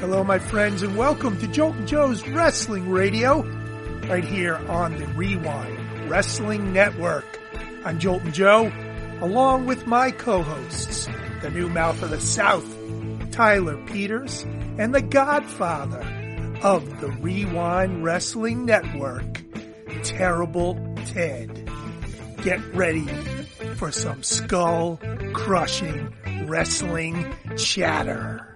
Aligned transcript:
Hello, 0.00 0.22
my 0.22 0.38
friends, 0.38 0.82
and 0.82 0.96
welcome 0.96 1.38
to 1.38 1.46
Joltin' 1.46 1.86
Joe's 1.86 2.26
Wrestling 2.28 2.90
Radio, 2.90 3.42
right 4.08 4.24
here 4.24 4.56
on 4.68 4.98
the 4.98 5.06
WreWind 5.06 6.10
Wrestling 6.10 6.72
Network. 6.72 7.24
I'm 7.84 7.98
Joltin' 7.98 8.32
Joe, 8.32 8.70
along 9.20 9.66
with 9.66 9.86
my 9.86 10.10
co-hosts, 10.10 11.08
the 11.40 11.50
new 11.50 11.68
mouth 11.68 12.02
of 12.02 12.10
the 12.10 12.20
South, 12.20 12.66
Tyler 13.30 13.82
Peters, 13.86 14.42
and 14.78 14.94
the 14.94 15.00
godfather 15.00 16.00
of 16.62 17.00
the 17.00 17.08
WreWind 17.08 18.02
Wrestling 18.02 18.66
Network, 18.66 19.42
Terrible 20.02 20.74
Ted. 21.06 21.70
Get 22.42 22.60
ready 22.74 23.06
for 23.76 23.90
some 23.90 24.22
skull 24.22 25.00
crushing 25.32 26.12
wrestling 26.46 27.34
chatter. 27.56 28.53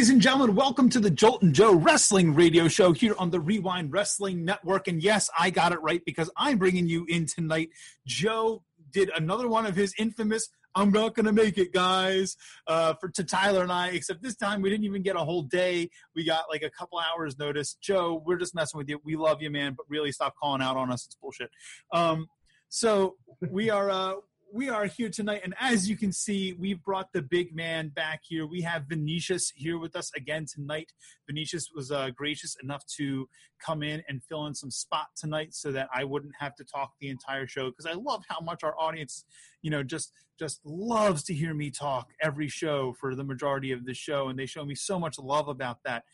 Ladies 0.00 0.12
and 0.12 0.22
gentlemen, 0.22 0.56
welcome 0.56 0.88
to 0.88 0.98
the 0.98 1.10
Joltin' 1.10 1.52
Joe 1.52 1.74
Wrestling 1.74 2.34
Radio 2.34 2.68
Show 2.68 2.92
here 2.92 3.14
on 3.18 3.28
the 3.28 3.38
WreWind 3.38 3.88
Wrestling 3.90 4.46
Network. 4.46 4.88
And 4.88 5.02
yes, 5.02 5.28
I 5.38 5.50
got 5.50 5.72
it 5.72 5.82
right 5.82 6.00
because 6.06 6.30
I'm 6.38 6.56
bringing 6.56 6.88
you 6.88 7.04
in 7.06 7.26
tonight. 7.26 7.68
Joe 8.06 8.62
did 8.92 9.10
another 9.14 9.46
one 9.46 9.66
of 9.66 9.76
his 9.76 9.92
infamous 9.98 10.48
I'm 10.74 10.90
not 10.90 11.14
gonna 11.14 11.34
make 11.34 11.58
it, 11.58 11.74
guys. 11.74 12.38
Uh, 12.66 12.94
for 12.94 13.10
to 13.10 13.24
Tyler 13.24 13.62
and 13.62 13.70
I, 13.70 13.88
except 13.88 14.22
this 14.22 14.36
time 14.36 14.62
we 14.62 14.70
didn't 14.70 14.84
even 14.84 15.02
get 15.02 15.16
a 15.16 15.18
whole 15.18 15.42
day. 15.42 15.90
We 16.16 16.24
got 16.24 16.44
like 16.48 16.62
a 16.62 16.70
couple 16.70 16.98
hours 16.98 17.38
notice. 17.38 17.74
Joe, 17.74 18.22
we're 18.24 18.38
just 18.38 18.54
messing 18.54 18.78
with 18.78 18.88
you. 18.88 19.02
We 19.04 19.16
love 19.16 19.42
you, 19.42 19.50
man, 19.50 19.74
but 19.76 19.84
really 19.90 20.12
stop 20.12 20.32
calling 20.40 20.62
out 20.62 20.78
on 20.78 20.90
us. 20.90 21.04
It's 21.04 21.16
bullshit. 21.16 21.50
Um, 21.92 22.26
so 22.70 23.16
we 23.50 23.68
are 23.68 23.90
uh, 23.90 24.14
we 24.52 24.68
are 24.68 24.86
here 24.86 25.08
tonight, 25.08 25.42
and 25.44 25.54
as 25.60 25.88
you 25.88 25.96
can 25.96 26.12
see, 26.12 26.52
we've 26.54 26.82
brought 26.82 27.12
the 27.12 27.22
big 27.22 27.54
man 27.54 27.88
back 27.88 28.22
here. 28.26 28.46
We 28.46 28.62
have 28.62 28.84
Venetius 28.88 29.52
here 29.54 29.78
with 29.78 29.94
us 29.94 30.10
again 30.16 30.46
tonight. 30.52 30.92
Venetius 31.26 31.70
was 31.74 31.90
uh, 31.90 32.10
gracious 32.10 32.56
enough 32.62 32.84
to 32.98 33.28
come 33.64 33.82
in 33.82 34.02
and 34.08 34.22
fill 34.22 34.46
in 34.46 34.54
some 34.54 34.70
spot 34.70 35.06
tonight, 35.16 35.54
so 35.54 35.72
that 35.72 35.88
I 35.94 36.04
wouldn't 36.04 36.34
have 36.38 36.54
to 36.56 36.64
talk 36.64 36.92
the 37.00 37.08
entire 37.08 37.46
show. 37.46 37.70
Because 37.70 37.86
I 37.86 37.92
love 37.92 38.24
how 38.28 38.40
much 38.40 38.64
our 38.64 38.74
audience, 38.78 39.24
you 39.62 39.70
know, 39.70 39.82
just 39.82 40.12
just 40.38 40.60
loves 40.64 41.22
to 41.24 41.34
hear 41.34 41.54
me 41.54 41.70
talk 41.70 42.08
every 42.22 42.48
show 42.48 42.94
for 42.98 43.14
the 43.14 43.24
majority 43.24 43.72
of 43.72 43.84
the 43.84 43.94
show, 43.94 44.28
and 44.28 44.38
they 44.38 44.46
show 44.46 44.64
me 44.64 44.74
so 44.74 44.98
much 44.98 45.18
love 45.18 45.48
about 45.48 45.78
that. 45.84 46.04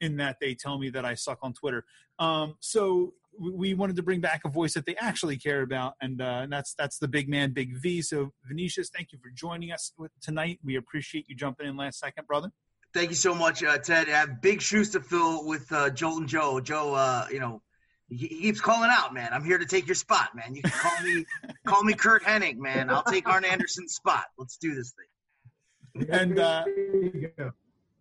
In 0.00 0.16
that 0.16 0.36
they 0.40 0.54
tell 0.54 0.78
me 0.78 0.90
that 0.90 1.04
I 1.04 1.14
suck 1.14 1.38
on 1.42 1.52
Twitter. 1.52 1.84
Um, 2.18 2.56
so 2.60 3.14
we 3.38 3.74
wanted 3.74 3.96
to 3.96 4.02
bring 4.02 4.20
back 4.20 4.42
a 4.44 4.48
voice 4.48 4.74
that 4.74 4.86
they 4.86 4.96
actually 4.96 5.36
care 5.36 5.62
about, 5.62 5.94
and, 6.00 6.20
uh, 6.20 6.40
and 6.42 6.52
that's 6.52 6.74
that's 6.74 6.98
the 6.98 7.08
big 7.08 7.28
man, 7.28 7.52
Big 7.52 7.76
V. 7.76 8.02
So, 8.02 8.32
Venetius, 8.44 8.90
thank 8.94 9.12
you 9.12 9.18
for 9.22 9.30
joining 9.30 9.72
us 9.72 9.92
tonight. 10.20 10.58
We 10.64 10.76
appreciate 10.76 11.26
you 11.28 11.34
jumping 11.34 11.66
in 11.66 11.76
last 11.76 11.98
second, 11.98 12.26
brother. 12.26 12.50
Thank 12.92 13.10
you 13.10 13.16
so 13.16 13.34
much, 13.34 13.64
uh, 13.64 13.76
Ted. 13.78 14.08
I 14.08 14.12
have 14.12 14.40
big 14.40 14.60
shoes 14.62 14.90
to 14.90 15.00
fill 15.00 15.46
with 15.46 15.70
uh, 15.72 15.90
Joltin' 15.90 16.26
Joe. 16.26 16.60
Joe, 16.60 16.94
uh, 16.94 17.26
you 17.30 17.40
know, 17.40 17.60
he, 18.08 18.16
he 18.16 18.40
keeps 18.42 18.60
calling 18.60 18.90
out, 18.92 19.12
man. 19.12 19.30
I'm 19.32 19.44
here 19.44 19.58
to 19.58 19.66
take 19.66 19.86
your 19.86 19.96
spot, 19.96 20.30
man. 20.34 20.54
You 20.54 20.62
can 20.62 20.70
call 20.70 21.02
me, 21.02 21.24
call 21.66 21.82
me 21.82 21.94
Curt 21.94 22.22
Hennig, 22.22 22.56
man. 22.56 22.90
I'll 22.90 23.02
take 23.02 23.28
Arn 23.28 23.44
Anderson's 23.44 23.94
spot. 23.94 24.24
Let's 24.38 24.56
do 24.58 24.74
this 24.74 24.92
thing. 24.92 26.06
And 26.10 26.38
uh, 26.38 26.64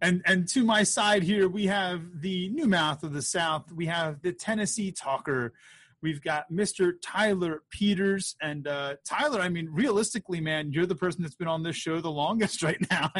and 0.03 0.21
and 0.25 0.47
to 0.49 0.63
my 0.63 0.83
side 0.83 1.23
here 1.23 1.47
we 1.47 1.65
have 1.65 2.21
the 2.21 2.49
new 2.49 2.67
mouth 2.67 3.03
of 3.03 3.13
the 3.13 3.21
south. 3.21 3.71
We 3.71 3.87
have 3.87 4.21
the 4.21 4.33
tennessee 4.33 4.91
talker. 4.91 5.53
We've 6.01 6.21
got 6.21 6.51
mr 6.51 6.93
tyler 7.01 7.63
peters. 7.71 8.35
And 8.41 8.67
uh, 8.67 8.95
tyler 9.05 9.39
i 9.39 9.49
mean 9.49 9.69
realistically 9.71 10.41
man 10.41 10.71
you're 10.71 10.85
the 10.85 10.95
person 10.95 11.23
that's 11.23 11.35
been 11.35 11.47
on 11.47 11.63
this 11.63 11.75
show 11.75 12.01
the 12.01 12.11
longest 12.11 12.61
right 12.67 12.85
now. 12.91 13.11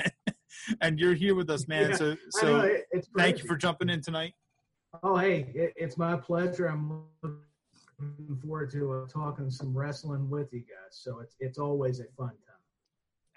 And 0.82 1.00
you're 1.00 1.16
here 1.16 1.34
with 1.34 1.50
us 1.50 1.68
man. 1.68 1.92
Yeah, 1.92 1.96
so 1.96 2.18
so 2.30 2.62
know, 2.62 2.78
thank 3.18 3.40
you 3.40 3.46
for 3.46 3.56
jumping 3.56 3.90
in 3.90 4.02
tonight. 4.02 4.34
Oh 5.02 5.16
hey 5.16 5.52
it, 5.56 5.74
it's 5.76 5.98
my 5.98 6.18
pleasure. 6.18 6.68
I'm 6.68 7.04
looking 7.24 8.42
forward 8.42 8.72
to 8.72 8.94
uh, 8.94 9.08
talking 9.08 9.50
some 9.50 9.76
wrestling 9.76 10.30
with 10.30 10.52
you 10.52 10.60
guys. 10.60 10.92
So 10.92 11.20
it's 11.20 11.36
it's 11.40 11.58
always 11.58 12.02
a 12.02 12.06
fun 12.18 12.30
time 12.30 12.53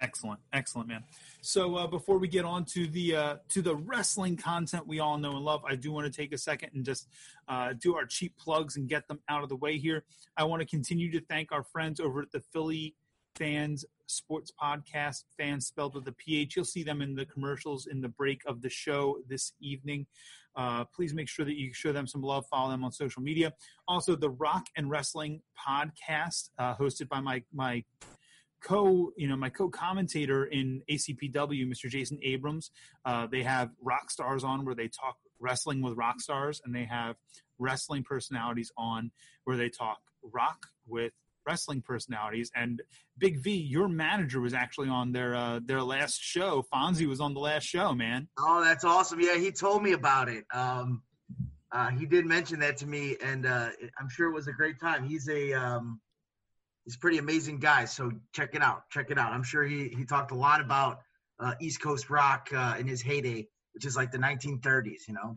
Excellent, 0.00 0.40
excellent, 0.52 0.88
man. 0.88 1.04
So 1.40 1.76
uh, 1.76 1.86
before 1.86 2.18
we 2.18 2.28
get 2.28 2.44
on 2.44 2.66
to 2.66 2.86
the 2.86 3.16
uh, 3.16 3.36
to 3.50 3.62
the 3.62 3.74
wrestling 3.74 4.36
content 4.36 4.86
we 4.86 5.00
all 5.00 5.16
know 5.16 5.30
and 5.36 5.44
love, 5.44 5.62
I 5.66 5.74
do 5.74 5.90
want 5.90 6.12
to 6.12 6.12
take 6.12 6.32
a 6.34 6.38
second 6.38 6.70
and 6.74 6.84
just 6.84 7.08
uh, 7.48 7.72
do 7.72 7.96
our 7.96 8.04
cheap 8.04 8.36
plugs 8.36 8.76
and 8.76 8.88
get 8.88 9.08
them 9.08 9.20
out 9.28 9.42
of 9.42 9.48
the 9.48 9.56
way 9.56 9.78
here. 9.78 10.04
I 10.36 10.44
want 10.44 10.60
to 10.60 10.66
continue 10.66 11.10
to 11.12 11.20
thank 11.20 11.50
our 11.50 11.62
friends 11.62 11.98
over 11.98 12.20
at 12.20 12.30
the 12.30 12.40
Philly 12.52 12.94
Fans 13.36 13.86
Sports 14.06 14.52
Podcast, 14.60 15.24
fans 15.38 15.66
spelled 15.66 15.94
with 15.94 16.06
a 16.08 16.12
PH. 16.12 16.56
You'll 16.56 16.64
see 16.64 16.82
them 16.82 17.00
in 17.00 17.14
the 17.14 17.24
commercials 17.24 17.86
in 17.86 18.00
the 18.02 18.08
break 18.08 18.42
of 18.46 18.60
the 18.60 18.70
show 18.70 19.18
this 19.28 19.52
evening. 19.60 20.06
Uh, 20.54 20.84
please 20.84 21.14
make 21.14 21.28
sure 21.28 21.44
that 21.44 21.56
you 21.56 21.72
show 21.72 21.92
them 21.92 22.06
some 22.06 22.22
love. 22.22 22.46
Follow 22.48 22.70
them 22.70 22.84
on 22.84 22.92
social 22.92 23.22
media. 23.22 23.52
Also, 23.88 24.16
the 24.16 24.30
Rock 24.30 24.66
and 24.76 24.90
Wrestling 24.90 25.42
Podcast, 25.66 26.50
uh, 26.58 26.74
hosted 26.74 27.08
by 27.08 27.20
my 27.20 27.42
my 27.52 27.84
co 28.66 29.12
you 29.16 29.28
know 29.28 29.36
my 29.36 29.48
co-commentator 29.48 30.44
in 30.44 30.82
acpw 30.90 31.66
mr 31.68 31.88
jason 31.88 32.18
abrams 32.24 32.72
uh, 33.04 33.26
they 33.30 33.42
have 33.42 33.70
rock 33.80 34.10
stars 34.10 34.42
on 34.42 34.64
where 34.64 34.74
they 34.74 34.88
talk 34.88 35.16
wrestling 35.38 35.82
with 35.82 35.96
rock 35.96 36.20
stars 36.20 36.60
and 36.64 36.74
they 36.74 36.84
have 36.84 37.14
wrestling 37.58 38.02
personalities 38.02 38.72
on 38.76 39.10
where 39.44 39.56
they 39.56 39.68
talk 39.68 39.98
rock 40.22 40.66
with 40.86 41.12
wrestling 41.46 41.80
personalities. 41.80 42.50
And 42.54 42.82
big 43.16 43.38
v 43.38 43.56
your 43.56 43.88
manager 43.88 44.40
was 44.40 44.52
actually 44.52 44.88
on 44.88 45.12
their 45.12 45.34
uh, 45.34 45.60
their 45.64 45.82
last 45.82 46.20
show. 46.20 46.64
Fonzie 46.72 47.06
was 47.06 47.20
on 47.20 47.34
the 47.34 47.40
last 47.40 47.64
show 47.64 47.94
man. 47.94 48.28
Oh 48.38 48.62
that's 48.62 48.84
awesome. 48.84 49.20
Yeah 49.20 49.36
he 49.36 49.52
told 49.52 49.82
me 49.82 49.92
about 49.92 50.28
it. 50.28 50.44
Um 50.52 51.02
uh, 51.72 51.90
he 51.90 52.06
did 52.06 52.24
mention 52.24 52.60
that 52.60 52.76
to 52.78 52.86
me 52.86 53.16
and 53.22 53.44
uh, 53.44 53.68
i'm 53.98 54.08
sure 54.08 54.28
it 54.28 54.32
was 54.32 54.48
a 54.48 54.52
great 54.52 54.80
time. 54.80 55.04
He's 55.04 55.28
a 55.28 55.52
um 55.52 56.00
he's 56.86 56.94
a 56.94 56.98
pretty 56.98 57.18
amazing 57.18 57.58
guy. 57.58 57.84
So 57.84 58.10
check 58.32 58.54
it 58.54 58.62
out. 58.62 58.88
Check 58.90 59.10
it 59.10 59.18
out. 59.18 59.32
I'm 59.32 59.42
sure 59.42 59.64
he 59.64 59.88
he 59.88 60.06
talked 60.06 60.30
a 60.30 60.34
lot 60.34 60.62
about 60.62 61.00
uh, 61.38 61.54
East 61.60 61.82
Coast 61.82 62.08
rock 62.08 62.48
uh, 62.54 62.76
in 62.78 62.86
his 62.86 63.02
heyday, 63.02 63.46
which 63.74 63.84
is 63.84 63.96
like 63.96 64.10
the 64.10 64.18
1930s. 64.18 65.06
You 65.06 65.14
know. 65.14 65.36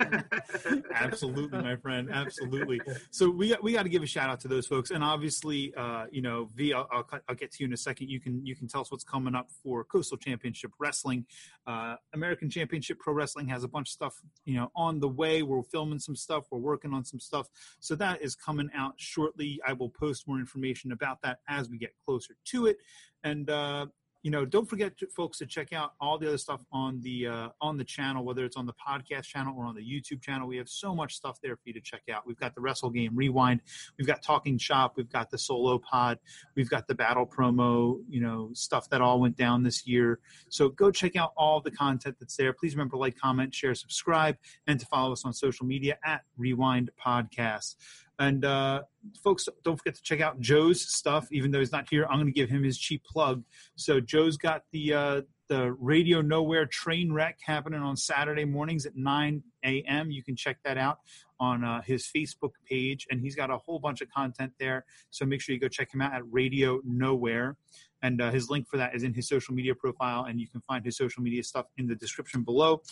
absolutely 0.94 1.60
my 1.60 1.76
friend 1.76 2.08
absolutely. 2.10 2.80
So 3.10 3.30
we 3.30 3.50
got 3.50 3.62
we 3.62 3.72
got 3.72 3.82
to 3.82 3.88
give 3.88 4.02
a 4.02 4.06
shout 4.06 4.30
out 4.30 4.40
to 4.40 4.48
those 4.48 4.66
folks. 4.66 4.90
And 4.90 5.02
obviously 5.04 5.74
uh 5.76 6.06
you 6.10 6.22
know 6.22 6.48
v 6.54 6.72
I'll, 6.72 6.88
I'll, 6.92 7.06
I'll 7.28 7.34
get 7.34 7.52
to 7.52 7.58
you 7.60 7.66
in 7.66 7.72
a 7.72 7.76
second. 7.76 8.08
You 8.08 8.20
can 8.20 8.44
you 8.44 8.56
can 8.56 8.68
tell 8.68 8.80
us 8.80 8.90
what's 8.90 9.04
coming 9.04 9.34
up 9.34 9.50
for 9.62 9.84
coastal 9.84 10.16
championship 10.16 10.72
wrestling. 10.78 11.26
Uh 11.66 11.96
american 12.14 12.50
championship 12.50 12.98
pro 12.98 13.12
wrestling 13.12 13.48
has 13.48 13.64
a 13.64 13.68
bunch 13.68 13.88
of 13.88 13.92
stuff 13.92 14.14
you 14.44 14.54
know 14.54 14.70
on 14.74 15.00
the 15.00 15.08
way. 15.08 15.42
We're 15.42 15.62
filming 15.62 15.98
some 15.98 16.16
stuff. 16.16 16.46
We're 16.50 16.58
working 16.58 16.92
on 16.92 17.04
some 17.04 17.20
stuff. 17.20 17.48
So 17.80 17.94
that 17.96 18.22
is 18.22 18.34
coming 18.34 18.70
out 18.74 18.94
shortly. 18.96 19.60
I 19.66 19.72
will 19.72 19.90
post 19.90 20.26
more 20.26 20.38
information 20.38 20.92
about 20.92 21.22
that 21.22 21.38
as 21.48 21.68
we 21.68 21.78
get 21.78 21.92
closer 22.04 22.34
to 22.46 22.66
it. 22.66 22.78
And 23.24 23.50
uh 23.50 23.86
you 24.22 24.30
know, 24.30 24.44
don't 24.44 24.68
forget, 24.68 24.96
to, 24.98 25.06
folks, 25.08 25.38
to 25.38 25.46
check 25.46 25.72
out 25.72 25.94
all 26.00 26.16
the 26.16 26.28
other 26.28 26.38
stuff 26.38 26.64
on 26.72 27.00
the 27.02 27.26
uh, 27.26 27.48
on 27.60 27.76
the 27.76 27.84
channel, 27.84 28.24
whether 28.24 28.44
it's 28.44 28.56
on 28.56 28.66
the 28.66 28.72
podcast 28.74 29.24
channel 29.24 29.54
or 29.58 29.64
on 29.64 29.74
the 29.74 29.82
YouTube 29.82 30.22
channel. 30.22 30.46
We 30.46 30.56
have 30.58 30.68
so 30.68 30.94
much 30.94 31.14
stuff 31.14 31.38
there 31.42 31.56
for 31.56 31.62
you 31.64 31.72
to 31.74 31.80
check 31.80 32.02
out. 32.12 32.26
We've 32.26 32.38
got 32.38 32.54
the 32.54 32.60
Wrestle 32.60 32.90
Game 32.90 33.16
Rewind, 33.16 33.60
we've 33.98 34.06
got 34.06 34.22
Talking 34.22 34.58
Shop, 34.58 34.94
we've 34.96 35.10
got 35.10 35.30
the 35.30 35.38
Solo 35.38 35.78
Pod, 35.78 36.18
we've 36.54 36.70
got 36.70 36.86
the 36.86 36.94
Battle 36.94 37.26
Promo, 37.26 37.98
you 38.08 38.20
know, 38.20 38.50
stuff 38.52 38.88
that 38.90 39.00
all 39.00 39.20
went 39.20 39.36
down 39.36 39.64
this 39.64 39.86
year. 39.86 40.20
So 40.48 40.68
go 40.68 40.92
check 40.92 41.16
out 41.16 41.32
all 41.36 41.60
the 41.60 41.72
content 41.72 42.16
that's 42.20 42.36
there. 42.36 42.52
Please 42.52 42.74
remember 42.74 42.92
to 42.92 43.00
like, 43.00 43.18
comment, 43.18 43.52
share, 43.52 43.74
subscribe, 43.74 44.36
and 44.66 44.78
to 44.78 44.86
follow 44.86 45.12
us 45.12 45.24
on 45.24 45.32
social 45.32 45.66
media 45.66 45.98
at 46.04 46.22
WreWind 46.38 46.88
Podcast. 47.04 47.74
And 48.18 48.44
uh, 48.44 48.82
folks, 49.22 49.48
don't 49.64 49.76
forget 49.76 49.94
to 49.94 50.02
check 50.02 50.20
out 50.20 50.40
Joe's 50.40 50.80
stuff. 50.80 51.26
Even 51.32 51.50
though 51.50 51.58
he's 51.58 51.72
not 51.72 51.88
here, 51.90 52.06
I'm 52.08 52.16
going 52.16 52.26
to 52.26 52.32
give 52.32 52.50
him 52.50 52.62
his 52.62 52.78
cheap 52.78 53.02
plug. 53.04 53.42
So 53.74 54.00
Joe's 54.00 54.36
got 54.36 54.62
the 54.70 54.94
uh, 54.94 55.20
the 55.48 55.72
Radio 55.72 56.22
Nowhere 56.22 56.66
train 56.66 57.12
wreck 57.12 57.38
happening 57.44 57.80
on 57.80 57.96
Saturday 57.96 58.44
mornings 58.44 58.86
at 58.86 58.96
9 58.96 59.42
a.m. 59.64 60.10
You 60.10 60.22
can 60.22 60.36
check 60.36 60.58
that 60.64 60.78
out 60.78 60.98
on 61.40 61.64
uh, 61.64 61.82
his 61.82 62.06
Facebook 62.06 62.52
page, 62.66 63.06
and 63.10 63.20
he's 63.20 63.34
got 63.34 63.50
a 63.50 63.58
whole 63.58 63.78
bunch 63.78 64.00
of 64.00 64.08
content 64.10 64.52
there. 64.58 64.84
So 65.10 65.26
make 65.26 65.40
sure 65.40 65.54
you 65.54 65.60
go 65.60 65.68
check 65.68 65.92
him 65.92 66.00
out 66.00 66.14
at 66.14 66.22
Radio 66.30 66.80
Nowhere. 66.84 67.56
And 68.02 68.20
uh, 68.20 68.30
his 68.30 68.50
link 68.50 68.68
for 68.68 68.78
that 68.78 68.94
is 68.94 69.02
in 69.02 69.14
his 69.14 69.28
social 69.28 69.54
media 69.54 69.74
profile, 69.74 70.24
and 70.24 70.40
you 70.40 70.48
can 70.48 70.60
find 70.60 70.84
his 70.84 70.96
social 70.96 71.22
media 71.22 71.42
stuff 71.42 71.66
in 71.76 71.86
the 71.86 71.94
description 71.94 72.42
below. 72.42 72.82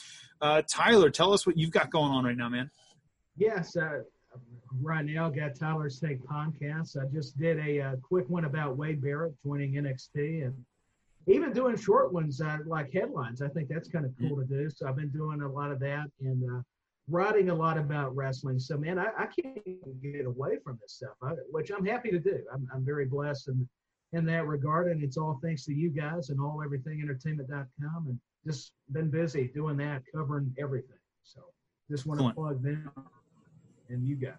Uh, 0.40 0.62
Tyler, 0.69 1.11
tell 1.11 1.32
us 1.32 1.46
what 1.46 1.56
you've 1.56 1.73
got 1.73 1.90
going 1.90 2.12
on 2.12 2.25
right 2.25 2.37
now, 2.37 2.49
man. 2.49 2.70
Yes, 3.37 3.76
uh, 3.76 4.02
right 4.81 5.05
now 5.05 5.29
got 5.29 5.55
Tyler's 5.55 5.99
Take 5.99 6.23
podcast. 6.25 6.97
I 6.97 7.06
just 7.12 7.38
did 7.38 7.59
a, 7.59 7.79
a, 7.79 7.87
uh, 7.88 7.97
quick 7.97 8.29
one 8.29 8.44
about 8.44 8.77
Wade 8.77 9.00
Barrett 9.00 9.35
joining 9.44 9.75
NXT 9.75 10.44
and 10.44 10.55
even 11.27 11.53
doing 11.53 11.77
short 11.77 12.12
ones 12.12 12.41
uh, 12.41 12.59
like 12.67 12.93
headlines. 12.93 13.43
I 13.43 13.49
think 13.49 13.69
that's 13.69 13.88
kind 13.88 14.05
of 14.05 14.12
cool 14.19 14.37
to 14.37 14.44
do. 14.44 14.71
So 14.71 14.88
I've 14.88 14.97
been 14.97 15.11
doing 15.11 15.43
a 15.43 15.49
lot 15.49 15.71
of 15.71 15.81
that 15.81 16.06
and 16.21 16.43
uh, 16.50 16.62
writing 17.09 17.50
a 17.50 17.55
lot 17.55 17.79
about 17.79 18.15
wrestling. 18.15 18.59
So, 18.59 18.77
man, 18.77 18.99
I, 18.99 19.06
I 19.19 19.27
can't 19.27 20.03
get 20.03 20.25
away 20.25 20.59
from 20.65 20.79
this 20.81 20.94
stuff, 20.94 21.15
I, 21.23 21.33
which 21.50 21.71
I'm 21.71 21.85
happy 21.85 22.11
to 22.11 22.19
do. 22.19 22.41
I'm, 22.53 22.69
I'm 22.73 22.85
very 22.85 23.06
blessed 23.06 23.49
in, 23.49 23.69
in 24.12 24.25
that 24.26 24.47
regard. 24.47 24.91
And 24.91 25.03
it's 25.03 25.17
all 25.17 25.38
thanks 25.43 25.65
to 25.67 25.75
you 25.75 25.91
guys 25.91 26.31
and 26.31 26.41
all 26.41 26.62
everything 26.65 27.00
entertainment.com 27.03 28.06
and 28.09 28.21
just 28.47 28.73
been 28.93 29.11
busy 29.11 29.50
doing 29.55 29.76
that, 29.79 30.03
covering 30.15 30.55
everything. 30.59 30.97
So 31.23 31.41
just 31.91 32.06
want 32.06 32.21
to 32.21 32.33
plug 32.33 32.62
them 32.62 32.91
and 33.90 34.06
you 34.06 34.16
guys. 34.16 34.34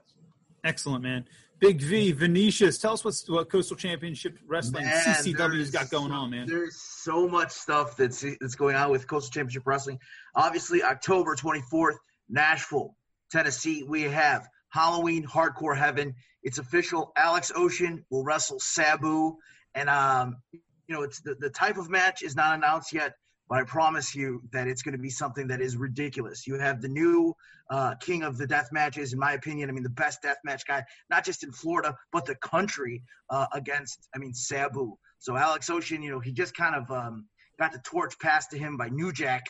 Excellent, 0.64 1.04
man. 1.04 1.26
Big 1.60 1.80
V, 1.80 2.12
Venetius, 2.12 2.80
tell 2.80 2.94
us 2.94 3.06
what's, 3.06 3.30
what 3.30 3.50
Coastal 3.50 3.78
Championship 3.78 4.40
Wrestling 4.48 4.86
Man, 4.86 5.04
CCW's 5.04 5.70
got 5.70 5.92
going 5.92 6.10
so- 6.10 6.16
on, 6.16 6.32
man. 6.32 6.48
There's 6.48 6.76
so 6.76 7.28
much 7.28 7.52
stuff 7.52 7.96
that's 7.96 8.26
that's 8.40 8.56
going 8.56 8.76
on 8.76 8.90
with 8.90 9.08
Coastal 9.08 9.32
Championship 9.32 9.64
Wrestling. 9.66 10.00
Obviously, 10.36 10.82
October 10.82 11.36
24th, 11.36 11.98
Nashville, 12.30 12.96
Tennessee, 13.32 13.84
we 13.84 14.04
have 14.04 14.48
Halloween 14.70 15.24
Hardcore 15.26 15.78
Heaven. 15.78 16.16
It's 16.42 16.58
official. 16.58 17.12
Alex 17.16 17.52
Ocean 17.56 18.04
will 18.10 18.24
wrestle 18.24 18.60
Sabu, 18.60 19.38
and 19.76 19.88
um, 19.88 20.38
you 20.52 20.96
know, 20.96 21.04
it's 21.04 21.22
the, 21.22 21.36
the 21.36 21.52
type 21.52 21.78
of 21.78 21.92
match 21.92 22.24
is 22.24 22.36
not 22.36 22.56
announced 22.56 22.92
yet, 22.92 23.14
but 23.52 23.60
I 23.60 23.64
promise 23.66 24.16
you 24.16 24.42
that 24.54 24.70
it's 24.70 24.82
going 24.82 24.94
to 24.94 24.98
be 24.98 25.10
something 25.10 25.48
that 25.48 25.60
is 25.60 25.76
ridiculous. 25.76 26.48
You 26.48 26.58
have 26.58 26.82
the 26.82 26.88
new 26.88 27.36
uh, 27.70 27.96
king 27.96 28.24
of 28.24 28.38
the 28.38 28.48
death 28.48 28.70
matches, 28.72 29.12
in 29.12 29.20
my 29.20 29.34
opinion. 29.34 29.70
I 29.70 29.74
mean, 29.74 29.84
the 29.84 29.90
best 29.90 30.22
death 30.22 30.38
match 30.46 30.66
guy, 30.66 30.86
not 31.10 31.26
just 31.26 31.44
in 31.44 31.52
Florida, 31.52 31.98
but 32.14 32.26
the 32.26 32.36
country 32.36 33.04
uh, 33.30 33.48
against, 33.52 34.08
I 34.16 34.20
mean, 34.20 34.34
Sabu. 34.34 34.96
So 35.20 35.36
Alex 35.36 35.70
Ocean, 35.70 36.02
you 36.02 36.12
know, 36.12 36.22
he 36.22 36.32
just 36.32 36.56
kind 36.56 36.76
of 36.76 36.90
um, 36.92 37.26
got 37.60 37.74
the 37.74 37.80
torch 37.80 38.18
passed 38.20 38.52
to 38.52 38.58
him 38.58 38.78
by 38.78 38.88
New 38.88 39.12
Jack 39.12 39.44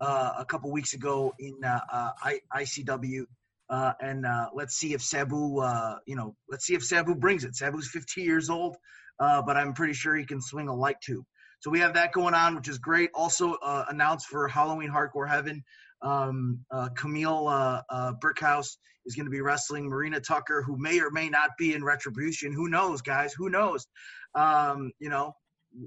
uh, 0.00 0.34
a 0.38 0.44
couple 0.44 0.70
weeks 0.70 0.94
ago 0.94 1.34
in 1.40 1.54
uh, 1.64 1.80
uh, 1.92 2.10
I- 2.22 2.40
ICW. 2.58 3.24
Uh, 3.68 3.92
and 4.00 4.24
let's 4.54 4.76
see 4.76 4.94
if 4.94 5.02
Sabu, 5.02 5.60
you 6.06 6.14
know, 6.14 6.36
let's 6.48 6.64
see 6.64 6.76
if 6.76 6.84
Sabu 6.84 7.16
brings 7.16 7.42
it. 7.42 7.56
Sabu's 7.56 7.88
15 7.88 8.24
years 8.24 8.50
old, 8.50 8.76
but 9.18 9.56
I'm 9.56 9.72
pretty 9.72 9.94
sure 9.94 10.14
he 10.14 10.24
can 10.24 10.40
swing 10.40 10.68
a 10.68 10.74
light 10.74 11.00
tube. 11.00 11.24
So 11.60 11.70
we 11.70 11.80
have 11.80 11.94
that 11.94 12.12
going 12.12 12.34
on, 12.34 12.54
which 12.54 12.68
is 12.68 12.78
great. 12.78 13.10
Also 13.14 13.54
uh, 13.54 13.84
announced 13.88 14.26
for 14.26 14.46
Halloween 14.48 14.90
Hardcore 14.90 15.28
Heaven, 15.28 15.64
um, 16.02 16.64
uh, 16.70 16.88
Kamille 16.96 17.50
uh, 17.50 17.82
uh, 17.90 18.12
Brickhouse 18.22 18.76
is 19.06 19.14
going 19.16 19.26
to 19.26 19.30
be 19.30 19.40
wrestling 19.40 19.88
Marina 19.88 20.20
Tucker, 20.20 20.62
who 20.62 20.76
may 20.76 21.00
or 21.00 21.10
may 21.10 21.28
not 21.28 21.50
be 21.58 21.74
in 21.74 21.82
Retribution. 21.82 22.52
Who 22.52 22.68
knows, 22.68 23.02
guys? 23.02 23.32
Who 23.32 23.48
knows? 23.48 23.86
Um, 24.34 24.92
you 25.00 25.08
know, 25.08 25.34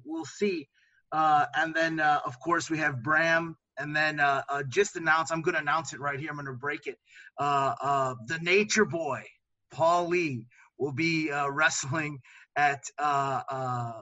we'll 0.04 0.26
see. 0.26 0.68
Uh, 1.12 1.46
and 1.56 1.74
then, 1.74 2.00
uh, 2.00 2.20
of 2.26 2.40
course, 2.40 2.70
we 2.70 2.78
have 2.80 3.04
Bram. 3.04 3.56
And 3.78 3.96
then 3.96 4.20
uh, 4.20 4.44
uh, 4.50 4.64
just 4.68 4.96
announce, 4.96 5.32
I'm 5.32 5.42
going 5.42 5.56
to 5.56 5.62
announce 5.62 5.94
it 5.94 6.00
right 6.00 6.20
here. 6.20 6.30
I'm 6.30 6.36
going 6.36 6.46
to 6.46 6.54
break 6.54 6.88
it. 6.88 6.98
Uh, 7.40 7.74
uh, 7.82 8.16
the 8.28 8.38
Nature 8.40 8.86
Boy, 8.86 9.24
Paul 9.72 10.10
Lee, 10.10 10.46
will 10.78 10.92
be 10.92 11.32
uh, 11.32 11.50
wrestling 11.50 12.20
at 12.56 12.84
uh, 13.00 13.42
uh, 13.50 13.94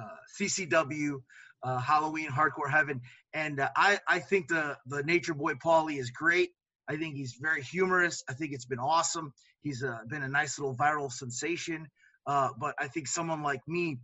uh, 0.00 0.16
CCW 0.40 1.20
uh, 1.64 1.78
Halloween 1.78 2.28
Hardcore 2.28 2.70
Heaven. 2.70 3.00
And 3.32 3.58
uh, 3.58 3.70
I, 3.76 3.98
I 4.06 4.20
think 4.20 4.48
the, 4.48 4.76
the 4.86 5.02
Nature 5.02 5.34
Boy 5.34 5.54
Paulie 5.54 5.98
is 5.98 6.10
great. 6.10 6.50
I 6.88 6.96
think 6.96 7.16
he's 7.16 7.36
very 7.40 7.62
humorous. 7.62 8.22
I 8.28 8.34
think 8.34 8.52
it's 8.52 8.66
been 8.66 8.78
awesome. 8.78 9.32
He's 9.62 9.82
uh, 9.82 10.00
been 10.08 10.22
a 10.22 10.28
nice 10.28 10.58
little 10.58 10.76
viral 10.76 11.10
sensation. 11.10 11.88
Uh, 12.26 12.50
but 12.58 12.74
I 12.78 12.88
think 12.88 13.08
someone 13.08 13.42
like 13.42 13.60
me, 13.66 13.98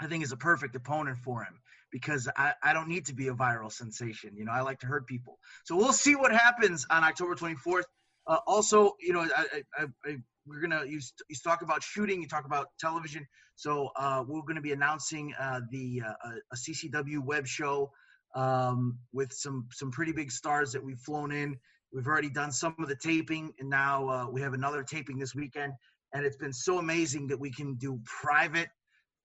I 0.00 0.06
think 0.06 0.24
is 0.24 0.32
a 0.32 0.36
perfect 0.36 0.74
opponent 0.74 1.18
for 1.18 1.42
him 1.44 1.60
because 1.92 2.28
I, 2.36 2.54
I 2.62 2.72
don't 2.72 2.88
need 2.88 3.06
to 3.06 3.14
be 3.14 3.28
a 3.28 3.34
viral 3.34 3.70
sensation. 3.70 4.36
You 4.36 4.44
know, 4.44 4.52
I 4.52 4.60
like 4.62 4.80
to 4.80 4.86
hurt 4.86 5.06
people. 5.06 5.38
So 5.64 5.76
we'll 5.76 5.92
see 5.92 6.16
what 6.16 6.32
happens 6.32 6.86
on 6.90 7.04
October 7.04 7.34
24th. 7.34 7.84
Uh, 8.30 8.38
also, 8.46 8.94
you 9.00 9.12
know, 9.12 9.28
I, 9.36 9.62
I, 9.76 9.86
I, 10.06 10.16
we're 10.46 10.60
gonna 10.60 10.84
you, 10.86 11.00
you 11.28 11.36
talk 11.42 11.62
about 11.62 11.82
shooting, 11.82 12.22
you 12.22 12.28
talk 12.28 12.46
about 12.46 12.68
television. 12.78 13.26
So 13.56 13.90
uh, 13.96 14.24
we're 14.26 14.42
gonna 14.42 14.60
be 14.60 14.72
announcing 14.72 15.34
uh, 15.38 15.60
the 15.70 16.02
uh, 16.06 16.30
a 16.52 16.56
CCW 16.56 17.18
web 17.24 17.46
show 17.46 17.90
um, 18.36 18.98
with 19.12 19.32
some 19.32 19.66
some 19.72 19.90
pretty 19.90 20.12
big 20.12 20.30
stars 20.30 20.70
that 20.72 20.82
we've 20.82 21.00
flown 21.00 21.32
in. 21.32 21.56
We've 21.92 22.06
already 22.06 22.30
done 22.30 22.52
some 22.52 22.76
of 22.78 22.88
the 22.88 22.94
taping, 22.94 23.52
and 23.58 23.68
now 23.68 24.08
uh, 24.08 24.26
we 24.30 24.40
have 24.42 24.54
another 24.54 24.84
taping 24.84 25.18
this 25.18 25.34
weekend. 25.34 25.72
And 26.14 26.24
it's 26.24 26.36
been 26.36 26.52
so 26.52 26.78
amazing 26.78 27.26
that 27.28 27.38
we 27.38 27.50
can 27.50 27.74
do 27.74 28.00
private, 28.04 28.68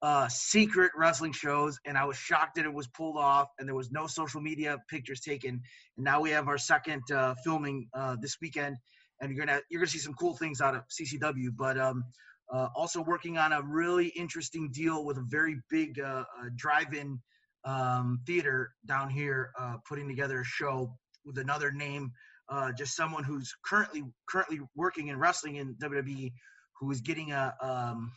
uh, 0.02 0.28
secret 0.28 0.92
wrestling 0.96 1.32
shows. 1.32 1.80
And 1.86 1.98
I 1.98 2.06
was 2.06 2.18
shocked 2.18 2.56
that 2.56 2.66
it 2.66 2.74
was 2.74 2.88
pulled 2.88 3.18
off, 3.18 3.50
and 3.60 3.68
there 3.68 3.76
was 3.76 3.92
no 3.92 4.08
social 4.08 4.42
media 4.42 4.78
pictures 4.90 5.22
taken. 5.22 5.62
And 5.98 6.04
now 6.04 6.22
we 6.22 6.32
have 6.32 6.48
our 6.48 6.58
second 6.58 7.04
uh, 7.12 7.36
filming 7.44 7.88
uh, 7.94 8.16
this 8.20 8.38
weekend, 8.42 8.78
and 9.22 9.32
you're 9.32 9.46
gonna 9.46 9.62
you're 9.70 9.82
gonna 9.82 9.90
see 9.90 10.00
some 10.00 10.14
cool 10.14 10.36
things 10.36 10.62
out 10.62 10.76
of 10.76 10.84
CCW. 10.90 11.50
But 11.56 11.78
um, 11.80 12.04
uh, 12.52 12.68
also 12.76 13.02
working 13.02 13.38
on 13.38 13.54
a 13.54 13.62
really 13.62 14.08
interesting 14.08 14.70
deal 14.72 15.06
with 15.06 15.18
a 15.18 15.26
very 15.28 15.58
big 15.70 16.00
uh, 16.00 16.24
uh, 16.40 16.50
drive-in 16.56 17.20
um, 17.66 18.20
theater 18.28 18.72
down 18.88 19.10
here, 19.10 19.52
uh, 19.60 19.78
putting 19.88 20.08
together 20.08 20.42
a 20.42 20.46
show 20.46 20.96
with 21.26 21.38
another 21.40 21.72
name, 21.72 22.12
uh, 22.50 22.72
just 22.72 22.96
someone 22.96 23.24
who's 23.24 23.54
currently 23.66 24.04
currently 24.30 24.60
working 24.76 25.08
in 25.08 25.18
wrestling 25.18 25.56
in 25.56 25.76
WWE, 25.82 26.32
who 26.80 26.92
is 26.92 27.02
getting 27.02 27.32
a 27.32 27.54
um, 27.62 28.12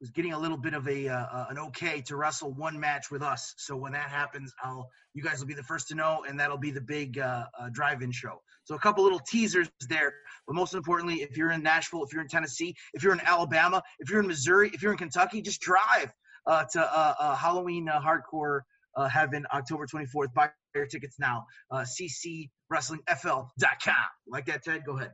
who's 0.00 0.10
getting 0.10 0.32
a 0.32 0.38
little 0.38 0.56
bit 0.56 0.74
of 0.74 0.88
a 0.88 1.08
uh, 1.08 1.46
an 1.50 1.58
okay 1.58 2.00
to 2.02 2.16
wrestle 2.16 2.52
one 2.52 2.78
match 2.80 3.10
with 3.10 3.22
us. 3.22 3.54
So 3.58 3.76
when 3.76 3.92
that 3.92 4.08
happens, 4.08 4.52
I'll 4.62 4.88
you 5.14 5.22
guys 5.22 5.40
will 5.40 5.46
be 5.46 5.54
the 5.54 5.62
first 5.62 5.88
to 5.88 5.94
know, 5.94 6.24
and 6.28 6.38
that'll 6.38 6.58
be 6.58 6.70
the 6.70 6.80
big 6.80 7.18
uh, 7.18 7.44
uh, 7.58 7.68
drive-in 7.72 8.12
show. 8.12 8.40
So 8.64 8.76
a 8.76 8.78
couple 8.78 9.02
little 9.02 9.20
teasers 9.20 9.68
there, 9.88 10.12
but 10.46 10.54
most 10.54 10.74
importantly, 10.74 11.22
if 11.22 11.36
you're 11.36 11.50
in 11.50 11.62
Nashville, 11.62 12.04
if 12.04 12.12
you're 12.12 12.22
in 12.22 12.28
Tennessee, 12.28 12.76
if 12.94 13.02
you're 13.02 13.12
in 13.12 13.20
Alabama, 13.20 13.82
if 13.98 14.08
you're 14.08 14.20
in 14.20 14.28
Missouri, 14.28 14.70
if 14.72 14.82
you're 14.82 14.92
in 14.92 14.98
Kentucky, 14.98 15.42
just 15.42 15.60
drive 15.60 16.12
uh, 16.46 16.64
to 16.72 16.80
uh, 16.80 17.14
uh, 17.18 17.34
Halloween 17.34 17.88
uh, 17.88 18.00
Hardcore 18.00 18.60
uh, 18.96 19.08
Heaven, 19.08 19.44
October 19.52 19.86
24th. 19.86 20.32
Buy 20.34 20.50
your 20.74 20.86
tickets 20.86 21.16
now. 21.18 21.44
Uh, 21.70 21.84
CCWrestlingFL.com. 21.84 23.94
Like 24.28 24.46
that, 24.46 24.62
Ted? 24.62 24.84
Go 24.84 24.96
ahead. 24.96 25.12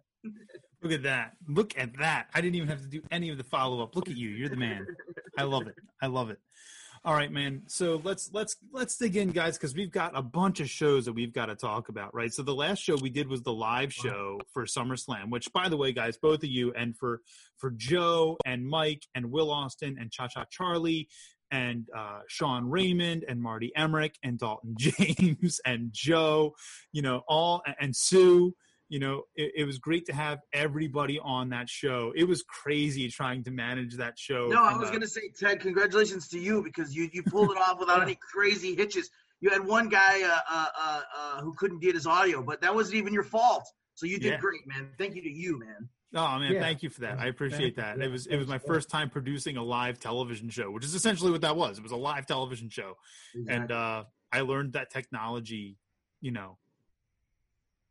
Look 0.82 0.92
at 0.92 1.02
that. 1.04 1.32
Look 1.48 1.78
at 1.78 1.98
that. 1.98 2.28
I 2.34 2.40
didn't 2.40 2.56
even 2.56 2.68
have 2.68 2.82
to 2.82 2.88
do 2.88 3.02
any 3.10 3.30
of 3.30 3.38
the 3.38 3.44
follow 3.44 3.82
up. 3.82 3.96
Look 3.96 4.08
at 4.08 4.16
you. 4.16 4.28
You're 4.28 4.48
the 4.48 4.56
man. 4.56 4.86
I 5.38 5.42
love 5.44 5.66
it. 5.66 5.74
I 6.00 6.06
love 6.06 6.30
it. 6.30 6.38
All 7.04 7.14
right, 7.14 7.30
man. 7.30 7.62
So 7.68 8.00
let's 8.02 8.30
let's 8.32 8.56
let's 8.72 8.96
dig 8.96 9.16
in, 9.16 9.30
guys, 9.30 9.56
because 9.56 9.76
we've 9.76 9.92
got 9.92 10.16
a 10.16 10.22
bunch 10.22 10.58
of 10.58 10.68
shows 10.68 11.04
that 11.04 11.12
we've 11.12 11.32
got 11.32 11.46
to 11.46 11.54
talk 11.54 11.88
about, 11.88 12.12
right? 12.12 12.32
So 12.32 12.42
the 12.42 12.54
last 12.54 12.80
show 12.82 12.96
we 12.96 13.10
did 13.10 13.28
was 13.28 13.42
the 13.42 13.52
live 13.52 13.92
show 13.92 14.40
for 14.52 14.64
SummerSlam, 14.64 15.30
which, 15.30 15.52
by 15.52 15.68
the 15.68 15.76
way, 15.76 15.92
guys, 15.92 16.16
both 16.16 16.42
of 16.42 16.48
you 16.48 16.72
and 16.72 16.96
for 16.96 17.20
for 17.58 17.70
Joe 17.70 18.36
and 18.44 18.66
Mike 18.66 19.04
and 19.14 19.30
Will 19.30 19.52
Austin 19.52 19.96
and 20.00 20.10
Cha 20.10 20.26
Cha 20.26 20.46
Charlie 20.50 21.08
and 21.52 21.86
uh, 21.96 22.20
Sean 22.26 22.68
Raymond 22.68 23.24
and 23.28 23.40
Marty 23.40 23.70
Emmerich 23.76 24.16
and 24.24 24.36
Dalton 24.36 24.74
James 24.78 25.60
and 25.64 25.92
Joe, 25.92 26.56
you 26.92 27.02
know, 27.02 27.22
all 27.28 27.62
and 27.78 27.94
Sue 27.94 28.52
you 28.88 28.98
know 28.98 29.22
it, 29.34 29.52
it, 29.56 29.64
was 29.64 29.78
great 29.78 30.06
to 30.06 30.12
have 30.12 30.40
everybody 30.52 31.18
on 31.20 31.48
that 31.50 31.68
show 31.68 32.12
it 32.16 32.24
was 32.24 32.42
crazy 32.42 33.08
trying 33.08 33.42
to 33.42 33.50
manage 33.50 33.96
that 33.96 34.18
show 34.18 34.48
no 34.48 34.62
i 34.62 34.74
was 34.76 34.90
going 34.90 35.00
to 35.00 35.08
say 35.08 35.22
ted 35.38 35.60
congratulations 35.60 36.28
to 36.28 36.38
you 36.38 36.62
because 36.62 36.94
you, 36.94 37.08
you 37.12 37.22
pulled 37.22 37.50
it 37.50 37.58
off 37.58 37.78
without 37.78 38.02
any 38.02 38.18
crazy 38.32 38.74
hitches 38.74 39.10
you 39.40 39.50
had 39.50 39.64
one 39.64 39.88
guy 39.88 40.22
uh, 40.22 40.38
uh, 40.50 40.66
uh, 40.80 41.00
uh, 41.16 41.40
who 41.42 41.52
couldn't 41.54 41.80
get 41.80 41.94
his 41.94 42.06
audio 42.06 42.42
but 42.42 42.60
that 42.60 42.74
wasn't 42.74 42.94
even 42.94 43.12
your 43.12 43.24
fault 43.24 43.64
so 43.94 44.06
you 44.06 44.18
did 44.18 44.32
Yeah. 44.32 44.36
great 44.38 44.66
man 44.66 44.90
thank 44.98 45.14
you 45.14 45.22
to 45.22 45.30
you 45.30 45.58
man 45.58 45.88
Oh 46.14 46.38
man, 46.38 46.54
Yeah. 46.54 46.60
thank 46.60 46.82
you 46.82 46.88
for 46.88 47.02
that. 47.02 47.18
I 47.18 47.26
appreciate 47.26 47.76
that. 47.76 48.00
It 48.00 48.10
was 48.10 48.26
it 48.26 48.36
was 48.36 48.46
my 48.46 48.58
first 48.58 48.88
time 48.88 49.10
producing 49.10 49.56
a 49.58 49.62
live 49.62 49.98
television 49.98 50.48
show, 50.48 50.70
which 50.70 50.84
is 50.84 50.94
essentially 50.94 51.30
what 51.30 51.42
that 51.42 51.56
was. 51.56 51.78
It 51.78 51.82
was 51.82 51.92
a 51.92 51.96
live 51.96 52.26
television 52.26 52.70
show. 52.70 52.94
And 53.48 53.70
uh 53.70 54.04
I 54.32 54.40
learned 54.40 54.72
that 54.74 54.90
technology, 54.90 55.76
you 56.20 56.30
know, 56.30 56.58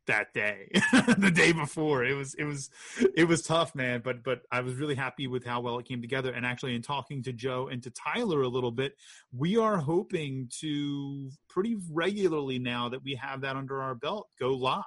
that 0.06 0.32
day. 0.32 0.70
the 1.18 1.30
day 1.30 1.52
before. 1.52 2.04
It 2.04 2.14
was 2.14 2.34
it 2.34 2.44
was 2.44 2.70
it 3.14 3.24
was 3.24 3.42
tough, 3.42 3.74
man, 3.74 4.00
but 4.04 4.22
but 4.22 4.42
I 4.50 4.60
was 4.60 4.74
really 4.74 4.94
happy 4.94 5.26
with 5.26 5.44
how 5.44 5.60
well 5.60 5.78
it 5.78 5.86
came 5.86 6.00
together 6.00 6.32
and 6.32 6.44
actually 6.44 6.74
in 6.74 6.82
talking 6.82 7.22
to 7.24 7.32
Joe 7.32 7.68
and 7.70 7.82
to 7.82 7.90
Tyler 7.90 8.42
a 8.42 8.48
little 8.48 8.70
bit, 8.72 8.96
we 9.32 9.56
are 9.56 9.76
hoping 9.76 10.48
to 10.60 11.30
pretty 11.48 11.76
regularly 11.90 12.58
now 12.58 12.88
that 12.88 13.02
we 13.02 13.14
have 13.14 13.40
that 13.42 13.56
under 13.56 13.82
our 13.82 13.94
belt 13.94 14.28
go 14.38 14.52
live 14.52 14.82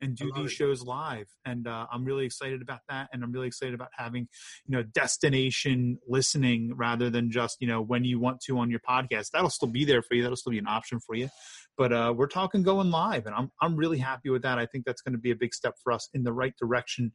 and 0.00 0.16
do 0.16 0.30
these 0.34 0.50
it. 0.50 0.54
shows 0.54 0.82
live 0.82 1.26
and 1.44 1.66
uh, 1.66 1.86
i'm 1.92 2.04
really 2.04 2.24
excited 2.24 2.62
about 2.62 2.80
that 2.88 3.08
and 3.12 3.22
i'm 3.22 3.32
really 3.32 3.46
excited 3.46 3.74
about 3.74 3.88
having 3.96 4.28
you 4.66 4.76
know 4.76 4.82
destination 4.82 5.98
listening 6.06 6.72
rather 6.76 7.10
than 7.10 7.30
just 7.30 7.56
you 7.60 7.66
know 7.66 7.80
when 7.80 8.04
you 8.04 8.18
want 8.18 8.40
to 8.40 8.58
on 8.58 8.70
your 8.70 8.80
podcast 8.80 9.30
that'll 9.32 9.50
still 9.50 9.68
be 9.68 9.84
there 9.84 10.02
for 10.02 10.14
you 10.14 10.22
that'll 10.22 10.36
still 10.36 10.52
be 10.52 10.58
an 10.58 10.68
option 10.68 11.00
for 11.00 11.14
you 11.14 11.28
but 11.78 11.92
uh, 11.92 12.12
we're 12.14 12.26
talking 12.26 12.62
going 12.62 12.90
live 12.90 13.24
and 13.26 13.34
i'm 13.34 13.50
i'm 13.62 13.76
really 13.76 13.96
happy 13.98 14.28
with 14.28 14.42
that 14.42 14.58
i 14.58 14.66
think 14.66 14.84
that's 14.84 15.00
going 15.00 15.12
to 15.12 15.18
be 15.18 15.30
a 15.30 15.36
big 15.36 15.54
step 15.54 15.74
for 15.82 15.92
us 15.92 16.08
in 16.12 16.22
the 16.24 16.32
right 16.32 16.54
direction 16.58 17.10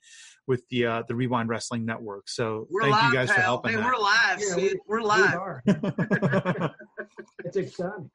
with 0.48 0.63
the 0.70 0.86
uh, 0.86 1.03
the 1.08 1.13
rewind 1.15 1.50
wrestling 1.50 1.86
network 1.86 2.27
so 2.29 2.65
we're 2.72 2.82
thank 2.82 2.93
live 2.96 3.05
you 3.05 3.13
guys 3.20 3.27
pal. 3.27 3.36
for 3.36 3.41
helping 3.41 3.72
hey, 3.72 3.77
that. 3.77 3.86
we're 3.86 3.98
live 4.01 4.39
Yeah, 4.39 4.55
we- 4.55 4.79
we're 4.88 5.01
We 5.01 5.05
live 5.05 5.36
are. 5.36 5.63
It's 7.46 7.58
exciting. 7.58 8.10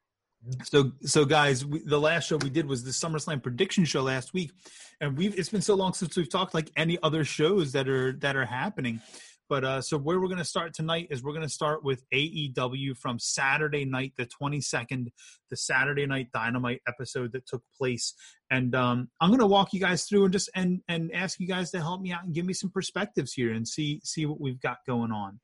So, 0.64 0.92
so 1.02 1.24
guys, 1.24 1.64
we, 1.66 1.80
the 1.80 1.98
last 2.00 2.28
show 2.28 2.36
we 2.36 2.48
did 2.48 2.66
was 2.66 2.84
the 2.84 2.92
SummerSlam 2.92 3.42
prediction 3.42 3.84
show 3.84 4.02
last 4.02 4.32
week, 4.32 4.52
and 5.00 5.16
we've 5.18 5.36
it's 5.38 5.48
been 5.48 5.60
so 5.62 5.74
long 5.74 5.92
since 5.92 6.16
we've 6.16 6.30
talked 6.30 6.54
like 6.54 6.70
any 6.76 6.96
other 7.02 7.24
shows 7.24 7.72
that 7.72 7.88
are 7.88 8.12
that 8.20 8.36
are 8.36 8.46
happening. 8.46 9.00
But 9.48 9.64
uh, 9.64 9.80
so 9.80 9.96
where 9.96 10.20
we're 10.20 10.26
going 10.28 10.38
to 10.38 10.44
start 10.44 10.74
tonight 10.74 11.08
is 11.10 11.22
we're 11.22 11.32
going 11.32 11.46
to 11.46 11.48
start 11.48 11.82
with 11.82 12.04
AEW 12.12 12.96
from 12.98 13.18
Saturday 13.18 13.84
night, 13.86 14.12
the 14.18 14.26
22nd, 14.26 15.08
the 15.48 15.56
Saturday 15.56 16.04
Night 16.06 16.28
Dynamite 16.34 16.82
episode 16.86 17.32
that 17.32 17.46
took 17.46 17.62
place, 17.76 18.14
and 18.50 18.74
um, 18.74 19.08
I'm 19.20 19.30
going 19.30 19.40
to 19.40 19.46
walk 19.46 19.72
you 19.72 19.80
guys 19.80 20.04
through 20.04 20.24
and 20.24 20.32
just 20.32 20.50
and 20.54 20.82
and 20.88 21.10
ask 21.14 21.40
you 21.40 21.46
guys 21.46 21.70
to 21.70 21.80
help 21.80 22.00
me 22.02 22.12
out 22.12 22.24
and 22.24 22.34
give 22.34 22.44
me 22.44 22.52
some 22.52 22.70
perspectives 22.70 23.32
here 23.32 23.52
and 23.52 23.66
see 23.66 24.00
see 24.04 24.26
what 24.26 24.40
we've 24.40 24.60
got 24.60 24.78
going 24.86 25.12
on. 25.12 25.40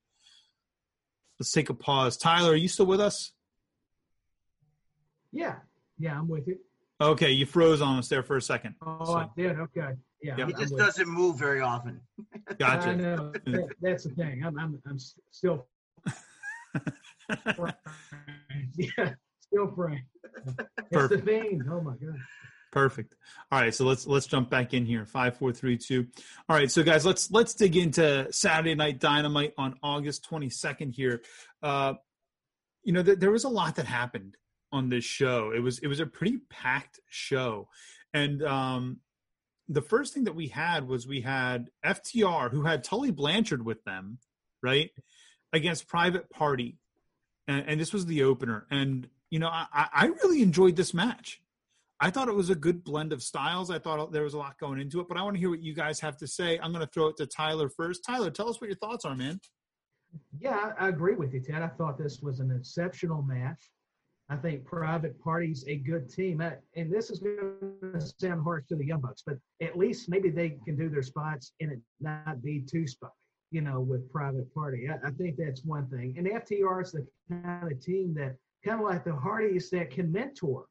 Let's 1.41 1.53
take 1.53 1.71
a 1.71 1.75
pause. 1.75 2.17
Tyler, 2.17 2.53
are 2.53 2.57
you 2.57 2.69
still 2.69 2.87
with 2.87 3.01
us? 3.01 3.33
Yeah, 5.33 5.57
yeah, 5.99 6.19
I'm 6.19 6.29
with 6.29 6.47
you. 6.47 6.59
Okay, 7.01 7.31
you 7.33 7.45
froze 7.45 7.81
on 7.81 7.99
us 7.99 8.09
there 8.09 8.23
for 8.23 8.37
a 8.37 8.43
second. 8.43 8.77
Oh, 8.81 9.05
So- 9.05 9.15
I 9.17 9.29
did. 9.37 9.59
Okay. 9.59 9.95
Yeah. 10.25 10.37
Yep. 10.39 10.47
He 10.49 10.55
just 10.55 10.77
doesn't 10.77 11.07
move 11.09 11.39
very 11.39 11.61
often. 11.61 12.01
Gotcha. 12.59 12.89
I 12.89 12.95
know. 12.95 13.31
That- 13.45 13.75
that's 13.83 14.05
the 14.05 14.11
thing. 14.11 14.43
I'm, 14.43 14.59
I'm, 14.59 14.81
I'm 14.89 14.99
still, 15.31 15.67
yeah, 18.77 19.13
still 19.41 19.67
praying. 19.69 20.05
It's 20.47 20.57
the 20.57 20.67
Perfect. 20.91 21.29
Oh 21.71 21.81
my 21.83 21.93
god. 21.93 22.17
Perfect. 22.73 23.15
All 23.53 23.61
right, 23.61 23.73
so 23.75 23.85
let's 23.85 24.07
let's 24.07 24.27
jump 24.27 24.49
back 24.51 24.73
in 24.75 24.85
here. 24.87 25.05
Five, 25.05 25.37
four, 25.37 25.53
three, 25.53 25.77
two. 25.77 26.07
All 26.49 26.57
right, 26.57 26.71
so 26.71 26.83
guys, 26.83 27.05
let's 27.07 27.31
let's 27.31 27.55
dig 27.55 27.77
into 27.77 28.27
Saturday 28.33 28.75
Night 28.75 28.99
Dynamite 28.99 29.53
on 29.59 29.75
August 29.83 30.25
twenty 30.25 30.49
second 30.51 30.91
here. 30.93 31.21
Uh, 31.63 31.95
you 32.83 32.93
know, 32.95 33.03
th- 33.03 33.19
there 33.19 33.31
was 33.31 33.45
a 33.45 33.49
lot 33.49 33.77
that 33.77 33.87
happened 33.87 34.37
on 34.73 34.89
this 34.89 35.05
show. 35.05 35.53
It 35.55 35.61
was 35.61 35.79
it 35.81 35.87
was 35.87 36.01
a 36.01 36.07
pretty 36.07 36.39
packed 36.51 36.99
show, 37.11 37.69
and 38.13 38.43
um, 38.43 38.99
the 39.69 39.83
first 39.83 40.15
thing 40.15 40.25
that 40.25 40.35
we 40.35 40.49
had 40.49 40.87
was 40.87 41.07
we 41.07 41.21
had 41.23 41.71
FTR 41.85 42.51
who 42.51 42.63
had 42.63 42.85
Tully 42.85 43.11
Blanchard 43.11 43.65
with 43.65 43.83
them, 43.85 44.19
right, 44.63 44.91
against 45.53 45.89
Private 45.89 46.31
Party, 46.31 46.79
and, 47.49 47.65
and 47.67 47.81
this 47.81 47.93
was 47.93 48.07
the 48.07 48.25
opener. 48.25 48.67
And 48.71 49.09
you 49.31 49.39
know, 49.39 49.49
I, 49.49 49.89
I 49.93 50.07
really 50.23 50.43
enjoyed 50.43 50.77
this 50.77 50.95
match. 50.95 51.41
I 52.01 52.11
thought 52.11 52.29
it 52.29 52.35
was 52.35 52.51
a 52.51 52.55
good 52.55 52.85
blend 52.85 53.13
of 53.13 53.23
styles. 53.23 53.71
I 53.71 53.79
thought 53.79 54.13
there 54.13 54.25
was 54.25 54.35
a 54.35 54.39
lot 54.39 54.59
going 54.59 54.81
into 54.81 55.01
it, 55.01 55.09
but 55.09 55.17
I 55.17 55.23
want 55.23 55.37
to 55.37 55.41
hear 55.41 55.51
what 55.51 55.63
you 55.63 55.75
guys 55.75 56.01
have 56.01 56.17
to 56.19 56.27
say. 56.27 56.59
I'm 56.59 56.73
going 56.73 56.85
to 56.85 56.93
throw 56.93 57.09
it 57.09 57.17
to 57.19 57.27
Tyler 57.27 57.69
first. 57.69 58.05
Tyler, 58.05 58.31
tell 58.31 58.49
us 58.49 58.61
what 58.61 58.69
your 58.69 58.77
thoughts 58.77 59.05
are, 59.05 59.17
man. 59.17 59.41
Yeah, 60.39 60.73
I 60.79 60.89
agree 60.89 61.15
with 61.15 61.33
you, 61.33 61.41
Ted. 61.41 61.63
I 61.63 61.69
thought 61.69 61.99
this 61.99 62.21
was 62.21 62.41
an 62.41 62.51
exceptional 62.51 63.23
match. 63.23 63.71
I 64.31 64.37
think 64.37 64.65
Private 64.65 65.21
Party's 65.23 65.65
a 65.69 65.77
good 65.77 66.09
team, 66.09 66.41
I, 66.41 66.55
and 66.77 66.91
this 66.91 67.11
is 67.11 67.19
going 67.19 67.75
to 67.83 68.01
sound 68.01 68.43
harsh 68.43 68.65
to 68.69 68.77
the 68.77 68.87
Young 68.87 69.01
Bucks, 69.01 69.23
but 69.27 69.37
at 69.61 69.77
least 69.77 70.09
maybe 70.09 70.31
they 70.31 70.57
can 70.65 70.77
do 70.77 70.89
their 70.89 71.03
spots 71.03 71.53
and 71.61 71.73
it 71.73 71.81
not 72.01 72.43
be 72.43 72.61
too 72.61 72.87
spotty. 72.87 73.13
You 73.51 73.61
know, 73.61 73.81
with 73.81 74.11
Private 74.11 74.53
Party, 74.55 74.89
I, 74.89 75.07
I 75.07 75.11
think 75.11 75.37
that's 75.37 75.63
one 75.65 75.87
thing. 75.89 76.15
And 76.17 76.27
FTR 76.27 76.83
is 76.83 76.93
the 76.93 77.07
kind 77.31 77.71
of 77.71 77.81
team 77.81 78.15
that 78.15 78.37
kind 78.65 78.81
of 78.81 78.87
like 78.87 79.05
the 79.05 79.15
Hardys 79.15 79.71
that 79.71 79.91
can 79.91 80.11
mentor 80.11 80.65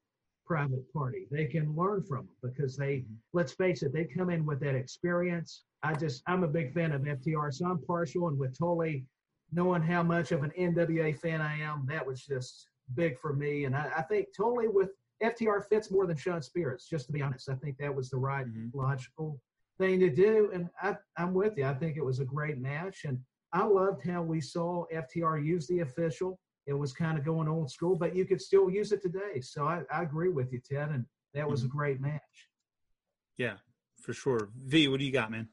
Private 0.46 0.92
Party. 0.92 1.28
They 1.32 1.46
can 1.46 1.76
learn 1.76 2.04
from 2.04 2.26
them 2.26 2.52
because 2.52 2.76
they, 2.76 2.98
mm-hmm. 2.98 3.14
let's 3.34 3.54
face 3.54 3.84
it, 3.84 3.94
they 3.94 4.06
come 4.06 4.30
in 4.30 4.46
with 4.46 4.60
that 4.62 4.76
experience. 4.76 5.64
I 5.84 5.94
just, 5.94 6.24
I'm 6.28 6.44
a 6.44 6.48
big 6.48 6.74
fan 6.74 6.92
of 6.92 7.04
FTR, 7.04 7.54
so 7.54 7.68
I'm 7.68 7.82
partial. 7.84 8.28
And 8.28 8.38
with 8.38 8.58
Tully, 8.58 9.06
knowing 9.52 9.84
how 9.84 10.04
much 10.04 10.32
of 10.32 10.44
an 10.44 10.52
NWA 10.60 11.18
fan 11.20 11.40
I 11.40 11.60
am, 11.60 11.86
that 11.88 12.06
was 12.06 12.26
just 12.26 12.68
big 12.94 13.20
for 13.20 13.34
me. 13.34 13.66
And 13.66 13.76
I, 13.76 13.92
I 13.98 14.02
think 14.04 14.28
totally 14.36 14.68
with 14.68 14.90
FTR 15.22 15.66
fits 15.68 15.92
more 15.92 16.06
than 16.06 16.18
Shawn 16.18 16.42
Spears, 16.42 16.86
just 16.90 17.06
to 17.08 17.14
be 17.14 17.22
honest. 17.22 17.50
I 17.50 17.56
think 17.56 17.78
that 17.78 17.94
was 17.94 18.10
the 18.10 18.18
right 18.18 18.46
Mhm. 18.46 18.72
logical 18.74 19.40
thing 19.78 20.00
to 20.00 20.10
do. 20.10 20.52
And 20.54 20.70
I, 20.82 20.98
I'm 21.18 21.34
with 21.34 21.58
you. 21.58 21.66
I 21.66 21.74
think 21.74 21.98
it 21.98 22.06
was 22.06 22.20
a 22.20 22.26
great 22.26 22.60
match. 22.60 23.06
And 23.06 23.20
I 23.54 23.64
loved 23.66 24.04
how 24.06 24.22
we 24.22 24.42
saw 24.42 24.86
FTR 24.92 25.38
use 25.46 25.68
the 25.68 25.80
official. 25.80 26.40
It 26.66 26.74
was 26.74 26.94
kind 26.94 27.18
of 27.18 27.26
going 27.26 27.48
old 27.48 27.70
school, 27.72 27.96
but 27.96 28.16
you 28.16 28.26
could 28.26 28.42
still 28.42 28.70
use 28.70 28.92
it 28.92 29.02
today. 29.02 29.42
So 29.42 29.66
I, 29.66 29.84
I 29.92 30.04
agree 30.04 30.30
with 30.30 30.52
you, 30.52 30.60
Ted. 30.60 30.90
And 30.90 31.06
that 31.34 31.50
was 31.50 31.64
a 31.64 31.68
great 31.68 32.00
match. 32.02 32.50
Yeah, 33.38 33.58
for 34.00 34.14
sure. 34.14 34.50
V, 34.56 34.88
what 34.88 35.00
do 35.00 35.06
you 35.06 35.12
got, 35.12 35.32
man? 35.32 35.50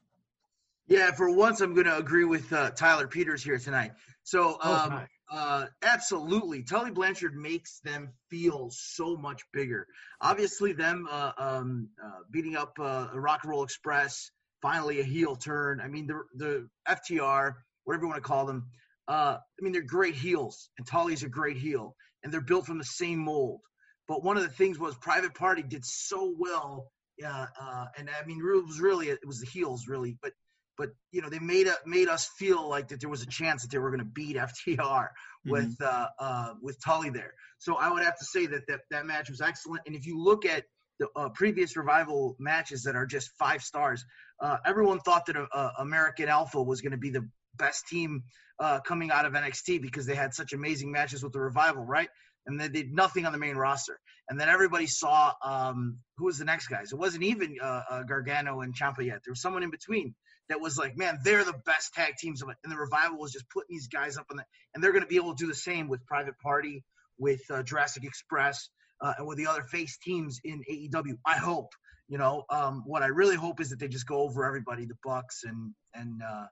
Yeah, 0.91 1.11
for 1.11 1.29
once, 1.31 1.61
I'm 1.61 1.73
going 1.73 1.85
to 1.85 1.95
agree 1.95 2.25
with 2.25 2.51
uh, 2.51 2.71
Tyler 2.71 3.07
Peters 3.07 3.41
here 3.41 3.57
tonight. 3.57 3.93
So, 4.23 4.57
Oh, 4.61 4.73
um, 4.73 5.07
uh, 5.31 5.67
absolutely, 5.81 6.63
Tully 6.63 6.91
Blanchard 6.91 7.33
makes 7.33 7.79
them 7.79 8.09
feel 8.29 8.69
so 8.73 9.15
much 9.15 9.41
bigger. 9.53 9.87
Obviously, 10.19 10.73
them 10.73 11.07
uh, 11.09 11.31
um, 11.37 11.87
uh, 12.03 12.19
beating 12.29 12.57
up 12.57 12.77
uh, 12.77 13.07
Rock 13.13 13.39
and 13.43 13.51
Roll 13.51 13.63
Express, 13.63 14.31
finally 14.61 14.99
a 14.99 15.03
heel 15.05 15.37
turn. 15.37 15.79
I 15.79 15.87
mean, 15.87 16.07
the 16.07 16.23
the 16.35 16.67
FTR, 16.89 17.53
whatever 17.85 18.03
you 18.03 18.09
want 18.09 18.21
to 18.21 18.27
call 18.27 18.45
them. 18.45 18.65
Uh, 19.07 19.37
I 19.37 19.61
mean, 19.61 19.71
they're 19.71 19.83
great 19.83 20.15
heels, 20.15 20.69
and 20.77 20.85
Tully's 20.85 21.23
a 21.23 21.29
great 21.29 21.55
heel, 21.55 21.95
and 22.21 22.33
they're 22.33 22.41
built 22.41 22.65
from 22.65 22.79
the 22.79 22.83
same 22.83 23.19
mold. 23.19 23.61
But 24.09 24.25
one 24.25 24.35
of 24.35 24.43
the 24.43 24.49
things 24.49 24.77
was 24.77 24.97
Private 24.97 25.35
Party 25.35 25.63
did 25.63 25.85
so 25.85 26.35
well, 26.37 26.91
uh, 27.25 27.45
uh, 27.61 27.85
and 27.97 28.09
I 28.09 28.25
mean, 28.25 28.39
it 28.39 28.65
was 28.65 28.81
really 28.81 29.07
it 29.07 29.25
was 29.25 29.39
the 29.39 29.47
heels 29.47 29.87
really, 29.87 30.17
but 30.21 30.33
but 30.81 30.89
you 31.11 31.21
know 31.21 31.29
they 31.29 31.37
made 31.37 31.67
a, 31.67 31.75
made 31.85 32.07
us 32.07 32.27
feel 32.39 32.67
like 32.67 32.87
that 32.87 32.99
there 32.99 33.09
was 33.09 33.21
a 33.21 33.27
chance 33.27 33.61
that 33.61 33.69
they 33.69 33.77
were 33.77 33.91
going 33.91 33.99
to 33.99 34.13
beat 34.19 34.35
FTR 34.51 35.09
with 35.45 35.75
uh, 35.79 36.07
uh, 36.17 36.53
with 36.59 36.75
Tully 36.83 37.11
there. 37.11 37.35
So 37.59 37.75
I 37.75 37.91
would 37.91 38.01
have 38.01 38.17
to 38.17 38.25
say 38.25 38.47
that 38.47 38.63
that, 38.67 38.79
that 38.89 39.05
match 39.05 39.29
was 39.29 39.41
excellent. 39.41 39.83
And 39.85 39.95
if 39.95 40.07
you 40.07 40.19
look 40.19 40.43
at 40.43 40.63
the 40.99 41.07
uh, 41.15 41.29
previous 41.29 41.77
revival 41.77 42.35
matches 42.39 42.81
that 42.83 42.95
are 42.95 43.05
just 43.05 43.29
five 43.37 43.61
stars, 43.61 44.03
uh, 44.39 44.57
everyone 44.65 44.99
thought 45.01 45.27
that 45.27 45.35
uh, 45.37 45.69
American 45.77 46.27
Alpha 46.27 46.61
was 46.61 46.81
going 46.81 46.93
to 46.93 46.97
be 46.97 47.11
the 47.11 47.29
best 47.57 47.87
team 47.87 48.23
uh, 48.59 48.79
coming 48.79 49.11
out 49.11 49.25
of 49.25 49.33
NXT 49.33 49.83
because 49.83 50.07
they 50.07 50.15
had 50.15 50.33
such 50.33 50.53
amazing 50.53 50.91
matches 50.91 51.21
with 51.23 51.33
the 51.33 51.39
revival, 51.39 51.83
right? 51.83 52.09
And 52.47 52.59
they 52.59 52.69
did 52.69 52.91
nothing 52.91 53.27
on 53.27 53.31
the 53.31 53.37
main 53.37 53.55
roster. 53.55 53.99
And 54.29 54.39
then 54.39 54.49
everybody 54.49 54.87
saw 54.87 55.33
um, 55.43 55.99
who 56.17 56.25
was 56.25 56.39
the 56.39 56.45
next 56.45 56.67
guys. 56.67 56.91
It 56.91 56.97
wasn't 56.97 57.23
even 57.23 57.57
uh, 57.61 57.83
uh, 57.87 58.03
Gargano 58.03 58.61
and 58.61 58.75
Ciampa 58.75 59.05
yet. 59.05 59.19
There 59.23 59.31
was 59.31 59.41
someone 59.41 59.61
in 59.61 59.69
between 59.69 60.15
that 60.51 60.59
was 60.59 60.77
like, 60.77 60.97
man, 60.97 61.17
they're 61.23 61.45
the 61.45 61.59
best 61.65 61.93
tag 61.93 62.15
teams. 62.17 62.41
And 62.41 62.71
the 62.71 62.75
revival 62.75 63.17
was 63.17 63.31
just 63.31 63.49
putting 63.49 63.73
these 63.73 63.87
guys 63.87 64.17
up 64.17 64.25
on 64.29 64.37
the, 64.37 64.43
and 64.73 64.83
they're 64.83 64.91
going 64.91 65.03
to 65.03 65.07
be 65.07 65.15
able 65.15 65.33
to 65.33 65.41
do 65.43 65.47
the 65.47 65.55
same 65.55 65.87
with 65.87 66.05
Private 66.05 66.37
Party, 66.39 66.83
with 67.17 67.39
uh, 67.49 67.63
Jurassic 67.63 68.03
Express, 68.03 68.69
uh, 68.99 69.13
and 69.17 69.27
with 69.27 69.37
the 69.37 69.47
other 69.47 69.63
face 69.63 69.97
teams 69.97 70.41
in 70.43 70.61
AEW. 70.69 71.17
I 71.25 71.37
hope. 71.37 71.71
You 72.09 72.17
know, 72.17 72.43
um, 72.49 72.83
what 72.85 73.01
I 73.01 73.07
really 73.07 73.37
hope 73.37 73.61
is 73.61 73.69
that 73.69 73.79
they 73.79 73.87
just 73.87 74.05
go 74.05 74.17
over 74.17 74.43
everybody, 74.45 74.85
the 74.85 74.97
Bucks, 75.01 75.45
and 75.45 75.73
and 75.93 76.21
uh, 76.21 76.45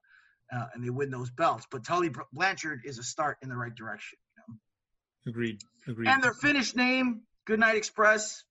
uh, 0.55 0.65
and 0.73 0.81
they 0.81 0.89
win 0.89 1.11
those 1.11 1.29
belts. 1.29 1.67
But 1.69 1.83
Tully 1.85 2.09
Blanchard 2.31 2.81
is 2.85 2.97
a 2.97 3.03
start 3.03 3.37
in 3.41 3.49
the 3.49 3.57
right 3.57 3.75
direction. 3.75 4.17
You 4.37 4.43
know? 4.47 5.31
Agreed. 5.31 5.61
Agreed. 5.85 6.07
And 6.07 6.23
their 6.23 6.33
finished 6.33 6.77
name, 6.77 7.23
Goodnight 7.45 7.75
Express. 7.75 8.45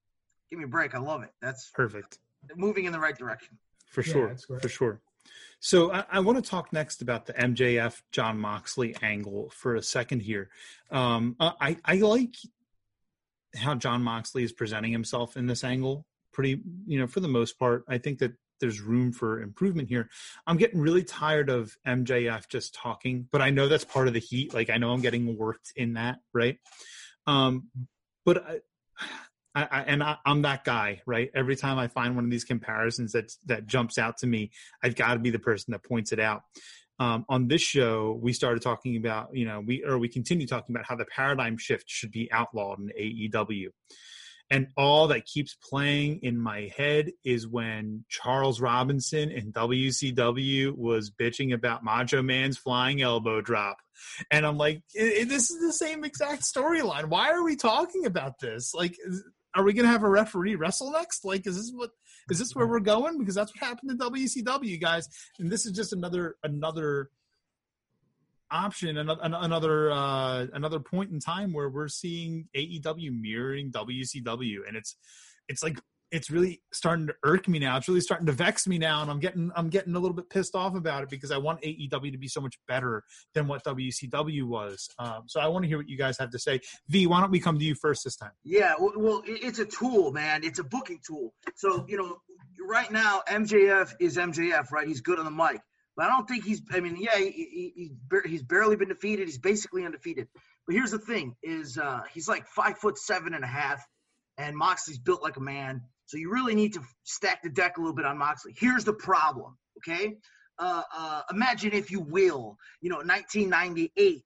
Give 0.50 0.58
me 0.58 0.66
a 0.66 0.68
break. 0.68 0.94
I 0.94 0.98
love 0.98 1.22
it. 1.22 1.30
That's 1.40 1.70
Perfect. 1.74 2.18
moving 2.56 2.84
in 2.84 2.92
the 2.92 3.00
right 3.00 3.16
direction. 3.16 3.58
For 3.86 4.02
Yeah, 4.02 4.12
sure. 4.12 4.28
that's. 4.28 4.44
For 4.44 4.68
sure. 4.68 5.00
So 5.60 5.92
I, 5.92 6.04
I 6.12 6.20
want 6.20 6.42
to 6.42 6.48
talk 6.48 6.72
next 6.72 7.02
about 7.02 7.26
the 7.26 7.32
MJF 7.34 8.00
Jon 8.12 8.38
Moxley 8.38 8.96
angle 9.02 9.50
for 9.54 9.74
a 9.74 9.82
second 9.82 10.20
here. 10.20 10.50
Um, 10.90 11.36
I 11.40 11.76
I 11.84 11.96
like 11.96 12.34
how 13.56 13.74
Jon 13.74 14.02
Moxley 14.02 14.44
is 14.44 14.52
presenting 14.52 14.92
himself 14.92 15.36
in 15.36 15.46
this 15.46 15.64
angle. 15.64 16.06
Pretty, 16.32 16.60
you 16.86 17.00
know, 17.00 17.06
for 17.06 17.20
the 17.20 17.28
most 17.28 17.58
part, 17.58 17.84
I 17.88 17.98
think 17.98 18.20
that 18.20 18.32
there's 18.60 18.80
room 18.80 19.12
for 19.12 19.40
improvement 19.40 19.88
here. 19.88 20.08
I'm 20.46 20.56
getting 20.56 20.80
really 20.80 21.04
tired 21.04 21.48
of 21.48 21.76
MJF 21.86 22.48
just 22.48 22.74
talking, 22.74 23.28
but 23.30 23.40
I 23.40 23.50
know 23.50 23.68
that's 23.68 23.84
part 23.84 24.08
of 24.08 24.14
the 24.14 24.20
heat. 24.20 24.54
Like 24.54 24.70
I 24.70 24.78
know 24.78 24.92
I'm 24.92 25.00
getting 25.00 25.36
worked 25.36 25.72
in 25.76 25.94
that, 25.94 26.18
right? 26.32 26.58
Um, 27.26 27.68
but 28.24 28.44
I, 28.44 28.58
I, 29.58 29.68
I 29.70 29.82
and 29.82 30.02
I, 30.02 30.16
I'm 30.24 30.42
that 30.42 30.64
guy, 30.64 31.00
right? 31.06 31.30
Every 31.34 31.56
time 31.56 31.78
I 31.78 31.88
find 31.88 32.14
one 32.14 32.24
of 32.24 32.30
these 32.30 32.44
comparisons 32.44 33.12
that 33.12 33.32
that 33.46 33.66
jumps 33.66 33.98
out 33.98 34.18
to 34.18 34.26
me, 34.26 34.50
I've 34.82 34.94
got 34.94 35.14
to 35.14 35.20
be 35.20 35.30
the 35.30 35.38
person 35.38 35.72
that 35.72 35.84
points 35.84 36.12
it 36.12 36.20
out. 36.20 36.42
Um, 37.00 37.24
on 37.28 37.46
this 37.46 37.62
show, 37.62 38.18
we 38.20 38.32
started 38.32 38.60
talking 38.60 38.96
about, 38.96 39.28
you 39.32 39.46
know, 39.46 39.60
we 39.60 39.84
or 39.84 39.98
we 39.98 40.08
continue 40.08 40.46
talking 40.46 40.74
about 40.74 40.86
how 40.86 40.96
the 40.96 41.06
paradigm 41.06 41.56
shift 41.56 41.84
should 41.88 42.10
be 42.10 42.30
outlawed 42.32 42.78
in 42.80 42.88
AEW. 42.88 43.68
And 44.50 44.68
all 44.76 45.08
that 45.08 45.26
keeps 45.26 45.54
playing 45.54 46.20
in 46.22 46.38
my 46.38 46.72
head 46.74 47.10
is 47.22 47.46
when 47.46 48.04
Charles 48.08 48.60
Robinson 48.60 49.30
in 49.30 49.52
WCW 49.52 50.74
was 50.74 51.10
bitching 51.10 51.52
about 51.52 51.84
Macho 51.84 52.22
Man's 52.22 52.56
flying 52.56 53.02
elbow 53.02 53.42
drop. 53.42 53.76
And 54.30 54.46
I'm 54.46 54.56
like, 54.56 54.82
this 54.94 55.50
is 55.50 55.60
the 55.60 55.72
same 55.72 56.02
exact 56.02 56.44
storyline. 56.44 57.06
Why 57.06 57.30
are 57.30 57.44
we 57.44 57.56
talking 57.56 58.06
about 58.06 58.38
this? 58.40 58.72
Like, 58.72 58.96
are 59.54 59.64
we 59.64 59.72
going 59.72 59.86
to 59.86 59.92
have 59.92 60.02
a 60.02 60.08
referee 60.08 60.54
wrestle 60.54 60.92
next? 60.92 61.24
Like, 61.24 61.46
is 61.46 61.56
this 61.56 61.72
what, 61.74 61.90
is 62.30 62.38
this 62.38 62.54
where 62.54 62.66
we're 62.66 62.80
going? 62.80 63.18
Because 63.18 63.34
that's 63.34 63.52
what 63.54 63.66
happened 63.66 63.98
to 63.98 64.10
WCW, 64.10 64.80
guys. 64.80 65.08
And 65.38 65.50
this 65.50 65.66
is 65.66 65.72
just 65.72 65.92
another, 65.92 66.36
another 66.42 67.10
option, 68.50 68.96
another 68.96 69.20
another 69.22 69.90
uh, 69.90 70.46
another 70.52 70.80
point 70.80 71.10
in 71.10 71.20
time 71.20 71.52
where 71.52 71.68
we're 71.68 71.88
seeing 71.88 72.48
AEW 72.56 73.20
mirroring 73.20 73.70
WCW, 73.70 74.66
and 74.66 74.76
it's 74.76 74.96
it's 75.48 75.62
like 75.62 75.80
it's 76.10 76.30
really 76.30 76.62
starting 76.72 77.06
to 77.06 77.14
irk 77.22 77.48
me 77.48 77.58
now. 77.58 77.76
It's 77.76 77.88
really 77.88 78.00
starting 78.00 78.26
to 78.26 78.32
vex 78.32 78.66
me 78.66 78.78
now, 78.78 79.02
and 79.02 79.10
I'm 79.10 79.20
getting 79.20 79.50
I'm 79.54 79.68
getting 79.68 79.94
a 79.94 79.98
little 79.98 80.14
bit 80.14 80.30
pissed 80.30 80.54
off 80.54 80.74
about 80.74 81.02
it 81.02 81.10
because 81.10 81.30
I 81.30 81.36
want 81.36 81.60
AEW 81.62 82.12
to 82.12 82.18
be 82.18 82.28
so 82.28 82.40
much 82.40 82.58
better 82.66 83.04
than 83.34 83.46
what 83.46 83.62
WCW 83.64 84.44
was. 84.44 84.88
Um, 84.98 85.24
so 85.26 85.40
I 85.40 85.48
want 85.48 85.64
to 85.64 85.68
hear 85.68 85.76
what 85.76 85.88
you 85.88 85.98
guys 85.98 86.18
have 86.18 86.30
to 86.30 86.38
say. 86.38 86.60
V, 86.88 87.06
why 87.06 87.20
don't 87.20 87.30
we 87.30 87.40
come 87.40 87.58
to 87.58 87.64
you 87.64 87.74
first 87.74 88.04
this 88.04 88.16
time? 88.16 88.30
Yeah, 88.42 88.74
well, 88.78 89.22
it's 89.26 89.58
a 89.58 89.66
tool, 89.66 90.12
man. 90.12 90.44
It's 90.44 90.58
a 90.58 90.64
booking 90.64 91.00
tool. 91.06 91.34
So 91.56 91.84
you 91.88 91.98
know, 91.98 92.18
right 92.66 92.90
now 92.90 93.22
MJF 93.28 93.94
is 94.00 94.16
MJF, 94.16 94.70
right? 94.72 94.88
He's 94.88 95.02
good 95.02 95.18
on 95.18 95.26
the 95.26 95.30
mic, 95.30 95.60
but 95.96 96.06
I 96.06 96.08
don't 96.08 96.26
think 96.26 96.44
he's. 96.44 96.62
I 96.72 96.80
mean, 96.80 96.96
yeah, 96.98 97.18
he, 97.18 97.70
he, 97.76 97.92
he's 98.24 98.42
barely 98.42 98.76
been 98.76 98.88
defeated. 98.88 99.28
He's 99.28 99.38
basically 99.38 99.84
undefeated. 99.84 100.28
But 100.66 100.74
here's 100.74 100.90
the 100.90 100.98
thing: 100.98 101.36
is 101.42 101.76
uh, 101.76 102.00
he's 102.14 102.28
like 102.28 102.46
five 102.46 102.78
foot 102.78 102.96
seven 102.96 103.34
and 103.34 103.44
a 103.44 103.48
half, 103.48 103.84
and 104.38 104.56
Moxley's 104.56 104.98
built 104.98 105.22
like 105.22 105.36
a 105.36 105.40
man 105.40 105.82
so 106.08 106.16
you 106.16 106.32
really 106.32 106.54
need 106.54 106.72
to 106.72 106.80
stack 107.04 107.42
the 107.42 107.50
deck 107.50 107.76
a 107.76 107.80
little 107.80 107.94
bit 107.94 108.06
on 108.06 108.16
Moxley. 108.16 108.54
Here's 108.58 108.84
the 108.84 108.94
problem, 108.94 109.58
okay? 109.78 110.16
Uh, 110.58 110.82
uh, 110.96 111.20
imagine, 111.30 111.72
if 111.74 111.90
you 111.90 112.00
will, 112.00 112.56
you 112.80 112.88
know, 112.88 112.96
1998, 112.96 114.22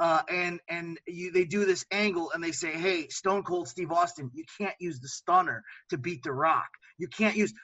uh, 0.00 0.22
and 0.28 0.60
and 0.68 0.98
you, 1.06 1.30
they 1.30 1.44
do 1.44 1.64
this 1.64 1.84
angle 1.92 2.32
and 2.32 2.42
they 2.42 2.50
say, 2.50 2.72
hey, 2.72 3.06
Stone 3.08 3.44
Cold 3.44 3.68
Steve 3.68 3.92
Austin, 3.92 4.30
you 4.34 4.44
can't 4.58 4.74
use 4.80 4.98
the 4.98 5.08
stunner 5.08 5.62
to 5.90 5.98
beat 5.98 6.24
The 6.24 6.32
Rock. 6.32 6.68
You 6.98 7.06
can't 7.06 7.36
use 7.36 7.54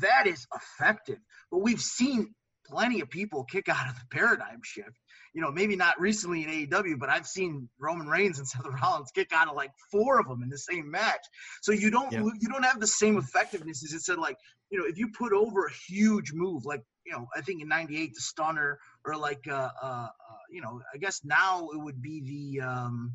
that 0.00 0.26
is 0.26 0.46
effective. 0.54 1.18
But 1.50 1.58
we've 1.58 1.80
seen 1.80 2.34
plenty 2.66 3.00
of 3.00 3.10
people 3.10 3.44
kick 3.44 3.68
out 3.68 3.88
of 3.88 3.94
the 3.94 4.06
paradigm 4.10 4.60
shift 4.62 4.96
you 5.34 5.40
know, 5.40 5.50
maybe 5.50 5.76
not 5.76 6.00
recently 6.00 6.42
in 6.44 6.68
AEW, 6.68 6.98
but 6.98 7.08
I've 7.08 7.26
seen 7.26 7.68
Roman 7.78 8.08
Reigns 8.08 8.38
and 8.38 8.48
Seth 8.48 8.66
Rollins 8.66 9.10
kick 9.14 9.32
out 9.32 9.48
of 9.48 9.56
like 9.56 9.70
four 9.90 10.18
of 10.20 10.28
them 10.28 10.42
in 10.42 10.48
the 10.48 10.58
same 10.58 10.90
match. 10.90 11.24
So 11.62 11.72
you 11.72 11.90
don't 11.90 12.12
yeah. 12.12 12.22
you 12.40 12.48
don't 12.48 12.64
have 12.64 12.80
the 12.80 12.86
same 12.86 13.18
effectiveness 13.18 13.84
as 13.84 13.92
it 13.92 14.00
said 14.00 14.18
like, 14.18 14.36
you 14.70 14.78
know, 14.78 14.86
if 14.86 14.98
you 14.98 15.10
put 15.16 15.32
over 15.32 15.66
a 15.66 15.72
huge 15.88 16.32
move 16.32 16.64
like, 16.64 16.82
you 17.04 17.12
know, 17.12 17.26
I 17.36 17.40
think 17.40 17.62
in 17.62 17.68
98 17.68 18.14
the 18.14 18.20
stunner 18.20 18.78
or 19.04 19.16
like 19.16 19.46
uh, 19.48 19.70
uh, 19.82 19.86
uh 19.86 20.08
you 20.50 20.60
know, 20.60 20.80
I 20.94 20.98
guess 20.98 21.20
now 21.24 21.68
it 21.72 21.78
would 21.78 22.00
be 22.00 22.56
the 22.56 22.66
um 22.66 23.12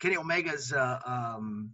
Kenny 0.00 0.16
Omega's 0.16 0.72
uh 0.72 0.98
um 1.06 1.70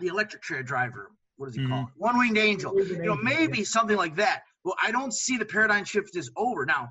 the 0.00 0.08
electric 0.08 0.42
chair 0.42 0.62
driver. 0.62 1.10
What 1.36 1.46
does 1.46 1.54
he 1.54 1.62
mm-hmm. 1.62 1.72
call 1.72 1.82
it? 1.84 1.88
One 1.96 2.18
winged 2.18 2.38
angel. 2.38 2.74
You 2.76 3.02
know, 3.02 3.16
maybe 3.16 3.62
something 3.64 3.96
like 3.96 4.16
that. 4.16 4.42
Well, 4.64 4.74
I 4.82 4.90
don't 4.90 5.14
see 5.14 5.38
the 5.38 5.44
paradigm 5.44 5.84
shift 5.84 6.16
is 6.16 6.30
over. 6.36 6.66
Now, 6.66 6.90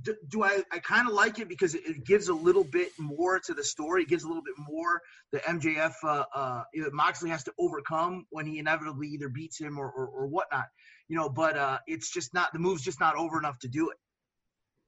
do, 0.00 0.16
do 0.28 0.42
I, 0.42 0.62
I 0.72 0.78
kind 0.78 1.06
of 1.06 1.14
like 1.14 1.38
it 1.38 1.48
because 1.48 1.74
it, 1.74 1.82
it, 1.86 2.04
gives 2.04 2.28
a 2.28 2.34
little 2.34 2.64
bit 2.64 2.90
more 2.98 3.38
to 3.40 3.54
the 3.54 3.62
story. 3.62 4.02
It 4.02 4.08
gives 4.08 4.24
a 4.24 4.26
little 4.26 4.42
bit 4.42 4.54
more 4.58 5.02
the 5.32 5.38
MJF 5.38 5.92
uh, 6.04 6.24
uh, 6.34 6.62
Moxley 6.92 7.30
has 7.30 7.44
to 7.44 7.52
overcome 7.58 8.26
when 8.30 8.46
he 8.46 8.58
inevitably 8.58 9.08
either 9.08 9.28
beats 9.28 9.58
him 9.58 9.78
or, 9.78 9.90
or, 9.90 10.06
or 10.06 10.26
whatnot, 10.26 10.66
you 11.08 11.16
know. 11.16 11.28
But 11.28 11.56
uh, 11.56 11.78
it's 11.86 12.10
just 12.10 12.32
not 12.32 12.52
the 12.52 12.58
move's 12.58 12.82
just 12.82 13.00
not 13.00 13.16
over 13.16 13.38
enough 13.38 13.58
to 13.60 13.68
do 13.68 13.90
it. 13.90 13.96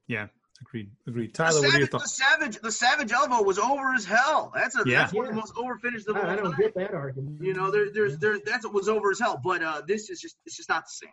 Yeah, 0.07 0.27
agreed, 0.61 0.91
agreed. 1.07 1.35
Tyler, 1.35 1.53
savage, 1.53 1.67
what 1.67 1.75
are 1.75 1.79
your 1.79 1.87
thoughts? 1.89 2.05
The 2.05 2.25
savage, 2.25 2.61
the 2.61 2.73
savage 2.73 3.13
elbow 3.13 3.43
was 3.43 3.59
over 3.59 3.95
as 3.95 4.05
hell. 4.05 4.53
That's 4.55 4.77
a 4.77 4.83
yeah. 4.87 5.01
that's 5.01 5.13
one 5.13 5.27
of 5.27 5.31
the 5.31 5.37
most 5.37 5.55
over 5.57 5.79
finished 5.79 6.09
of 6.09 6.17
all 6.17 6.23
I 6.23 6.37
don't 6.37 6.53
time. 6.53 6.61
get 6.61 6.75
that 6.75 6.95
argument. 6.95 7.43
You 7.43 7.55
know, 7.55 7.71
there, 7.71 7.91
there's 7.93 8.19
there 8.19 8.39
that's 8.45 8.65
what 8.65 8.75
was 8.75 8.89
over 8.89 9.11
as 9.11 9.19
hell. 9.19 9.41
But 9.43 9.63
uh, 9.63 9.83
this 9.87 10.11
is 10.11 10.21
just 10.21 10.37
it's 10.47 10.57
just 10.57 10.69
not 10.69 10.85
the 10.85 11.07
same. 11.07 11.13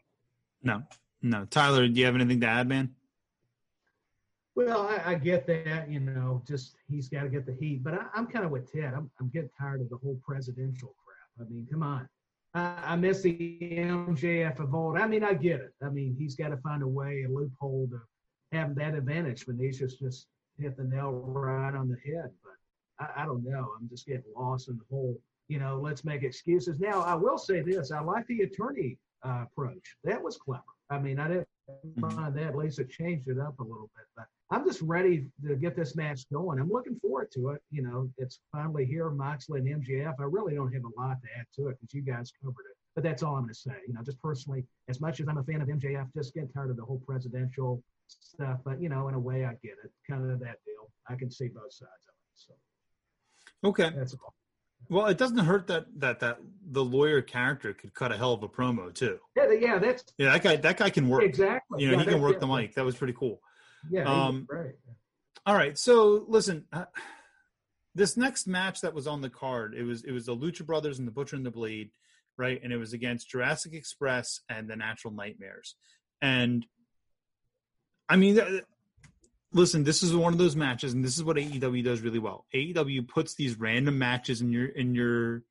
No, 0.63 0.83
no. 1.21 1.45
Tyler, 1.45 1.87
do 1.87 1.99
you 1.99 2.05
have 2.05 2.15
anything 2.15 2.41
to 2.41 2.47
add, 2.47 2.67
man? 2.67 2.95
Well, 4.55 4.81
I, 4.81 5.11
I, 5.11 5.15
get 5.15 5.47
that, 5.47 5.89
you 5.89 6.01
know, 6.01 6.43
just 6.45 6.75
he's 6.89 7.07
got 7.07 7.23
to 7.23 7.29
get 7.29 7.45
the 7.45 7.55
heat. 7.59 7.83
But 7.83 7.93
I, 7.93 8.19
am 8.19 8.27
kind 8.27 8.43
of 8.43 8.51
with 8.51 8.71
Ted. 8.71 8.93
I'm, 8.93 9.09
I'm 9.19 9.29
getting 9.29 9.49
tired 9.59 9.81
of 9.81 9.89
the 9.89 9.97
whole 9.97 10.19
presidential 10.25 10.93
crap. 11.05 11.47
I 11.47 11.49
mean, 11.49 11.67
come 11.71 11.83
on. 11.83 12.07
I, 12.53 12.75
I 12.85 12.95
miss 12.97 13.21
the 13.21 13.57
MJF 13.61 14.57
vote. 14.69 14.97
I 14.97 15.07
mean, 15.07 15.23
I 15.23 15.33
get 15.33 15.61
it. 15.61 15.73
I 15.81 15.89
mean, 15.89 16.15
he's 16.19 16.35
got 16.35 16.49
to 16.49 16.57
find 16.57 16.83
a 16.83 16.87
way, 16.87 17.23
a 17.27 17.31
loophole 17.31 17.87
to 17.91 18.01
have 18.57 18.75
that 18.75 18.93
advantage. 18.93 19.45
Venetius 19.45 19.95
just 19.95 20.27
hit 20.59 20.75
the 20.75 20.83
nail 20.83 21.11
right 21.11 21.73
on 21.73 21.87
the 21.87 21.97
head. 22.11 22.29
But 22.43 23.05
I, 23.05 23.23
I 23.23 23.25
don't 23.25 23.45
know. 23.45 23.69
I'm 23.79 23.87
just 23.87 24.05
getting 24.05 24.23
lost 24.35 24.67
in 24.67 24.77
the 24.77 24.83
whole, 24.89 25.17
you 25.47 25.59
know, 25.59 25.79
let's 25.81 26.03
make 26.03 26.23
excuses. 26.23 26.79
Now, 26.79 27.01
I 27.01 27.15
will 27.15 27.37
say 27.37 27.61
this 27.61 27.91
I 27.91 28.01
like 28.01 28.27
the 28.27 28.41
attorney 28.41 28.97
uh, 29.25 29.45
approach. 29.49 29.95
That 30.03 30.21
was 30.21 30.37
clever. 30.37 30.63
I 30.89 30.99
mean, 30.99 31.19
I 31.19 31.27
didn't 31.29 31.47
mm-hmm. 31.69 32.15
mind 32.15 32.35
that. 32.37 32.55
Lisa 32.55 32.83
changed 32.83 33.29
it 33.29 33.39
up 33.39 33.57
a 33.59 33.63
little 33.63 33.89
bit. 33.95 34.05
But 34.15 34.25
I'm 34.51 34.65
just 34.65 34.81
ready 34.81 35.27
to 35.47 35.55
get 35.55 35.77
this 35.77 35.95
match 35.95 36.29
going. 36.29 36.59
I'm 36.59 36.69
looking 36.69 36.99
forward 37.01 37.31
to 37.35 37.49
it. 37.51 37.61
You 37.71 37.83
know, 37.83 38.09
it's 38.17 38.41
finally 38.51 38.85
here, 38.85 39.09
Moxley 39.09 39.61
and 39.61 39.83
MJF. 39.83 40.15
I 40.19 40.23
really 40.23 40.55
don't 40.55 40.73
have 40.73 40.83
a 40.83 40.99
lot 40.99 41.17
to 41.21 41.27
add 41.39 41.45
to 41.55 41.69
it 41.69 41.77
because 41.79 41.93
you 41.93 42.01
guys 42.01 42.33
covered 42.41 42.65
it. 42.69 42.77
But 42.93 43.05
that's 43.05 43.23
all 43.23 43.35
I'm 43.35 43.43
going 43.43 43.53
to 43.53 43.59
say. 43.59 43.75
You 43.87 43.93
know, 43.93 44.01
just 44.03 44.21
personally, 44.21 44.65
as 44.89 44.99
much 44.99 45.21
as 45.21 45.29
I'm 45.29 45.37
a 45.37 45.43
fan 45.43 45.61
of 45.61 45.69
MJF, 45.69 46.13
just 46.13 46.33
get 46.33 46.53
tired 46.53 46.69
of 46.69 46.75
the 46.75 46.83
whole 46.83 47.01
presidential 47.07 47.81
stuff. 48.07 48.59
But 48.65 48.81
you 48.81 48.89
know, 48.89 49.07
in 49.07 49.15
a 49.15 49.19
way, 49.19 49.45
I 49.45 49.51
get 49.63 49.77
it. 49.83 49.91
Kind 50.09 50.29
of 50.29 50.39
that 50.41 50.57
deal. 50.65 50.91
I 51.07 51.15
can 51.15 51.31
see 51.31 51.47
both 51.47 51.71
sides 51.71 51.91
of 52.07 52.13
it. 52.13 52.35
So. 52.35 52.53
Okay. 53.69 53.91
That's 53.95 54.13
all. 54.15 54.33
Well, 54.89 55.05
it 55.05 55.17
doesn't 55.17 55.37
hurt 55.37 55.67
that 55.67 55.85
that 55.99 56.19
that 56.19 56.39
the 56.71 56.83
lawyer 56.83 57.21
character 57.21 57.73
could 57.73 57.93
cut 57.93 58.11
a 58.11 58.17
hell 58.17 58.33
of 58.33 58.43
a 58.43 58.49
promo 58.49 58.93
too. 58.93 59.19
Yeah, 59.37 59.51
yeah, 59.51 59.79
that's 59.79 60.03
yeah. 60.17 60.31
That 60.31 60.43
guy, 60.43 60.55
that 60.57 60.77
guy 60.77 60.89
can 60.89 61.07
work. 61.07 61.23
Exactly. 61.23 61.83
You 61.83 61.91
know, 61.91 61.97
yeah, 61.97 62.03
he 62.03 62.09
can 62.09 62.21
work 62.21 62.39
the 62.41 62.47
mic. 62.47 62.73
That 62.75 62.83
was 62.83 62.95
pretty 62.95 63.13
cool. 63.13 63.39
Yeah. 63.89 64.03
Um, 64.03 64.47
right. 64.49 64.75
All 65.45 65.55
right. 65.55 65.77
So 65.77 66.25
listen, 66.27 66.65
uh, 66.71 66.85
this 67.95 68.15
next 68.15 68.47
match 68.47 68.81
that 68.81 68.93
was 68.93 69.07
on 69.07 69.21
the 69.21 69.29
card, 69.29 69.73
it 69.73 69.83
was 69.83 70.03
it 70.03 70.11
was 70.11 70.25
the 70.25 70.35
Lucha 70.35 70.65
Brothers 70.65 70.99
and 70.99 71.07
the 71.07 71.11
Butcher 71.11 71.35
and 71.35 71.45
the 71.45 71.51
Blade, 71.51 71.91
right? 72.37 72.59
And 72.63 72.71
it 72.71 72.77
was 72.77 72.93
against 72.93 73.29
Jurassic 73.29 73.73
Express 73.73 74.41
and 74.49 74.69
the 74.69 74.75
Natural 74.75 75.13
Nightmares. 75.13 75.75
And 76.21 76.65
I 78.07 78.15
mean, 78.15 78.39
uh, 78.39 78.59
listen, 79.53 79.83
this 79.83 80.03
is 80.03 80.15
one 80.15 80.33
of 80.33 80.39
those 80.39 80.55
matches, 80.55 80.93
and 80.93 81.03
this 81.03 81.17
is 81.17 81.23
what 81.23 81.37
AEW 81.37 81.83
does 81.83 82.01
really 82.01 82.19
well. 82.19 82.45
AEW 82.53 83.07
puts 83.07 83.35
these 83.35 83.59
random 83.59 83.97
matches 83.97 84.41
in 84.41 84.51
your 84.51 84.67
in 84.67 84.95
your 84.95 85.43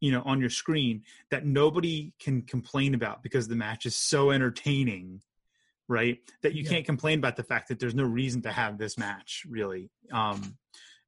you 0.00 0.12
know 0.12 0.22
on 0.24 0.40
your 0.40 0.50
screen 0.50 1.02
that 1.30 1.44
nobody 1.46 2.12
can 2.20 2.42
complain 2.42 2.94
about 2.94 3.22
because 3.22 3.48
the 3.48 3.56
match 3.56 3.86
is 3.86 3.96
so 3.96 4.30
entertaining 4.30 5.20
right? 5.90 6.18
That 6.42 6.54
you 6.54 6.62
yeah. 6.62 6.70
can't 6.70 6.86
complain 6.86 7.18
about 7.18 7.36
the 7.36 7.42
fact 7.42 7.68
that 7.68 7.80
there's 7.80 7.94
no 7.94 8.04
reason 8.04 8.42
to 8.42 8.52
have 8.52 8.78
this 8.78 8.96
match, 8.96 9.42
really. 9.48 9.90
Um, 10.12 10.56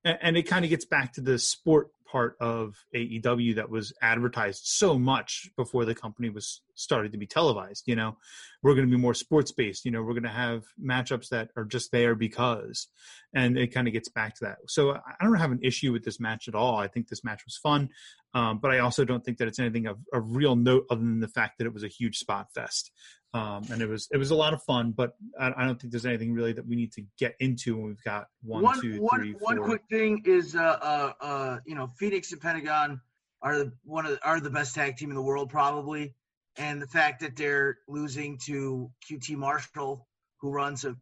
and, 0.04 0.18
and 0.20 0.36
it 0.36 0.42
kind 0.42 0.64
of 0.64 0.70
gets 0.70 0.84
back 0.84 1.14
to 1.14 1.20
the 1.20 1.38
sport 1.38 1.88
part 2.10 2.36
of 2.40 2.74
AEW 2.94 3.54
that 3.54 3.70
was 3.70 3.92
advertised 4.02 4.62
so 4.64 4.98
much 4.98 5.48
before 5.56 5.86
the 5.86 5.94
company 5.94 6.28
was 6.28 6.60
started 6.74 7.12
to 7.12 7.18
be 7.18 7.26
televised. 7.26 7.85
You 7.87 7.96
know, 7.96 8.16
we're 8.62 8.74
going 8.74 8.87
to 8.87 8.90
be 8.90 9.00
more 9.00 9.14
sports 9.14 9.52
based. 9.52 9.85
You 9.85 9.90
know, 9.90 10.02
we're 10.02 10.14
going 10.14 10.22
to 10.24 10.28
have 10.28 10.64
matchups 10.82 11.28
that 11.30 11.50
are 11.56 11.64
just 11.64 11.92
there 11.92 12.14
because, 12.14 12.88
and 13.35 13.58
it 13.58 13.74
kind 13.74 13.87
of 13.87 13.92
gets 13.92 14.08
back 14.08 14.35
to 14.37 14.44
that. 14.44 14.58
So 14.68 14.92
I 14.92 15.24
don't 15.24 15.35
have 15.35 15.52
an 15.52 15.61
issue 15.62 15.92
with 15.92 16.04
this 16.04 16.20
match 16.20 16.48
at 16.48 16.54
all. 16.54 16.76
I 16.76 16.88
think 16.88 17.08
this 17.08 17.24
match 17.24 17.42
was 17.44 17.56
fun. 17.56 17.90
Um, 18.35 18.58
but 18.58 18.70
I 18.70 18.78
also 18.78 19.04
don't 19.04 19.24
think 19.24 19.38
that 19.38 19.48
it's 19.48 19.58
anything 19.58 19.87
of, 19.87 19.98
of 20.12 20.37
real 20.37 20.56
note 20.56 20.87
other 20.90 21.00
than 21.00 21.20
the 21.20 21.28
fact 21.28 21.58
that 21.58 21.66
it 21.66 21.74
was 21.74 21.85
a 21.85 21.88
huge 21.88 22.16
spot 22.16 22.46
fest, 22.54 22.90
um, 23.35 23.64
and 23.70 23.82
it 23.82 23.88
was 23.88 24.08
it 24.11 24.16
was 24.16 24.30
a 24.30 24.35
lot 24.35 24.54
of 24.54 24.62
fun. 24.62 24.92
But 24.92 25.12
I, 25.38 25.52
I, 25.54 25.66
don't 25.66 25.78
think 25.78 25.90
there's 25.90 26.06
anything 26.06 26.32
really 26.32 26.54
that 26.54 26.66
we 26.66 26.76
need 26.76 26.92
to 26.92 27.04
get 27.18 27.35
into 27.40 27.76
when 27.76 27.88
we've 27.88 28.02
got 28.04 28.28
one, 28.42 28.62
one 28.62 28.80
two, 28.80 29.02
one, 29.02 29.20
three, 29.20 29.32
one 29.32 29.58
quick 29.58 29.82
thing 29.90 30.22
is, 30.24 30.56
uh, 30.56 30.61
uh, 30.61 31.12
uh, 31.20 31.58
you 31.66 31.74
know, 31.74 31.88
Phoenix 31.98 32.32
and 32.32 32.40
Pentagon 32.40 33.02
are 33.42 33.58
the, 33.58 33.72
one 33.85 34.06
of 34.06 34.12
the, 34.12 34.26
are 34.26 34.40
the 34.40 34.50
best 34.50 34.74
tag 34.74 34.96
team 34.96 35.11
in 35.11 35.16
the 35.16 35.22
world 35.22 35.50
probably, 35.50 36.14
and 36.56 36.82
the 36.82 36.86
fact 36.86 37.20
that 37.20 37.36
they're 37.36 37.78
losing 37.88 38.38
to 38.46 38.90
QT 39.08 39.36
Marshall, 39.36 40.06
who 40.40 40.50
runs 40.50 40.84
a 40.84 40.96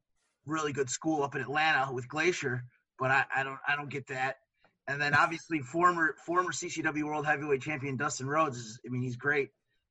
really 0.47 0.73
good 0.73 0.91
school 0.91 1.23
up 1.23 1.35
in 1.35 1.41
Atlanta 1.41 1.93
with 1.93 2.09
Glacier, 2.09 2.65
but 2.99 3.11
I, 3.11 3.25
I 3.35 3.43
don't 3.43 3.59
I 3.67 3.77
don't 3.77 3.91
get 3.91 4.07
that. 4.09 4.37
And 4.87 5.01
then 5.01 5.15
obviously 5.15 5.61
former 5.61 6.15
former 6.27 6.53
CCW 6.53 7.05
World 7.05 7.27
Heavyweight 7.27 7.63
Champion 7.63 7.97
Dustin 7.97 8.27
Rhodes 8.27 8.59
is 8.59 8.81
I 8.87 8.91
mean 8.91 9.03
he's 9.03 9.17
great, 9.17 9.49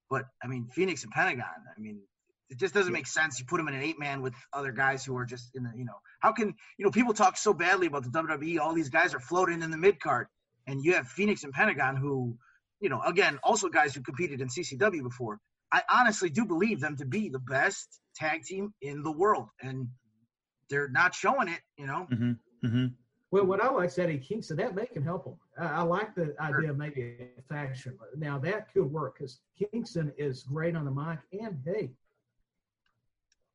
but 0.10 0.26
I 0.44 0.48
mean 0.48 0.68
Phoenix 0.68 1.04
and 1.04 1.12
Pentagon 1.12 1.46
I 1.76 1.80
mean 1.80 2.02
it 2.50 2.58
just 2.58 2.74
doesn't 2.74 2.94
make 2.94 3.08
sense. 3.08 3.40
You 3.40 3.46
put 3.46 3.60
him 3.60 3.68
in 3.68 3.76
an 3.76 3.84
eight 3.84 4.00
man 4.00 4.22
with 4.22 4.34
other 4.54 4.72
guys 4.72 5.06
who 5.06 5.16
are 5.18 5.26
just 5.26 5.50
in 5.56 5.64
the 5.64 5.72
you 5.76 5.86
know 5.86 6.00
how 6.20 6.32
can 6.32 6.54
you 6.78 6.86
know 6.86 6.92
people 6.92 7.14
talk 7.14 7.38
so 7.38 7.54
badly 7.54 7.88
about 7.88 8.04
the 8.04 8.10
WWE 8.10 8.60
all 8.60 8.74
these 8.74 8.90
guys 8.90 9.14
are 9.14 9.20
floating 9.20 9.62
in 9.62 9.72
the 9.72 9.78
mid 9.78 10.00
card 10.00 10.28
and 10.68 10.84
you 10.84 10.94
have 10.94 11.08
Phoenix 11.08 11.44
and 11.44 11.54
Pentagon 11.54 11.96
who 11.96 12.38
you 12.80 12.90
know 12.90 13.02
again 13.02 13.40
also 13.44 13.70
guys 13.70 13.94
who 13.94 14.02
competed 14.02 14.42
in 14.42 14.48
CCW 14.48 15.04
before. 15.04 15.40
I 15.72 15.82
honestly 15.92 16.30
do 16.30 16.46
believe 16.46 16.80
them 16.80 16.98
to 16.98 17.06
be 17.06 17.30
the 17.30 17.40
best 17.40 18.00
tag 18.16 18.44
team 18.44 18.74
in 18.82 19.04
the 19.04 19.12
world 19.12 19.50
and 19.62 19.88
they're 20.70 20.90
not 20.90 21.14
showing 21.14 21.48
it 21.48 21.62
you 21.78 21.88
know. 21.88 22.08
Mm-hmm. 22.12 22.32
Mm-hmm. 22.68 22.86
Well, 23.32 23.46
what 23.46 23.62
I 23.62 23.70
like 23.70 23.90
is 23.90 24.00
Eddie 24.00 24.18
Kingston. 24.18 24.58
That 24.58 24.74
may 24.74 24.88
can 24.88 25.04
help 25.04 25.26
them. 25.26 25.36
I, 25.60 25.80
I 25.80 25.82
like 25.84 26.16
the 26.16 26.36
idea 26.40 26.72
of 26.72 26.78
maybe 26.78 27.18
a 27.38 27.42
faction. 27.44 27.98
Now 28.18 28.40
that 28.40 28.74
could 28.74 28.92
work 28.92 29.18
because 29.18 29.40
Kingston 29.58 30.12
is 30.18 30.44
great 30.44 30.76
on 30.76 30.86
the 30.86 30.92
mic, 30.92 31.20
and 31.40 31.60
hey, 31.64 31.92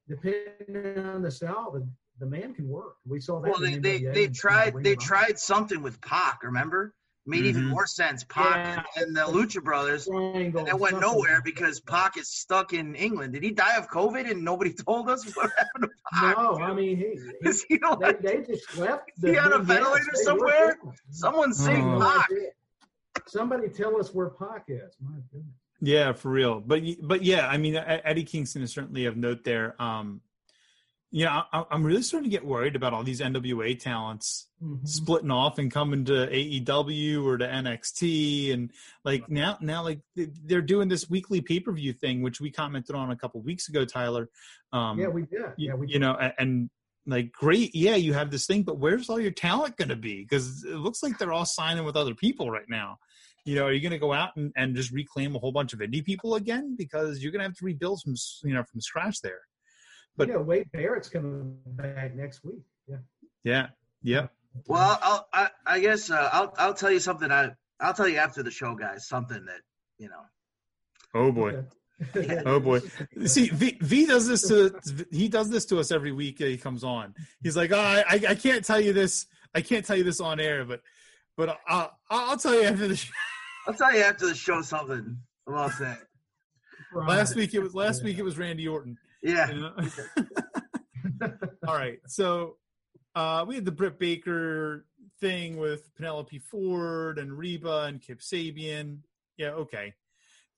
depending 0.08 0.98
on 1.04 1.22
the 1.22 1.30
style, 1.30 1.72
the 1.72 1.86
the 2.20 2.26
man 2.26 2.54
can 2.54 2.68
work. 2.68 2.96
We 3.04 3.20
saw 3.20 3.40
that. 3.40 3.50
Well, 3.50 3.60
they 3.60 3.74
in 3.74 3.82
they, 3.82 3.98
they 3.98 4.28
tried 4.28 4.74
Ring 4.74 4.84
they 4.84 4.94
tried 4.94 5.38
something 5.38 5.82
with 5.82 6.00
Pac. 6.00 6.44
Remember? 6.44 6.94
Made 7.26 7.46
even 7.46 7.62
Mhm. 7.64 7.68
more 7.70 7.86
sense. 7.86 8.22
Pac 8.24 8.84
Yeah. 8.96 9.02
and 9.02 9.16
the 9.16 9.20
Lucha 9.22 9.62
Brothers. 9.64 10.06
Triangle, 10.06 10.58
And 10.60 10.68
that 10.68 10.78
went 10.78 10.92
something 10.92 11.08
nowhere 11.10 11.40
because 11.42 11.80
that. 11.80 11.86
Pac 11.86 12.16
is 12.18 12.28
stuck 12.28 12.74
in 12.74 12.94
England. 12.94 13.32
Did 13.32 13.42
he 13.42 13.50
die 13.50 13.76
of 13.76 13.88
COVID 13.88 14.30
and 14.30 14.44
nobody 14.44 14.72
told 14.86 15.08
us 15.08 15.24
what 15.34 15.50
happened 15.56 15.84
to 15.84 15.90
Pac? 16.12 16.36
No, 16.36 16.58
I 16.58 16.74
mean 16.74 16.96
he, 16.98 17.04
he 17.04 17.48
Is 17.48 17.64
he 17.68 17.80
they, 18.00 18.12
they 18.20 18.42
just 18.42 18.76
left. 18.76 19.10
Is 19.16 19.22
he 19.30 19.38
on 19.38 19.52
a 19.54 19.58
ventilator 19.58 20.04
they 20.14 20.22
somewhere? 20.22 20.76
fine. 20.82 20.92
Someone 21.10 21.54
save 21.54 21.82
Oh. 21.84 22.00
Pac. 22.00 22.28
Somebody 23.26 23.68
tell 23.70 23.96
us 23.98 24.12
where 24.12 24.28
Pac 24.28 24.64
is. 24.68 24.96
My 25.00 25.16
goodness. 25.32 25.54
Yeah, 25.80 26.12
for 26.12 26.30
real. 26.30 26.60
But 26.60 26.82
but 27.02 27.22
yeah, 27.22 27.46
I 27.48 27.56
mean, 27.58 27.76
Eddie 27.76 28.24
Kingston 28.24 28.62
is 28.62 28.72
certainly 28.72 29.06
of 29.06 29.16
note 29.16 29.44
there. 29.44 29.80
Um, 29.82 30.20
yeah, 31.16 31.42
I, 31.52 31.64
I'm 31.70 31.84
really 31.84 32.02
starting 32.02 32.28
to 32.28 32.36
get 32.36 32.44
worried 32.44 32.74
about 32.74 32.92
all 32.92 33.04
these 33.04 33.20
NWA 33.20 33.78
talents 33.78 34.48
Mhm. 34.60 34.86
splitting 34.88 35.30
off 35.30 35.58
and 35.58 35.70
coming 35.70 36.04
to 36.06 36.26
AEW 36.26 37.24
or 37.24 37.38
to 37.38 37.46
NXT, 37.46 38.52
and 38.52 38.72
like 39.04 39.28
now 39.30 39.56
now 39.60 39.84
like 39.84 40.00
they- 40.16 40.30
they're 40.44 40.60
doing 40.60 40.88
this 40.88 41.08
weekly 41.08 41.40
pay 41.40 41.60
per 41.60 41.70
view 41.72 41.92
thing, 41.92 42.20
which 42.22 42.40
we 42.40 42.50
commented 42.50 42.96
on 42.96 43.12
a 43.12 43.16
couple 43.16 43.40
weeks 43.42 43.68
ago, 43.68 43.84
Tyler. 43.84 44.28
Um, 44.72 44.98
Yeah, 44.98 45.06
we 45.08 45.22
did. 45.22 45.52
Yeah, 45.56 45.74
we 45.74 45.86
you 45.86 46.00
know, 46.00 46.14
and 46.38 46.68
like 47.06 47.30
great, 47.30 47.74
yeah, 47.76 47.94
you 47.94 48.12
have 48.14 48.30
this 48.32 48.46
thing, 48.46 48.64
but 48.64 48.78
where's 48.78 49.08
all 49.08 49.20
your 49.20 49.30
talent 49.30 49.76
going 49.76 49.90
to 49.90 49.96
be? 49.96 50.22
Because 50.22 50.64
it 50.64 50.76
looks 50.78 51.00
like 51.02 51.18
they're 51.18 51.32
all 51.32 51.44
signing 51.44 51.84
with 51.84 51.96
other 51.96 52.14
people 52.14 52.50
right 52.50 52.68
now. 52.68 52.98
You 53.44 53.54
know, 53.56 53.66
are 53.66 53.72
you 53.72 53.80
going 53.80 53.92
to 53.92 53.98
go 53.98 54.12
out 54.14 54.34
and, 54.36 54.52
and 54.56 54.74
just 54.74 54.90
reclaim 54.90 55.36
a 55.36 55.38
whole 55.38 55.52
bunch 55.52 55.74
of 55.74 55.78
indie 55.80 56.02
people 56.04 56.34
again? 56.34 56.74
Because 56.76 57.22
you're 57.22 57.30
going 57.30 57.40
to 57.40 57.46
have 57.48 57.56
to 57.58 57.64
rebuild 57.64 58.00
from 58.02 58.14
you 58.42 58.54
know 58.54 58.64
from 58.64 58.80
scratch 58.80 59.20
there. 59.20 59.42
But- 60.16 60.28
you 60.28 60.34
know, 60.34 60.42
Wade 60.42 60.70
Barrett's 60.72 61.08
coming 61.08 61.58
back 61.66 62.14
next 62.14 62.44
week. 62.44 62.62
Yeah. 62.88 62.96
Yeah, 63.42 63.66
yeah. 64.02 64.26
Well, 64.66 64.98
I'll, 65.02 65.28
I, 65.32 65.48
I 65.66 65.80
guess 65.80 66.10
uh, 66.10 66.28
I'll 66.32 66.54
I'll 66.56 66.74
tell 66.74 66.90
you 66.90 67.00
something. 67.00 67.30
I 67.30 67.50
I'll 67.80 67.92
tell 67.94 68.08
you 68.08 68.18
after 68.18 68.42
the 68.42 68.50
show, 68.52 68.74
guys. 68.76 69.08
Something 69.08 69.44
that 69.46 69.60
you 69.98 70.08
know. 70.08 70.22
Oh 71.14 71.32
boy. 71.32 71.64
Okay. 72.16 72.42
Oh 72.46 72.60
boy. 72.60 72.80
See, 73.26 73.48
V, 73.48 73.78
v 73.80 74.06
does 74.06 74.26
this 74.28 74.46
to 74.48 74.80
he 75.10 75.28
does 75.28 75.50
this 75.50 75.64
to 75.66 75.78
us 75.80 75.90
every 75.90 76.12
week 76.12 76.38
that 76.38 76.48
he 76.48 76.56
comes 76.56 76.84
on. 76.84 77.14
He's 77.42 77.56
like, 77.56 77.72
oh, 77.72 77.78
I, 77.78 78.20
I 78.28 78.34
can't 78.34 78.64
tell 78.64 78.80
you 78.80 78.92
this. 78.92 79.26
I 79.54 79.60
can't 79.60 79.84
tell 79.84 79.96
you 79.96 80.04
this 80.04 80.20
on 80.20 80.38
air, 80.40 80.64
but 80.64 80.80
but 81.36 81.58
I'll 81.66 81.90
I'll 82.08 82.36
tell 82.36 82.54
you 82.54 82.62
after 82.62 82.88
the 82.88 82.96
show. 82.96 83.12
I'll 83.66 83.74
tell 83.74 83.92
you 83.94 84.02
after 84.02 84.26
the 84.26 84.34
show 84.34 84.62
something 84.62 85.18
about 85.48 85.72
that. 85.80 85.98
Last 86.94 87.34
week 87.34 87.54
it 87.54 87.60
was 87.60 87.74
last 87.74 88.04
week 88.04 88.18
it 88.18 88.22
was 88.24 88.38
Randy 88.38 88.68
Orton. 88.68 88.98
Yeah. 89.24 89.50
you 89.50 89.60
know? 89.60 89.72
All 91.66 91.74
right, 91.74 91.98
so 92.06 92.56
uh, 93.14 93.44
we 93.46 93.54
had 93.54 93.64
the 93.64 93.72
Britt 93.72 93.98
Baker 93.98 94.86
thing 95.20 95.56
with 95.56 95.94
Penelope 95.96 96.38
Ford 96.38 97.18
and 97.18 97.32
Reba 97.32 97.84
and 97.84 98.00
Kip 98.00 98.20
Sabian. 98.20 98.98
Yeah, 99.36 99.50
okay. 99.50 99.94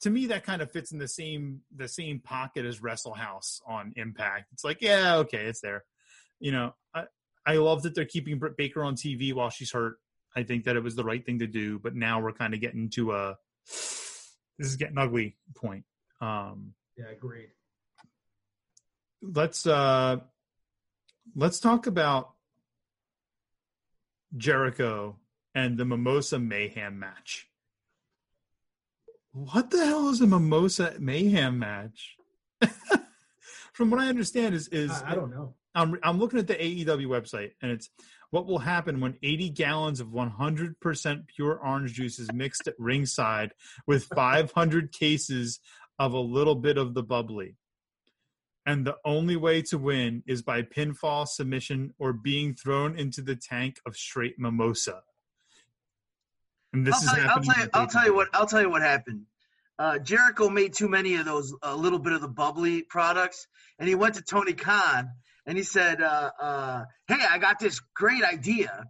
To 0.02 0.10
me, 0.10 0.26
that 0.26 0.44
kind 0.44 0.60
of 0.60 0.70
fits 0.70 0.92
in 0.92 0.98
the 0.98 1.08
same 1.08 1.62
the 1.74 1.88
same 1.88 2.20
pocket 2.20 2.66
as 2.66 2.82
Wrestle 2.82 3.14
House 3.14 3.60
on 3.66 3.92
Impact. 3.96 4.46
It's 4.52 4.64
like, 4.64 4.82
yeah, 4.82 5.16
okay, 5.18 5.46
it's 5.46 5.60
there. 5.60 5.84
You 6.38 6.52
know, 6.52 6.74
I 6.94 7.04
I 7.46 7.54
love 7.54 7.82
that 7.82 7.94
they're 7.94 8.04
keeping 8.04 8.38
Britt 8.38 8.56
Baker 8.56 8.82
on 8.84 8.94
TV 8.96 9.32
while 9.32 9.50
she's 9.50 9.72
hurt. 9.72 9.96
I 10.34 10.42
think 10.42 10.64
that 10.64 10.76
it 10.76 10.82
was 10.82 10.96
the 10.96 11.04
right 11.04 11.24
thing 11.24 11.38
to 11.38 11.46
do, 11.46 11.78
but 11.78 11.94
now 11.94 12.20
we're 12.20 12.32
kind 12.32 12.52
of 12.52 12.60
getting 12.60 12.90
to 12.90 13.12
a 13.12 13.36
this 13.66 14.68
is 14.68 14.76
getting 14.76 14.98
ugly 14.98 15.36
point. 15.54 15.84
Um, 16.20 16.74
Yeah, 16.98 17.06
agreed. 17.10 17.48
Let's 19.22 19.66
uh 19.66 20.18
let's 21.34 21.60
talk 21.60 21.86
about 21.86 22.32
Jericho 24.36 25.16
and 25.54 25.78
the 25.78 25.84
Mimosa 25.84 26.38
Mayhem 26.38 26.98
match. 26.98 27.48
What 29.32 29.70
the 29.70 29.84
hell 29.84 30.08
is 30.08 30.20
a 30.20 30.26
Mimosa 30.26 30.94
Mayhem 30.98 31.58
match? 31.58 32.16
From 33.72 33.90
what 33.90 34.00
I 34.00 34.08
understand 34.08 34.54
is 34.54 34.68
is 34.68 34.90
I, 34.90 35.12
I 35.12 35.14
don't 35.14 35.30
know. 35.30 35.54
I'm 35.74 35.98
I'm 36.02 36.18
looking 36.18 36.38
at 36.38 36.46
the 36.46 36.54
AEW 36.54 37.06
website 37.06 37.52
and 37.60 37.70
it's 37.70 37.90
what 38.30 38.46
will 38.46 38.58
happen 38.58 39.00
when 39.00 39.16
80 39.22 39.50
gallons 39.50 40.00
of 40.00 40.08
100% 40.08 41.26
pure 41.28 41.60
orange 41.64 41.92
juice 41.92 42.18
is 42.18 42.32
mixed 42.32 42.66
at 42.66 42.74
ringside 42.78 43.52
with 43.86 44.04
500 44.14 44.92
cases 44.92 45.60
of 45.98 46.12
a 46.12 46.18
little 46.18 46.56
bit 46.56 46.76
of 46.76 46.92
the 46.94 47.04
bubbly. 47.04 47.54
And 48.66 48.84
the 48.84 48.96
only 49.04 49.36
way 49.36 49.62
to 49.62 49.78
win 49.78 50.24
is 50.26 50.42
by 50.42 50.62
pinfall, 50.62 51.28
submission, 51.28 51.94
or 51.98 52.12
being 52.12 52.52
thrown 52.52 52.98
into 52.98 53.22
the 53.22 53.36
tank 53.36 53.80
of 53.86 53.96
straight 53.96 54.38
mimosa. 54.38 55.02
And 56.72 56.84
this 56.84 56.94
I'll 56.94 57.00
is 57.00 57.08
tell, 57.08 57.16
you, 57.16 57.22
I'll, 57.22 57.28
happening. 57.28 57.52
tell 57.52 57.62
you, 57.62 57.70
I'll 57.74 57.86
tell 57.86 58.04
you 58.04 58.14
what. 58.14 58.28
I'll 58.34 58.46
tell 58.46 58.60
you 58.60 58.70
what 58.70 58.82
happened. 58.82 59.22
Uh, 59.78 59.98
Jericho 59.98 60.48
made 60.48 60.72
too 60.74 60.88
many 60.88 61.14
of 61.14 61.24
those 61.24 61.54
a 61.62 61.76
little 61.76 61.98
bit 61.98 62.12
of 62.12 62.20
the 62.20 62.28
bubbly 62.28 62.82
products, 62.82 63.46
and 63.78 63.88
he 63.88 63.94
went 63.94 64.16
to 64.16 64.22
Tony 64.22 64.54
Khan 64.54 65.10
and 65.46 65.56
he 65.56 65.62
said, 65.62 66.02
uh, 66.02 66.30
uh, 66.40 66.84
"Hey, 67.06 67.24
I 67.30 67.38
got 67.38 67.58
this 67.58 67.80
great 67.94 68.24
idea, 68.24 68.84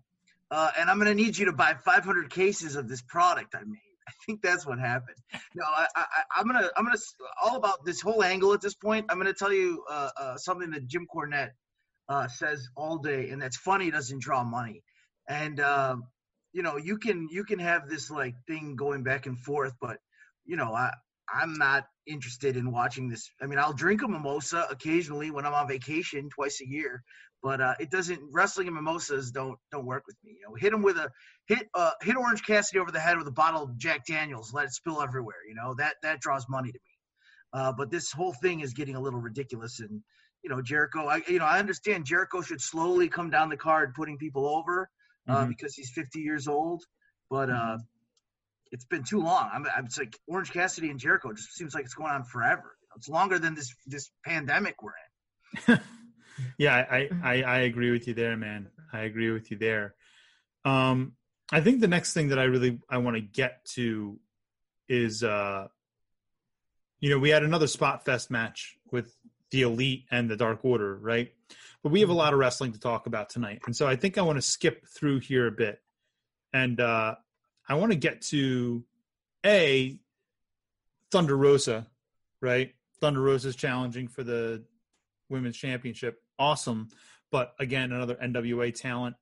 uh, 0.51 0.71
and 0.79 0.89
I'm 0.89 0.99
going 0.99 1.15
to 1.15 1.23
need 1.23 1.37
you 1.37 1.47
to 1.47 1.53
buy 1.53 1.75
500 1.75 2.31
cases 2.31 2.77
of 2.77 2.89
this 2.89 3.03
product 3.03 3.55
I 3.55 3.65
made." 3.65 3.86
I 4.09 4.13
think 4.25 4.43
that's 4.43 4.67
what 4.67 4.79
happened. 4.79 5.17
No, 5.55 5.65
I, 5.65 5.87
I, 5.97 6.05
I'm 6.37 6.47
gonna, 6.47 6.69
I'm 6.77 6.85
gonna 6.85 6.99
all 7.43 7.57
about 7.57 7.85
this 7.85 8.01
whole 8.01 8.23
angle 8.23 8.53
at 8.53 8.61
this 8.61 8.75
point. 8.75 9.07
I'm 9.09 9.19
gonna 9.19 9.33
tell 9.33 9.53
you 9.53 9.85
uh, 9.91 10.11
uh, 10.17 10.37
something 10.37 10.71
that 10.71 10.87
Jim 10.87 11.07
Cornette 11.13 11.51
uh, 12.09 12.29
says 12.29 12.69
all 12.77 12.99
day, 12.99 13.31
and 13.31 13.41
that's 13.41 13.57
funny 13.57 13.91
doesn't 13.91 14.23
draw 14.23 14.45
money, 14.45 14.83
and 15.29 15.59
uh, 15.61 15.97
you 16.53 16.63
know 16.63 16.77
you 16.77 16.99
can 16.99 17.29
you 17.31 17.45
can 17.45 17.59
have 17.59 17.89
this 17.89 18.11
like 18.11 18.35
thing 18.47 18.77
going 18.77 19.03
back 19.03 19.27
and 19.27 19.39
forth, 19.39 19.75
but 19.81 19.99
you 20.45 20.57
know 20.57 20.73
I 20.73 20.93
I'm 21.33 21.55
not 21.55 21.87
interested 22.07 22.57
in 22.57 22.71
watching 22.71 23.09
this. 23.09 23.31
I 23.43 23.47
mean, 23.47 23.59
I'll 23.59 23.73
drink 23.73 24.03
a 24.03 24.09
mimosa 24.09 24.67
occasionally 24.71 25.31
when 25.31 25.45
I'm 25.45 25.55
on 25.55 25.67
vacation 25.69 26.29
twice 26.31 26.61
a 26.61 26.69
year, 26.69 27.03
but 27.43 27.61
uh, 27.61 27.75
it 27.81 27.91
doesn't. 27.91 28.21
Wrestling 28.33 28.69
and 28.69 28.77
mimosas 28.77 29.33
don't 29.33 29.59
don't 29.73 29.85
work 29.87 30.05
with 30.07 30.17
me. 30.25 30.37
You 30.41 30.49
know, 30.49 30.55
hit 30.55 30.71
them 30.71 30.83
with 30.83 30.97
a 30.97 31.11
hit 31.49 31.69
uh, 31.75 31.91
hit 32.03 32.17
Orange 32.17 32.45
Cassidy 32.45 32.79
over 32.79 32.93
the 32.93 33.01
head 33.01 33.19
with 33.19 33.27
a 33.27 33.33
bottle 33.33 33.65
of 33.65 33.77
Jack 33.77 34.07
Daniels, 34.07 34.53
let 34.55 34.67
it 34.67 34.73
spill 34.73 35.03
everywhere. 35.03 35.37
You 35.49 35.55
know 35.55 35.75
that 35.79 35.97
that 36.03 36.21
draws 36.21 36.47
money 36.49 36.71
to 36.71 36.79
me. 36.79 37.61
Uh, 37.61 37.73
but 37.73 37.91
this 37.91 38.13
whole 38.13 38.33
thing 38.35 38.61
is 38.61 38.73
getting 38.73 38.95
a 38.97 39.01
little 39.01 39.21
ridiculous, 39.21 39.81
and 39.81 40.01
you 40.45 40.51
know 40.51 40.63
Jericho. 40.63 41.07
I 41.07 41.23
you 41.27 41.39
know 41.41 41.45
I 41.47 41.59
understand 41.59 42.05
Jericho 42.07 42.41
should 42.41 42.61
slowly 42.61 43.09
come 43.09 43.31
down 43.31 43.49
the 43.49 43.57
card, 43.57 43.95
putting 43.95 44.17
people 44.19 44.47
over 44.47 44.89
uh, 45.29 45.45
Mhm. 45.45 45.49
because 45.49 45.75
he's 45.75 45.91
50 45.91 46.21
years 46.21 46.47
old, 46.47 46.85
but. 47.31 47.51
Uh, 47.51 47.79
it's 48.77 48.85
been 48.85 49.05
too 49.05 49.21
long. 49.21 49.49
I'm, 49.53 49.67
I'm 49.75 49.87
it's 49.87 49.99
like 49.99 50.19
Orange 50.29 50.53
Cassidy 50.53 50.91
and 50.91 51.01
Jericho. 51.01 51.31
It 51.31 51.39
just 51.39 51.55
seems 51.55 51.75
like 51.75 51.85
it's 51.85 51.95
going 51.95 52.13
on 52.13 52.25
forever. 52.25 52.77
It's 52.97 53.09
longer 53.09 53.39
than 53.39 53.55
this 53.55 53.75
this 53.87 54.11
pandemic 54.25 54.77
we're 54.83 54.93
in. 55.69 55.81
yeah, 56.59 56.75
I, 56.75 57.09
I 57.23 57.43
I 57.43 57.59
agree 57.61 57.91
with 57.91 58.07
you 58.07 58.13
there, 58.13 58.37
man. 58.37 58.69
I 58.93 59.01
agree 59.01 59.31
with 59.31 59.51
you 59.51 59.57
there. 59.57 59.95
Um, 60.67 61.13
I 61.51 61.63
think 61.63 61.81
the 61.81 61.89
next 61.89 62.13
thing 62.13 62.29
that 62.29 62.39
I 62.39 62.45
really 62.45 62.79
I 62.89 62.99
want 62.99 63.17
to 63.17 63.23
get 63.23 63.65
to 63.77 64.21
is 64.89 65.23
uh, 65.23 65.69
you 67.01 67.11
know, 67.11 67.19
we 67.19 67.31
had 67.31 67.43
another 67.43 67.67
spot 67.67 68.05
fest 68.05 68.31
match 68.31 68.77
with 68.93 69.17
the 69.51 69.63
Elite 69.63 70.05
and 70.11 70.29
the 70.29 70.37
Dark 70.37 70.65
Order, 70.65 70.97
right? 70.97 71.33
But 71.83 71.93
we 71.93 72.01
have 72.01 72.11
a 72.11 72.15
lot 72.15 72.35
of 72.35 72.39
wrestling 72.39 72.73
to 72.73 72.81
talk 72.81 73.07
about 73.07 73.31
tonight, 73.31 73.61
and 73.65 73.75
so 73.75 73.87
I 73.87 73.97
think 73.97 74.19
I 74.19 74.23
want 74.23 74.37
to 74.37 74.43
skip 74.43 74.87
through 74.87 75.21
here 75.21 75.47
a 75.47 75.53
bit, 75.53 75.81
and 76.53 76.79
uh, 76.79 77.15
I 77.69 77.75
want 77.75 77.93
to 77.93 77.99
get 77.99 78.23
to 78.23 78.85
a 79.45 79.99
Thunder 81.11 81.37
Rosa, 81.37 81.87
right? 82.41 82.75
Thunder 83.01 83.21
Rosa 83.21 83.49
is 83.49 83.57
challenging 83.57 84.09
for 84.09 84.23
the 84.25 84.65
women's 85.29 85.57
championship. 85.57 86.23
Awesome. 86.39 86.89
But 87.31 87.55
again, 87.59 87.93
another 87.93 88.15
NWA 88.15 88.75
talent 88.75 89.17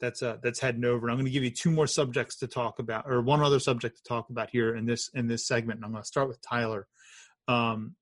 that's 0.00 0.22
uh, 0.22 0.36
that's 0.42 0.60
heading 0.60 0.84
over. 0.84 1.10
I'm 1.10 1.16
going 1.16 1.26
to 1.26 1.32
give 1.32 1.42
you 1.44 1.50
two 1.50 1.70
more 1.70 1.86
subjects 1.88 2.36
to 2.36 2.46
talk 2.46 2.78
about, 2.78 3.10
or 3.10 3.20
one 3.20 3.40
other 3.40 3.58
subject 3.58 3.96
to 3.98 4.02
talk 4.04 4.30
about 4.30 4.50
here 4.50 4.76
in 4.76 4.86
this 4.86 5.10
in 5.14 5.26
this 5.26 5.46
segment. 5.46 5.78
And 5.78 5.84
I'm 5.84 5.90
going 5.92 6.02
to 6.02 6.06
start 6.06 6.28
with 6.28 6.40
Tyler. 6.40 6.86
Um, 7.48 7.94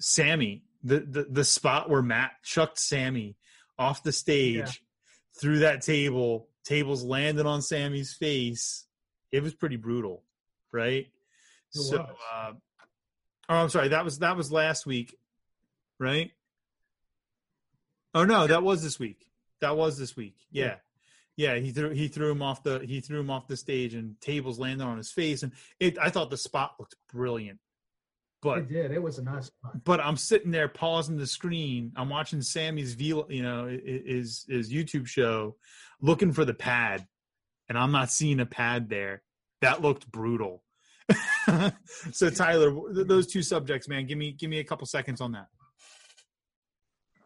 Sammy, 0.00 0.64
the, 0.82 1.00
the 1.00 1.26
the 1.30 1.44
spot 1.44 1.88
where 1.88 2.02
Matt 2.02 2.32
chucked 2.42 2.78
Sammy 2.78 3.36
off 3.78 4.02
the 4.02 4.12
stage 4.12 4.56
Yeah. 4.56 4.70
through 5.40 5.58
that 5.60 5.82
table, 5.82 6.48
tables 6.64 7.04
landed 7.04 7.46
on 7.46 7.62
Sammy's 7.62 8.14
face. 8.14 8.84
It 9.32 9.42
was 9.42 9.54
pretty 9.54 9.76
brutal, 9.76 10.22
right? 10.72 11.06
It 11.06 11.78
so, 11.78 12.06
uh, 12.32 12.52
oh, 13.48 13.54
I'm 13.54 13.68
sorry. 13.68 13.88
That 13.88 14.04
was 14.04 14.20
that 14.20 14.36
was 14.36 14.50
last 14.50 14.86
week, 14.86 15.16
right? 15.98 16.30
Oh 18.14 18.24
no, 18.24 18.46
that 18.46 18.62
was 18.62 18.82
this 18.82 18.98
week. 18.98 19.26
That 19.60 19.76
was 19.76 19.98
this 19.98 20.16
week. 20.16 20.36
Yeah. 20.50 20.76
Yeah, 21.36 21.54
he 21.54 21.70
threw 21.70 21.90
he 21.90 22.08
threw 22.08 22.32
him 22.32 22.42
off 22.42 22.64
the 22.64 22.80
he 22.80 23.00
threw 23.00 23.20
him 23.20 23.30
off 23.30 23.46
the 23.46 23.56
stage 23.56 23.94
and 23.94 24.20
tables 24.20 24.58
landed 24.58 24.84
on 24.84 24.96
his 24.96 25.12
face 25.12 25.44
and 25.44 25.52
it 25.78 25.96
I 25.96 26.10
thought 26.10 26.30
the 26.30 26.36
spot 26.36 26.74
looked 26.80 26.96
brilliant. 27.12 27.60
But 28.42 28.58
it 28.58 28.68
did. 28.68 28.90
It 28.90 29.02
was 29.02 29.18
a 29.18 29.22
nice 29.22 29.46
spot. 29.46 29.84
but 29.84 30.00
I'm 30.00 30.16
sitting 30.16 30.50
there 30.50 30.68
pausing 30.68 31.16
the 31.16 31.26
screen. 31.26 31.92
I'm 31.96 32.08
watching 32.08 32.40
Sammy's 32.40 32.94
view, 32.94 33.24
you 33.28 33.42
know, 33.42 33.66
his 33.66 34.46
his 34.48 34.72
YouTube 34.72 35.06
show, 35.06 35.56
looking 36.00 36.32
for 36.32 36.44
the 36.44 36.54
pad, 36.54 37.06
and 37.68 37.76
I'm 37.76 37.92
not 37.92 38.10
seeing 38.10 38.40
a 38.40 38.46
pad 38.46 38.88
there. 38.88 39.22
That 39.60 39.82
looked 39.82 40.10
brutal. 40.10 40.62
so 42.12 42.30
Tyler, 42.30 42.74
those 42.92 43.26
two 43.26 43.42
subjects, 43.42 43.88
man, 43.88 44.06
give 44.06 44.18
me 44.18 44.32
give 44.32 44.50
me 44.50 44.58
a 44.58 44.64
couple 44.64 44.86
seconds 44.86 45.20
on 45.20 45.32
that. 45.32 45.46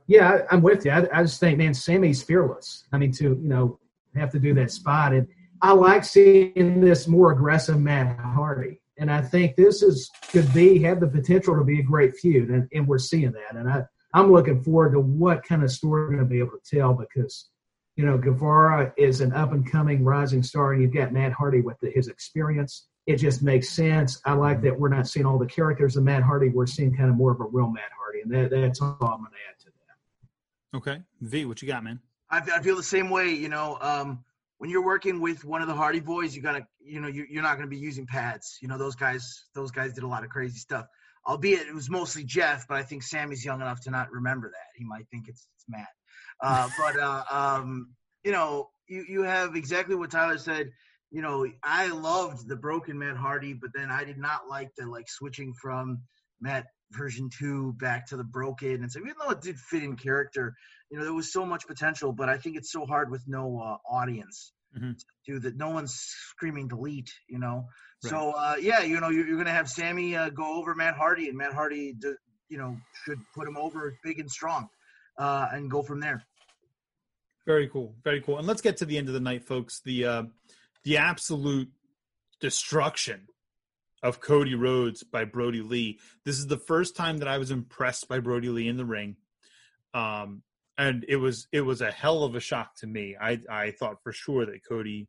Yeah, 0.07 0.41
I, 0.51 0.55
am 0.55 0.63
with 0.63 0.85
you. 0.85 0.91
I, 0.91 1.07
I, 1.13 1.23
just 1.23 1.41
think, 1.41 1.59
man, 1.59 1.75
Sammy's 1.75 2.23
fearless. 2.23 2.85
I 2.93 2.99
mean, 2.99 3.13
to 3.13 3.25
you 3.25 3.49
know 3.49 3.79
have 4.15 4.31
to 4.33 4.39
do 4.39 4.55
that 4.55 4.71
spot, 4.71 5.13
and 5.13 5.27
I 5.61 5.73
like 5.73 6.05
seeing 6.05 6.81
this 6.81 7.09
more 7.09 7.33
aggressive 7.33 7.81
Matt 7.81 8.19
Hardy, 8.19 8.81
and 8.99 9.11
I 9.11 9.23
think 9.23 9.57
this 9.57 9.83
is 9.83 10.11
could 10.31 10.53
be 10.53 10.81
have 10.83 11.01
the 11.01 11.09
potential 11.09 11.57
to 11.57 11.65
be 11.65 11.81
a 11.81 11.85
great 11.85 12.15
feud, 12.17 12.51
and, 12.51 12.69
and 12.73 12.87
we're 12.87 12.99
seeing 12.99 13.33
that, 13.33 13.57
and 13.57 13.69
I 13.69 13.83
I'm 14.15 14.33
looking 14.33 14.63
forward 14.63 14.93
to 14.93 15.01
what 15.01 15.43
kind 15.43 15.63
of 15.63 15.71
story 15.71 16.03
we're 16.03 16.17
going 16.17 16.19
to 16.21 16.27
be 16.27 16.39
able 16.39 16.59
to 16.63 16.77
tell 16.77 16.95
because 16.95 17.49
you 17.97 18.07
know 18.07 18.19
Guevara 18.19 18.93
is 18.97 19.21
an 19.21 19.33
up 19.33 19.53
and 19.53 19.71
coming 19.71 20.05
rising 20.05 20.43
star, 20.43 20.73
and 20.73 20.83
you've 20.83 20.95
got 20.95 21.13
Matt 21.13 21.33
Hardy 21.33 21.61
with 21.61 21.79
the, 21.81 21.91
his 21.91 22.09
experience 22.09 22.87
it 23.07 23.17
just 23.17 23.43
makes 23.43 23.71
sense. 23.71 24.21
I 24.25 24.35
like 24.35 24.63
that 24.63 24.79
we're 24.79 24.89
not 24.89 25.09
seeing 25.09 25.27
all 25.27 25.39
the 25.39 25.47
characters 25.47 25.97
of 25.97 26.05
Matt 26.05 26.23
Hardy. 26.23 26.49
We're 26.49 26.67
seeing 26.67 26.95
kind 26.95 27.11
of 27.11 27.17
more 27.17 27.33
of 27.33 27.41
a 27.41 27.45
real 27.45 27.69
Matt 27.69 27.91
Hardy, 27.99 28.21
and 28.21 28.33
that, 28.33 28.51
that's 28.51 28.81
all 28.81 28.97
I'm 29.01 29.19
going 29.19 29.33
to 29.33 29.39
add 29.49 29.59
to 29.61 29.67
that. 29.67 30.79
Okay, 30.79 31.03
V, 31.21 31.45
what 31.45 31.61
you 31.63 31.69
got, 31.69 31.83
man? 31.83 32.01
I, 32.31 32.39
I 32.39 32.63
feel 32.63 32.77
the 32.77 32.83
same 32.83 33.11
way. 33.11 33.31
You 33.31 33.49
know, 33.49 33.77
um, 33.81 34.25
when 34.59 34.71
you're 34.71 34.85
working 34.85 35.21
with 35.21 35.45
one 35.45 35.63
of 35.63 35.69
the 35.69 35.75
Hardy 35.75 36.01
Boys, 36.01 36.37
you 36.37 36.43
gotta, 36.43 36.67
you 36.81 37.01
know, 37.01 37.09
you, 37.09 37.27
you're 37.29 37.43
not 37.43 37.57
going 37.57 37.69
to 37.69 37.75
be 37.75 37.79
using 37.79 38.07
pads. 38.07 38.59
You 38.63 38.69
know, 38.69 38.79
those 38.79 38.95
guys, 38.95 39.45
those 39.55 39.73
guys 39.73 39.93
did 39.93 40.05
a 40.05 40.09
lot 40.09 40.23
of 40.23 40.31
crazy 40.31 40.59
stuff. 40.59 40.87
Albeit 41.27 41.69
it 41.69 41.75
was 41.75 41.89
mostly 41.89 42.25
Jeff, 42.25 42.67
but 42.69 42.77
I 42.77 42.83
think 42.83 43.03
Sammy's 43.03 43.45
young 43.45 43.61
enough 43.61 43.81
to 43.83 43.91
not 43.91 44.11
remember 44.11 44.49
that. 44.49 44.77
He 44.77 44.85
might 44.85 45.07
think 45.09 45.29
it's, 45.29 45.47
it's 45.55 45.65
Matt. 45.69 45.87
Uh, 46.43 46.69
but 46.77 46.99
uh, 46.99 47.25
um, 47.31 47.95
you 48.25 48.33
know, 48.33 48.71
you 48.89 49.05
you 49.09 49.23
have 49.23 49.55
exactly 49.55 49.95
what 49.95 50.11
Tyler 50.11 50.39
said 50.39 50.73
you 51.13 51.21
know, 51.21 51.47
I 51.63 51.89
loved 51.89 52.49
the 52.49 52.57
broken 52.57 52.99
Matt 52.99 53.17
Hardy, 53.17 53.53
but 53.53 53.71
then 53.75 53.91
I 53.91 54.05
did 54.05 54.17
not 54.17 54.49
like 54.49 54.71
the 54.77 54.87
like 54.87 55.11
switching 55.11 55.53
from 55.53 56.01
Matt 56.41 56.67
version 56.91 57.29
two 57.31 57.75
back 57.75 58.07
to 58.09 58.17
the 58.17 58.25
broken. 58.25 58.83
And 58.83 58.91
so 58.91 59.01
even 59.01 59.15
though 59.21 59.31
it 59.31 59.43
did 59.43 59.59
fit 59.59 59.83
in 59.83 59.97
character, 59.97 60.55
you 60.91 60.99
know, 60.99 61.05
there 61.05 61.13
was 61.13 61.31
so 61.31 61.45
much 61.45 61.67
potential, 61.67 62.13
but 62.13 62.31
I 62.31 62.39
think 62.39 62.57
it's 62.57 62.73
so 62.73 62.87
hard 62.87 63.11
with 63.11 63.23
no 63.27 63.61
uh, 63.61 63.77
audience 63.95 64.53
mm-hmm. 64.77 64.93
to 65.27 65.41
that. 65.41 65.57
No 65.57 65.69
one's 65.69 65.95
screaming 65.95 66.69
delete, 66.69 67.13
you 67.29 67.39
know? 67.39 67.69
Right. 68.03 68.11
So, 68.11 68.31
uh, 68.31 68.57
yeah, 68.59 68.83
you 68.83 68.99
know, 68.99 69.11
you're, 69.11 69.27
you're 69.27 69.37
going 69.37 69.47
to 69.47 69.53
have 69.53 69.69
Sammy 69.69 70.17
uh, 70.17 70.31
go 70.31 70.57
over 70.59 70.75
Matt 70.75 70.95
Hardy 70.95 71.29
and 71.29 71.37
Matt 71.37 71.53
Hardy, 71.53 71.95
you 72.49 72.59
know, 72.59 72.79
should 73.05 73.19
put 73.35 73.47
him 73.47 73.59
over 73.59 73.95
big 74.03 74.19
and 74.19 74.31
strong 74.31 74.69
uh, 75.19 75.49
and 75.53 75.71
go 75.71 75.83
from 75.83 76.01
there. 76.01 76.25
Very 77.47 77.69
cool. 77.69 77.95
Very 78.05 78.21
cool. 78.21 78.39
And 78.39 78.47
let's 78.47 78.63
get 78.63 78.79
to 78.79 78.85
the 78.85 78.99
end 78.99 79.09
of 79.09 79.15
the 79.15 79.21
night, 79.21 79.45
folks. 79.45 79.81
The, 79.85 80.05
uh, 80.05 80.23
the 80.85 80.99
absolute 80.99 81.71
destruction 82.41 83.29
of 84.03 84.21
Cody 84.21 84.55
Rhodes 84.55 85.03
by 85.03 85.25
Brodie 85.25 85.63
Lee. 85.63 85.99
This 86.25 86.39
is 86.39 86.47
the 86.47 86.59
first 86.59 86.97
time 86.97 87.19
that 87.19 87.29
I 87.29 87.39
was 87.39 87.51
impressed 87.51 88.09
by 88.09 88.21
Brodie 88.21 88.49
Lee 88.49 88.69
in 88.69 88.77
the 88.77 88.85
ring. 88.85 89.17
Um, 89.95 90.43
and 90.79 91.05
it 91.09 91.17
was 91.17 91.47
it 91.53 91.61
was 91.61 91.81
a 91.81 91.91
hell 91.91 92.25
of 92.25 92.35
a 92.35 92.41
shock 92.41 92.75
to 92.77 92.87
me. 92.87 93.15
I 93.21 93.39
I 93.49 93.73
thought 93.73 94.03
for 94.03 94.13
sure 94.13 94.47
that 94.47 94.65
Cody 94.67 95.09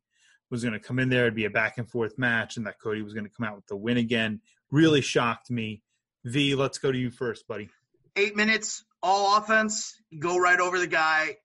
was 0.50 0.62
going 0.62 0.74
to 0.74 0.80
come 0.80 1.00
in 1.00 1.10
there, 1.10 1.24
it'd 1.24 1.36
be 1.36 1.46
a 1.46 1.50
back 1.50 1.78
and 1.78 1.89
forth 1.89 2.17
match, 2.19 2.58
and 2.58 2.67
that 2.67 2.80
Cody 2.80 3.02
was 3.02 3.13
going 3.13 3.26
to 3.26 3.32
come 3.36 3.48
out 3.48 3.56
with 3.56 3.67
the 3.67 3.76
win 3.76 3.98
again. 3.98 4.41
Really 4.72 5.02
shocked 5.02 5.50
me. 5.50 5.82
V, 6.26 6.54
let's 6.56 6.78
go 6.78 6.91
to 6.91 6.98
you 6.98 7.10
first, 7.10 7.48
buddy. 7.48 7.69
Eight 8.15 8.36
minutes, 8.36 8.84
all 9.02 9.38
offense. 9.38 9.96
Go 10.19 10.38
right 10.38 10.60
over 10.60 10.78
the 10.78 10.88
guy. 10.88 11.38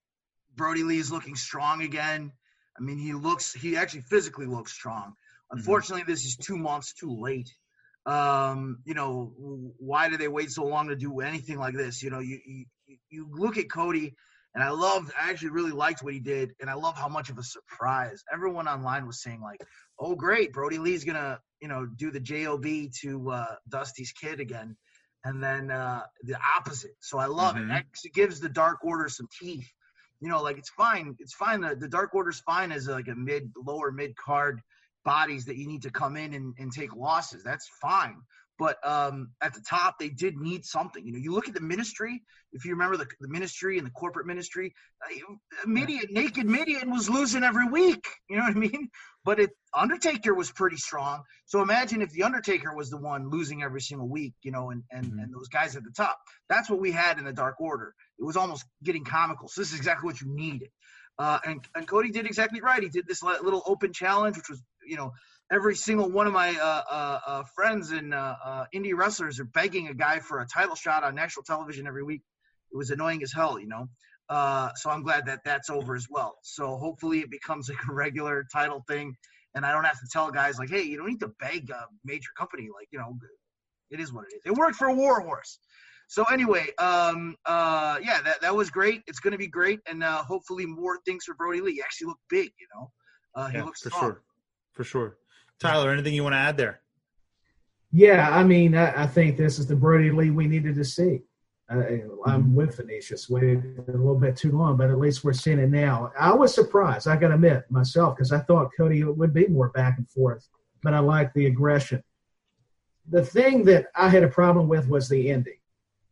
Brodie 0.58 0.82
Lee's 0.82 1.10
looking 1.10 1.36
strong 1.36 1.82
again. 1.82 2.32
I 2.78 2.82
mean, 2.82 2.98
he 2.98 3.14
looks, 3.14 3.54
he 3.54 3.76
actually 3.76 4.02
physically 4.02 4.46
looks 4.46 4.72
strong. 4.72 5.12
Mm-hmm. 5.12 5.58
Unfortunately, 5.58 6.02
mm-hmm. 6.02 6.10
this 6.10 6.24
is 6.26 6.36
two 6.36 6.58
months 6.58 6.92
too 6.92 7.18
late. 7.18 7.50
Um, 8.04 8.78
you 8.84 8.94
know, 8.94 9.32
why 9.78 10.08
do 10.08 10.16
they 10.16 10.28
wait 10.28 10.50
so 10.50 10.64
long 10.64 10.88
to 10.88 10.96
do 10.96 11.20
anything 11.20 11.58
like 11.58 11.74
this? 11.74 12.02
You 12.02 12.10
know, 12.10 12.20
you, 12.20 12.38
you, 12.46 12.64
you 13.10 13.28
look 13.30 13.56
at 13.56 13.70
Cody, 13.70 14.14
and 14.54 14.64
I 14.64 14.70
loved, 14.70 15.12
I 15.18 15.30
actually 15.30 15.50
really 15.50 15.72
liked 15.72 16.02
what 16.02 16.14
he 16.14 16.20
did, 16.20 16.52
and 16.60 16.70
I 16.70 16.74
love 16.74 16.96
how 16.96 17.08
much 17.08 17.30
of 17.30 17.38
a 17.38 17.42
surprise. 17.42 18.22
Everyone 18.32 18.66
online 18.66 19.06
was 19.06 19.22
saying, 19.22 19.40
like, 19.40 19.60
oh, 19.98 20.14
great, 20.14 20.52
Brodie 20.52 20.78
Lee's 20.78 21.04
going 21.04 21.16
to, 21.16 21.38
you 21.60 21.68
know, 21.68 21.86
do 21.86 22.10
the 22.10 22.20
JOB 22.20 22.90
to 23.02 23.30
uh, 23.30 23.54
Dusty's 23.68 24.12
kid 24.12 24.40
again. 24.40 24.76
And 25.24 25.42
then 25.42 25.70
uh, 25.70 26.02
the 26.22 26.38
opposite. 26.56 26.92
So 27.00 27.18
I 27.18 27.26
love 27.26 27.56
mm-hmm. 27.56 27.70
it. 27.70 27.74
It 27.74 27.76
actually 27.76 28.10
gives 28.10 28.40
the 28.40 28.48
Dark 28.48 28.78
Order 28.84 29.08
some 29.08 29.28
teeth 29.38 29.68
you 30.20 30.28
know, 30.28 30.42
like 30.42 30.58
it's 30.58 30.70
fine. 30.70 31.16
It's 31.18 31.34
fine. 31.34 31.60
The, 31.60 31.76
the 31.76 31.88
Dark 31.88 32.14
Order's 32.14 32.40
fine 32.40 32.72
as 32.72 32.88
like 32.88 33.08
a 33.08 33.14
mid, 33.14 33.52
lower 33.56 33.92
mid 33.92 34.16
card 34.16 34.60
bodies 35.04 35.44
that 35.46 35.56
you 35.56 35.66
need 35.66 35.82
to 35.82 35.90
come 35.90 36.16
in 36.16 36.34
and, 36.34 36.54
and 36.58 36.72
take 36.72 36.94
losses. 36.94 37.42
That's 37.44 37.68
fine. 37.80 38.16
But 38.58 38.84
um, 38.86 39.30
at 39.40 39.54
the 39.54 39.60
top, 39.60 39.98
they 39.98 40.08
did 40.08 40.36
need 40.36 40.64
something. 40.64 41.06
You 41.06 41.12
know, 41.12 41.18
you 41.18 41.32
look 41.32 41.48
at 41.48 41.54
the 41.54 41.60
ministry. 41.60 42.22
If 42.52 42.64
you 42.64 42.72
remember 42.72 42.96
the, 42.96 43.06
the 43.20 43.28
ministry 43.28 43.78
and 43.78 43.86
the 43.86 43.90
corporate 43.92 44.26
ministry, 44.26 44.74
uh, 45.04 45.66
Mideon, 45.66 46.06
naked 46.10 46.46
Mideon 46.46 46.90
was 46.90 47.08
losing 47.08 47.44
every 47.44 47.68
week. 47.68 48.04
You 48.28 48.36
know 48.36 48.44
what 48.44 48.56
I 48.56 48.58
mean? 48.58 48.90
But 49.24 49.40
it, 49.40 49.50
Undertaker 49.74 50.32
was 50.32 50.50
pretty 50.50 50.78
strong. 50.78 51.22
So 51.44 51.60
imagine 51.60 52.00
if 52.00 52.10
the 52.12 52.22
Undertaker 52.22 52.74
was 52.74 52.88
the 52.88 52.96
one 52.96 53.28
losing 53.28 53.62
every 53.62 53.82
single 53.82 54.08
week. 54.08 54.32
You 54.42 54.52
know, 54.52 54.70
and 54.70 54.84
and, 54.90 55.04
mm-hmm. 55.04 55.18
and 55.18 55.34
those 55.34 55.48
guys 55.48 55.76
at 55.76 55.84
the 55.84 55.90
top. 55.90 56.18
That's 56.48 56.70
what 56.70 56.80
we 56.80 56.92
had 56.92 57.18
in 57.18 57.26
the 57.26 57.32
Dark 57.32 57.60
Order. 57.60 57.94
It 58.18 58.24
was 58.24 58.38
almost 58.38 58.64
getting 58.82 59.04
comical. 59.04 59.48
So 59.48 59.60
this 59.60 59.72
is 59.72 59.78
exactly 59.78 60.06
what 60.06 60.20
you 60.22 60.28
needed. 60.28 60.70
Uh, 61.18 61.38
and, 61.44 61.60
and 61.74 61.86
Cody 61.86 62.10
did 62.10 62.26
exactly 62.26 62.60
right. 62.60 62.82
He 62.82 62.88
did 62.88 63.06
this 63.06 63.22
little 63.22 63.62
open 63.66 63.92
challenge, 63.92 64.36
which 64.36 64.48
was, 64.48 64.62
you 64.86 64.96
know, 64.96 65.12
every 65.50 65.74
single 65.74 66.10
one 66.10 66.26
of 66.26 66.32
my 66.32 66.50
uh, 66.50 66.82
uh, 66.90 67.20
uh 67.26 67.42
friends 67.54 67.90
and 67.90 68.12
uh, 68.12 68.36
uh, 68.44 68.64
indie 68.74 68.94
wrestlers 68.94 69.40
are 69.40 69.44
begging 69.44 69.88
a 69.88 69.94
guy 69.94 70.18
for 70.18 70.40
a 70.40 70.46
title 70.46 70.74
shot 70.74 71.04
on 71.04 71.14
national 71.14 71.44
television 71.44 71.86
every 71.86 72.02
week. 72.02 72.22
It 72.72 72.76
was 72.76 72.90
annoying 72.90 73.22
as 73.22 73.32
hell, 73.32 73.58
you 73.58 73.68
know. 73.68 73.88
so 74.76 74.90
I'm 74.90 75.02
glad 75.02 75.26
that 75.26 75.40
that's 75.44 75.70
over 75.70 75.94
as 75.94 76.06
well. 76.10 76.36
So 76.42 76.76
hopefully 76.76 77.20
it 77.20 77.30
becomes 77.30 77.68
like 77.68 77.78
a 77.88 77.92
regular 77.92 78.46
title 78.52 78.84
thing, 78.86 79.16
and 79.54 79.64
I 79.64 79.72
don't 79.72 79.84
have 79.84 79.98
to 80.00 80.06
tell 80.12 80.30
guys 80.30 80.58
like, 80.58 80.70
hey, 80.70 80.82
you 80.82 80.96
don't 80.96 81.08
need 81.08 81.20
to 81.20 81.32
beg 81.40 81.70
a 81.70 81.86
major 82.04 82.30
company. 82.36 82.68
Like, 82.74 82.88
you 82.90 82.98
know, 82.98 83.16
it 83.90 84.00
is 84.00 84.12
what 84.12 84.26
it 84.30 84.36
is. 84.36 84.42
It 84.44 84.54
worked 84.54 84.76
for 84.76 84.94
Warhorse. 84.94 85.58
So 86.08 86.24
anyway, 86.24 86.68
um, 86.78 87.36
uh, 87.44 87.98
yeah, 88.02 88.22
that, 88.22 88.40
that 88.40 88.56
was 88.56 88.70
great. 88.70 89.02
It's 89.06 89.20
going 89.20 89.32
to 89.32 89.38
be 89.38 89.46
great, 89.46 89.80
and 89.86 90.02
uh, 90.02 90.24
hopefully 90.24 90.64
more 90.64 90.98
things 91.04 91.24
for 91.24 91.34
Brodie 91.34 91.60
Lee. 91.60 91.74
He 91.74 91.82
actually 91.82 92.06
looked 92.06 92.22
big, 92.30 92.50
you 92.58 92.66
know. 92.74 92.90
Uh, 93.34 93.48
he 93.48 93.58
yeah, 93.58 93.64
looks 93.64 93.82
for 93.82 93.90
strong. 93.90 94.04
sure, 94.04 94.22
for 94.72 94.84
sure. 94.84 95.16
Tyler, 95.58 95.90
anything 95.90 96.14
you 96.14 96.22
want 96.22 96.34
to 96.34 96.38
add 96.38 96.56
there? 96.56 96.80
Yeah, 97.90 98.28
I 98.30 98.44
mean, 98.44 98.76
I, 98.76 99.04
I 99.04 99.06
think 99.06 99.36
this 99.36 99.58
is 99.58 99.66
the 99.66 99.76
Brodie 99.76 100.10
Lee 100.10 100.30
we 100.30 100.46
needed 100.46 100.74
to 100.76 100.84
see. 100.84 101.22
I, 101.70 101.74
am 101.74 102.10
mm-hmm. 102.26 102.54
with 102.54 102.76
Venetius. 102.76 103.28
Waited 103.28 103.84
a 103.88 103.92
little 103.92 104.18
bit 104.18 104.36
too 104.36 104.52
long, 104.52 104.76
but 104.76 104.90
at 104.90 104.98
least 104.98 105.24
we're 105.24 105.32
seeing 105.32 105.58
it 105.58 105.70
now. 105.70 106.12
I 106.18 106.32
was 106.32 106.54
surprised, 106.54 107.08
I 107.08 107.16
got 107.16 107.28
to 107.28 107.34
admit 107.34 107.70
myself, 107.70 108.16
because 108.16 108.32
I 108.32 108.38
thought 108.38 108.70
Cody 108.76 109.04
would 109.04 109.34
be 109.34 109.48
more 109.48 109.68
back 109.70 109.98
and 109.98 110.08
forth, 110.08 110.48
but 110.82 110.94
I 110.94 111.00
like 111.00 111.32
the 111.34 111.46
aggression. 111.46 112.02
The 113.10 113.24
thing 113.24 113.64
that 113.64 113.86
I 113.94 114.08
had 114.08 114.22
a 114.22 114.28
problem 114.28 114.68
with 114.68 114.88
was 114.88 115.08
the 115.08 115.30
ending. 115.30 115.54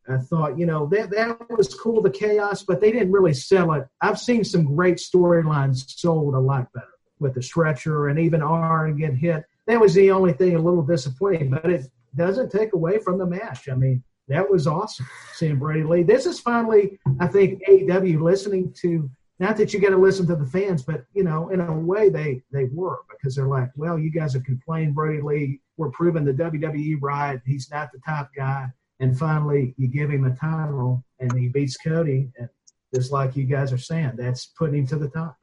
I 0.08 0.18
thought, 0.18 0.58
you 0.58 0.66
know, 0.66 0.86
that 0.86 1.10
that 1.10 1.50
was 1.50 1.74
cool, 1.74 2.00
the 2.00 2.10
chaos, 2.10 2.62
but 2.62 2.80
they 2.80 2.92
didn't 2.92 3.12
really 3.12 3.34
sell 3.34 3.72
it. 3.72 3.86
I've 4.00 4.20
seen 4.20 4.44
some 4.44 4.64
great 4.64 4.98
storylines 4.98 5.90
sold 5.98 6.34
a 6.34 6.38
lot 6.38 6.72
better 6.72 6.95
with 7.18 7.34
the 7.34 7.42
stretcher 7.42 8.08
and 8.08 8.18
even 8.18 8.42
Arn 8.42 8.96
get 8.96 9.14
hit. 9.14 9.44
That 9.66 9.80
was 9.80 9.94
the 9.94 10.10
only 10.10 10.32
thing 10.32 10.54
a 10.54 10.60
little 10.60 10.82
disappointing, 10.82 11.50
but 11.50 11.68
it 11.70 11.86
doesn't 12.14 12.50
take 12.50 12.72
away 12.72 12.98
from 12.98 13.18
the 13.18 13.26
match. 13.26 13.68
I 13.68 13.74
mean, 13.74 14.02
that 14.28 14.48
was 14.48 14.66
awesome 14.66 15.06
seeing 15.34 15.56
Brodie 15.56 15.82
Lee. 15.82 16.02
This 16.02 16.26
is 16.26 16.40
finally, 16.40 16.98
I 17.20 17.26
think, 17.26 17.62
AEW 17.68 18.20
listening 18.20 18.72
to. 18.80 19.10
Not 19.38 19.58
that 19.58 19.74
you 19.74 19.80
got 19.80 19.90
to 19.90 19.98
listen 19.98 20.26
to 20.28 20.36
the 20.36 20.46
fans, 20.46 20.82
but 20.82 21.04
you 21.12 21.22
know, 21.22 21.50
in 21.50 21.60
a 21.60 21.72
way, 21.72 22.08
they 22.08 22.40
they 22.52 22.64
were 22.72 23.00
because 23.10 23.36
they're 23.36 23.46
like, 23.46 23.70
well, 23.76 23.98
you 23.98 24.10
guys 24.10 24.32
have 24.32 24.44
complained, 24.44 24.94
Brodie 24.94 25.20
Lee. 25.20 25.60
We're 25.76 25.90
proving 25.90 26.24
the 26.24 26.32
WWE 26.32 26.96
right. 27.02 27.38
He's 27.44 27.70
not 27.70 27.92
the 27.92 28.00
top 28.06 28.30
guy 28.34 28.70
and 29.00 29.18
finally 29.18 29.74
you 29.76 29.88
give 29.88 30.10
him 30.10 30.24
a 30.24 30.34
title 30.34 31.04
and 31.18 31.32
he 31.38 31.48
beats 31.48 31.76
Cody, 31.76 32.30
and 32.38 32.48
just 32.94 33.12
like 33.12 33.36
you 33.36 33.44
guys 33.44 33.72
are 33.72 33.78
saying, 33.78 34.12
that's 34.16 34.46
putting 34.46 34.80
him 34.80 34.86
to 34.88 34.96
the 34.96 35.08
top. 35.08 35.36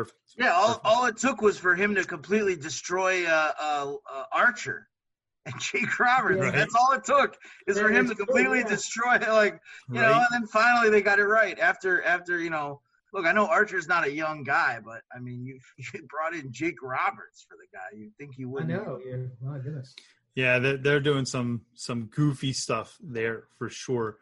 Perfect. 0.00 0.18
Yeah, 0.38 0.52
all, 0.52 0.68
Perfect. 0.68 0.86
all 0.86 1.04
it 1.06 1.16
took 1.18 1.42
was 1.42 1.58
for 1.58 1.74
him 1.74 1.94
to 1.94 2.04
completely 2.04 2.56
destroy 2.56 3.26
uh, 3.26 3.52
uh, 3.60 3.94
uh, 4.10 4.24
Archer 4.32 4.88
and 5.46 5.54
Jake 5.60 5.98
Roberts. 5.98 6.40
Right. 6.40 6.54
That's 6.54 6.74
all 6.74 6.92
it 6.92 7.04
took 7.04 7.36
is 7.66 7.76
yeah, 7.76 7.82
for 7.82 7.90
him 7.90 8.08
to 8.08 8.14
completely 8.14 8.60
true, 8.60 8.70
yeah. 8.70 8.76
destroy, 8.76 9.18
like 9.32 9.60
you 9.90 10.00
right. 10.00 10.08
know. 10.08 10.14
And 10.14 10.26
then 10.30 10.46
finally 10.46 10.88
they 10.88 11.02
got 11.02 11.18
it 11.18 11.26
right 11.26 11.58
after 11.58 12.02
after 12.02 12.38
you 12.38 12.50
know. 12.50 12.80
Look, 13.12 13.26
I 13.26 13.32
know 13.32 13.46
Archer's 13.46 13.88
not 13.88 14.06
a 14.06 14.12
young 14.12 14.44
guy, 14.44 14.78
but 14.84 15.02
I 15.12 15.18
mean, 15.18 15.44
you, 15.44 15.58
you 15.94 16.06
brought 16.08 16.32
in 16.32 16.52
Jake 16.52 16.80
Roberts 16.80 17.44
for 17.46 17.56
the 17.56 17.66
guy. 17.76 17.98
You'd 17.98 18.16
think 18.16 18.34
he 18.36 18.44
would. 18.44 18.64
I 18.64 18.66
know. 18.66 19.00
Yeah. 19.04 19.16
My 19.42 19.58
goodness. 19.58 19.94
Yeah, 20.36 20.60
they're, 20.60 20.76
they're 20.76 21.00
doing 21.00 21.26
some 21.26 21.62
some 21.74 22.06
goofy 22.06 22.52
stuff 22.52 22.96
there 23.02 23.44
for 23.58 23.68
sure. 23.68 24.16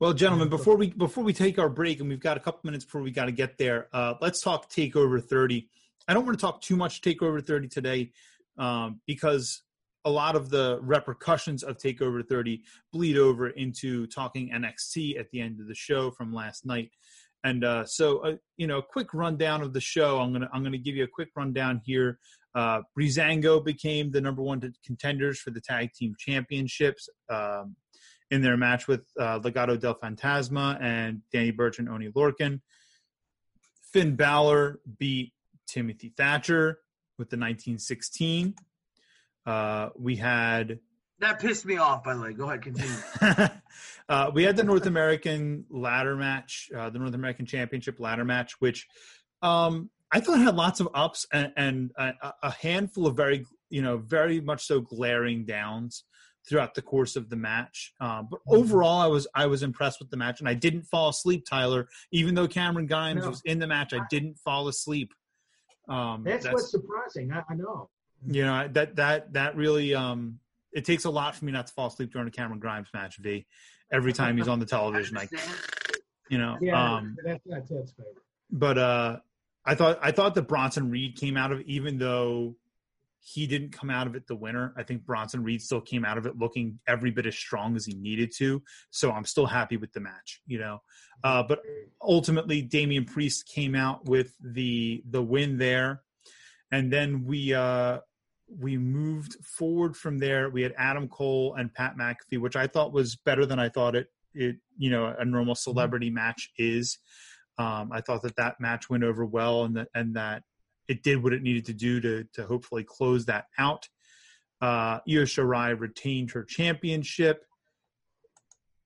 Well, 0.00 0.14
gentlemen, 0.14 0.48
before 0.48 0.76
we 0.76 0.88
before 0.88 1.24
we 1.24 1.34
take 1.34 1.58
our 1.58 1.68
break, 1.68 2.00
and 2.00 2.08
we've 2.08 2.20
got 2.20 2.38
a 2.38 2.40
couple 2.40 2.60
minutes 2.64 2.86
before 2.86 3.02
we 3.02 3.10
got 3.10 3.26
to 3.26 3.32
get 3.32 3.58
there, 3.58 3.86
uh, 3.92 4.14
let's 4.22 4.40
talk 4.40 4.70
Takeover 4.70 5.22
30. 5.22 5.68
I 6.08 6.14
don't 6.14 6.24
want 6.24 6.38
to 6.38 6.40
talk 6.40 6.62
too 6.62 6.74
much 6.74 7.02
Takeover 7.02 7.46
30 7.46 7.68
today 7.68 8.12
um, 8.56 9.02
because 9.06 9.60
a 10.06 10.10
lot 10.10 10.36
of 10.36 10.48
the 10.48 10.78
repercussions 10.80 11.62
of 11.62 11.76
Takeover 11.76 12.26
30 12.26 12.62
bleed 12.94 13.18
over 13.18 13.50
into 13.50 14.06
talking 14.06 14.48
NXT 14.54 15.20
at 15.20 15.30
the 15.32 15.42
end 15.42 15.60
of 15.60 15.68
the 15.68 15.74
show 15.74 16.10
from 16.10 16.32
last 16.32 16.64
night. 16.64 16.88
And 17.44 17.62
uh, 17.62 17.84
so, 17.84 18.20
uh, 18.20 18.36
you 18.56 18.66
know, 18.66 18.78
a 18.78 18.82
quick 18.82 19.12
rundown 19.12 19.60
of 19.60 19.74
the 19.74 19.82
show. 19.82 20.18
I'm 20.18 20.32
gonna 20.32 20.48
I'm 20.54 20.64
gonna 20.64 20.78
give 20.78 20.96
you 20.96 21.04
a 21.04 21.08
quick 21.14 21.28
rundown 21.36 21.82
here. 21.84 22.18
Uh, 22.54 22.80
Breezango 22.98 23.62
became 23.62 24.12
the 24.12 24.22
number 24.22 24.40
one 24.40 24.62
contenders 24.82 25.40
for 25.40 25.50
the 25.50 25.60
tag 25.60 25.92
team 25.92 26.14
championships 26.18 27.06
um, 27.28 27.76
in 28.30 28.42
their 28.42 28.56
match 28.56 28.86
with 28.86 29.02
uh, 29.18 29.40
Legado 29.40 29.78
del 29.78 29.94
Fantasma 29.94 30.80
and 30.80 31.22
Danny 31.32 31.50
Burch 31.50 31.78
and 31.78 31.88
Oney 31.88 32.08
Lorcan. 32.08 32.60
Finn 33.92 34.14
Balor 34.14 34.80
beat 34.98 35.32
Timothy 35.66 36.12
Thatcher 36.16 36.78
with 37.18 37.30
the 37.30 37.36
1916. 37.36 38.54
Uh, 39.46 39.88
we 39.96 40.16
had 40.16 40.78
that 41.20 41.38
pissed 41.38 41.66
me 41.66 41.76
off. 41.76 42.02
By 42.02 42.14
the 42.14 42.22
way, 42.22 42.32
go 42.32 42.46
ahead, 42.46 42.62
continue. 42.62 42.96
uh, 44.08 44.30
we 44.32 44.42
had 44.42 44.56
the 44.56 44.64
North 44.64 44.86
American 44.86 45.66
ladder 45.68 46.16
match, 46.16 46.70
uh, 46.74 46.88
the 46.88 46.98
North 46.98 47.14
American 47.14 47.44
Championship 47.44 48.00
ladder 48.00 48.24
match, 48.24 48.54
which 48.58 48.86
um, 49.42 49.90
I 50.10 50.20
thought 50.20 50.38
had 50.38 50.56
lots 50.56 50.80
of 50.80 50.88
ups 50.94 51.26
and, 51.32 51.52
and 51.56 51.90
a, 51.96 52.12
a, 52.42 52.50
handful 52.50 53.06
of 53.06 53.16
very, 53.16 53.44
you 53.68 53.82
know, 53.82 53.98
very 53.98 54.40
much 54.40 54.64
so 54.64 54.80
glaring 54.80 55.44
downs 55.44 56.04
throughout 56.48 56.74
the 56.74 56.82
course 56.82 57.16
of 57.16 57.28
the 57.28 57.36
match. 57.36 57.92
Um, 58.00 58.28
but 58.30 58.40
mm-hmm. 58.40 58.56
overall, 58.56 59.00
I 59.00 59.06
was 59.06 59.26
I 59.34 59.46
was 59.46 59.62
impressed 59.62 60.00
with 60.00 60.10
the 60.10 60.16
match, 60.16 60.40
and 60.40 60.48
I 60.48 60.54
didn't 60.54 60.82
fall 60.82 61.08
asleep, 61.08 61.44
Tyler. 61.48 61.88
Even 62.12 62.34
though 62.34 62.48
Cameron 62.48 62.86
Grimes 62.86 63.26
was 63.26 63.42
in 63.44 63.58
the 63.58 63.66
match, 63.66 63.92
I 63.92 64.00
didn't 64.10 64.38
fall 64.38 64.68
asleep. 64.68 65.12
Um, 65.88 66.22
that's, 66.24 66.44
that's, 66.44 66.54
what's 66.54 66.70
surprising. 66.70 67.32
I, 67.32 67.42
I, 67.48 67.54
know. 67.54 67.88
You 68.26 68.44
know 68.44 68.68
that 68.72 68.96
that 68.96 69.32
that 69.32 69.56
really 69.56 69.94
um, 69.94 70.38
it 70.72 70.84
takes 70.84 71.04
a 71.04 71.10
lot 71.10 71.34
for 71.34 71.44
me 71.44 71.52
not 71.52 71.66
to 71.66 71.72
fall 71.72 71.88
asleep 71.88 72.12
during 72.12 72.28
a 72.28 72.30
Cameron 72.30 72.60
Grimes 72.60 72.88
match. 72.94 73.16
V 73.16 73.46
every 73.92 74.12
time 74.12 74.36
he's 74.36 74.48
on 74.48 74.60
the 74.60 74.66
television, 74.66 75.16
I, 75.16 75.28
you 76.28 76.38
know. 76.38 76.56
Yeah, 76.60 76.96
um, 76.96 77.16
that's 77.24 77.42
that's 77.46 77.68
favorite. 77.68 78.16
But 78.50 78.78
uh, 78.78 79.18
I 79.64 79.74
thought 79.74 79.98
I 80.02 80.10
thought 80.10 80.34
that 80.34 80.42
Bronson 80.42 80.90
Reed 80.90 81.16
came 81.16 81.36
out 81.36 81.52
of 81.52 81.60
even 81.62 81.98
though 81.98 82.56
he 83.20 83.46
didn't 83.46 83.70
come 83.70 83.90
out 83.90 84.06
of 84.06 84.14
it 84.14 84.26
the 84.26 84.34
winner. 84.34 84.72
I 84.76 84.82
think 84.82 85.04
Bronson 85.04 85.42
Reed 85.42 85.62
still 85.62 85.80
came 85.80 86.04
out 86.04 86.18
of 86.18 86.26
it 86.26 86.38
looking 86.38 86.78
every 86.88 87.10
bit 87.10 87.26
as 87.26 87.36
strong 87.36 87.76
as 87.76 87.84
he 87.84 87.94
needed 87.94 88.32
to. 88.38 88.62
So 88.90 89.12
I'm 89.12 89.24
still 89.24 89.46
happy 89.46 89.76
with 89.76 89.92
the 89.92 90.00
match, 90.00 90.40
you 90.46 90.58
know. 90.58 90.82
Uh, 91.22 91.42
but 91.42 91.60
ultimately, 92.02 92.62
Damian 92.62 93.04
Priest 93.04 93.46
came 93.46 93.74
out 93.74 94.06
with 94.06 94.34
the 94.40 95.02
the 95.10 95.22
win 95.22 95.58
there, 95.58 96.02
and 96.72 96.90
then 96.90 97.24
we 97.24 97.52
uh, 97.52 97.98
we 98.48 98.78
moved 98.78 99.36
forward 99.44 99.96
from 99.96 100.18
there. 100.18 100.48
We 100.48 100.62
had 100.62 100.74
Adam 100.78 101.08
Cole 101.08 101.54
and 101.54 101.72
Pat 101.72 101.96
McAfee, 101.98 102.40
which 102.40 102.56
I 102.56 102.66
thought 102.66 102.92
was 102.92 103.16
better 103.16 103.44
than 103.44 103.58
I 103.58 103.68
thought 103.68 103.94
it 103.94 104.08
it 104.34 104.56
you 104.78 104.90
know 104.90 105.14
a 105.18 105.24
normal 105.24 105.54
celebrity 105.54 106.10
match 106.10 106.50
is. 106.56 106.98
Um, 107.58 107.90
I 107.92 108.00
thought 108.00 108.22
that 108.22 108.36
that 108.36 108.58
match 108.60 108.88
went 108.88 109.04
over 109.04 109.26
well, 109.26 109.64
and 109.64 109.76
that 109.76 109.88
and 109.94 110.16
that 110.16 110.42
it 110.90 111.04
did 111.04 111.22
what 111.22 111.32
it 111.32 111.40
needed 111.40 111.64
to 111.66 111.72
do 111.72 112.00
to 112.00 112.24
to 112.34 112.44
hopefully 112.44 112.84
close 112.84 113.24
that 113.26 113.46
out. 113.56 113.88
Uh, 114.60 114.98
Io 115.08 115.22
Shirai 115.22 115.78
retained 115.78 116.32
her 116.32 116.42
championship, 116.44 117.46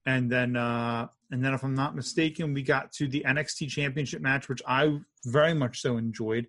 and 0.05 0.31
then 0.31 0.55
uh, 0.55 1.07
and 1.31 1.43
then 1.43 1.55
if 1.55 1.63
I'm 1.63 1.73
not 1.73 1.95
mistaken, 1.95 2.53
we 2.53 2.61
got 2.61 2.91
to 2.93 3.07
the 3.07 3.25
NXT 3.27 3.69
Championship 3.69 4.21
match, 4.21 4.47
which 4.47 4.61
I 4.67 4.99
very 5.25 5.55
much 5.55 5.81
so 5.81 5.97
enjoyed. 5.97 6.47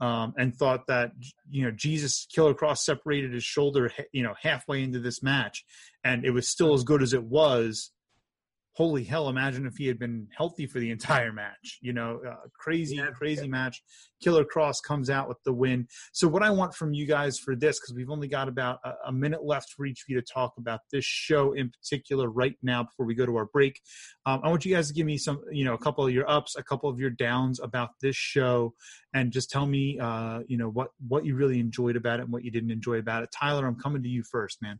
Um, 0.00 0.32
and 0.38 0.54
thought 0.54 0.86
that 0.86 1.10
you 1.50 1.64
know 1.64 1.72
Jesus 1.72 2.24
Karrion 2.32 2.54
Kross 2.54 2.78
separated 2.78 3.32
his 3.32 3.42
shoulder 3.42 3.90
you 4.12 4.22
know 4.22 4.34
halfway 4.40 4.84
into 4.84 5.00
this 5.00 5.24
match, 5.24 5.64
and 6.04 6.24
it 6.24 6.30
was 6.30 6.46
still 6.46 6.74
as 6.74 6.84
good 6.84 7.02
as 7.02 7.14
it 7.14 7.24
was 7.24 7.90
holy 8.78 9.02
hell, 9.02 9.28
imagine 9.28 9.66
if 9.66 9.76
he 9.76 9.88
had 9.88 9.98
been 9.98 10.28
healthy 10.36 10.64
for 10.64 10.78
the 10.78 10.90
entire 10.96 11.32
match. 11.32 11.78
You 11.82 11.92
know, 11.92 12.20
uh, 12.26 12.36
crazy, 12.56 12.96
yeah, 12.96 13.10
crazy 13.10 13.42
yeah. 13.42 13.50
match. 13.50 13.82
Karrion 14.24 14.46
Kross 14.52 14.76
comes 14.82 15.10
out 15.10 15.28
with 15.28 15.38
the 15.44 15.52
win. 15.52 15.88
So, 16.12 16.28
what 16.28 16.44
I 16.44 16.50
want 16.50 16.74
from 16.74 16.94
you 16.94 17.04
guys 17.04 17.40
for 17.40 17.56
this, 17.56 17.80
because 17.80 17.94
we've 17.94 18.08
only 18.08 18.28
got 18.28 18.46
about 18.48 18.78
a, 18.84 19.08
a, 19.08 19.12
minute 19.12 19.44
left 19.44 19.70
for 19.70 19.84
each 19.84 20.02
of 20.02 20.08
you 20.08 20.20
to 20.20 20.22
talk 20.22 20.54
about 20.58 20.80
this 20.92 21.04
show 21.04 21.52
in 21.54 21.70
particular 21.70 22.30
right 22.30 22.54
now 22.62 22.84
before 22.84 23.04
we 23.04 23.16
go 23.16 23.26
to 23.26 23.36
our 23.36 23.46
break, 23.46 23.80
um, 24.26 24.40
I 24.44 24.48
want 24.48 24.64
you 24.64 24.74
guys 24.74 24.88
to 24.88 24.94
give 24.94 25.06
me 25.06 25.18
some, 25.18 25.40
you 25.50 25.64
know, 25.64 25.74
a 25.74 25.78
couple 25.78 26.06
of 26.06 26.12
your 26.14 26.28
ups, 26.30 26.54
a 26.56 26.62
couple 26.62 26.88
of 26.88 27.00
your 27.00 27.10
downs 27.10 27.58
about 27.60 27.90
this 28.00 28.16
show, 28.16 28.74
and 29.12 29.32
just 29.32 29.50
tell 29.50 29.66
me, 29.66 29.98
uh, 30.00 30.40
you 30.46 30.56
know, 30.56 30.68
what 30.68 30.90
what 31.08 31.24
you 31.24 31.34
really 31.34 31.58
enjoyed 31.58 31.96
about 31.96 32.20
it 32.20 32.24
and 32.24 32.32
what 32.32 32.44
you 32.44 32.52
didn't 32.52 32.70
enjoy 32.70 32.98
about 32.98 33.24
it. 33.24 33.30
Tyler, 33.32 33.66
I'm 33.66 33.76
coming 33.76 34.04
to 34.04 34.08
you 34.08 34.22
first, 34.22 34.62
man. 34.62 34.78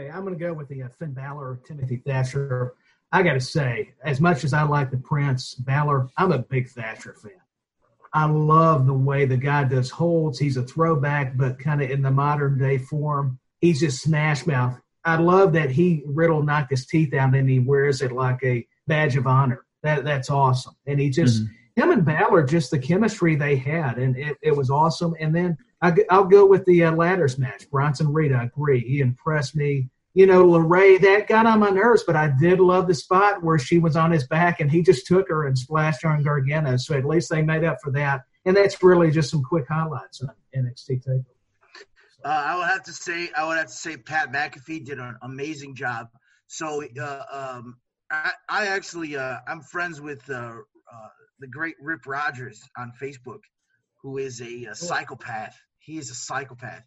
Okay, 0.00 0.10
I'm 0.10 0.22
going 0.22 0.34
to 0.34 0.40
go 0.40 0.54
with 0.54 0.68
the 0.68 0.84
uh, 0.84 0.88
Finn 0.98 1.12
Balor, 1.12 1.60
Timothy 1.66 1.96
Thatcher. 1.96 2.72
I 3.12 3.22
got 3.22 3.34
to 3.34 3.40
say, 3.40 3.92
as 4.02 4.18
much 4.18 4.44
as 4.44 4.54
I 4.54 4.62
like 4.62 4.90
the 4.90 4.96
Prince 4.96 5.54
Balor, 5.54 6.08
I'm 6.16 6.32
a 6.32 6.38
big 6.38 6.70
Thatcher 6.70 7.14
fan. 7.22 7.32
I 8.14 8.24
love 8.24 8.86
the 8.86 8.94
way 8.94 9.26
the 9.26 9.36
guy 9.36 9.64
does 9.64 9.90
holds. 9.90 10.38
He's 10.38 10.56
a 10.56 10.62
throwback, 10.62 11.36
but 11.36 11.58
kind 11.58 11.82
of 11.82 11.90
in 11.90 12.00
the 12.00 12.10
modern 12.10 12.58
day 12.58 12.78
form. 12.78 13.38
He's 13.60 13.80
just 13.80 14.02
smash 14.02 14.46
mouth. 14.46 14.80
I 15.04 15.16
love 15.16 15.52
that 15.52 15.70
he 15.70 16.02
Riddle 16.06 16.42
knocked 16.42 16.70
his 16.70 16.86
teeth 16.86 17.12
out 17.12 17.34
and 17.34 17.48
he 17.48 17.58
wears 17.58 18.00
it 18.00 18.12
like 18.12 18.42
a 18.42 18.66
badge 18.86 19.16
of 19.16 19.26
honor. 19.26 19.66
That 19.82 20.04
that's 20.04 20.30
awesome. 20.30 20.74
And 20.86 20.98
he 20.98 21.10
just 21.10 21.42
mm-hmm. 21.42 21.82
him 21.82 21.90
and 21.90 22.04
Balor, 22.04 22.44
just 22.44 22.70
the 22.70 22.78
chemistry 22.78 23.36
they 23.36 23.56
had, 23.56 23.98
and 23.98 24.16
it, 24.16 24.36
it 24.42 24.56
was 24.56 24.70
awesome. 24.70 25.14
And 25.20 25.34
then 25.34 25.58
I, 25.82 25.94
will 26.10 26.24
go 26.24 26.46
with 26.46 26.64
the 26.66 26.84
uh, 26.84 26.92
ladders 26.92 27.38
match. 27.38 27.70
Bronson 27.70 28.12
Reed, 28.12 28.32
I 28.32 28.44
agree. 28.44 28.80
He 28.80 29.00
impressed 29.00 29.56
me. 29.56 29.88
You 30.12 30.26
know, 30.26 30.44
LeRae, 30.44 31.00
that 31.00 31.28
got 31.28 31.46
on 31.46 31.60
my 31.60 31.70
nerves, 31.70 32.02
but 32.04 32.16
I 32.16 32.32
did 32.40 32.58
love 32.58 32.88
the 32.88 32.94
spot 32.94 33.42
where 33.42 33.58
she 33.58 33.78
was 33.78 33.96
on 33.96 34.10
his 34.10 34.26
back 34.26 34.60
and 34.60 34.70
he 34.70 34.82
just 34.82 35.06
took 35.06 35.28
her 35.28 35.46
and 35.46 35.56
splashed 35.56 36.02
her 36.02 36.10
on 36.10 36.22
Gargano. 36.22 36.76
So 36.76 36.96
at 36.96 37.04
least 37.04 37.30
they 37.30 37.42
made 37.42 37.64
up 37.64 37.78
for 37.82 37.92
that. 37.92 38.22
And 38.44 38.56
that's 38.56 38.82
really 38.82 39.10
just 39.10 39.30
some 39.30 39.42
quick 39.42 39.66
highlights 39.68 40.20
on 40.20 40.30
NXT 40.54 41.06
Takeover. 41.06 41.24
Uh, 42.24 42.28
I 42.28 42.56
would 42.56 42.66
have 42.66 42.82
to 42.82 42.92
say, 42.92 43.30
I 43.36 43.46
would 43.46 43.56
have 43.56 43.68
to 43.68 43.72
say, 43.72 43.96
Pat 43.96 44.32
McAfee 44.32 44.84
did 44.84 44.98
an 44.98 45.16
amazing 45.22 45.74
job. 45.74 46.08
So 46.48 46.82
uh, 47.00 47.22
um, 47.30 47.76
I, 48.10 48.32
I, 48.48 48.66
actually, 48.66 49.16
uh, 49.16 49.38
I'm 49.46 49.62
friends 49.62 50.00
with 50.00 50.28
uh, 50.28 50.32
uh, 50.32 51.08
the 51.38 51.46
great 51.46 51.76
Rip 51.80 52.06
Rogers 52.06 52.60
on 52.76 52.92
Facebook, 53.00 53.40
who 54.02 54.18
is 54.18 54.42
a, 54.42 54.64
a 54.64 54.74
psychopath 54.74 55.56
he 55.90 55.98
is 55.98 56.10
a 56.10 56.14
psychopath. 56.14 56.84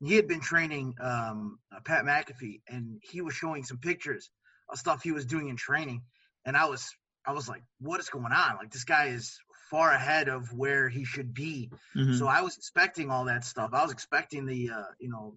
He 0.00 0.14
had 0.14 0.28
been 0.28 0.40
training 0.40 0.94
um, 1.00 1.58
uh, 1.74 1.80
Pat 1.84 2.04
McAfee, 2.04 2.60
and 2.68 3.00
he 3.02 3.20
was 3.20 3.34
showing 3.34 3.64
some 3.64 3.78
pictures 3.78 4.30
of 4.68 4.78
stuff 4.78 5.02
he 5.02 5.12
was 5.12 5.26
doing 5.26 5.48
in 5.48 5.56
training, 5.56 6.02
and 6.44 6.56
I 6.56 6.66
was 6.66 6.90
I 7.24 7.32
was 7.32 7.48
like, 7.48 7.62
what 7.80 8.00
is 8.00 8.08
going 8.08 8.32
on? 8.32 8.56
Like 8.56 8.72
this 8.72 8.84
guy 8.84 9.06
is 9.06 9.38
far 9.70 9.92
ahead 9.92 10.28
of 10.28 10.52
where 10.52 10.88
he 10.88 11.04
should 11.04 11.32
be. 11.32 11.70
Mm-hmm. 11.96 12.14
So 12.14 12.26
I 12.26 12.42
was 12.42 12.56
expecting 12.56 13.10
all 13.10 13.24
that 13.26 13.44
stuff. 13.44 13.70
I 13.72 13.82
was 13.82 13.92
expecting 13.92 14.44
the 14.44 14.70
uh, 14.70 14.90
you 14.98 15.08
know, 15.08 15.36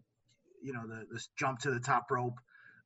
you 0.61 0.73
know 0.73 0.87
the 0.87 1.05
this 1.11 1.29
jump 1.37 1.59
to 1.59 1.71
the 1.71 1.79
top 1.79 2.09
rope 2.09 2.39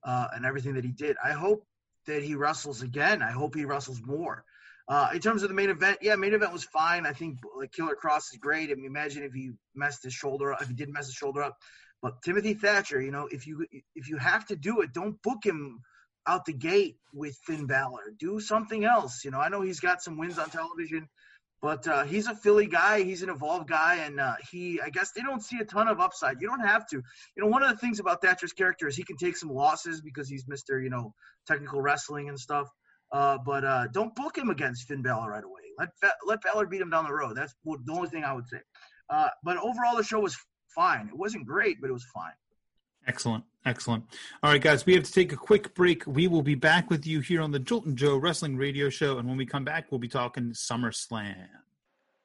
uh, 0.03 0.27
and 0.35 0.45
everything 0.45 0.73
that 0.75 0.83
he 0.83 0.91
did. 0.91 1.15
I 1.23 1.31
hope 1.31 1.65
that 2.07 2.23
he 2.23 2.35
wrestles 2.35 2.81
again. 2.81 3.21
I 3.21 3.31
hope 3.31 3.55
he 3.55 3.65
wrestles 3.65 4.01
more. 4.03 4.43
Uh, 4.89 5.09
in 5.13 5.19
terms 5.19 5.43
of 5.43 5.49
the 5.49 5.55
main 5.55 5.69
event, 5.69 5.99
yeah, 6.01 6.15
main 6.15 6.33
event 6.33 6.51
was 6.51 6.63
fine. 6.63 7.05
I 7.05 7.13
think 7.13 7.37
like 7.55 7.71
Karrion 7.71 7.93
Kross 8.03 8.33
is 8.33 8.39
great. 8.41 8.71
I 8.71 8.73
mean, 8.73 8.85
imagine 8.85 9.21
if 9.21 9.33
he 9.33 9.51
messed 9.75 10.03
his 10.03 10.13
shoulder 10.13 10.51
up, 10.51 10.63
if 10.63 10.67
he 10.67 10.73
did 10.73 10.89
mess 10.89 11.05
his 11.05 11.13
shoulder 11.13 11.43
up. 11.43 11.55
But 12.01 12.23
Timothy 12.23 12.55
Thatcher, 12.55 12.99
you 12.99 13.11
know, 13.11 13.27
if 13.29 13.45
you 13.45 13.67
if 13.93 14.09
you 14.09 14.17
have 14.17 14.47
to 14.47 14.55
do 14.55 14.81
it, 14.81 14.91
don't 14.91 15.21
book 15.21 15.45
him 15.45 15.81
out 16.25 16.45
the 16.45 16.53
gate 16.53 16.97
with 17.13 17.37
Finn 17.45 17.67
Balor. 17.67 18.13
Do 18.17 18.39
something 18.39 18.83
else. 18.83 19.23
You 19.23 19.29
know, 19.29 19.39
I 19.39 19.49
know 19.49 19.61
he's 19.61 19.79
got 19.79 20.01
some 20.01 20.17
wins 20.17 20.39
on 20.39 20.49
television, 20.49 21.07
but 21.61 21.87
uh, 21.87 22.05
he's 22.05 22.25
a 22.25 22.33
Philly 22.33 22.65
guy. 22.65 23.03
He's 23.03 23.21
an 23.21 23.29
evolved 23.29 23.69
guy, 23.69 23.97
and 23.97 24.19
uh, 24.19 24.35
he, 24.51 24.81
I 24.81 24.89
guess, 24.89 25.11
they 25.11 25.21
don't 25.21 25.43
see 25.43 25.59
a 25.59 25.65
ton 25.65 25.87
of 25.87 25.99
upside. 25.99 26.41
You 26.41 26.47
don't 26.47 26.65
have 26.65 26.87
to. 26.87 26.97
You 27.35 27.43
know, 27.43 27.47
one 27.47 27.61
of 27.61 27.69
the 27.69 27.77
things 27.77 27.99
about 27.99 28.23
Thatcher's 28.23 28.53
character 28.53 28.87
is 28.87 28.95
he 28.95 29.03
can 29.03 29.17
take 29.17 29.37
some 29.37 29.49
losses 29.49 30.01
because 30.01 30.27
he's 30.27 30.47
Mister, 30.47 30.81
you 30.81 30.89
know, 30.89 31.13
technical 31.45 31.79
wrestling 31.79 32.27
and 32.29 32.39
stuff. 32.39 32.67
Uh, 33.11 33.37
but 33.43 33.63
uh, 33.63 33.87
don't 33.87 34.13
book 34.15 34.37
him 34.37 34.49
against 34.49 34.87
Finn 34.87 35.01
Balor 35.01 35.31
right 35.31 35.43
away. 35.43 35.61
Let 35.79 35.89
let 36.25 36.41
Balor 36.41 36.67
beat 36.67 36.81
him 36.81 36.89
down 36.89 37.05
the 37.05 37.13
road. 37.13 37.35
That's 37.35 37.55
the 37.63 37.93
only 37.93 38.09
thing 38.09 38.23
I 38.23 38.33
would 38.33 38.47
say. 38.47 38.59
Uh, 39.09 39.29
but 39.43 39.57
overall, 39.57 39.95
the 39.97 40.03
show 40.03 40.19
was 40.19 40.37
fine. 40.75 41.07
It 41.07 41.17
wasn't 41.17 41.45
great, 41.45 41.81
but 41.81 41.89
it 41.89 41.93
was 41.93 42.05
fine. 42.13 42.33
Excellent. 43.07 43.43
Excellent. 43.65 44.03
All 44.43 44.51
right, 44.51 44.61
guys, 44.61 44.85
we 44.85 44.93
have 44.93 45.03
to 45.03 45.11
take 45.11 45.33
a 45.33 45.37
quick 45.37 45.73
break. 45.73 46.05
We 46.05 46.27
will 46.27 46.41
be 46.41 46.55
back 46.55 46.89
with 46.89 47.05
you 47.07 47.19
here 47.19 47.41
on 47.41 47.51
the 47.51 47.59
Joltin' 47.59 47.95
Joe 47.95 48.17
Wrestling 48.17 48.55
Radio 48.55 48.89
Show. 48.89 49.17
And 49.17 49.27
when 49.27 49.37
we 49.37 49.45
come 49.45 49.65
back, 49.65 49.91
we'll 49.91 49.99
be 49.99 50.07
talking 50.07 50.51
SummerSlam. 50.51 51.47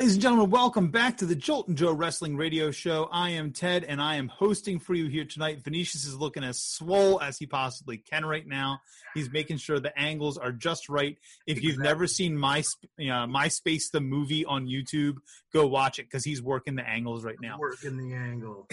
Ladies 0.00 0.14
and 0.14 0.22
gentlemen, 0.22 0.48
welcome 0.48 0.90
back 0.90 1.18
to 1.18 1.26
the 1.26 1.36
Joltin' 1.36 1.74
Joe 1.74 1.92
Wrestling 1.92 2.34
Radio 2.34 2.70
Show. 2.70 3.10
I 3.12 3.30
am 3.32 3.52
Ted, 3.52 3.84
and 3.84 4.00
I 4.00 4.14
am 4.14 4.28
hosting 4.28 4.80
for 4.80 4.94
you 4.94 5.08
here 5.08 5.26
tonight. 5.26 5.62
Venetius 5.62 6.06
is 6.06 6.16
looking 6.16 6.42
as 6.42 6.58
swole 6.58 7.20
as 7.20 7.36
he 7.36 7.44
possibly 7.44 7.98
can 7.98 8.24
right 8.24 8.46
now. 8.46 8.80
He's 9.12 9.30
making 9.30 9.58
sure 9.58 9.78
the 9.78 9.96
angles 10.00 10.38
are 10.38 10.52
just 10.52 10.88
right. 10.88 11.18
If 11.46 11.62
you've 11.62 11.78
never 11.78 12.06
seen 12.06 12.34
My 12.34 12.60
uh, 12.60 13.26
MySpace 13.26 13.90
the 13.92 14.00
movie 14.00 14.46
on 14.46 14.66
YouTube, 14.66 15.16
go 15.52 15.66
watch 15.66 15.98
it 15.98 16.04
because 16.04 16.24
he's 16.24 16.40
working 16.40 16.76
the 16.76 16.88
angles 16.88 17.22
right 17.22 17.36
now. 17.42 17.58
Working 17.58 17.98
the 17.98 18.14
angle. 18.16 18.68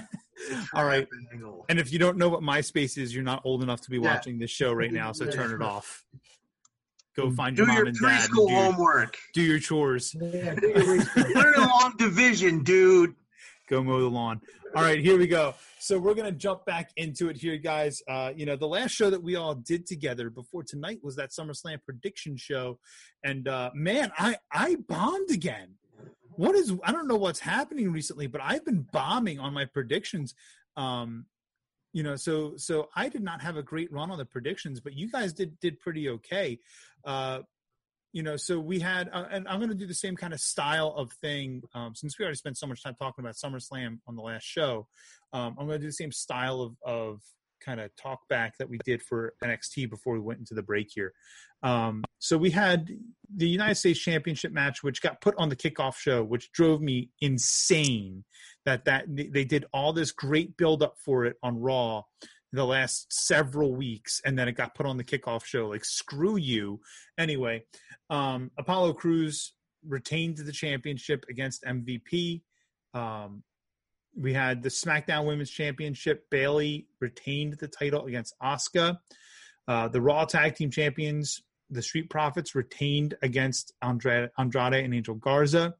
All 0.72 0.86
right. 0.86 1.06
And 1.68 1.78
if 1.78 1.92
you 1.92 1.98
don't 1.98 2.16
know 2.16 2.30
what 2.30 2.40
MySpace 2.40 2.96
is, 2.96 3.14
you're 3.14 3.22
not 3.22 3.42
old 3.44 3.62
enough 3.62 3.82
to 3.82 3.90
be 3.90 3.98
Yeah. 3.98 4.14
watching 4.14 4.38
this 4.38 4.50
show 4.50 4.72
right 4.72 4.90
now, 4.92 5.12
so 5.12 5.26
turn 5.30 5.52
it 5.52 5.60
off. 5.60 6.06
Go 7.18 7.30
find 7.32 7.56
Do 7.56 7.62
your 7.62 7.66
mom 7.66 7.76
your 7.78 7.86
and 7.88 7.96
dad. 7.98 8.04
and 8.04 8.30
preschool 8.30 8.46
do 8.48 8.52
your- 8.52 8.62
homework. 8.72 9.18
do 9.34 9.42
your 9.42 9.58
chores. 9.58 10.14
Yeah, 10.14 10.54
do 10.54 10.68
your 10.68 10.92
research. 10.94 11.34
Learn 11.34 11.54
along 11.54 11.94
division, 11.98 12.62
dude. 12.62 13.14
go 13.68 13.82
mow 13.82 14.00
the 14.00 14.06
lawn. 14.08 14.40
All 14.76 14.82
right, 14.82 15.00
here 15.00 15.18
we 15.18 15.26
go. 15.26 15.54
So 15.80 15.98
we're 15.98 16.14
gonna 16.14 16.30
jump 16.32 16.64
back 16.64 16.90
into 16.96 17.28
it 17.28 17.36
here, 17.36 17.56
guys. 17.56 18.02
Uh, 18.08 18.32
you 18.36 18.46
know, 18.46 18.54
the 18.56 18.68
last 18.68 18.90
show 18.92 19.10
that 19.10 19.22
we 19.22 19.34
all 19.36 19.54
did 19.54 19.86
together 19.86 20.30
before 20.30 20.62
tonight 20.62 20.98
was 21.02 21.16
that 21.16 21.30
SummerSlam 21.30 21.82
prediction 21.84 22.36
show, 22.36 22.78
and 23.24 23.48
uh, 23.48 23.70
man, 23.74 24.12
I 24.18 24.36
I 24.52 24.76
bombed 24.88 25.30
again. 25.30 25.74
What 26.36 26.54
is 26.54 26.72
I 26.84 26.92
don't 26.92 27.08
know 27.08 27.16
what's 27.16 27.40
happening 27.40 27.90
recently, 27.90 28.26
but 28.28 28.40
I've 28.44 28.64
been 28.64 28.86
bombing 28.92 29.40
on 29.40 29.52
my 29.54 29.64
predictions. 29.64 30.34
Um, 30.76 31.26
you 31.92 32.02
know, 32.02 32.16
so 32.16 32.54
so 32.56 32.88
I 32.94 33.08
did 33.08 33.22
not 33.22 33.40
have 33.42 33.56
a 33.56 33.62
great 33.62 33.92
run 33.92 34.10
on 34.10 34.18
the 34.18 34.24
predictions, 34.24 34.80
but 34.80 34.94
you 34.94 35.10
guys 35.10 35.32
did 35.32 35.58
did 35.60 35.80
pretty 35.80 36.08
okay. 36.10 36.58
Uh, 37.04 37.40
you 38.12 38.22
know, 38.22 38.36
so 38.36 38.58
we 38.58 38.80
had, 38.80 39.10
uh, 39.12 39.26
and 39.30 39.46
I'm 39.46 39.58
going 39.58 39.68
to 39.68 39.74
do 39.74 39.86
the 39.86 39.94
same 39.94 40.16
kind 40.16 40.32
of 40.32 40.40
style 40.40 40.94
of 40.96 41.12
thing 41.20 41.62
um, 41.74 41.94
since 41.94 42.18
we 42.18 42.24
already 42.24 42.36
spent 42.36 42.56
so 42.56 42.66
much 42.66 42.82
time 42.82 42.94
talking 42.98 43.22
about 43.22 43.34
SummerSlam 43.36 43.98
on 44.06 44.16
the 44.16 44.22
last 44.22 44.44
show. 44.44 44.88
Um, 45.32 45.56
I'm 45.58 45.66
going 45.66 45.78
to 45.78 45.84
do 45.84 45.88
the 45.88 45.92
same 45.92 46.12
style 46.12 46.62
of 46.62 46.76
of 46.82 47.20
kind 47.64 47.80
of 47.80 47.94
talk 47.96 48.20
back 48.28 48.56
that 48.58 48.68
we 48.68 48.78
did 48.84 49.02
for 49.02 49.34
NXT 49.42 49.90
before 49.90 50.14
we 50.14 50.20
went 50.20 50.40
into 50.40 50.54
the 50.54 50.62
break 50.62 50.88
here. 50.94 51.12
Um, 51.62 52.04
so 52.18 52.38
we 52.38 52.50
had 52.50 52.88
the 53.34 53.48
United 53.48 53.74
States 53.74 53.98
Championship 53.98 54.52
match, 54.52 54.82
which 54.82 55.02
got 55.02 55.20
put 55.20 55.34
on 55.38 55.48
the 55.48 55.56
kickoff 55.56 55.96
show, 55.96 56.22
which 56.22 56.52
drove 56.52 56.80
me 56.80 57.10
insane. 57.20 58.24
That 58.64 58.84
that 58.84 59.06
they 59.08 59.44
did 59.44 59.64
all 59.72 59.92
this 59.92 60.12
great 60.12 60.56
build 60.56 60.82
up 60.82 60.94
for 61.04 61.24
it 61.24 61.36
on 61.42 61.58
Raw 61.58 62.02
the 62.52 62.64
last 62.64 63.12
several 63.12 63.74
weeks, 63.74 64.20
and 64.24 64.38
then 64.38 64.48
it 64.48 64.52
got 64.52 64.74
put 64.74 64.86
on 64.86 64.96
the 64.96 65.04
kickoff 65.04 65.44
show. 65.44 65.68
Like 65.68 65.84
screw 65.84 66.36
you. 66.36 66.80
Anyway, 67.18 67.64
um, 68.10 68.50
Apollo 68.58 68.94
Crews 68.94 69.54
retained 69.86 70.38
the 70.38 70.52
championship 70.52 71.24
against 71.28 71.64
MVP. 71.64 72.42
Um, 72.94 73.42
we 74.16 74.32
had 74.32 74.62
the 74.62 74.68
SmackDown 74.68 75.26
Women's 75.26 75.50
Championship. 75.50 76.28
Bayley 76.30 76.86
retained 77.00 77.54
the 77.54 77.68
title 77.68 78.06
against 78.06 78.34
Asuka. 78.42 78.98
Uh, 79.66 79.88
the 79.88 80.00
Raw 80.00 80.24
Tag 80.24 80.54
Team 80.54 80.70
Champions, 80.70 81.42
the 81.70 81.82
Street 81.82 82.08
Profits, 82.08 82.54
retained 82.54 83.14
against 83.22 83.74
Andrade, 83.82 84.30
Andrade 84.38 84.84
and 84.84 84.94
Angel 84.94 85.14
Garza. 85.14 85.74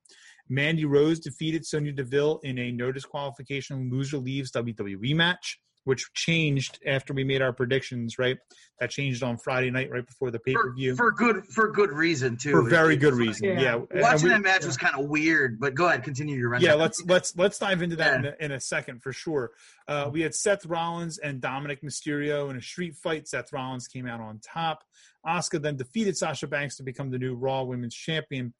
Mandy 0.48 0.84
Rose 0.84 1.20
defeated 1.20 1.66
Sonya 1.66 1.92
Deville 1.92 2.40
in 2.42 2.58
a 2.58 2.70
no 2.72 2.92
disqualification 2.92 3.90
loser 3.90 4.18
leaves 4.18 4.52
WWE 4.52 5.14
match, 5.14 5.60
which 5.88 6.12
changed 6.12 6.78
after 6.86 7.14
we 7.14 7.24
made 7.24 7.40
our 7.42 7.52
predictions. 7.52 8.18
Right, 8.18 8.36
that 8.78 8.90
changed 8.90 9.22
on 9.22 9.38
Friday 9.38 9.70
night, 9.70 9.90
right 9.90 10.06
before 10.06 10.30
the 10.30 10.38
pay 10.38 10.52
per 10.54 10.72
view, 10.74 10.94
for 10.94 11.10
good 11.10 11.46
for 11.46 11.72
good 11.72 11.90
reason 11.90 12.36
too. 12.36 12.50
for 12.52 12.62
very 12.68 12.96
good 12.96 13.14
like- 13.14 13.20
reason. 13.28 13.48
Yeah. 13.48 13.60
Yeah, 13.92 14.02
Watching 14.02 14.24
we- 14.24 14.28
that 14.30 14.42
match 14.42 14.64
was 14.66 14.76
kind 14.76 14.94
of 14.94 15.06
weird, 15.08 15.58
but 15.58 15.74
go 15.74 15.86
ahead, 15.88 16.04
continue 16.04 16.36
your 16.36 16.50
run. 16.50 16.60
yeah 16.60 16.74
let's 16.74 17.02
let's 17.06 17.34
let's 17.36 17.58
dive 17.58 17.80
into 17.82 17.96
that 17.96 18.14
in, 18.18 18.24
a, 18.26 18.34
in 18.40 18.52
a 18.52 18.60
second 18.60 19.02
for 19.02 19.12
sure 19.12 19.50
uh, 19.88 20.08
we 20.12 20.20
had 20.20 20.34
seth 20.34 20.66
rollins 20.66 21.18
and 21.18 21.40
dominik 21.40 21.82
mysterio 21.82 22.50
in 22.50 22.56
a 22.56 22.62
street 22.62 22.94
fight 22.96 23.26
seth 23.26 23.52
rollins 23.52 23.88
came 23.88 24.06
out 24.06 24.20
on 24.20 24.38
top 24.40 24.84
Asuka 25.26 25.60
then 25.60 25.76
defeated 25.76 26.16
sasha 26.16 26.46
banks 26.46 26.76
to 26.76 26.82
become 26.82 27.10
the 27.10 27.18
new 27.18 27.34
raw 27.34 27.62
women's 27.62 27.94
champion 27.94 28.52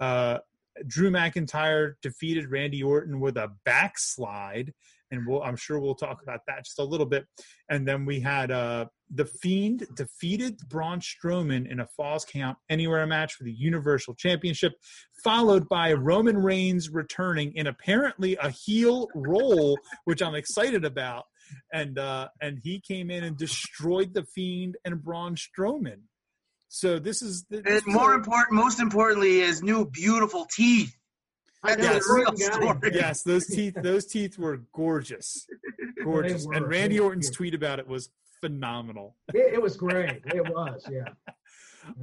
uh, 0.00 0.38
drew 0.86 1.10
mcintyre 1.10 1.94
defeated 2.02 2.50
randy 2.50 2.82
orton 2.82 3.20
with 3.20 3.36
a 3.36 3.50
backslide 3.64 4.72
and 5.12 5.24
we'll, 5.26 5.42
i'm 5.42 5.56
sure 5.56 5.78
we'll 5.78 5.94
talk 5.94 6.20
about 6.22 6.40
that 6.48 6.64
just 6.64 6.80
a 6.80 6.84
little 6.84 7.06
bit 7.06 7.24
and 7.68 7.86
then 7.86 8.04
we 8.04 8.18
had 8.18 8.50
uh, 8.50 8.84
the 9.14 9.24
fiend 9.24 9.86
defeated 9.94 10.58
braun 10.68 11.00
strowman 11.00 11.70
in 11.70 11.78
a 11.78 11.86
falls 11.96 12.24
count 12.24 12.58
anywhere 12.68 13.06
match 13.06 13.34
for 13.34 13.44
the 13.44 13.52
universal 13.52 14.14
championship 14.14 14.72
followed 15.22 15.68
by 15.68 15.92
Roman 15.92 16.36
Reigns 16.36 16.90
returning 16.90 17.52
in 17.54 17.66
apparently 17.66 18.36
a 18.36 18.50
heel 18.50 19.08
role, 19.14 19.78
which 20.04 20.22
I'm 20.22 20.34
excited 20.34 20.84
about. 20.84 21.24
And 21.72 21.98
uh, 21.98 22.28
and 22.40 22.58
he 22.62 22.80
came 22.80 23.10
in 23.10 23.24
and 23.24 23.36
destroyed 23.36 24.14
the 24.14 24.24
Fiend 24.34 24.76
and 24.84 25.02
Braun 25.02 25.36
Strowman. 25.36 26.00
So 26.68 26.98
this 26.98 27.20
is 27.20 27.44
this 27.50 27.62
And 27.66 27.82
more 27.86 28.14
important, 28.14 28.52
most 28.52 28.80
importantly, 28.80 29.40
is 29.40 29.62
new 29.62 29.84
beautiful 29.84 30.46
teeth. 30.54 30.96
I 30.96 30.96
That's 30.96 30.96
know, 30.96 31.48
the 31.48 31.51
Yes. 31.64 32.02
real 32.08 32.26
Orton 32.28 32.34
got 32.38 32.62
him. 32.62 32.76
story. 32.78 32.90
yes, 32.94 33.22
those 33.22 33.46
teeth 33.46 33.74
those 33.82 34.06
teeth 34.06 34.38
were 34.38 34.62
gorgeous, 34.74 35.46
gorgeous. 36.04 36.44
were. 36.46 36.54
And 36.54 36.68
Randy 36.68 36.96
They 36.96 37.00
were 37.00 37.06
Orton's 37.06 37.26
cute. 37.28 37.36
tweet 37.36 37.54
about 37.54 37.78
it 37.78 37.86
was 37.86 38.10
phenomenal. 38.40 39.16
It, 39.32 39.54
it 39.54 39.62
was 39.62 39.76
great. 39.76 40.22
It 40.26 40.48
was, 40.52 40.84
yeah. 40.90 41.04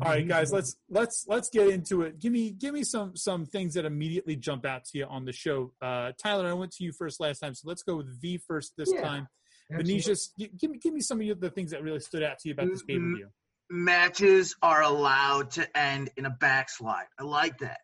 All 0.02 0.10
right, 0.10 0.28
guys, 0.28 0.52
let's 0.52 0.76
let's 0.90 1.26
let's 1.28 1.50
get 1.50 1.68
into 1.70 2.02
it. 2.02 2.20
Give 2.20 2.32
me 2.34 2.52
give 2.52 2.74
me 2.74 2.84
some 2.84 3.16
some 3.16 3.46
things 3.46 3.74
that 3.76 3.86
immediately 3.86 4.36
jump 4.36 4.66
out 4.66 4.84
to 4.86 4.98
you 4.98 5.06
on 5.06 5.24
the 5.26 5.32
show. 5.32 5.72
Uh, 5.82 6.12
Tyler, 6.22 6.48
I 6.50 6.54
went 6.54 6.72
to 6.74 6.84
you 6.84 6.92
first 6.92 7.20
last 7.22 7.40
time, 7.40 7.54
so 7.56 7.68
let's 7.68 7.84
go 7.84 7.96
with 7.96 8.22
V 8.22 8.38
first 8.46 8.74
this 8.78 8.92
Yeah, 8.94 9.02
time. 9.02 9.28
Absolutely. 9.72 9.92
Venetius, 9.94 10.34
give 10.38 10.72
me 10.72 10.78
give 10.80 10.94
me 10.94 11.00
some 11.02 11.22
of 11.22 11.40
the 11.40 11.50
things 11.50 11.72
that 11.72 11.82
really 11.84 12.00
stood 12.02 12.24
out 12.24 12.40
to 12.40 12.50
you 12.50 12.54
about 12.54 12.68
this 12.70 12.84
pay 12.84 12.98
per 12.98 13.06
view. 13.16 13.28
matches 13.70 14.56
are 14.62 14.82
allowed 14.82 15.52
to 15.52 15.78
end 15.78 16.10
in 16.18 16.26
a 16.26 16.30
backslide. 16.30 17.06
I 17.18 17.24
like 17.24 17.60
that. 17.60 17.80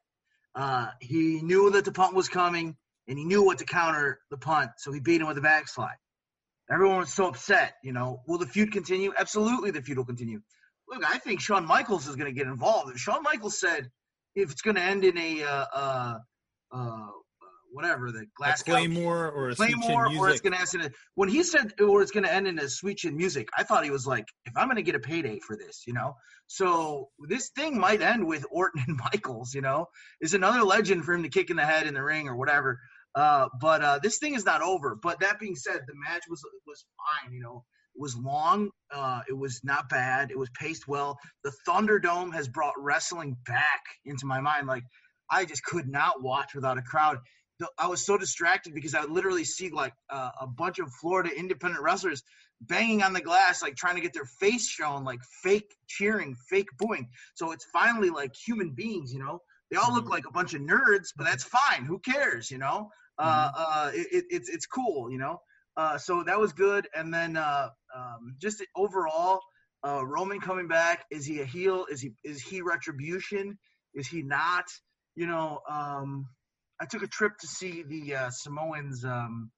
Uh, 0.55 0.87
he 1.01 1.41
knew 1.41 1.69
that 1.71 1.85
the 1.85 1.91
punt 1.91 2.15
was 2.15 2.29
coming, 2.29 2.77
and 3.07 3.17
he 3.17 3.25
knew 3.25 3.43
what 3.43 3.59
to 3.59 3.65
counter 3.65 4.19
the 4.31 4.37
punt, 4.37 4.71
so 4.77 4.91
he 4.91 4.99
beat 4.99 5.21
him 5.21 5.27
with 5.27 5.37
a 5.37 5.41
backslide. 5.41 5.97
Everyone 6.71 6.99
was 6.99 7.13
so 7.13 7.27
upset. 7.27 7.75
You 7.83 7.93
know, 7.93 8.21
will 8.27 8.37
the 8.37 8.47
feud 8.47 8.71
continue? 8.71 9.13
Absolutely, 9.17 9.71
the 9.71 9.81
feud 9.81 9.97
will 9.97 10.05
continue. 10.05 10.41
Look, 10.87 11.03
I 11.03 11.17
think 11.19 11.41
Shawn 11.41 11.65
Michaels 11.65 12.07
is 12.07 12.15
going 12.15 12.33
to 12.33 12.37
get 12.37 12.47
involved. 12.47 12.97
Shawn 12.97 13.21
Michaels 13.23 13.59
said 13.59 13.89
if 14.35 14.51
it's 14.51 14.61
going 14.61 14.75
to 14.75 14.81
end 14.81 15.03
in 15.03 15.17
a 15.17 15.43
uh, 15.43 15.65
uh, 15.73 16.17
uh, 16.71 17.07
whatever 17.75 18.09
the 18.09 18.19
A 18.19 18.25
glass 18.37 18.63
Claymore 18.63 19.29
or 19.29 19.49
a 19.49 19.55
Claymore, 19.55 20.07
or 20.17 20.29
it's 20.29 20.39
to 20.53 20.59
end 20.59 20.69
in 20.75 20.81
a, 20.81 20.89
when 21.15 21.27
he 21.27 21.43
said 21.43 21.73
or 21.81 22.01
it's 22.01 22.11
going 22.11 22.23
to 22.23 22.33
end 22.33 22.47
in 22.47 22.57
a 22.57 22.69
sweet 22.69 22.99
chin 22.99 23.17
music. 23.17 23.49
I 23.57 23.63
thought 23.63 23.83
he 23.83 23.91
was 23.91 24.07
like, 24.07 24.25
if 24.45 24.53
I'm 24.55 24.67
going 24.67 24.77
to 24.77 24.81
get 24.81 24.95
a 24.95 24.99
payday 24.99 25.39
for 25.39 25.57
this, 25.57 25.83
you 25.85 25.93
know. 25.93 26.15
So 26.47 27.09
this 27.27 27.49
thing 27.49 27.77
might 27.77 28.01
end 28.01 28.25
with 28.25 28.45
Orton 28.49 28.83
and 28.87 28.97
Michaels, 28.97 29.53
you 29.53 29.61
know, 29.61 29.87
is 30.21 30.33
another 30.33 30.63
legend 30.63 31.03
for 31.03 31.13
him 31.13 31.23
to 31.23 31.29
kick 31.29 31.49
in 31.49 31.57
the 31.57 31.65
head 31.65 31.85
in 31.85 31.93
the 31.93 32.03
ring 32.03 32.29
or 32.29 32.37
whatever. 32.37 32.79
Uh, 33.13 33.47
but 33.59 33.83
uh, 33.83 33.99
this 34.01 34.19
thing 34.19 34.35
is 34.35 34.45
not 34.45 34.61
over. 34.61 34.95
But 34.95 35.19
that 35.19 35.39
being 35.39 35.55
said, 35.55 35.81
the 35.85 35.93
match 36.07 36.23
was 36.29 36.41
was 36.65 36.85
fine. 36.97 37.33
You 37.33 37.41
know, 37.41 37.63
it 37.93 38.01
was 38.01 38.15
long. 38.15 38.69
Uh, 38.93 39.21
it 39.29 39.37
was 39.37 39.61
not 39.63 39.89
bad. 39.89 40.31
It 40.31 40.37
was 40.37 40.49
paced 40.59 40.87
well. 40.87 41.17
The 41.43 41.51
Thunderdome 41.67 42.33
has 42.33 42.47
brought 42.47 42.73
wrestling 42.77 43.35
back 43.45 43.81
into 44.05 44.25
my 44.25 44.39
mind. 44.39 44.67
Like 44.67 44.83
I 45.29 45.45
just 45.45 45.63
could 45.63 45.87
not 45.87 46.21
watch 46.21 46.53
without 46.53 46.77
a 46.77 46.81
crowd 46.81 47.17
the, 47.59 47.69
I 47.77 47.87
was 47.87 48.05
so 48.05 48.17
distracted 48.17 48.73
because 48.73 48.95
I 48.95 49.01
would 49.01 49.11
literally 49.11 49.43
see 49.45 49.69
like 49.69 49.93
uh, 50.09 50.31
a 50.41 50.47
bunch 50.47 50.79
of 50.79 50.91
Florida 51.01 51.29
independent 51.35 51.83
wrestlers 51.83 52.23
banging 52.61 53.03
on 53.03 53.13
the 53.13 53.21
glass, 53.21 53.61
like 53.61 53.75
trying 53.75 53.95
to 53.95 54.01
get 54.01 54.13
their 54.13 54.25
face 54.39 54.67
shown, 54.67 55.03
like 55.03 55.19
fake 55.43 55.73
cheering, 55.87 56.35
fake 56.49 56.69
booing. 56.77 57.09
So 57.35 57.51
it's 57.51 57.65
finally 57.71 58.09
like 58.09 58.33
human 58.35 58.71
beings, 58.71 59.13
you 59.13 59.19
know. 59.19 59.41
They 59.71 59.77
all 59.77 59.93
look 59.93 60.05
Mhm. 60.05 60.11
like 60.11 60.25
a 60.27 60.31
bunch 60.31 60.53
of 60.53 60.61
nerds, 60.61 61.09
but 61.15 61.25
that's 61.25 61.43
fine. 61.43 61.85
Who 61.85 61.99
cares, 61.99 62.51
you 62.51 62.57
know? 62.57 62.89
Uh, 63.17 63.49
uh, 63.55 63.91
it, 63.93 64.07
it, 64.11 64.25
it's 64.29 64.49
it's 64.49 64.65
cool, 64.65 65.09
you 65.11 65.17
know. 65.17 65.41
Uh, 65.77 65.97
so 65.97 66.23
that 66.23 66.39
was 66.39 66.53
good, 66.53 66.87
and 66.95 67.13
then 67.13 67.35
uh, 67.37 67.69
um, 67.95 68.35
just 68.39 68.63
overall, 68.75 69.39
uh, 69.85 70.05
Roman 70.05 70.39
coming 70.39 70.67
back. 70.67 71.05
Is 71.11 71.25
he 71.25 71.41
a 71.41 71.45
heel? 71.45 71.85
Is 71.89 72.01
he 72.01 72.13
is 72.23 72.41
he 72.41 72.61
retribution? 72.61 73.57
Is 73.93 74.07
he 74.07 74.21
not? 74.21 74.65
You 75.15 75.27
know, 75.27 75.61
um, 75.69 76.27
I 76.79 76.85
took 76.85 77.03
a 77.03 77.07
trip 77.07 77.37
to 77.39 77.47
see 77.47 77.83
the 77.83 78.15
uh, 78.15 78.29
Samoans. 78.29 79.05
Um, 79.05 79.51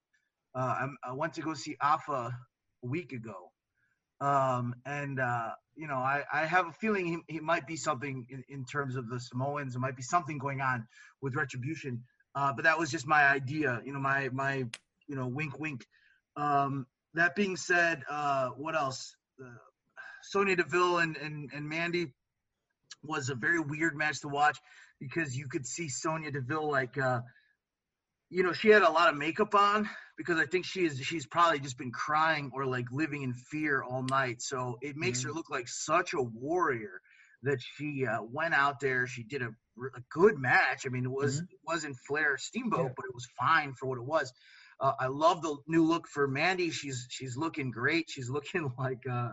uh, 0.55 0.59
I, 0.59 0.87
I 1.09 1.13
went 1.13 1.33
to 1.35 1.41
go 1.41 1.53
see 1.53 1.77
Alpha 1.81 2.35
a 2.83 2.87
week 2.87 3.11
ago, 3.13 3.51
um, 4.21 4.75
and 4.85 5.19
uh, 5.19 5.51
you 5.75 5.87
know, 5.87 5.97
I, 5.97 6.23
I 6.31 6.45
have 6.45 6.67
a 6.67 6.71
feeling 6.71 7.05
he, 7.27 7.35
he 7.35 7.39
might 7.39 7.67
be 7.67 7.75
something 7.75 8.25
in, 8.29 8.43
in 8.49 8.65
terms 8.65 8.95
of 8.95 9.09
the 9.09 9.19
Samoans. 9.19 9.73
There 9.73 9.79
might 9.81 9.95
be 9.95 10.03
something 10.03 10.37
going 10.37 10.61
on 10.61 10.87
with 11.21 11.35
retribution. 11.35 12.03
Uh, 12.35 12.53
but 12.53 12.65
that 12.65 12.77
was 12.77 12.91
just 12.91 13.07
my 13.07 13.25
idea, 13.25 13.81
you 13.83 13.93
know, 13.93 13.99
my 13.99 14.29
my 14.29 14.65
you 15.07 15.15
know, 15.15 15.27
wink 15.27 15.59
wink. 15.59 15.85
Um, 16.35 16.85
that 17.13 17.35
being 17.35 17.55
said, 17.55 18.03
uh, 18.09 18.49
what 18.49 18.75
else? 18.75 19.15
Uh, 19.43 19.49
Sonya 20.21 20.55
Deville 20.55 20.99
and, 20.99 21.17
and 21.17 21.49
and 21.53 21.67
Mandy 21.67 22.13
was 23.03 23.29
a 23.29 23.35
very 23.35 23.59
weird 23.59 23.95
match 23.95 24.21
to 24.21 24.27
watch 24.27 24.57
because 24.99 25.35
you 25.35 25.47
could 25.47 25.65
see 25.65 25.89
Sonya 25.89 26.31
Deville 26.31 26.69
like 26.69 26.97
uh, 26.97 27.21
you 28.29 28.43
know, 28.43 28.53
she 28.53 28.69
had 28.69 28.83
a 28.83 28.91
lot 28.91 29.09
of 29.09 29.17
makeup 29.17 29.55
on 29.55 29.89
because 30.17 30.37
I 30.37 30.45
think 30.45 30.65
she 30.65 30.85
is 30.85 30.99
she's 30.99 31.25
probably 31.25 31.59
just 31.59 31.77
been 31.77 31.91
crying 31.91 32.51
or 32.53 32.65
like 32.65 32.85
living 32.91 33.23
in 33.23 33.33
fear 33.33 33.81
all 33.81 34.03
night. 34.03 34.41
So 34.41 34.77
it 34.81 34.97
makes 34.97 35.19
mm-hmm. 35.19 35.29
her 35.29 35.33
look 35.33 35.49
like 35.49 35.67
such 35.67 36.13
a 36.13 36.21
warrior 36.21 37.01
that 37.43 37.59
she 37.61 38.05
uh, 38.05 38.23
went 38.23 38.53
out 38.53 38.79
there. 38.79 39.07
She 39.07 39.23
did 39.23 39.41
a, 39.41 39.47
a 39.47 40.01
good 40.09 40.37
match. 40.37 40.85
I 40.85 40.89
mean, 40.89 41.05
it 41.05 41.11
was 41.11 41.37
mm-hmm. 41.37 41.45
it 41.45 41.59
wasn't 41.65 41.97
Flair 42.07 42.37
Steamboat, 42.37 42.79
yeah. 42.79 42.93
but 42.95 43.05
it 43.05 43.13
was 43.13 43.27
fine 43.39 43.73
for 43.73 43.87
what 43.87 43.97
it 43.97 44.05
was. 44.05 44.33
Uh, 44.79 44.93
I 44.99 45.07
love 45.07 45.41
the 45.41 45.55
new 45.67 45.85
look 45.85 46.07
for 46.07 46.27
Mandy. 46.27 46.69
She's 46.71 47.07
she's 47.09 47.37
looking 47.37 47.71
great. 47.71 48.09
She's 48.09 48.29
looking 48.29 48.71
like 48.77 49.03
uh, 49.09 49.31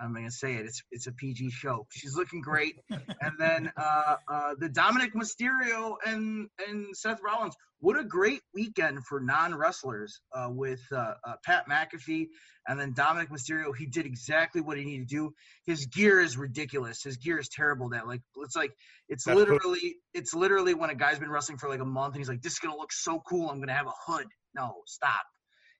I'm 0.00 0.12
gonna 0.14 0.30
say 0.30 0.54
it. 0.54 0.66
It's 0.66 0.82
it's 0.90 1.06
a 1.06 1.12
PG 1.12 1.50
show. 1.50 1.86
She's 1.90 2.16
looking 2.16 2.40
great. 2.40 2.76
and 2.90 3.32
then 3.38 3.72
uh, 3.76 4.16
uh, 4.28 4.54
the 4.58 4.68
Dominik 4.68 5.12
Mysterio 5.14 5.96
and 6.04 6.48
and 6.68 6.96
Seth 6.96 7.20
Rollins. 7.22 7.54
What 7.80 7.98
a 7.98 8.04
great 8.04 8.40
weekend 8.54 9.04
for 9.06 9.20
non 9.20 9.54
wrestlers 9.54 10.20
uh, 10.34 10.48
with 10.50 10.80
uh, 10.92 11.14
uh, 11.24 11.34
Pat 11.44 11.66
McAfee 11.68 12.28
and 12.66 12.80
then 12.80 12.94
Dominik 12.94 13.28
Mysterio. 13.28 13.76
He 13.76 13.86
did 13.86 14.06
exactly 14.06 14.60
what 14.60 14.78
he 14.78 14.84
needed 14.84 15.08
to 15.08 15.14
do. 15.14 15.34
His 15.66 15.86
gear 15.86 16.20
is 16.20 16.36
ridiculous. 16.36 17.02
His 17.02 17.16
gear 17.18 17.38
is 17.38 17.48
terrible. 17.48 17.90
That 17.90 18.06
like 18.06 18.22
it's 18.38 18.56
like 18.56 18.72
it's 19.08 19.24
That's 19.24 19.36
literally 19.36 19.80
cool. 19.80 19.90
it's 20.14 20.34
literally 20.34 20.74
when 20.74 20.90
a 20.90 20.94
guy's 20.94 21.18
been 21.18 21.30
wrestling 21.30 21.58
for 21.58 21.68
like 21.68 21.80
a 21.80 21.84
month 21.86 22.14
and 22.14 22.20
he's 22.20 22.28
like, 22.28 22.42
this 22.42 22.54
is 22.54 22.58
gonna 22.58 22.76
look 22.76 22.92
so 22.92 23.22
cool. 23.28 23.50
I'm 23.50 23.60
gonna 23.60 23.74
have 23.74 23.86
a 23.86 23.92
hood. 24.06 24.26
No, 24.54 24.74
stop. 24.86 25.22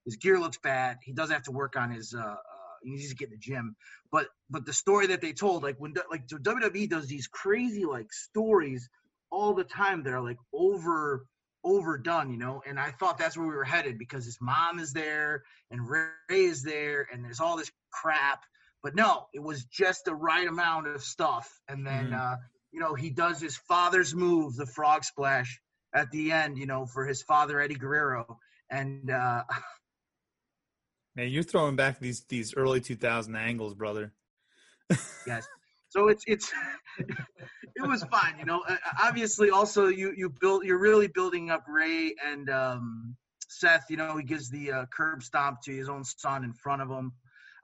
His 0.04 0.16
gear 0.16 0.38
looks 0.38 0.58
bad. 0.58 0.98
He 1.02 1.12
does 1.12 1.30
have 1.30 1.42
to 1.44 1.50
work 1.50 1.76
on 1.76 1.90
his 1.90 2.14
uh, 2.14 2.36
he 2.86 2.92
needs 2.92 3.10
to 3.10 3.16
get 3.16 3.28
in 3.28 3.32
the 3.32 3.38
gym. 3.38 3.76
But 4.12 4.28
but 4.48 4.64
the 4.64 4.72
story 4.72 5.08
that 5.08 5.20
they 5.20 5.32
told, 5.32 5.62
like 5.62 5.76
when 5.78 5.94
like 6.10 6.26
WWE 6.28 6.88
does 6.88 7.06
these 7.08 7.26
crazy 7.26 7.84
like 7.84 8.12
stories 8.12 8.88
all 9.30 9.54
the 9.54 9.64
time 9.64 10.04
that 10.04 10.12
are 10.12 10.22
like 10.22 10.38
over 10.52 11.26
overdone, 11.64 12.30
you 12.30 12.38
know. 12.38 12.62
And 12.66 12.78
I 12.78 12.92
thought 12.92 13.18
that's 13.18 13.36
where 13.36 13.46
we 13.46 13.54
were 13.54 13.64
headed 13.64 13.98
because 13.98 14.24
his 14.24 14.38
mom 14.40 14.78
is 14.78 14.92
there 14.92 15.42
and 15.70 15.88
Rey 15.88 16.10
is 16.28 16.62
there, 16.62 17.08
and 17.12 17.24
there's 17.24 17.40
all 17.40 17.56
this 17.56 17.70
crap. 17.90 18.44
But 18.82 18.94
no, 18.94 19.26
it 19.34 19.42
was 19.42 19.64
just 19.64 20.04
the 20.04 20.14
right 20.14 20.46
amount 20.46 20.86
of 20.86 21.02
stuff. 21.02 21.50
And 21.68 21.84
then 21.84 22.06
mm-hmm. 22.06 22.14
uh, 22.14 22.36
you 22.72 22.80
know 22.80 22.94
he 22.94 23.10
does 23.10 23.40
his 23.40 23.56
father's 23.56 24.14
move, 24.14 24.54
the 24.54 24.66
frog 24.66 25.04
splash 25.04 25.60
at 25.92 26.10
the 26.12 26.30
end, 26.30 26.58
you 26.58 26.66
know, 26.66 26.86
for 26.86 27.04
his 27.04 27.22
father 27.22 27.60
Eddie 27.60 27.74
Guerrero. 27.74 28.38
And 28.70 29.10
uh, 29.10 29.42
Man, 31.16 31.30
you're 31.30 31.42
throwing 31.42 31.76
back 31.76 31.98
these 31.98 32.24
these 32.28 32.54
early 32.54 32.80
2000 32.80 33.34
angles, 33.34 33.74
brother. 33.74 34.12
yes. 35.26 35.48
So 35.88 36.08
it's 36.08 36.22
it's 36.26 36.52
it 36.98 37.86
was 37.86 38.04
fine, 38.04 38.38
you 38.38 38.44
know. 38.44 38.62
Obviously, 39.02 39.48
also 39.48 39.86
you 39.86 40.12
you 40.14 40.28
build 40.40 40.64
you're 40.64 40.78
really 40.78 41.08
building 41.08 41.50
up 41.50 41.64
Rey 41.66 42.14
and 42.24 42.50
um, 42.50 43.16
Seth. 43.48 43.86
You 43.88 43.96
know, 43.96 44.18
he 44.18 44.24
gives 44.24 44.50
the 44.50 44.72
uh, 44.72 44.86
curb 44.92 45.22
stomp 45.22 45.62
to 45.62 45.74
his 45.74 45.88
own 45.88 46.04
son 46.04 46.44
in 46.44 46.52
front 46.52 46.82
of 46.82 46.90
him. 46.90 47.12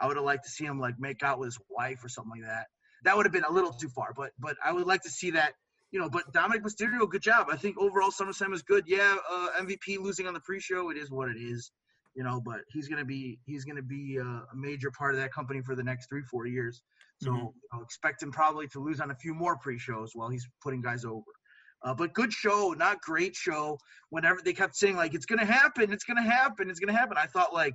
I 0.01 0.07
would 0.07 0.17
have 0.17 0.25
liked 0.25 0.45
to 0.45 0.51
see 0.51 0.65
him 0.65 0.81
like 0.81 0.99
make 0.99 1.23
out 1.23 1.39
with 1.39 1.49
his 1.49 1.59
wife 1.69 2.03
or 2.03 2.09
something 2.09 2.41
like 2.41 2.49
that. 2.49 2.69
That 3.05 3.17
would 3.17 3.27
have 3.27 3.33
been 3.33 3.45
a 3.45 3.53
little 3.53 3.73
too 3.73 3.91
far, 3.91 4.15
but 4.17 4.31
but 4.39 4.57
I 4.65 4.73
would 4.73 4.87
like 4.87 5.03
to 5.03 5.11
see 5.11 5.31
that. 5.33 5.53
You 5.91 6.01
know, 6.01 6.09
but 6.09 6.33
Dominik 6.33 6.63
Mysterio, 6.63 7.07
good 7.07 7.21
job. 7.21 7.49
I 7.53 7.57
think 7.57 7.77
overall 7.79 8.11
SummerSlam 8.11 8.55
is 8.55 8.63
good. 8.63 8.85
Yeah, 8.87 9.15
uh, 9.31 9.49
MVP 9.61 9.99
losing 9.99 10.27
on 10.27 10.33
the 10.33 10.41
pre-show, 10.41 10.89
it 10.89 10.97
is 10.97 11.11
what 11.11 11.29
it 11.29 11.37
is 11.37 11.71
you 12.15 12.23
know, 12.23 12.41
but 12.45 12.61
he's 12.69 12.89
gonna 12.89 13.05
be 13.05 13.39
he's 13.45 13.65
gonna 13.65 13.83
be 13.83 14.17
a, 14.17 14.25
a 14.25 14.55
major 14.55 14.91
part 14.91 15.15
of 15.15 15.21
that 15.21 15.33
company 15.33 15.61
for 15.63 15.75
the 15.75 15.83
next 15.83 16.09
three 16.09 16.23
four 16.31 16.47
years. 16.47 16.83
So 17.23 17.31
mm-hmm. 17.31 17.47
you 17.47 17.69
know, 17.73 17.83
expect 17.83 18.23
him 18.23 18.33
probably 18.33 18.69
to 18.69 18.81
lose 18.81 19.01
on 19.01 19.11
a 19.11 19.15
few 19.17 19.35
more 19.35 19.57
pre-shows 19.57 20.11
while 20.15 20.29
he's 20.29 20.47
putting 20.63 20.83
guys 20.83 21.05
over. 21.05 21.25
Uh, 21.85 21.95
but 21.95 22.13
good 22.13 22.33
show, 22.33 22.75
not 22.77 23.01
great 23.01 23.35
show. 23.35 23.77
Whenever 24.11 24.41
they 24.45 24.53
kept 24.53 24.77
saying 24.77 24.97
like 24.97 25.15
it's 25.15 25.27
gonna 25.27 25.45
happen, 25.45 25.93
it's 25.93 26.05
gonna 26.05 26.23
happen, 26.23 26.71
it's 26.71 26.81
gonna 26.81 26.97
happen, 26.97 27.17
I 27.17 27.27
thought 27.27 27.53
like 27.53 27.75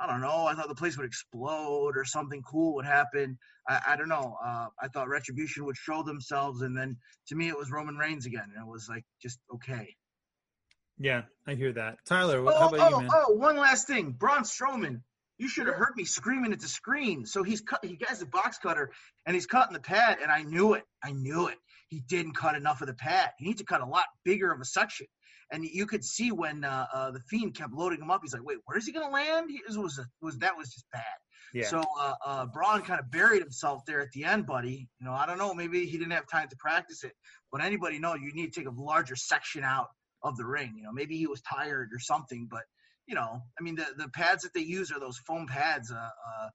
I 0.00 0.06
don't 0.06 0.20
know. 0.20 0.46
I 0.46 0.54
thought 0.54 0.68
the 0.68 0.74
place 0.74 0.96
would 0.96 1.06
explode 1.06 1.96
or 1.96 2.04
something 2.04 2.42
cool 2.42 2.74
would 2.74 2.84
happen. 2.84 3.38
I, 3.68 3.80
I 3.88 3.96
don't 3.96 4.08
know. 4.08 4.36
Uh, 4.44 4.66
I 4.82 4.88
thought 4.88 5.08
Retribution 5.08 5.64
would 5.66 5.76
show 5.76 6.02
themselves, 6.02 6.62
and 6.62 6.76
then 6.76 6.96
to 7.28 7.36
me 7.36 7.48
it 7.48 7.56
was 7.56 7.70
Roman 7.70 7.96
Reigns 7.96 8.26
again, 8.26 8.50
and 8.54 8.66
it 8.66 8.68
was 8.68 8.88
like 8.88 9.04
just 9.22 9.38
okay. 9.54 9.94
Yeah, 10.98 11.22
I 11.46 11.54
hear 11.54 11.72
that. 11.72 11.98
Tyler, 12.06 12.42
what, 12.42 12.54
oh, 12.54 12.58
how 12.58 12.68
about 12.68 12.92
oh, 12.92 13.00
you, 13.00 13.02
man? 13.02 13.10
Oh, 13.12 13.34
one 13.34 13.56
last 13.56 13.86
thing. 13.86 14.12
Braun 14.12 14.42
Strowman. 14.42 15.00
You 15.36 15.48
should 15.48 15.66
have 15.66 15.74
heard 15.74 15.96
me 15.96 16.04
screaming 16.04 16.52
at 16.52 16.60
the 16.60 16.68
screen. 16.68 17.26
So 17.26 17.42
he's 17.42 17.60
cut. 17.60 17.84
He 17.84 17.98
has 18.06 18.22
a 18.22 18.26
box 18.26 18.58
cutter, 18.58 18.92
and 19.26 19.34
he's 19.34 19.46
cutting 19.46 19.72
the 19.72 19.80
pad, 19.80 20.18
and 20.22 20.30
I 20.30 20.42
knew 20.42 20.74
it. 20.74 20.84
I 21.02 21.10
knew 21.10 21.48
it. 21.48 21.56
He 21.88 22.00
didn't 22.00 22.34
cut 22.34 22.54
enough 22.54 22.80
of 22.82 22.86
the 22.86 22.94
pad. 22.94 23.30
He 23.38 23.46
needs 23.46 23.58
to 23.58 23.66
cut 23.66 23.80
a 23.80 23.86
lot 23.86 24.04
bigger 24.24 24.52
of 24.52 24.60
a 24.60 24.64
section. 24.64 25.06
And 25.50 25.64
you 25.64 25.86
could 25.86 26.04
see 26.04 26.30
when 26.30 26.64
uh, 26.64 26.86
uh, 26.92 27.10
the 27.10 27.20
fiend 27.20 27.54
kept 27.54 27.72
loading 27.72 28.00
him 28.00 28.10
up. 28.10 28.20
He's 28.22 28.32
like, 28.32 28.44
"Wait, 28.44 28.58
where 28.64 28.78
is 28.78 28.86
he 28.86 28.92
going 28.92 29.06
to 29.06 29.12
land?" 29.12 29.50
He, 29.50 29.60
was, 29.66 29.76
was 29.76 30.00
was 30.22 30.38
that 30.38 30.56
was 30.56 30.72
just 30.72 30.86
bad. 30.92 31.02
Yeah. 31.52 31.66
So 31.66 31.82
uh, 32.00 32.14
uh, 32.24 32.46
Braun 32.46 32.82
kind 32.82 33.00
of 33.00 33.10
buried 33.10 33.42
himself 33.42 33.82
there 33.86 34.00
at 34.00 34.12
the 34.12 34.24
end, 34.24 34.46
buddy. 34.46 34.88
You 35.00 35.06
know, 35.06 35.12
I 35.12 35.26
don't 35.26 35.38
know. 35.38 35.52
Maybe 35.52 35.86
he 35.86 35.98
didn't 35.98 36.12
have 36.12 36.28
time 36.28 36.48
to 36.48 36.56
practice 36.56 37.04
it. 37.04 37.12
But 37.52 37.62
anybody 37.62 37.98
know 37.98 38.14
you 38.14 38.32
need 38.32 38.52
to 38.52 38.60
take 38.60 38.68
a 38.68 38.72
larger 38.72 39.16
section 39.16 39.64
out 39.64 39.88
of 40.24 40.36
the 40.36 40.44
ring. 40.44 40.74
You 40.76 40.84
know, 40.84 40.92
maybe 40.92 41.16
he 41.16 41.26
was 41.26 41.40
tired 41.42 41.90
or 41.92 42.00
something, 42.00 42.48
but 42.50 42.62
you 43.06 43.14
know, 43.14 43.42
I 43.58 43.62
mean, 43.62 43.76
the 43.76 43.86
the 43.96 44.08
pads 44.08 44.42
that 44.42 44.54
they 44.54 44.60
use 44.60 44.90
are 44.90 44.98
those 44.98 45.18
foam 45.18 45.46
pads. 45.46 45.92
Uh, 45.92 45.96
uh, 45.96 46.48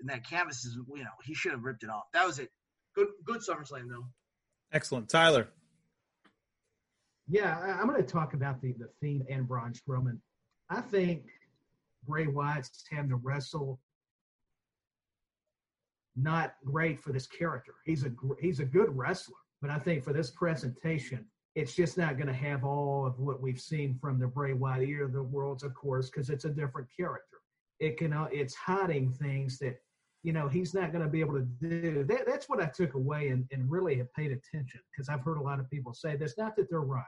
and 0.00 0.10
that 0.10 0.28
canvas 0.28 0.64
is, 0.66 0.76
you 0.94 1.04
know, 1.04 1.10
he 1.24 1.32
should 1.34 1.52
have 1.52 1.62
ripped 1.62 1.82
it 1.82 1.88
off. 1.88 2.04
That 2.12 2.26
was 2.26 2.38
it. 2.38 2.50
Good, 2.94 3.08
good 3.24 3.40
SummerSlam 3.40 3.88
though. 3.88 4.06
Excellent, 4.72 5.08
Tyler. 5.08 5.48
Yeah, 7.28 7.58
I'm 7.80 7.88
going 7.88 8.00
to 8.00 8.06
talk 8.06 8.34
about 8.34 8.60
the 8.60 8.72
the 8.72 8.88
Fiend 9.00 9.26
and 9.30 9.48
Braun 9.48 9.72
Strowman. 9.72 10.18
I 10.68 10.80
think 10.80 11.22
Bray 12.06 12.26
Wyatt's 12.26 12.84
having 12.90 13.10
to 13.10 13.16
wrestle 13.16 13.80
not 16.16 16.54
great 16.64 17.00
for 17.00 17.12
this 17.12 17.26
character. 17.26 17.74
He's 17.84 18.04
a 18.04 18.10
he's 18.40 18.60
a 18.60 18.64
good 18.64 18.96
wrestler, 18.96 19.36
but 19.60 19.70
I 19.70 19.78
think 19.78 20.04
for 20.04 20.12
this 20.12 20.30
presentation, 20.30 21.26
it's 21.56 21.74
just 21.74 21.96
not 21.96 22.18
going 22.18 22.26
to 22.28 22.34
have 22.34 22.64
all 22.64 23.06
of 23.06 23.18
what 23.18 23.40
we've 23.40 23.60
seen 23.60 23.98
from 23.98 24.18
the 24.18 24.26
Bray 24.26 24.52
Wyatt 24.52 25.00
of 25.00 25.14
the 25.14 25.22
worlds, 25.22 25.62
of 25.62 25.74
course, 25.74 26.10
because 26.10 26.28
it's 26.28 26.44
a 26.44 26.50
different 26.50 26.86
character. 26.94 27.38
It 27.80 27.96
can, 27.96 28.12
uh, 28.12 28.28
it's 28.30 28.54
hiding 28.54 29.10
things 29.10 29.58
that, 29.60 29.80
you 30.22 30.34
know, 30.34 30.48
he's 30.48 30.74
not 30.74 30.92
going 30.92 31.02
to 31.02 31.10
be 31.10 31.20
able 31.20 31.34
to 31.34 31.46
do. 31.62 32.04
That, 32.04 32.26
that's 32.26 32.46
what 32.46 32.62
I 32.62 32.66
took 32.66 32.92
away 32.92 33.28
and, 33.28 33.46
and 33.50 33.70
really 33.70 33.96
have 33.96 34.12
paid 34.12 34.32
attention 34.32 34.80
because 34.92 35.08
I've 35.08 35.22
heard 35.22 35.38
a 35.38 35.42
lot 35.42 35.58
of 35.58 35.70
people 35.70 35.94
say 35.94 36.14
this. 36.14 36.36
Not 36.36 36.56
that 36.56 36.68
they're 36.68 36.80
right, 36.80 37.04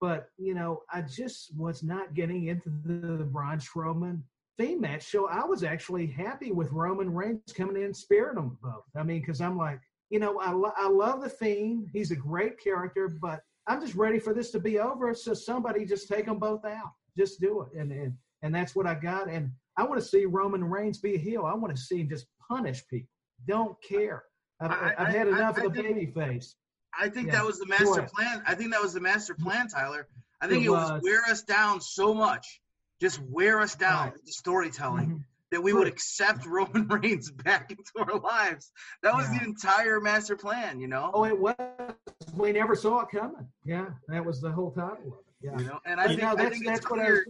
but 0.00 0.28
you 0.38 0.54
know, 0.54 0.82
I 0.92 1.02
just 1.02 1.56
was 1.56 1.82
not 1.82 2.14
getting 2.14 2.46
into 2.46 2.70
the, 2.84 3.16
the 3.16 3.24
Braun 3.24 3.58
Strowman 3.58 4.22
theme 4.58 4.80
match. 4.80 5.10
So 5.10 5.26
I 5.28 5.44
was 5.44 5.64
actually 5.64 6.06
happy 6.06 6.52
with 6.52 6.70
Roman 6.70 7.12
Reigns 7.12 7.52
coming 7.52 7.76
in 7.76 7.82
and 7.82 7.96
sparing 7.96 8.36
them 8.36 8.58
both. 8.62 8.84
I 8.96 9.02
mean, 9.02 9.22
because 9.22 9.40
I'm 9.40 9.56
like, 9.56 9.80
you 10.10 10.20
know, 10.20 10.38
I, 10.38 10.52
lo- 10.52 10.72
I 10.76 10.88
love 10.88 11.22
the 11.22 11.28
Fiend. 11.28 11.88
He's 11.92 12.12
a 12.12 12.16
great 12.16 12.62
character, 12.62 13.08
but 13.08 13.40
I'm 13.68 13.80
just 13.80 13.94
ready 13.94 14.18
for 14.18 14.34
this 14.34 14.50
to 14.52 14.58
be 14.58 14.78
over. 14.78 15.14
So 15.14 15.34
somebody 15.34 15.84
just 15.84 16.08
take 16.08 16.26
them 16.26 16.38
both 16.38 16.64
out. 16.64 16.92
Just 17.16 17.40
do 17.40 17.62
it. 17.62 17.78
And 17.78 17.92
and 17.92 18.14
and 18.42 18.54
that's 18.54 18.74
what 18.74 18.86
I 18.86 18.94
got. 18.94 19.28
And 19.28 19.50
I 19.76 19.84
want 19.84 20.00
to 20.00 20.06
see 20.06 20.24
Roman 20.24 20.64
Reigns 20.64 20.98
be 20.98 21.14
a 21.14 21.18
heel. 21.18 21.44
I 21.44 21.54
want 21.54 21.74
to 21.76 21.80
see 21.80 22.00
him 22.00 22.08
just 22.08 22.26
punish 22.48 22.86
people. 22.88 23.08
Don't 23.46 23.76
care. 23.86 24.24
I've, 24.60 24.70
I, 24.72 24.94
have 25.04 25.14
had 25.14 25.28
enough 25.28 25.58
I, 25.58 25.62
I, 25.62 25.64
of 25.66 25.74
the 25.74 25.82
baby 25.82 26.06
face. 26.06 26.56
I 26.98 27.08
think 27.08 27.28
yeah. 27.28 27.34
that 27.34 27.44
was 27.44 27.58
the 27.58 27.66
master 27.66 28.08
plan. 28.12 28.42
I 28.46 28.54
think 28.54 28.72
that 28.72 28.82
was 28.82 28.92
the 28.92 29.00
master 29.00 29.34
plan, 29.34 29.68
Tyler. 29.68 30.08
I 30.40 30.48
think 30.48 30.64
it, 30.64 30.66
it 30.66 30.70
was, 30.70 30.90
was, 30.90 31.02
wear 31.02 31.22
us 31.28 31.42
down 31.42 31.80
so 31.80 32.12
much, 32.14 32.60
just 33.00 33.20
wear 33.20 33.60
us 33.60 33.76
down 33.76 34.06
right. 34.06 34.12
with 34.14 34.24
the 34.24 34.32
storytelling. 34.32 35.06
Mm-hmm 35.06 35.18
that 35.50 35.62
we 35.62 35.72
would 35.72 35.88
accept 35.88 36.44
Roman 36.46 36.86
Reigns 36.88 37.30
back 37.30 37.70
into 37.70 37.92
our 37.98 38.18
lives. 38.20 38.70
That 39.02 39.14
was 39.14 39.26
yeah. 39.32 39.38
the 39.38 39.44
entire 39.44 40.00
master 40.00 40.36
plan, 40.36 40.80
you 40.80 40.88
know. 40.88 41.10
Oh, 41.12 41.24
it 41.24 41.38
was. 41.38 41.54
We 42.38 42.52
never 42.52 42.74
saw 42.74 43.00
it 43.00 43.08
coming. 43.10 43.46
Yeah, 43.64 43.86
that 44.08 44.24
was 44.24 44.40
the 44.40 44.50
whole 44.50 44.70
title 44.70 44.90
of 44.90 45.06
it. 45.06 45.24
Yeah, 45.40 45.58
you 45.58 45.66
know, 45.66 45.78
and 45.84 46.00
I 46.00 46.08
think, 46.08 46.20
know, 46.20 46.34
I 46.36 46.48
think 46.48 46.66
it's 46.66 46.80
clear. 46.80 47.24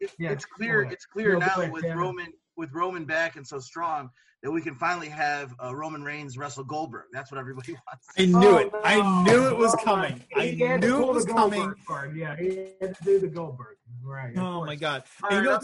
It, 0.00 0.10
yeah. 0.18 0.30
It's 0.30 0.44
clear. 0.44 0.82
It's 0.82 1.06
clear 1.06 1.38
now 1.38 1.70
with 1.70 1.84
Roman 1.84 2.32
with 2.56 2.72
Roman 2.72 3.04
back 3.04 3.36
and 3.36 3.46
so 3.46 3.58
strong 3.58 4.10
that 4.44 4.50
we 4.50 4.60
can 4.60 4.74
finally 4.74 5.08
have 5.08 5.54
uh, 5.62 5.74
Roman 5.74 6.02
Reigns 6.02 6.36
wrestle 6.36 6.64
Goldberg. 6.64 7.06
That's 7.12 7.32
what 7.32 7.38
everybody 7.38 7.72
wants. 7.86 8.06
I 8.18 8.26
knew 8.26 8.48
oh, 8.48 8.58
it. 8.58 8.72
No. 8.72 8.80
I 8.84 9.22
knew 9.24 9.48
it 9.48 9.56
was 9.56 9.74
coming. 9.82 10.22
I 10.36 10.50
knew 10.50 11.02
it 11.02 11.14
was 11.14 11.24
coming. 11.24 11.74
Part. 11.86 12.14
Yeah, 12.14 12.36
he 12.36 12.68
had 12.80 12.94
to 12.96 13.04
do 13.04 13.18
the 13.20 13.28
Goldberg. 13.28 13.76
Right. 14.02 14.36
Oh 14.36 14.64
my 14.64 14.74
God. 14.74 15.04
you, 15.30 15.42
know 15.42 15.58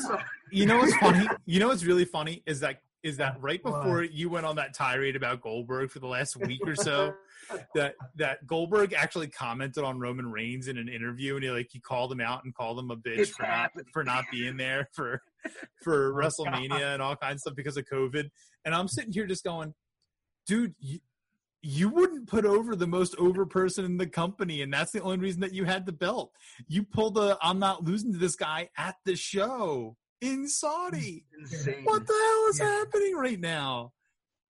you 0.51 0.67
know 0.67 0.79
what's 0.79 0.97
funny? 1.01 1.29
You 1.45 1.61
know 1.61 1.69
what's 1.69 1.85
really 1.85 2.07
funny 2.07 2.43
is 2.47 2.61
that 2.61 2.81
is 3.03 3.17
that 3.17 3.41
right 3.41 3.63
before 3.63 4.03
you 4.03 4.29
went 4.29 4.45
on 4.45 4.57
that 4.57 4.75
tirade 4.75 5.17
about 5.17 5.41
Goldberg 5.41 5.91
for 5.91 6.01
the 6.01 6.07
last 6.07 6.37
week 6.37 6.61
or 6.67 6.75
so, 6.75 7.15
that 7.75 7.95
that 8.17 8.47
Goldberg 8.47 8.93
actually 8.93 9.29
commented 9.29 9.85
on 9.85 9.99
Roman 9.99 10.31
Reigns 10.31 10.69
in 10.69 10.77
an 10.77 10.89
interview, 10.89 11.35
and 11.35 11.45
he 11.45 11.51
like 11.51 11.69
he 11.71 11.81
called 11.81 12.13
him 12.13 12.21
out 12.21 12.45
and 12.45 12.55
called 12.55 12.79
him 12.79 12.91
a 12.91 12.97
bitch 12.97 13.19
It's 13.19 13.31
for 13.31 13.43
not 13.45 13.71
for 13.93 14.05
not 14.05 14.25
being 14.31 14.57
there 14.57 14.89
for 14.93 15.23
for 15.83 16.11
Oh, 16.11 16.15
WrestleMania 16.15 16.95
and 16.95 17.03
all 17.03 17.17
kinds 17.17 17.37
of 17.37 17.41
stuff 17.41 17.57
because 17.57 17.77
of 17.77 17.85
COVID. 17.87 18.31
And 18.65 18.75
I'm 18.75 18.89
sitting 18.89 19.13
here 19.13 19.27
just 19.27 19.45
going, 19.45 19.75
dude, 20.47 20.75
you, 20.79 20.99
you 21.63 21.89
wouldn't 21.89 22.29
put 22.29 22.45
over 22.45 22.77
the 22.77 22.87
most 22.87 23.17
over 23.17 23.47
person 23.47 23.85
in 23.85 23.97
the 23.97 24.07
company, 24.07 24.63
and 24.63 24.73
that's 24.73 24.93
the 24.93 25.03
only 25.03 25.19
reason 25.19 25.41
that 25.41 25.55
you 25.55 25.65
had 25.65 25.87
the 25.87 25.93
belt. 25.93 26.33
You 26.69 26.83
pulled 26.83 27.15
the 27.15 27.39
I'm 27.41 27.59
not 27.59 27.85
losing 27.85 28.13
to 28.13 28.19
this 28.19 28.37
guy 28.37 28.69
at 28.77 28.97
the 29.05 29.17
show 29.17 29.97
in 30.21 30.49
Saudi. 30.49 31.25
Insane. 31.39 31.85
What 31.85 32.07
the 32.07 32.13
hell 32.13 32.47
is 32.51 32.59
Yeah. 32.61 32.67
happening 32.79 33.15
right 33.17 33.41
now? 33.41 33.93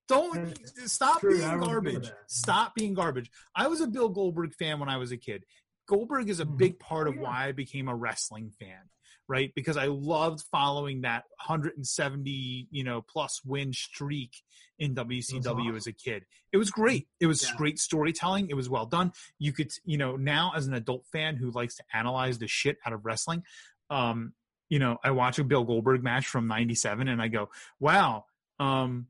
Don't 0.08 0.58
stop 0.88 1.20
true, 1.20 1.38
being 1.38 1.60
garbage. 1.60 2.10
Stop 2.26 2.74
being 2.74 2.94
garbage. 2.94 3.30
I 3.54 3.68
was 3.68 3.80
a 3.80 3.86
Bill 3.86 4.08
Goldberg 4.08 4.54
fan 4.54 4.80
when 4.80 4.88
I 4.88 4.96
was 4.96 5.12
a 5.12 5.16
kid. 5.16 5.44
Goldberg 5.86 6.28
is 6.28 6.40
a 6.40 6.44
Mhm. 6.44 6.56
big 6.56 6.78
part 6.80 7.06
of 7.06 7.14
Yeah. 7.14 7.22
why 7.22 7.46
I 7.48 7.52
became 7.52 7.88
a 7.88 7.94
wrestling 7.94 8.50
fan, 8.50 8.90
right? 9.28 9.52
Because 9.54 9.76
I 9.76 9.86
loved 9.86 10.42
following 10.50 11.02
that 11.02 11.26
170, 11.38 12.66
you 12.72 12.82
know, 12.82 13.02
plus 13.02 13.44
win 13.44 13.72
streak 13.72 14.42
in 14.80 14.94
WCW 14.94 15.66
awesome. 15.66 15.76
as 15.76 15.86
a 15.86 15.92
kid. 15.92 16.26
It 16.52 16.56
was 16.56 16.70
great. 16.72 17.08
It 17.20 17.26
was 17.26 17.44
Yeah. 17.44 17.54
great 17.56 17.78
storytelling. 17.78 18.48
It 18.50 18.54
was 18.54 18.68
well 18.68 18.86
done. 18.86 19.12
You 19.38 19.52
could, 19.52 19.72
you 19.84 19.96
know, 19.98 20.16
now 20.16 20.52
as 20.56 20.66
an 20.66 20.74
adult 20.74 21.06
fan 21.06 21.36
who 21.36 21.50
likes 21.52 21.76
to 21.76 21.84
analyze 21.92 22.38
the 22.38 22.48
shit 22.48 22.78
out 22.84 22.92
of 22.92 23.04
wrestling, 23.04 23.44
um, 23.90 24.34
you 24.70 24.78
know, 24.78 24.96
I 25.04 25.10
watch 25.10 25.38
a 25.38 25.44
Bill 25.44 25.64
Goldberg 25.64 26.02
match 26.02 26.26
from 26.26 26.46
97 26.46 27.08
and 27.08 27.20
I 27.20 27.28
go, 27.28 27.50
wow, 27.78 28.24
um, 28.58 29.08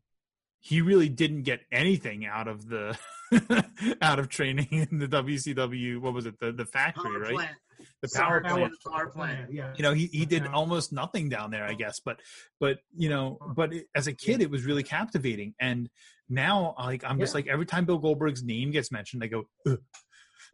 he 0.58 0.80
really 0.80 1.08
didn't 1.08 1.42
get 1.42 1.60
anything 1.70 2.26
out 2.26 2.48
of 2.48 2.68
the 2.68 2.98
out 4.02 4.18
of 4.18 4.28
training 4.28 4.66
in 4.90 4.98
the 4.98 5.06
WCW. 5.08 6.00
What 6.00 6.12
was 6.14 6.26
it? 6.26 6.38
The 6.40 6.50
the 6.52 6.66
factory, 6.66 7.04
Power 7.12 7.20
right? 7.20 7.34
plant. 7.34 7.56
The 8.02 8.08
Power 8.14 8.42
power 8.42 8.58
plant. 8.58 8.74
Power 8.86 9.06
plant. 9.10 9.52
Yeah. 9.52 9.72
You 9.76 9.82
know, 9.82 9.94
he 9.94 10.06
he 10.06 10.26
did 10.26 10.44
Yeah. 10.44 10.52
almost 10.52 10.92
nothing 10.92 11.28
down 11.30 11.50
there, 11.50 11.64
I 11.64 11.72
guess. 11.74 12.00
But 12.00 12.20
but 12.58 12.80
you 12.94 13.08
know, 13.08 13.38
but 13.56 13.72
it, 13.72 13.86
as 13.94 14.06
a 14.06 14.12
kid, 14.12 14.42
it 14.42 14.50
was 14.50 14.64
really 14.64 14.82
captivating. 14.82 15.54
And 15.60 15.88
now, 16.28 16.74
like, 16.78 17.04
I'm 17.04 17.18
just 17.18 17.34
like 17.34 17.46
every 17.46 17.64
time 17.66 17.86
Bill 17.86 17.98
Goldberg's 17.98 18.42
name 18.42 18.70
gets 18.70 18.92
mentioned, 18.92 19.24
I 19.24 19.28
go. 19.28 19.44
Ugh. 19.66 19.78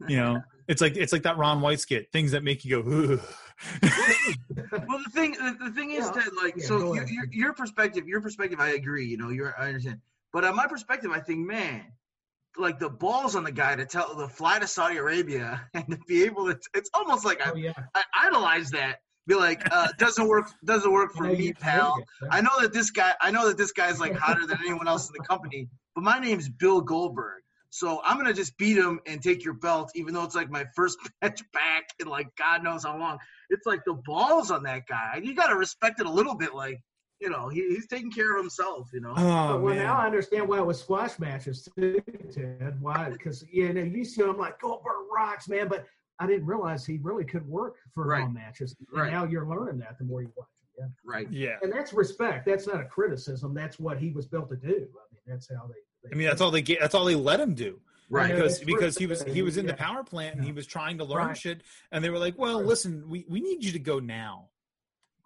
You 0.07 0.17
know, 0.17 0.41
it's 0.67 0.81
like 0.81 0.95
it's 0.97 1.11
like 1.13 1.23
that 1.23 1.37
Ron 1.37 1.61
White 1.61 1.79
skit, 1.79 2.11
things 2.11 2.31
that 2.31 2.43
make 2.43 2.63
you 2.65 2.81
go. 2.83 3.13
Ugh. 3.13 3.19
well 4.87 4.99
the 5.03 5.09
thing 5.13 5.31
the, 5.31 5.57
the 5.65 5.71
thing 5.71 5.91
is 5.91 6.05
Yeah. 6.05 6.11
that 6.23 6.31
like 6.41 6.55
Yeah, 6.57 6.65
so 6.67 6.93
your, 6.93 7.07
your 7.07 7.25
your 7.31 7.53
perspective 7.53 8.07
your 8.07 8.21
perspective 8.21 8.59
i 8.59 8.69
agree 8.73 9.05
you 9.05 9.17
know 9.17 9.29
you're 9.29 9.55
i 9.59 9.67
understand 9.67 9.99
but 10.31 10.43
on 10.45 10.55
my 10.55 10.67
perspective 10.67 11.09
i 11.11 11.19
think 11.19 11.39
man 11.47 11.85
like 12.55 12.77
the 12.77 12.89
balls 12.89 13.35
on 13.35 13.43
the 13.43 13.51
guy 13.51 13.75
to 13.75 13.83
tell 13.85 14.15
to 14.15 14.27
fly 14.27 14.59
to 14.59 14.67
saudi 14.67 14.97
arabia 14.97 15.67
and 15.73 15.87
to 15.89 15.97
be 16.07 16.23
able 16.23 16.45
to 16.45 16.59
it's 16.75 16.89
almost 16.93 17.25
like 17.25 17.45
i, 17.45 17.49
Oh 17.51 17.55
yeah. 17.55 17.73
I 17.95 18.03
idolize 18.27 18.69
that 18.71 18.97
be 19.25 19.33
like 19.33 19.61
uh 19.71 19.87
doesn't 19.97 20.27
work 20.27 20.49
doesn't 20.63 20.91
work 20.91 21.13
for 21.13 21.23
me 21.23 21.45
you- 21.47 21.53
pal 21.55 21.97
i 22.29 22.39
know 22.41 22.61
that 22.61 22.73
this 22.73 22.91
guy 22.91 23.13
i 23.21 23.31
know 23.31 23.47
that 23.47 23.57
this 23.57 23.71
guy's 23.71 23.99
like 23.99 24.13
hotter 24.15 24.45
than 24.45 24.59
anyone 24.59 24.87
else 24.87 25.07
in 25.09 25.13
the 25.19 25.23
company 25.27 25.67
but 25.95 26.03
my 26.03 26.19
name's 26.19 26.47
bill 26.47 26.79
goldberg 26.81 27.41
so 27.69 28.01
I'm 28.03 28.17
gonna 28.17 28.33
just 28.33 28.57
beat 28.57 28.77
him 28.77 28.99
and 29.05 29.21
take 29.21 29.43
your 29.43 29.53
belt, 29.53 29.91
even 29.95 30.13
though 30.13 30.23
it's 30.23 30.35
like 30.35 30.49
my 30.49 30.65
first 30.75 30.97
match 31.21 31.41
back 31.53 31.89
in 31.99 32.07
like 32.07 32.27
God 32.37 32.63
knows 32.63 32.83
how 32.83 32.97
long. 32.97 33.17
It's 33.49 33.65
like 33.65 33.81
the 33.85 33.93
balls 34.05 34.51
on 34.51 34.63
that 34.63 34.87
guy. 34.87 35.21
You 35.23 35.35
gotta 35.35 35.55
respect 35.55 35.99
it 35.99 36.05
a 36.05 36.11
little 36.11 36.35
bit. 36.35 36.53
Like 36.53 36.79
you 37.19 37.29
know, 37.31 37.49
he, 37.49 37.61
he's 37.69 37.87
taking 37.87 38.11
care 38.11 38.35
of 38.35 38.41
himself. 38.43 38.89
You 38.93 39.01
know. 39.01 39.13
Oh 39.17 39.59
well, 39.59 39.73
man. 39.73 39.83
now 39.85 39.97
I 39.97 40.05
understand 40.05 40.47
why 40.47 40.59
it 40.59 40.65
was 40.65 40.79
squash 40.79 41.17
matches 41.19 41.67
too, 41.77 41.99
Ted. 42.33 42.77
Why? 42.79 43.09
Because 43.09 43.43
you 43.51 43.73
know 43.73 43.81
you 43.83 44.05
see 44.05 44.21
him 44.21 44.37
like 44.37 44.59
Goldberg 44.59 45.07
rocks, 45.13 45.47
man, 45.49 45.67
but 45.67 45.85
I 46.19 46.27
didn't 46.27 46.45
realize 46.45 46.85
he 46.85 46.97
really 47.01 47.25
could 47.25 47.47
work 47.47 47.75
for 47.93 48.05
Right. 48.07 48.21
long 48.21 48.33
matches. 48.33 48.75
And 48.79 48.87
Right. 49.01 49.11
now 49.11 49.23
you're 49.25 49.45
learning 49.45 49.79
that 49.79 49.97
the 49.97 50.03
more 50.03 50.21
you 50.21 50.31
watch. 50.35 50.47
Yeah. 50.77 50.85
Right. 51.05 51.31
yeah. 51.31 51.57
And 51.63 51.71
that's 51.73 51.91
respect. 51.93 52.45
That's 52.45 52.67
not 52.67 52.79
a 52.81 52.85
criticism. 52.85 53.53
That's 53.53 53.79
what 53.79 53.97
he 53.97 54.11
was 54.11 54.25
built 54.27 54.49
to 54.49 54.55
do. 54.55 54.67
I 54.67 55.05
mean, 55.13 55.21
that's 55.25 55.49
how 55.49 55.65
they. 55.67 55.73
They 56.09 56.15
I 56.15 56.17
mean, 56.17 56.27
that's 56.27 56.41
all 56.41 56.51
they 56.51 56.61
get. 56.61 56.79
That's 56.79 56.95
all 56.95 57.05
they 57.05 57.15
let 57.15 57.39
him 57.39 57.53
do. 57.53 57.79
Right. 58.09 58.33
Because 58.33 58.59
because 58.59 58.97
he 58.97 59.05
was 59.05 59.23
he 59.23 59.41
was 59.41 59.57
in 59.57 59.65
the 59.65 59.73
power 59.73 60.03
plant 60.03 60.35
and 60.35 60.45
he 60.45 60.51
was 60.53 60.65
trying 60.65 60.99
to 60.99 61.03
learn 61.03 61.27
Right. 61.27 61.37
shit 61.37 61.61
and 61.91 62.01
they 62.03 62.09
were 62.09 62.19
like 62.19 62.37
well 62.37 62.63
listen 62.63 63.03
we, 63.09 63.25
we 63.27 63.41
need 63.41 63.65
you 63.65 63.73
to 63.73 63.79
go 63.79 63.99
now 63.99 64.47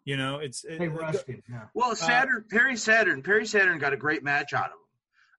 you 0.04 0.18
know 0.18 0.40
it's 0.40 0.64
They 0.64 0.86
it, 0.86 1.28
him. 1.28 1.44
Yeah. 1.48 1.66
Well, 1.76 1.96
Saturn, 1.96 2.46
Perry 2.50 2.76
Saturn, 2.76 3.22
Perry 3.22 3.46
Saturn 3.46 3.78
got 3.78 3.94
a 3.94 3.98
great 3.98 4.24
match 4.24 4.54
out 4.54 4.66
of 4.66 4.72
him. 4.72 4.78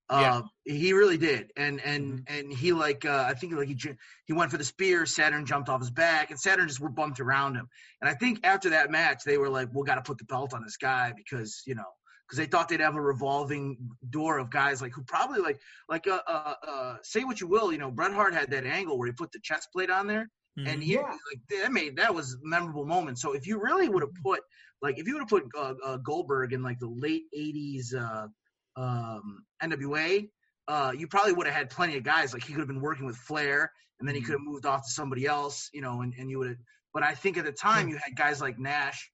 Uh, 0.08 0.42
he 0.64 0.92
really 0.92 1.16
did, 1.16 1.52
and 1.56 1.80
and 1.80 2.24
and 2.26 2.52
he 2.52 2.72
like 2.72 3.04
uh, 3.04 3.24
I 3.26 3.34
think 3.34 3.54
like 3.54 3.66
he 3.66 3.78
he 4.26 4.32
went 4.34 4.50
for 4.50 4.58
the 4.58 4.64
spear. 4.64 5.06
Saturn 5.06 5.46
jumped 5.46 5.70
off 5.70 5.80
his 5.80 5.90
back, 5.90 6.30
and 6.30 6.38
Saturn 6.38 6.68
just 6.68 6.80
were 6.80 6.90
bumped 6.90 7.18
around 7.18 7.54
him. 7.54 7.66
And 8.00 8.10
I 8.10 8.14
think 8.14 8.40
after 8.44 8.70
that 8.70 8.90
match, 8.90 9.22
they 9.24 9.38
were 9.38 9.48
like, 9.48 9.68
"We 9.72 9.84
got 9.84 9.94
to 9.94 10.02
put 10.02 10.18
the 10.18 10.24
belt 10.24 10.52
on 10.52 10.62
this 10.62 10.76
guy 10.76 11.12
because 11.16 11.62
you 11.66 11.74
know." 11.74 11.90
Because 12.26 12.38
they 12.38 12.46
thought 12.46 12.68
they'd 12.68 12.80
have 12.80 12.96
a 12.96 13.00
revolving 13.00 13.76
door 14.10 14.38
of 14.38 14.50
guys 14.50 14.80
like 14.80 14.92
who 14.92 15.02
probably 15.04 15.40
like 15.40 15.60
like 15.88 16.06
uh, 16.06 16.20
uh 16.26 16.54
uh 16.66 16.96
say 17.02 17.24
what 17.24 17.40
you 17.40 17.46
will 17.46 17.72
you 17.72 17.78
know 17.78 17.90
Bret 17.90 18.12
Hart 18.12 18.32
had 18.32 18.50
that 18.52 18.64
angle 18.64 18.98
where 18.98 19.06
he 19.06 19.12
put 19.12 19.32
the 19.32 19.40
chest 19.42 19.68
plate 19.72 19.90
on 19.90 20.06
there 20.06 20.30
Mhm. 20.58 20.68
and 20.72 20.82
he 20.82 20.94
Yeah. 20.94 21.00
like 21.02 21.40
that 21.48 21.72
made 21.72 21.96
that 21.96 22.14
was 22.14 22.34
a 22.34 22.38
memorable 22.42 22.84
moment. 22.84 23.18
So 23.18 23.32
if 23.32 23.46
you 23.46 23.60
really 23.60 23.88
would 23.88 24.02
have 24.02 24.14
put 24.22 24.42
like 24.82 24.98
if 24.98 25.06
you 25.06 25.14
would 25.14 25.20
have 25.20 25.28
put 25.28 25.44
uh, 25.56 25.74
uh, 25.84 25.96
Goldberg 25.98 26.52
in 26.52 26.62
like 26.62 26.78
the 26.78 26.88
late 26.88 27.24
'80s 27.36 27.94
uh, 27.94 28.28
um, 28.76 29.44
NWA, 29.62 30.28
uh, 30.68 30.92
you 30.96 31.06
probably 31.06 31.32
would 31.32 31.46
have 31.46 31.54
had 31.54 31.70
plenty 31.70 31.96
of 31.96 32.02
guys. 32.02 32.32
Like 32.32 32.44
he 32.44 32.52
could 32.52 32.60
have 32.60 32.68
been 32.68 32.80
working 32.80 33.06
with 33.06 33.16
Flair, 33.16 33.72
and 33.98 34.08
then 34.08 34.14
he 34.14 34.20
could 34.20 34.32
have 34.32 34.40
moved 34.42 34.66
off 34.66 34.84
to 34.84 34.90
somebody 34.90 35.26
else, 35.26 35.70
you 35.72 35.80
know, 35.80 36.02
and, 36.02 36.12
and 36.18 36.30
you 36.30 36.38
would 36.38 36.48
have. 36.48 36.58
But 36.92 37.02
I 37.02 37.14
think 37.14 37.38
at 37.38 37.44
the 37.44 37.52
time 37.52 37.88
you 37.88 37.96
had 37.96 38.16
guys 38.16 38.40
like 38.40 38.58
Nash, 38.58 39.10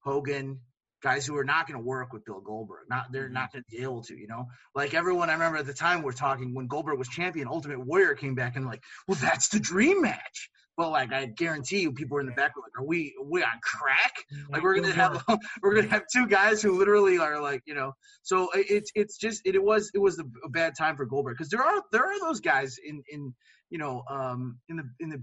Hogan, 0.00 0.60
guys 1.04 1.26
who 1.26 1.36
are 1.36 1.44
not 1.44 1.68
going 1.68 1.78
to 1.78 1.84
work 1.84 2.12
with 2.12 2.24
Bill 2.24 2.40
Goldberg. 2.40 2.86
Not 2.88 3.12
they're 3.12 3.28
not 3.28 3.52
going 3.52 3.62
to 3.62 3.76
be 3.76 3.82
able 3.82 4.02
to, 4.04 4.16
you 4.16 4.26
know. 4.26 4.46
Like 4.74 4.94
everyone, 4.94 5.28
I 5.28 5.34
remember 5.34 5.58
at 5.58 5.66
the 5.66 5.74
time 5.74 6.02
we're 6.02 6.12
talking 6.12 6.54
when 6.54 6.66
Goldberg 6.66 6.98
was 6.98 7.08
champion, 7.08 7.46
Ultimate 7.46 7.78
Warrior 7.78 8.14
came 8.14 8.34
back 8.34 8.56
and 8.56 8.64
like, 8.64 8.82
well, 9.06 9.18
that's 9.20 9.48
the 9.48 9.60
dream 9.60 10.00
match. 10.00 10.50
But 10.76 10.90
like 10.90 11.12
I 11.12 11.26
guarantee 11.26 11.82
you, 11.82 11.92
people 11.92 12.16
were 12.16 12.20
in 12.20 12.26
the 12.26 12.32
back 12.32 12.56
were 12.56 12.62
like, 12.62 12.82
"Are 12.82 12.84
we 12.84 13.14
we 13.24 13.44
on 13.44 13.60
crack? 13.62 14.12
Like 14.50 14.64
we're 14.64 14.74
gonna 14.74 14.92
have 14.92 15.22
we're 15.62 15.74
gonna 15.76 15.86
have 15.86 16.02
two 16.12 16.26
guys 16.26 16.60
who 16.60 16.76
literally 16.76 17.18
are 17.18 17.40
like 17.40 17.62
you 17.64 17.74
know." 17.74 17.92
So 18.22 18.48
it's 18.54 18.90
it's 18.96 19.16
just 19.16 19.42
it, 19.44 19.54
it 19.54 19.62
was 19.62 19.92
it 19.94 19.98
was 19.98 20.18
a 20.18 20.48
bad 20.48 20.72
time 20.76 20.96
for 20.96 21.06
Goldberg 21.06 21.36
because 21.36 21.50
there 21.50 21.62
are 21.62 21.80
there 21.92 22.04
are 22.04 22.18
those 22.18 22.40
guys 22.40 22.78
in 22.84 23.04
in 23.08 23.34
you 23.70 23.78
know 23.78 24.02
um 24.10 24.58
in 24.68 24.76
the 24.78 24.90
in 24.98 25.10
the 25.10 25.22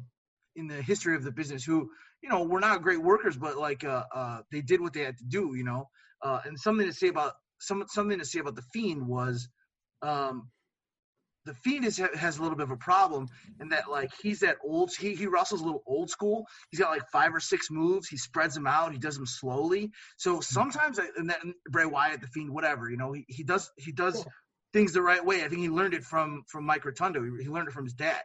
in 0.55 0.67
the 0.67 0.81
history 0.81 1.15
of 1.17 1.23
the 1.23 1.31
business 1.31 1.65
who 1.65 1.89
you 2.21 2.29
know 2.29 2.43
we're 2.43 2.59
not 2.59 2.81
great 2.81 3.01
workers, 3.01 3.37
but 3.37 3.57
like 3.57 3.83
uh 3.83 4.03
uh 4.13 4.41
they 4.51 4.61
did 4.61 4.81
what 4.81 4.93
they 4.93 5.01
had 5.01 5.17
to 5.17 5.25
do, 5.25 5.53
you 5.55 5.63
know. 5.63 5.87
Uh, 6.23 6.39
and 6.45 6.59
something 6.59 6.85
to 6.85 6.93
say 6.93 7.07
about 7.07 7.33
some 7.59 7.83
something 7.87 8.19
to 8.19 8.25
say 8.25 8.39
about 8.39 8.55
the 8.55 8.63
Fiend 8.73 9.07
was 9.07 9.47
um 10.01 10.49
the 11.45 11.53
Fiend 11.55 11.85
is, 11.85 11.97
has 11.97 12.37
a 12.37 12.41
little 12.41 12.55
bit 12.55 12.65
of 12.65 12.71
a 12.71 12.77
problem 12.77 13.27
in 13.59 13.69
that 13.69 13.89
like 13.89 14.11
he's 14.21 14.39
that 14.41 14.57
old 14.63 14.91
he 14.99 15.15
he 15.15 15.25
wrestles 15.25 15.61
a 15.61 15.63
little 15.63 15.83
old 15.87 16.09
school. 16.09 16.45
He's 16.69 16.79
got 16.79 16.91
like 16.91 17.09
five 17.11 17.33
or 17.33 17.39
six 17.39 17.71
moves. 17.71 18.07
He 18.07 18.17
spreads 18.17 18.53
them 18.53 18.67
out. 18.67 18.91
He 18.91 18.99
does 18.99 19.15
them 19.15 19.25
slowly. 19.25 19.91
So 20.17 20.39
sometimes 20.41 20.99
and 20.99 21.29
then 21.29 21.55
Bray 21.69 21.85
Wyatt, 21.85 22.21
the 22.21 22.27
Fiend, 22.27 22.51
whatever 22.51 22.89
you 22.89 22.97
know, 22.97 23.13
he, 23.13 23.25
he 23.27 23.43
does 23.43 23.71
he 23.77 23.91
does 23.91 24.23
things 24.73 24.93
the 24.93 25.01
right 25.01 25.23
way. 25.25 25.43
I 25.43 25.47
think 25.47 25.61
he 25.61 25.69
learned 25.69 25.95
it 25.95 26.03
from 26.03 26.43
from 26.47 26.65
Mike 26.65 26.85
Rotunda. 26.85 27.21
He, 27.21 27.45
he 27.45 27.49
learned 27.49 27.67
it 27.67 27.73
from 27.73 27.85
his 27.85 27.93
dad. 27.93 28.21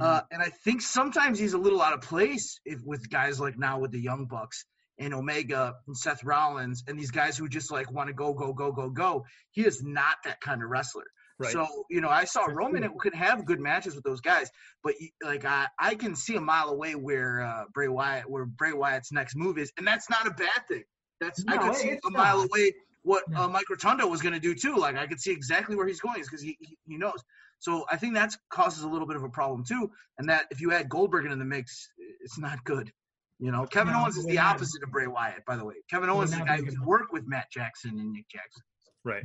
Uh, 0.00 0.20
and 0.30 0.42
I 0.42 0.50
think 0.50 0.82
sometimes 0.82 1.38
he's 1.38 1.54
a 1.54 1.58
little 1.58 1.80
out 1.80 1.94
of 1.94 2.02
place 2.02 2.60
if, 2.64 2.80
with 2.84 3.08
guys 3.10 3.40
like 3.40 3.58
now 3.58 3.78
with 3.78 3.92
the 3.92 4.00
Young 4.00 4.26
Bucks 4.26 4.64
and 4.98 5.14
Omega 5.14 5.74
and 5.86 5.96
Seth 5.96 6.24
Rollins 6.24 6.84
and 6.86 6.98
these 6.98 7.10
guys 7.10 7.36
who 7.36 7.48
just 7.48 7.70
like 7.70 7.90
want 7.90 8.08
to 8.08 8.14
go 8.14 8.32
go 8.34 8.52
go 8.52 8.72
go 8.72 8.90
go. 8.90 9.24
He 9.52 9.62
is 9.62 9.82
not 9.82 10.16
that 10.24 10.40
kind 10.40 10.62
of 10.62 10.70
wrestler. 10.70 11.04
right 11.38 11.52
So 11.52 11.66
you 11.90 12.00
know, 12.00 12.08
I 12.08 12.24
saw 12.24 12.46
Roman 12.46 12.82
who 12.82 12.98
could 12.98 13.14
have 13.14 13.44
good 13.44 13.60
matches 13.60 13.94
with 13.94 14.04
those 14.04 14.20
guys, 14.20 14.50
but 14.82 14.94
like 15.22 15.44
I, 15.44 15.66
I 15.78 15.94
can 15.94 16.14
see 16.14 16.36
a 16.36 16.40
mile 16.40 16.68
away 16.68 16.94
where 16.94 17.42
uh, 17.42 17.64
Bray 17.72 17.88
Wyatt, 17.88 18.28
where 18.28 18.46
Bray 18.46 18.72
Wyatt's 18.72 19.12
next 19.12 19.36
move 19.36 19.58
is, 19.58 19.72
and 19.76 19.86
that's 19.86 20.08
not 20.10 20.26
a 20.26 20.30
bad 20.30 20.66
thing. 20.68 20.84
That's 21.20 21.44
I 21.48 21.56
could 21.56 21.76
see 21.76 21.98
a 22.06 22.10
mile 22.10 22.38
not. 22.38 22.48
away 22.48 22.72
what 23.02 23.22
No. 23.28 23.42
uh, 23.42 23.48
Mike 23.48 23.70
Rotunda 23.70 24.06
was 24.06 24.20
going 24.20 24.34
to 24.34 24.40
do 24.40 24.54
too. 24.54 24.76
Like 24.76 24.96
I 24.96 25.06
could 25.06 25.20
see 25.20 25.30
exactly 25.32 25.76
where 25.76 25.86
he's 25.86 26.00
going 26.00 26.20
because 26.20 26.42
he, 26.42 26.56
he 26.60 26.76
he 26.86 26.96
knows. 26.98 27.22
So 27.58 27.84
I 27.90 27.96
think 27.96 28.14
that 28.14 28.34
causes 28.50 28.82
a 28.84 28.88
little 28.88 29.06
bit 29.06 29.16
of 29.16 29.24
a 29.24 29.28
problem 29.28 29.64
too, 29.64 29.90
and 30.18 30.28
that 30.28 30.46
if 30.50 30.60
you 30.60 30.72
add 30.72 30.88
Goldberg 30.88 31.24
into 31.24 31.36
the 31.36 31.44
mix, 31.44 31.88
it's 32.20 32.38
not 32.38 32.62
good. 32.64 32.92
You 33.38 33.50
know, 33.52 33.66
Kevin 33.66 33.92
No, 33.92 34.00
Owens 34.02 34.16
is 34.16 34.24
the 34.26 34.38
opposite 34.38 34.82
of 34.82 34.90
Bray 34.90 35.06
Wyatt, 35.06 35.44
by 35.46 35.56
the 35.56 35.64
way. 35.64 35.74
Kevin 35.90 36.08
Owens 36.08 36.32
is 36.32 36.38
the 36.38 36.44
guy 36.44 36.56
who 36.56 36.64
can 36.66 36.84
work 36.84 37.12
with 37.12 37.26
Matt 37.26 37.50
Jackson 37.50 37.98
and 37.98 38.12
Nick 38.12 38.28
Jackson. 38.28 38.62
right 39.04 39.24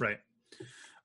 right 0.00 0.18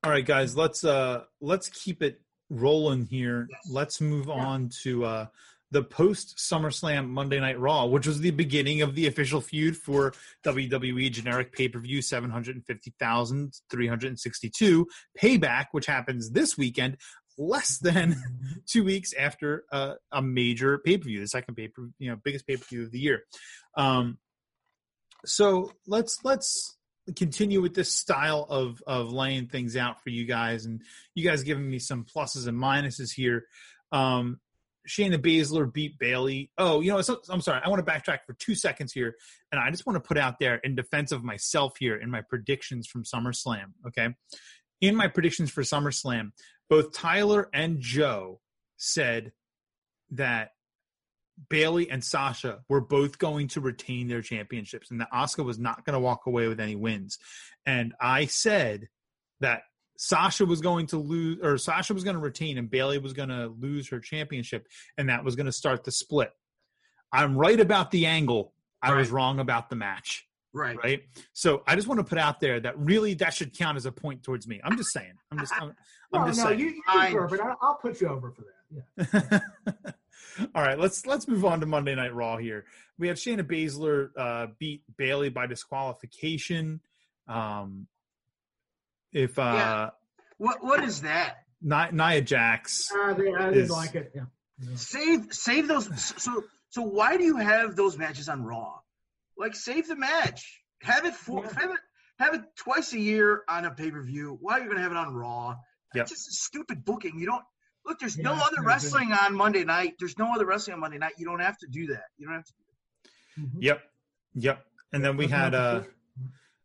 all 0.04 0.10
right 0.10 0.24
guys 0.24 0.56
let's 0.56 0.84
uh 0.84 1.24
let's 1.40 1.68
keep 1.68 2.02
it 2.02 2.20
rolling 2.50 3.04
here 3.06 3.46
Yes. 3.50 3.60
let's 3.70 4.00
move 4.00 4.26
Yeah. 4.26 4.34
on 4.44 4.70
to 4.82 5.04
uh 5.04 5.26
the 5.70 5.82
post 5.82 6.38
SummerSlam 6.38 7.08
Monday 7.08 7.40
Night 7.40 7.58
Raw, 7.58 7.86
which 7.86 8.06
was 8.06 8.20
the 8.20 8.30
beginning 8.30 8.82
of 8.82 8.94
the 8.94 9.06
official 9.06 9.40
feud 9.40 9.76
for 9.76 10.12
WWE 10.44 11.10
generic 11.10 11.52
pay 11.52 11.68
per 11.68 11.78
view 11.78 12.00
750,362 12.00 14.86
Payback, 15.20 15.66
which 15.72 15.86
happens 15.86 16.30
this 16.30 16.56
weekend, 16.56 16.96
less 17.36 17.78
than 17.78 18.16
two 18.66 18.84
weeks 18.84 19.12
after 19.18 19.64
uh, 19.72 19.94
a 20.12 20.22
major 20.22 20.78
pay 20.78 20.98
per 20.98 21.04
view, 21.04 21.20
the 21.20 21.28
second 21.28 21.54
pay 21.54 21.68
per 21.68 21.88
you 21.98 22.10
know 22.10 22.16
biggest 22.22 22.46
pay 22.46 22.56
per 22.56 22.64
view 22.64 22.84
of 22.84 22.90
the 22.90 23.00
year. 23.00 23.22
Um, 23.76 24.18
so 25.24 25.72
let's 25.86 26.18
let's 26.24 26.76
continue 27.16 27.60
with 27.60 27.74
this 27.74 27.92
style 27.92 28.46
of 28.48 28.82
of 28.86 29.12
laying 29.12 29.48
things 29.48 29.76
out 29.76 30.02
for 30.02 30.10
you 30.10 30.24
guys, 30.24 30.64
and 30.64 30.82
you 31.14 31.24
guys 31.24 31.42
giving 31.42 31.68
me 31.68 31.78
some 31.78 32.04
pluses 32.04 32.46
and 32.46 32.58
minuses 32.58 33.12
here. 33.14 33.44
Um, 33.92 34.40
Shayna 34.88 35.18
Baszler 35.18 35.72
beat 35.72 35.98
Bayley. 35.98 36.50
Oh, 36.58 36.80
you 36.80 36.90
know, 36.90 37.00
so, 37.02 37.20
I'm 37.28 37.40
sorry. 37.40 37.60
I 37.64 37.68
want 37.68 37.84
to 37.84 37.92
backtrack 37.92 38.20
for 38.26 38.32
two 38.34 38.54
seconds 38.54 38.92
here, 38.92 39.14
and 39.52 39.60
I 39.60 39.70
just 39.70 39.86
want 39.86 39.96
to 39.96 40.06
put 40.06 40.18
out 40.18 40.38
there 40.40 40.56
in 40.56 40.74
defense 40.74 41.12
of 41.12 41.22
myself 41.22 41.74
here 41.78 41.96
in 41.96 42.10
my 42.10 42.22
predictions 42.22 42.86
from 42.86 43.04
SummerSlam. 43.04 43.72
Okay, 43.86 44.08
in 44.80 44.96
my 44.96 45.08
predictions 45.08 45.50
for 45.50 45.62
SummerSlam, 45.62 46.30
both 46.68 46.92
Tyler 46.92 47.48
and 47.52 47.80
Joe 47.80 48.40
said 48.76 49.32
that 50.12 50.50
Bayley 51.50 51.90
and 51.90 52.02
Sasha 52.02 52.60
were 52.68 52.80
both 52.80 53.18
going 53.18 53.48
to 53.48 53.60
retain 53.60 54.08
their 54.08 54.22
championships, 54.22 54.90
and 54.90 55.00
that 55.00 55.12
Asuka 55.12 55.44
was 55.44 55.58
not 55.58 55.84
going 55.84 55.94
to 55.94 56.00
walk 56.00 56.26
away 56.26 56.48
with 56.48 56.60
any 56.60 56.76
wins. 56.76 57.18
And 57.66 57.94
I 58.00 58.26
said 58.26 58.88
that 59.40 59.62
Sasha 59.98 60.46
was 60.46 60.60
going 60.60 60.86
to 60.86 60.96
lose, 60.96 61.38
or 61.42 61.58
Sasha 61.58 61.92
was 61.92 62.04
going 62.04 62.14
to 62.14 62.22
retain, 62.22 62.56
and 62.56 62.70
Bayley 62.70 62.98
was 62.98 63.12
going 63.12 63.30
to 63.30 63.48
lose 63.58 63.88
her 63.88 63.98
championship, 63.98 64.68
and 64.96 65.08
that 65.08 65.24
was 65.24 65.34
going 65.34 65.46
to 65.46 65.52
start 65.52 65.82
the 65.82 65.90
split. 65.90 66.32
I'm 67.12 67.36
right 67.36 67.58
about 67.58 67.90
the 67.90 68.06
angle. 68.06 68.52
I 68.80 68.90
right. 68.90 68.98
was 68.98 69.10
wrong 69.10 69.40
about 69.40 69.70
the 69.70 69.76
match. 69.76 70.24
Right. 70.52 70.76
Right. 70.82 71.02
So 71.32 71.62
I 71.66 71.74
just 71.74 71.88
want 71.88 71.98
to 71.98 72.04
put 72.04 72.16
out 72.16 72.40
there 72.40 72.60
that 72.60 72.78
really 72.78 73.14
that 73.14 73.34
should 73.34 73.58
count 73.58 73.76
as 73.76 73.86
a 73.86 73.92
point 73.92 74.22
towards 74.22 74.46
me. 74.46 74.60
I'm 74.62 74.76
just 74.76 74.92
saying. 74.92 75.14
I'm 75.32 75.38
just. 75.38 75.52
I'm, 75.52 75.74
I'm 76.12 76.20
no, 76.22 76.26
just 76.28 76.38
no, 76.38 76.46
saying. 76.46 76.60
you, 76.60 76.82
you're 77.10 77.28
perfect. 77.28 77.42
I'll 77.60 77.78
put 77.82 78.00
you 78.00 78.08
over 78.08 78.30
for 78.30 78.44
that. 79.00 79.42
Yeah. 79.74 79.92
All 80.54 80.62
right, 80.62 80.78
let's 80.78 81.06
let's 81.06 81.26
move 81.26 81.44
on 81.44 81.58
to 81.60 81.66
Monday 81.66 81.94
Night 81.96 82.14
Raw 82.14 82.36
here. 82.36 82.66
We 82.98 83.08
have 83.08 83.16
Shayna 83.16 83.42
Baszler 83.42 84.10
uh, 84.16 84.46
beat 84.58 84.82
Bayley 84.96 85.28
by 85.28 85.46
disqualification. 85.46 86.80
Um, 87.26 87.88
if 89.12 89.38
uh, 89.38 89.42
yeah. 89.42 89.90
what 90.38 90.62
what 90.62 90.84
is 90.84 91.02
that? 91.02 91.38
Nia, 91.60 91.90
Nia 91.92 92.20
Jax. 92.20 92.92
Uh, 92.92 93.14
they, 93.14 93.32
I 93.32 93.50
didn't 93.50 93.70
like 93.70 93.94
it. 93.94 94.12
Yeah. 94.14 94.22
yeah. 94.60 94.76
Save 94.76 95.32
save 95.32 95.68
those. 95.68 95.88
So 96.22 96.44
so 96.70 96.82
why 96.82 97.16
do 97.16 97.24
you 97.24 97.36
have 97.36 97.76
those 97.76 97.96
matches 97.96 98.28
on 98.28 98.44
Raw? 98.44 98.78
Like 99.36 99.54
save 99.54 99.88
the 99.88 99.96
match. 99.96 100.62
Have 100.82 101.04
it 101.06 101.14
for 101.14 101.44
yeah. 101.44 101.60
have 101.60 101.70
it 101.70 101.80
have 102.18 102.34
it 102.34 102.42
twice 102.56 102.92
a 102.92 102.98
year 102.98 103.42
on 103.48 103.64
a 103.64 103.70
pay 103.70 103.90
per 103.90 104.02
view. 104.02 104.38
Why 104.40 104.58
are 104.58 104.62
you 104.62 104.68
gonna 104.68 104.82
have 104.82 104.92
it 104.92 104.98
on 104.98 105.14
Raw? 105.14 105.56
Yep. 105.94 106.02
It's 106.02 106.10
just 106.10 106.44
stupid 106.44 106.84
booking. 106.84 107.18
You 107.18 107.26
don't 107.26 107.44
Look, 107.88 107.98
there's 107.98 108.18
yeah, 108.18 108.24
no 108.24 108.32
other 108.34 108.62
wrestling 108.62 109.08
good. 109.08 109.18
on 109.18 109.34
Monday 109.34 109.64
night. 109.64 109.94
There's 109.98 110.18
no 110.18 110.34
other 110.34 110.44
wrestling 110.44 110.74
on 110.74 110.80
Monday 110.80 110.98
night. 110.98 111.12
You 111.16 111.24
don't 111.24 111.40
have 111.40 111.56
to 111.58 111.66
do 111.66 111.86
that. 111.86 112.04
You 112.18 112.26
don't 112.26 112.34
have 112.34 112.44
to. 112.44 112.52
Mm-hmm. 113.40 113.62
Yep, 113.62 113.82
yep. 114.34 114.66
And 114.92 115.02
then 115.02 115.16
we 115.16 115.26
had 115.26 115.54
uh, 115.54 115.82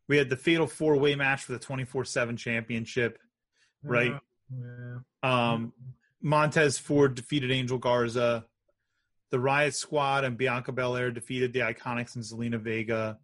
we 0.07 0.17
had 0.17 0.29
the 0.29 0.35
fatal 0.35 0.67
four 0.67 0.97
way 0.97 1.15
match 1.15 1.43
for 1.43 1.53
the 1.53 1.59
twenty 1.59 1.85
four 1.85 2.05
seven 2.05 2.37
championship, 2.37 3.19
right? 3.83 4.13
Yeah. 4.49 4.97
Um, 5.23 5.73
Montez 6.21 6.77
Ford 6.77 7.15
defeated 7.15 7.51
Angel 7.51 7.77
Garza. 7.77 8.45
The 9.31 9.37
Riott 9.37 9.73
Squad 9.73 10.25
and 10.25 10.37
Bianca 10.37 10.71
Belair 10.71 11.11
defeated 11.11 11.53
the 11.53 11.61
Iconics 11.61 12.15
and 12.15 12.23
Zelina 12.23 12.59
Vega. 12.59 13.17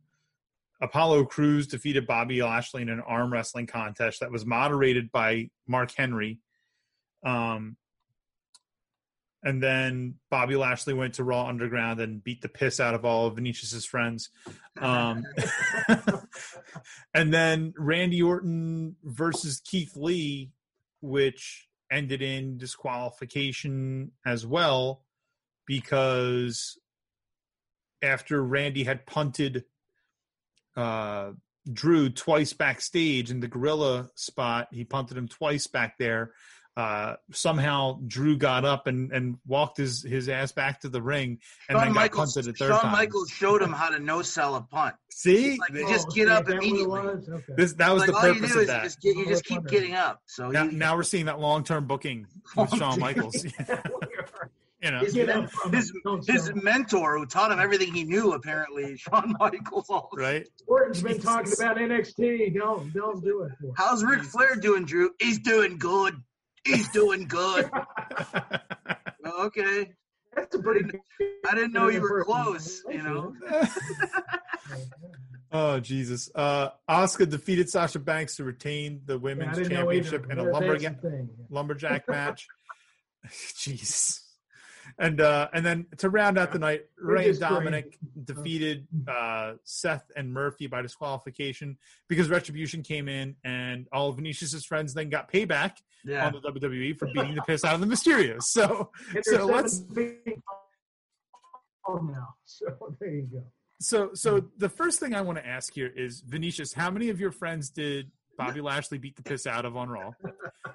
Apollo 0.82 1.26
Crews 1.26 1.68
defeated 1.68 2.08
Bobby 2.08 2.42
Lashley 2.42 2.82
in 2.82 2.90
an 2.90 3.02
arm 3.02 3.32
wrestling 3.32 3.68
contest 3.68 4.22
that 4.22 4.32
was 4.32 4.46
moderated 4.46 5.12
by 5.12 5.50
Mark 5.68 5.92
Henry. 5.96 6.40
Um, 7.24 7.76
and 9.44 9.64
then 9.64 10.16
Bobby 10.30 10.56
Lashley 10.56 10.94
went 10.94 11.16
to 11.16 11.24
Raw 11.24 11.48
Underground 11.48 12.00
and 12.02 12.24
beat 12.24 12.42
the 12.42 12.50
piss 12.50 12.80
out 12.80 12.94
of 12.94 13.06
all 13.06 13.28
of 13.28 13.36
Venetius's 13.36 13.86
friends. 13.86 14.30
Um, 14.82 15.24
and 17.14 17.34
then 17.34 17.74
Randy 17.78 18.22
Orton 18.22 18.98
versus 19.04 19.62
Keith 19.64 19.96
Lee, 19.96 20.52
which 21.02 21.68
ended 21.90 22.22
in 22.22 22.58
disqualification 22.58 24.12
as 24.26 24.46
well, 24.46 25.04
because 25.66 26.78
after 28.04 28.44
Randy 28.44 28.84
had 28.84 29.06
punted 29.06 29.64
uh, 30.76 31.32
Drew 31.72 32.10
twice 32.10 32.52
backstage 32.52 33.32
in 33.32 33.40
the 33.40 33.48
gorilla 33.48 34.10
spot, 34.16 34.68
he 34.72 34.84
punted 34.84 35.18
him 35.18 35.30
twice 35.30 35.68
back 35.68 35.98
there 35.98 36.34
uh, 36.78 37.16
somehow 37.32 38.00
Drew 38.08 38.38
got 38.38 38.64
up 38.64 38.88
and, 38.88 39.12
and 39.12 39.38
walked 39.46 39.78
his, 39.78 40.02
his 40.02 40.30
ass 40.30 40.52
back 40.52 40.82
to 40.82 40.90
the 40.90 41.02
ring 41.02 41.40
and 41.68 41.76
Shawn 41.76 41.86
then 41.86 41.94
got 41.94 42.02
Michaels, 42.02 42.36
punted 42.36 42.54
a 42.54 42.58
third 42.58 42.70
Shawn 42.70 42.82
time. 42.82 42.92
Michaels 42.92 43.30
showed 43.30 43.62
him 43.62 43.74
how 43.74 43.90
to 43.90 44.00
no 44.00 44.22
sell 44.22 44.56
a 44.56 44.62
punt. 44.62 44.96
See, 45.10 45.58
like, 45.60 45.74
you 45.74 45.88
just 45.90 46.08
oh, 46.10 46.14
get 46.14 46.30
up 46.30 46.50
immediately. 46.50 47.00
Okay. 47.02 47.44
This 47.58 47.74
that 47.74 47.94
was 47.94 48.08
like, 48.08 48.12
the 48.12 48.34
purpose 48.34 48.56
of 48.56 48.68
that. 48.68 48.84
Just 48.84 49.02
get, 49.02 49.18
you 49.18 49.28
just 49.28 49.44
keep 49.44 49.68
getting 49.68 49.96
up. 49.96 50.22
So 50.26 50.50
now, 50.50 50.64
now 50.64 50.96
we're 50.96 51.04
seeing 51.04 51.26
that 51.26 51.40
long 51.40 51.64
term 51.64 51.86
booking 51.86 52.26
with 52.56 52.74
Shawn 52.76 53.00
Michaels. 53.00 53.44
you 54.82 54.92
know, 54.92 55.00
his, 55.00 55.14
his, 55.14 55.94
his, 56.26 56.52
mentor 56.56 57.18
who 57.18 57.26
taught 57.26 57.52
him 57.52 57.60
everything 57.60 57.94
he 57.94 58.06
knew, 58.06 58.32
apparently, 58.32 58.96
Shawn 58.98 59.36
Michaels. 59.38 59.92
Right. 60.14 60.48
Orton's 60.68 61.04
been 61.04 61.20
talking 61.20 61.52
about 61.58 61.78
NXT. 61.78 62.56
Don't 62.56 62.94
don't 62.94 63.22
do 63.22 63.44
it. 63.44 63.52
How's 63.76 64.04
Ric 64.04 64.24
Flair 64.24 64.56
doing, 64.56 64.86
Drew? 64.86 65.12
He's 65.20 65.40
doing 65.40 65.78
good. 65.78 66.16
He's 66.66 66.90
doing 66.90 67.28
good. 67.28 67.70
okay. 69.40 69.94
That's 70.36 70.56
a 70.56 70.60
pretty. 70.60 71.00
I 71.48 71.56
didn't 71.56 71.74
know 71.74 71.90
you 71.90 72.02
were 72.02 72.24
close. 72.24 72.84
You 72.90 73.02
know. 73.02 73.34
oh 75.52 75.80
Jesus! 75.80 76.30
Uh, 76.36 76.70
Asuka 76.88 77.28
defeated 77.28 77.70
Sasha 77.70 78.00
Banks 78.00 78.36
to 78.36 78.44
retain 78.44 79.02
the 79.06 79.18
women's 79.18 79.58
yeah, 79.58 79.68
championship 79.68 80.30
in 80.30 80.38
a 80.38 80.44
lumberjack 80.44 80.98
lumberjack 81.50 82.08
match. 82.08 82.48
Jesus 83.58 84.29
and 85.00 85.22
uh, 85.22 85.48
and 85.54 85.66
then 85.66 85.86
to 85.98 86.10
round 86.10 86.38
out 86.38 86.52
the 86.52 86.60
night, 86.60 86.86
Rey 86.98 87.30
and 87.30 87.40
Dominik 87.40 87.96
defeated 88.26 88.86
uh, 89.08 89.54
Seth 89.64 90.12
and 90.16 90.32
Murphy 90.32 90.68
by 90.68 90.82
disqualification 90.82 91.78
because 92.10 92.30
Retribution 92.30 92.84
came 92.84 93.08
in 93.08 93.36
and 93.46 93.88
all 93.94 94.10
of 94.10 94.18
Venetius's 94.18 94.66
friends 94.66 94.94
then 94.94 95.10
got 95.10 95.32
payback 95.32 95.78
yeah. 96.04 96.28
on 96.28 96.34
the 96.34 96.52
WWE 96.52 97.00
for 97.00 97.08
beating 97.08 97.36
the 97.36 97.42
piss 97.44 97.64
out 97.64 97.76
of 97.76 97.82
the 97.82 97.88
Mysterios. 97.88 98.44
So 98.44 98.92
so 99.24 99.46
let's. 99.46 99.84
Oh, 101.88 101.96
Now, 101.96 102.36
so 102.46 102.68
there 103.00 103.10
you 103.10 103.28
go. 103.32 103.44
So 103.80 104.12
so 104.14 104.44
the 104.58 104.70
first 104.70 105.00
thing 105.00 105.16
I 105.16 105.22
want 105.22 105.38
to 105.38 105.48
ask 105.48 105.74
here 105.74 105.92
is 105.96 106.20
Venetius, 106.28 106.74
how 106.74 106.92
many 106.92 107.10
of 107.10 107.22
your 107.22 107.32
friends 107.32 107.70
did 107.70 108.12
Bobby 108.40 108.62
Lashley 108.62 108.98
beat 108.98 109.18
the 109.18 109.22
piss 109.22 109.46
out 109.46 109.66
of 109.66 109.76
on 109.76 109.90
Raw. 109.90 110.12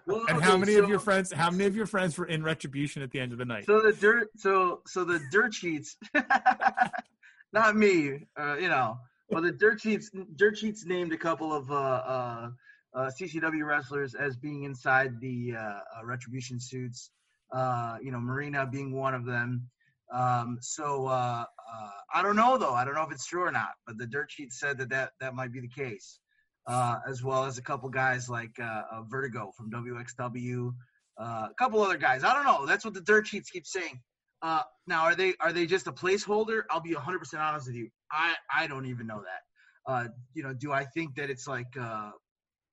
Well, 0.07 0.23
and 0.29 0.37
okay, 0.37 0.45
how 0.45 0.59
many 0.59 0.75
so, 0.75 0.83
of 0.83 0.91
your 0.91 0.99
friends? 0.99 1.33
How 1.33 1.51
many 1.51 1.65
of 1.65 1.75
your 1.75 1.87
friends 1.87 2.19
were 2.19 2.27
in 2.27 2.43
retribution 2.43 3.01
at 3.01 3.11
the 3.11 3.21
end 3.21 3.33
of 3.33 3.39
the 3.39 3.47
night? 3.47 3.65
So 3.65 3.81
the 3.81 3.93
dirt, 3.93 4.29
so 4.37 4.83
so 4.87 5.03
the 5.03 5.19
dirt 5.33 5.55
sheets, 5.55 5.97
not 7.55 7.75
me. 7.75 8.27
Uh, 8.39 8.57
you 8.57 8.69
know, 8.69 8.99
well 9.31 9.41
the 9.41 9.53
dirt 9.53 9.81
sheets, 9.81 10.11
dirt 10.37 10.59
sheets 10.59 10.85
named 10.85 11.15
a 11.15 11.17
couple 11.17 11.55
of 11.55 11.71
uh, 11.71 11.75
uh, 11.75 12.51
uh 12.93 13.11
CCW 13.19 13.65
wrestlers 13.65 14.15
as 14.15 14.37
being 14.37 14.65
inside 14.65 15.19
the 15.21 15.55
uh, 15.57 15.61
uh, 15.61 16.05
retribution 16.05 16.61
suits. 16.61 17.11
you 17.55 18.11
know, 18.13 18.21
Marina 18.21 18.67
being 18.67 18.93
one 18.93 19.15
of 19.15 19.25
them. 19.25 19.71
Um, 20.13 20.59
so 20.61 21.07
I 21.07 21.47
don't 22.21 22.37
know 22.37 22.59
though. 22.59 22.75
I 22.75 22.85
don't 22.85 22.95
know 22.95 23.05
if 23.05 23.13
it's 23.13 23.27
true 23.27 23.45
or 23.45 23.53
not. 23.53 23.71
But 23.87 23.97
the 23.97 24.07
dirt 24.07 24.31
sheet 24.31 24.53
said 24.53 24.77
that 24.79 24.91
that 24.91 25.13
that 25.21 25.35
might 25.35 25.53
be 25.53 25.61
the 25.61 25.69
case 25.69 26.19
uh, 26.67 26.99
as 27.09 27.23
well 27.23 27.45
as 27.45 27.59
a 27.59 27.63
couple 27.63 27.89
guys 27.89 28.29
like 28.29 28.59
uh, 28.61 28.83
uh 28.91 29.03
Vertigo 29.03 29.53
from 29.57 29.71
WXW, 29.71 30.75
uh, 31.19 31.49
a 31.51 31.55
couple 31.59 31.83
other 31.83 31.99
guys. 31.99 32.25
I 32.25 32.35
don't 32.35 32.45
know. 32.45 32.67
That's 32.67 32.85
what 32.85 32.95
the 32.95 33.01
dirt 33.01 33.27
sheets 33.27 33.51
keep 33.51 33.67
saying. 33.67 34.01
Uh, 34.43 34.63
now, 34.87 35.05
are 35.05 35.15
they 35.15 35.35
are 35.41 35.53
they 35.53 35.67
just 35.67 35.87
a 35.87 35.93
placeholder? 35.93 36.63
I'll 36.71 36.81
be 36.81 36.95
100% 36.95 37.39
honest 37.39 37.67
with 37.67 37.77
you. 37.77 37.89
I 38.11 38.35
I 38.55 38.67
don't 38.67 38.87
even 38.87 39.07
know 39.07 39.23
that. 39.23 40.11
you 40.35 40.43
know, 40.43 40.55
do 40.55 40.73
I 40.73 40.85
think 40.85 41.17
that 41.17 41.31
it's 41.31 41.47
like 41.47 41.75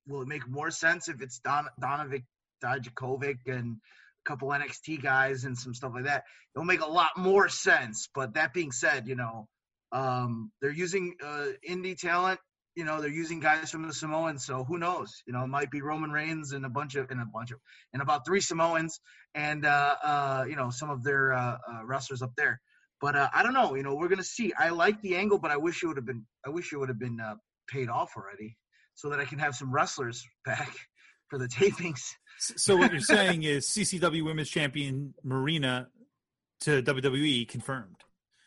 will 0.06 0.22
it 0.22 0.28
make 0.28 0.48
more 0.48 0.70
sense 0.70 1.08
if 1.08 1.20
it's 1.22 1.38
Don 1.38 1.66
Dominik 1.80 2.24
Dijakovic 2.62 3.38
and 3.46 3.76
a 3.76 4.28
couple 4.28 4.48
NXT 4.48 5.02
guys 5.02 5.44
and 5.44 5.56
some 5.56 5.74
stuff 5.74 5.92
like 5.94 6.04
that? 6.04 6.24
It'll 6.54 6.64
make 6.64 6.82
a 6.82 6.90
lot 6.90 7.16
more 7.16 7.48
sense. 7.48 8.08
But 8.14 8.34
that 8.34 8.52
being 8.52 8.72
said, 8.72 9.06
you 9.06 9.14
know, 9.14 9.48
um, 9.92 10.50
they're 10.60 10.70
using 10.70 11.14
uh, 11.22 11.48
indie 11.68 11.96
talent 11.96 12.40
you 12.74 12.84
know 12.84 13.00
they're 13.00 13.10
using 13.10 13.40
guys 13.40 13.70
from 13.70 13.86
the 13.86 13.92
Samoans, 13.92 14.44
so 14.44 14.64
who 14.64 14.78
knows? 14.78 15.22
You 15.26 15.32
know, 15.32 15.42
it 15.44 15.48
might 15.48 15.70
be 15.70 15.82
Roman 15.82 16.10
Reigns 16.10 16.52
and 16.52 16.64
a 16.64 16.70
bunch 16.70 16.94
of 16.94 17.10
and 17.10 17.20
a 17.20 17.26
bunch 17.26 17.50
of 17.50 17.58
and 17.92 18.02
about 18.02 18.26
three 18.26 18.40
Samoans 18.40 19.00
and 19.34 19.64
uh, 19.66 19.96
uh, 20.02 20.44
you 20.48 20.56
know 20.56 20.70
some 20.70 20.90
of 20.90 21.02
their 21.02 21.32
uh, 21.32 21.58
uh, 21.68 21.84
wrestlers 21.84 22.22
up 22.22 22.32
there. 22.36 22.60
But 23.00 23.16
uh, 23.16 23.28
I 23.34 23.42
don't 23.42 23.52
know. 23.52 23.74
You 23.74 23.82
know, 23.82 23.94
we're 23.94 24.08
gonna 24.08 24.24
see. 24.24 24.52
I 24.58 24.70
like 24.70 25.00
the 25.02 25.16
angle, 25.16 25.38
but 25.38 25.50
I 25.50 25.56
wish 25.56 25.82
it 25.82 25.86
would 25.86 25.96
have 25.96 26.06
been. 26.06 26.24
I 26.46 26.50
wish 26.50 26.72
it 26.72 26.78
would 26.78 26.88
have 26.88 26.98
been 26.98 27.20
uh, 27.20 27.34
paid 27.68 27.88
off 27.88 28.12
already, 28.16 28.56
so 28.94 29.10
that 29.10 29.20
I 29.20 29.24
can 29.24 29.38
have 29.38 29.54
some 29.54 29.72
wrestlers 29.72 30.24
back 30.44 30.72
for 31.28 31.38
the 31.38 31.48
tapings. 31.48 32.02
So 32.38 32.76
what 32.76 32.92
you're 32.92 33.00
saying 33.00 33.42
is 33.42 33.66
CCW 33.68 34.24
Women's 34.24 34.48
Champion 34.48 35.14
Marina 35.22 35.88
to 36.60 36.82
WWE 36.82 37.48
confirmed. 37.48 37.96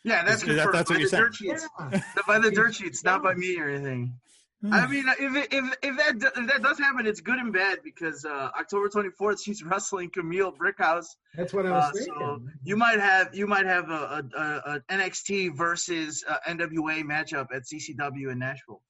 Yeah, 0.05 0.23
that's 0.23 0.43
Is 0.43 0.47
that- 0.47 0.47
confirmed 0.55 0.75
that's 0.75 0.89
what 0.89 0.99
you're 0.99 1.09
the 1.09 1.09
saying? 1.09 1.23
dirt 1.23 1.35
sheets. 1.35 1.67
Yeah. 1.91 2.01
By 2.27 2.39
the 2.39 2.51
dirt 2.51 2.75
sheets, 2.79 3.03
not 3.03 3.23
by 3.23 3.33
me 3.33 3.59
or 3.59 3.67
anything. 3.69 4.13
Hmm. 4.61 4.73
I 4.73 4.87
mean, 4.87 5.03
if 5.19 5.35
it, 5.35 5.47
if 5.51 5.65
if 5.83 5.97
that 5.97 6.19
do- 6.19 6.41
if 6.41 6.47
that 6.47 6.61
does 6.63 6.79
happen, 6.79 7.05
it's 7.05 7.19
good 7.21 7.37
and 7.39 7.51
bad 7.51 7.79
because 7.83 8.23
uh, 8.23 8.49
October 8.57 8.87
24th 8.87 9.39
she's 9.43 9.61
wrestling 9.63 10.09
Kamille 10.11 10.53
Brickhouse. 10.55 11.07
That's 11.35 11.53
what 11.53 11.65
I 11.65 11.71
was 11.71 11.89
Uh, 11.89 11.91
thinking. 11.93 12.13
so 12.19 12.41
you 12.63 12.77
might 12.77 12.99
have 12.99 13.35
you 13.35 13.47
might 13.47 13.65
have 13.65 13.89
a, 13.89 14.23
a, 14.33 14.39
a, 14.39 14.75
a 14.75 14.79
NXT 14.95 15.55
versus 15.57 16.23
uh, 16.29 16.37
NWA 16.47 17.03
matchup 17.03 17.47
at 17.53 17.63
CCW 17.63 18.31
in 18.31 18.39
Nashville. 18.39 18.81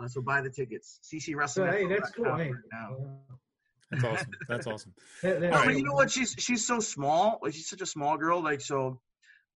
Uh, 0.00 0.06
so 0.06 0.20
buy 0.22 0.40
the 0.40 0.50
tickets. 0.50 1.00
CC 1.02 1.32
So, 1.32 1.38
Wrestling. 1.38 1.72
hey, 1.72 1.86
that's 1.88 2.10
cool. 2.12 2.36
Hey, 2.36 2.52
now. 2.72 2.96
That's 3.90 4.04
awesome. 4.04 4.30
That's 4.48 4.66
awesome. 4.66 4.92
that- 5.22 5.40
that- 5.40 5.50
No, 5.50 5.56
All 5.58 5.64
but 5.64 5.76
you 5.76 5.82
know 5.82 5.94
what? 5.94 6.10
She's 6.10 6.36
she's 6.38 6.64
so 6.66 6.78
small. 6.78 7.40
Like 7.42 7.54
she's 7.54 7.68
such 7.68 7.80
a 7.80 7.86
small 7.86 8.16
girl. 8.18 8.40
Like 8.42 8.60
so, 8.60 9.00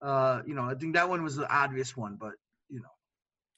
uh, 0.02 0.42
you 0.46 0.54
know, 0.54 0.64
I 0.64 0.74
think 0.74 0.94
that 0.94 1.08
one 1.08 1.22
was 1.22 1.36
the 1.36 1.48
obvious 1.50 1.96
one. 1.96 2.16
But 2.20 2.32
you 2.68 2.80
know, 2.80 2.88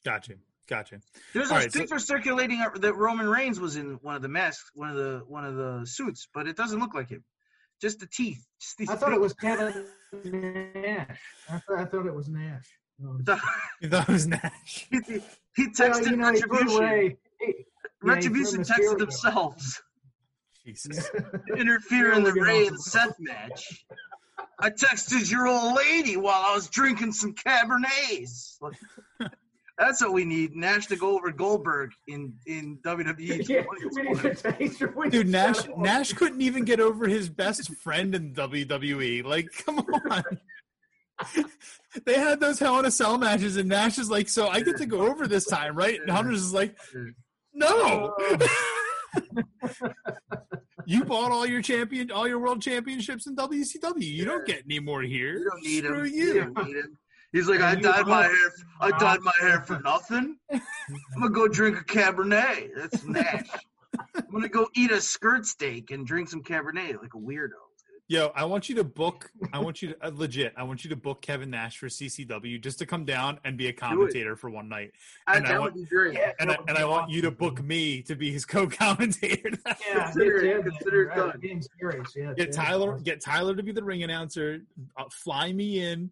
Gotcha. 0.04 0.34
Gotcha. 0.68 1.00
there's 1.34 1.50
All 1.50 1.58
a 1.58 1.60
right, 1.60 1.72
so- 1.72 1.80
picture 1.80 1.98
circulating 1.98 2.64
that 2.80 2.94
Roman 2.96 3.28
Reigns 3.28 3.60
was 3.60 3.76
in 3.76 3.98
one 4.02 4.14
of 4.16 4.22
the 4.22 4.28
masks, 4.28 4.70
one 4.74 4.88
of 4.90 4.96
the 4.96 5.22
one 5.26 5.44
of 5.44 5.56
the 5.56 5.82
suits, 5.86 6.26
but 6.32 6.46
it 6.46 6.56
doesn't 6.56 6.78
look 6.78 6.94
like 6.94 7.08
him. 7.10 7.22
Just 7.80 8.00
the 8.00 8.06
teeth. 8.06 8.46
Just 8.60 8.90
I 8.90 8.96
thought 8.96 9.12
it 9.12 9.20
was 9.20 9.34
Kevin 9.34 9.84
Nash. 10.24 11.18
I 11.50 11.58
thought, 11.58 11.78
I 11.78 11.84
thought 11.84 12.06
it 12.06 12.14
was 12.14 12.28
Nash. 12.28 12.66
You 13.00 13.88
thought 13.90 14.08
it 14.08 14.12
was 14.12 14.26
Nash. 14.28 14.86
he, 14.88 15.00
he 15.06 15.12
well, 15.58 15.68
texted 15.90 16.10
you 16.10 16.16
know, 16.16 16.30
Retribution. 16.30 16.76
away. 16.76 17.16
he- 17.40 17.46
yeah, 17.46 17.52
Retribution 18.14 18.62
texted 18.62 18.98
themselves. 18.98 19.82
Jesus. 20.64 21.10
interfere 21.56 22.12
in 22.12 22.22
the 22.22 22.32
Really 22.32 22.60
Rey 22.62 22.66
and. 22.68 22.80
Seth 22.80 23.16
match. 23.18 23.84
I 24.58 24.70
texted 24.70 25.30
your 25.30 25.46
old 25.46 25.76
lady 25.76 26.16
while 26.16 26.42
I 26.46 26.54
was 26.54 26.68
drinking 26.68 27.12
some 27.12 27.34
Cabernets. 27.34 28.56
Like, 28.60 28.74
That's 29.78 30.00
what 30.00 30.12
we 30.12 30.24
need. 30.24 30.54
Nash 30.54 30.86
to 30.86 30.96
go 30.96 31.16
over 31.16 31.32
Goldberg 31.32 31.90
in 32.06 32.34
in 32.46 32.78
WWE. 32.84 33.48
Yeah, 33.48 33.64
we 33.68 34.02
need 34.02 34.20
to 34.20 34.34
taste 34.34 34.82
Dude, 35.10 35.28
Nash 35.28 35.66
Nash 35.76 36.12
couldn't 36.12 36.40
even 36.42 36.64
get 36.64 36.80
over 36.80 37.08
his 37.08 37.28
best 37.28 37.74
friend 37.76 38.14
in 38.14 38.32
WWE. 38.34 39.24
Like, 39.24 39.48
come 39.64 39.78
on. 39.78 40.22
they 42.06 42.14
had 42.14 42.40
those 42.40 42.58
Hell 42.58 42.78
in 42.78 42.84
a 42.84 42.90
Cell 42.90 43.18
matches, 43.18 43.56
and 43.56 43.68
Nash 43.68 43.98
is 43.98 44.10
like, 44.10 44.28
"So 44.28 44.48
I 44.48 44.60
get 44.60 44.76
to 44.78 44.86
go 44.86 45.08
over 45.08 45.26
this 45.26 45.44
time, 45.44 45.76
right?" 45.76 46.00
And 46.00 46.10
Hunter's 46.10 46.42
is 46.42 46.54
like, 46.54 46.76
"No." 47.52 48.14
You 50.86 51.04
bought 51.04 51.32
all 51.32 51.46
your 51.46 51.62
champion, 51.62 52.10
all 52.10 52.26
your 52.28 52.38
world 52.38 52.60
championships 52.62 53.26
in 53.26 53.36
WCW. 53.36 54.02
You 54.02 54.24
don't 54.24 54.46
get 54.46 54.62
any 54.64 54.80
more 54.80 55.02
here. 55.02 55.38
You 55.38 55.50
don't 55.50 55.62
need 55.62 55.84
Screw 55.84 56.04
him. 56.04 56.12
you. 56.14 56.24
You 56.34 56.52
don't 56.54 56.66
need 56.66 56.76
him. 56.76 56.98
He's 57.32 57.48
like, 57.48 57.60
I 57.60 57.74
dyed 57.74 58.06
my 58.06 58.22
hair. 58.24 58.52
I 58.80 58.90
dyed 58.98 59.20
my 59.22 59.32
hair 59.40 59.60
for 59.62 59.80
nothing. 59.80 60.36
I'm 60.52 60.60
gonna 61.18 61.30
go 61.30 61.48
drink 61.52 61.78
a 61.80 61.84
Cabernet. 61.84 62.70
That's 62.76 63.04
Nash. 63.04 63.48
I'm 64.14 64.30
gonna 64.32 64.48
go 64.48 64.68
eat 64.74 64.92
a 64.92 65.00
skirt 65.00 65.44
steak 65.46 65.90
and 65.90 66.06
drink 66.06 66.28
some 66.28 66.42
Cabernet 66.42 67.00
like 67.02 67.14
a 67.14 67.18
weirdo. 67.18 67.50
Yo, 68.06 68.30
I 68.34 68.44
want 68.44 68.68
you 68.68 68.74
to 68.74 68.84
book. 68.84 69.30
I 69.52 69.58
want 69.60 69.80
you 69.80 69.88
to 69.94 70.06
uh, 70.06 70.10
legit. 70.14 70.52
I 70.58 70.62
want 70.64 70.84
you 70.84 70.90
to 70.90 70.96
book 70.96 71.22
Kevin 71.22 71.48
Nash 71.50 71.78
for 71.78 71.86
CCW 71.86 72.60
just 72.60 72.78
to 72.80 72.86
come 72.86 73.06
down 73.06 73.40
and 73.44 73.56
be 73.56 73.68
a 73.68 73.72
commentator 73.72 74.36
for 74.36 74.50
one 74.50 74.68
night. 74.68 74.92
And 75.26 75.46
I 75.46 75.48
that 75.52 75.60
want- 75.60 75.74
would 75.74 75.82
be 75.88 75.88
great. 75.88 76.12
Yeah, 76.14 76.32
And 76.38 76.50
I, 76.50 76.56
and 76.68 76.76
I 76.76 76.84
want 76.84 77.10
you 77.10 77.22
to 77.22 77.30
book 77.30 77.62
me 77.62 78.02
to 78.02 78.14
be 78.14 78.30
his 78.30 78.44
co-commentator. 78.54 79.52
Yeah, 79.88 80.04
Consider 80.12 80.36
it- 80.36 80.64
get 80.64 80.72
consider 80.74 81.02
it 81.04 81.14
done. 81.16 81.38
Being 81.40 81.62
serious, 81.80 82.12
yeah. 82.14 82.34
get 82.34 82.52
Tyler. 82.52 82.98
Get 82.98 83.22
Tyler 83.22 83.54
to 83.56 83.62
be 83.62 83.72
the 83.72 83.82
ring 83.82 84.02
announcer. 84.02 84.60
Uh, 84.98 85.04
fly 85.10 85.52
me 85.52 85.80
in. 85.80 86.10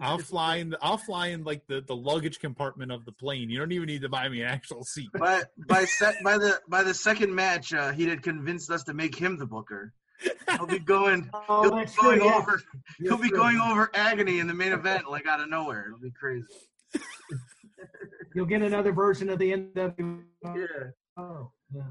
I'll 0.00 0.18
fly 0.18 0.56
in. 0.56 0.70
The, 0.70 0.78
I'll 0.82 0.98
fly 0.98 1.28
in 1.28 1.44
like 1.44 1.66
the, 1.66 1.80
the 1.80 1.96
luggage 1.96 2.38
compartment 2.38 2.92
of 2.92 3.04
the 3.06 3.12
plane. 3.12 3.48
You 3.48 3.58
don't 3.58 3.72
even 3.72 3.86
need 3.86 4.02
to 4.02 4.10
buy 4.10 4.28
me 4.28 4.42
an 4.42 4.48
actual 4.48 4.84
seat. 4.84 5.08
by 5.18 5.42
by 5.68 5.84
set 5.86 6.16
by 6.22 6.36
the 6.36 6.60
by 6.68 6.82
the 6.82 6.92
second 6.92 7.34
match, 7.34 7.72
uh, 7.72 7.92
he 7.92 8.06
had 8.06 8.22
convinced 8.22 8.70
us 8.70 8.84
to 8.84 8.94
make 8.94 9.14
him 9.14 9.38
the 9.38 9.46
booker. 9.46 9.94
He'll 10.56 10.66
be 10.66 10.78
going. 10.78 11.30
Oh, 11.48 11.62
He'll 11.62 11.70
be 11.72 11.76
that's 11.80 11.94
true. 11.94 12.18
going 12.18 12.32
over. 12.32 12.62
Yeah, 12.98 13.08
He'll 13.10 13.18
be 13.22 13.28
true. 13.28 13.38
going 13.38 13.58
over 13.58 13.90
agony 13.94 14.38
in 14.40 14.46
the 14.46 14.54
main 14.54 14.72
event 14.72 15.10
like 15.10 15.26
out 15.26 15.40
of 15.40 15.48
nowhere. 15.48 15.86
It'll 15.88 15.98
be 15.98 16.10
crazy. 16.10 16.46
You'll 18.34 18.46
get 18.46 18.62
another 18.62 18.92
version 18.92 19.30
of 19.30 19.38
the 19.38 19.52
NWO. 19.52 20.22
Yeah. 20.44 20.52
Oh, 21.16 21.50
yeah. 21.74 21.82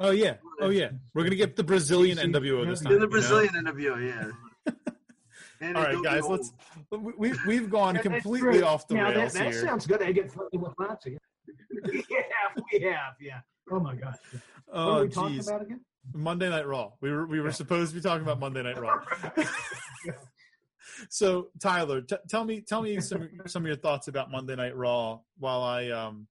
Oh 0.00 0.10
yeah. 0.10 0.34
Oh 0.60 0.68
yeah. 0.70 0.90
We're 1.14 1.24
gonna 1.24 1.34
get 1.36 1.56
the 1.56 1.64
Brazilian 1.64 2.18
NWO 2.18 2.66
this 2.68 2.80
time. 2.80 2.92
In 2.92 2.98
the 3.00 3.04
you 3.06 3.06
know? 3.06 3.10
Brazilian 3.10 3.56
interview, 3.56 3.96
yeah. 3.98 4.72
And 5.60 5.76
All 5.76 5.82
it 5.82 5.86
right, 5.86 5.92
don't 5.94 6.02
guys. 6.04 6.22
Let's. 6.24 6.52
We, 6.92 7.12
we 7.18 7.32
we've 7.44 7.68
gone 7.68 7.94
That- 7.94 8.04
completely 8.04 8.62
off 8.62 8.86
the 8.86 8.94
now, 8.94 9.10
rails 9.10 9.32
that, 9.32 9.42
that 9.46 9.52
here. 9.52 9.60
sounds 9.64 9.88
good. 9.88 10.00
I 10.00 10.12
get 10.12 10.30
funny 10.30 10.50
with 10.56 10.72
Nazi. 10.78 11.18
yeah, 11.92 12.62
we 12.72 12.80
have. 12.82 13.14
Yeah. 13.20 13.40
Oh 13.68 13.80
my 13.80 13.96
God. 13.96 14.14
what 14.66 14.78
are 14.78 15.00
Oh 15.00 15.02
we 15.02 15.08
talking 15.08 15.38
jeez. 15.38 15.48
about 15.48 15.62
again? 15.62 15.80
Monday 16.12 16.48
Night 16.48 16.66
Raw. 16.66 16.92
We 17.00 17.10
were 17.10 17.26
we 17.26 17.40
were 17.40 17.52
supposed 17.52 17.90
to 17.90 17.96
be 17.96 18.00
talking 18.00 18.22
about 18.22 18.40
Monday 18.40 18.62
Night 18.62 18.80
Raw. 18.80 19.00
so 21.10 21.48
Tyler, 21.60 22.00
t- 22.00 22.16
tell 22.28 22.44
me 22.44 22.60
tell 22.60 22.82
me 22.82 23.00
some 23.00 23.28
some 23.46 23.62
of 23.62 23.66
your 23.66 23.76
thoughts 23.76 24.08
about 24.08 24.30
Monday 24.30 24.56
Night 24.56 24.76
Raw 24.76 25.20
while 25.38 25.62
I 25.62 25.88
um 25.90 26.26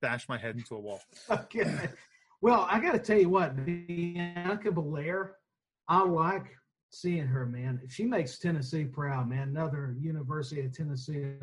bash 0.00 0.28
my 0.28 0.36
head 0.36 0.56
into 0.56 0.74
a 0.74 0.80
wall. 0.80 1.00
Okay. 1.30 1.88
Well, 2.42 2.66
I 2.68 2.80
got 2.80 2.92
to 2.92 2.98
tell 2.98 3.18
you 3.18 3.28
what, 3.28 3.64
Bianca 3.64 4.72
Belair, 4.72 5.36
I 5.88 6.02
like 6.04 6.46
seeing 6.90 7.26
her, 7.26 7.46
man. 7.46 7.80
She 7.88 8.04
makes 8.04 8.38
Tennessee 8.38 8.84
proud, 8.84 9.28
man. 9.28 9.50
Another 9.50 9.94
University 10.00 10.62
of 10.62 10.72
Tennessee 10.72 11.34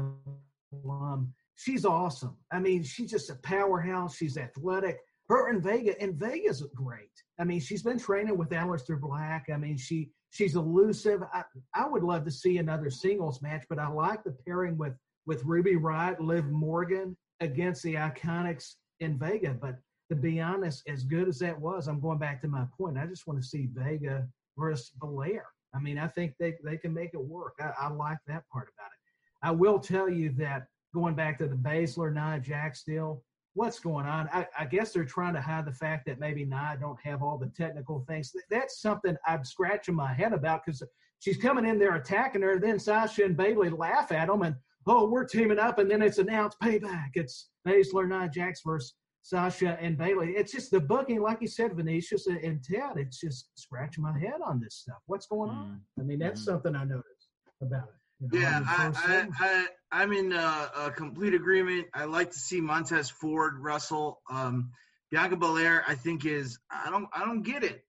alum. 0.84 1.34
She's 1.56 1.86
awesome. 1.86 2.36
I 2.52 2.60
mean, 2.60 2.84
she's 2.84 3.12
just 3.12 3.30
a 3.30 3.36
powerhouse. 3.36 4.18
She's 4.18 4.38
athletic. 4.38 4.98
Her 5.30 5.50
and 5.50 5.62
Vega, 5.62 6.00
and 6.02 6.16
Vega's 6.16 6.66
great. 6.76 7.12
I 7.40 7.44
mean, 7.44 7.60
she's 7.60 7.84
been 7.84 8.00
training 8.00 8.38
with 8.38 8.50
Aleister 8.50 9.00
Black. 9.00 9.46
I 9.54 9.58
mean, 9.58 9.78
she 9.78 10.10
she's 10.32 10.56
elusive. 10.56 11.22
I, 11.32 11.44
I 11.74 11.88
would 11.88 12.04
love 12.04 12.26
to 12.26 12.32
see 12.32 12.58
another 12.58 12.90
singles 12.90 13.42
match, 13.42 13.64
but 13.70 13.80
I 13.80 13.88
like 13.88 14.24
the 14.24 14.36
pairing 14.46 14.78
with 14.78 14.94
with 15.28 15.44
Ruby 15.46 15.76
Riott, 15.76 16.20
Liv 16.20 16.46
Morgan 16.46 17.16
against 17.40 17.84
the 17.84 17.94
Iconics 17.96 18.74
in 19.00 19.20
Vega. 19.20 19.54
But 19.54 19.76
to 20.10 20.16
be 20.16 20.42
honest, 20.42 20.84
as 20.88 21.04
good 21.04 21.28
as 21.28 21.40
that 21.40 21.60
was, 21.60 21.88
I'm 21.88 22.02
going 22.02 22.18
back 22.18 22.42
to 22.42 22.48
my 22.48 22.66
point. 22.78 22.98
I 22.98 23.06
just 23.06 23.28
want 23.28 23.40
to 23.40 23.48
see 23.48 23.70
Vega 23.72 24.28
versus 24.58 24.92
Belair. 25.00 25.46
I 25.74 25.80
mean, 25.80 26.00
I 26.00 26.08
think 26.08 26.34
they, 26.40 26.56
they 26.64 26.78
can 26.78 26.94
make 26.94 27.12
it 27.14 27.24
work. 27.24 27.54
I, 27.60 27.72
I 27.80 27.90
like 27.90 28.18
that 28.26 28.44
part 28.52 28.70
about 28.76 28.88
it. 28.88 29.48
I 29.48 29.52
will 29.52 29.80
tell 29.80 30.10
you 30.10 30.32
that 30.40 30.66
going 30.94 31.14
back 31.14 31.38
to 31.38 31.48
the 31.48 31.56
Baszler 31.56 32.12
Nia 32.12 32.40
Jax 32.40 32.84
deal, 32.84 33.24
what's 33.60 33.80
going 33.82 34.06
on? 34.06 34.30
I, 34.32 34.48
I 34.58 34.64
guess 34.66 34.94
they're 34.94 35.04
trying 35.04 35.34
to 35.34 35.42
hide 35.42 35.66
the 35.66 35.74
fact 35.74 36.06
that 36.06 36.18
maybe 36.18 36.46
Nia 36.46 36.78
don't 36.80 37.00
have 37.04 37.22
all 37.22 37.38
the 37.38 37.48
technical 37.48 38.06
things. 38.08 38.32
That's 38.50 38.82
something 38.82 39.18
I'm 39.28 39.44
scratching 39.44 39.96
my 39.96 40.14
head 40.14 40.32
about 40.32 40.66
because 40.66 40.82
she's 41.20 41.36
coming 41.36 41.66
in 41.66 41.78
there 41.78 41.96
attacking 41.96 42.42
her. 42.42 42.58
Then 42.58 42.80
Sasha 42.80 43.26
and 43.26 43.36
Bayley 43.36 43.70
laugh 43.70 44.14
at 44.14 44.30
them 44.30 44.44
and 44.44 44.56
oh, 44.88 45.10
we're 45.10 45.26
teaming 45.26 45.60
up, 45.60 45.78
and 45.78 45.92
then 45.92 46.02
it's 46.02 46.20
announced 46.20 46.58
payback. 46.64 47.10
It's 47.16 47.50
Baszler, 47.68 48.08
Nia 48.08 48.30
Jax 48.30 48.62
versus 48.66 48.94
Sasha 49.24 49.78
and 49.82 49.98
Bayley. 49.98 50.30
It's 50.38 50.54
just 50.54 50.72
the 50.72 50.80
booking, 50.80 51.22
like 51.22 51.42
you 51.42 51.48
said, 51.50 51.76
Venetius 51.76 52.28
and 52.28 52.64
Ted. 52.64 52.94
It's 52.96 53.20
just 53.20 53.50
scratching 53.56 54.04
my 54.06 54.18
head 54.18 54.40
on 54.44 54.62
this 54.62 54.76
stuff. 54.76 55.00
What's 55.06 55.28
going 55.28 55.50
on? 55.52 55.82
I 56.00 56.04
mean, 56.04 56.18
that's 56.20 56.42
Mhm. 56.42 56.46
something 56.46 56.76
I 56.78 56.86
noticed 56.86 57.28
about 57.62 57.90
it. 57.90 57.99
Yeah, 58.32 58.62
I, 58.66 58.92
I, 58.96 59.28
I, 59.40 59.66
I'm 59.92 60.12
in 60.12 60.34
uh, 60.34 60.68
a 60.76 60.92
complete 60.92 61.34
agreement. 61.34 61.88
I 61.94 62.06
like 62.06 62.32
to 62.32 62.40
see 62.40 62.60
Montez 62.60 63.10
Ford 63.10 63.60
wrestle. 63.60 64.22
Um, 64.30 64.72
Bianca 65.10 65.38
Belair, 65.38 65.84
I 65.88 65.96
think 65.96 66.26
is 66.26 66.60
I 66.70 66.90
don't 66.90 67.08
I 67.14 67.26
don't 67.26 67.44
get 67.44 67.64
it. 67.64 67.84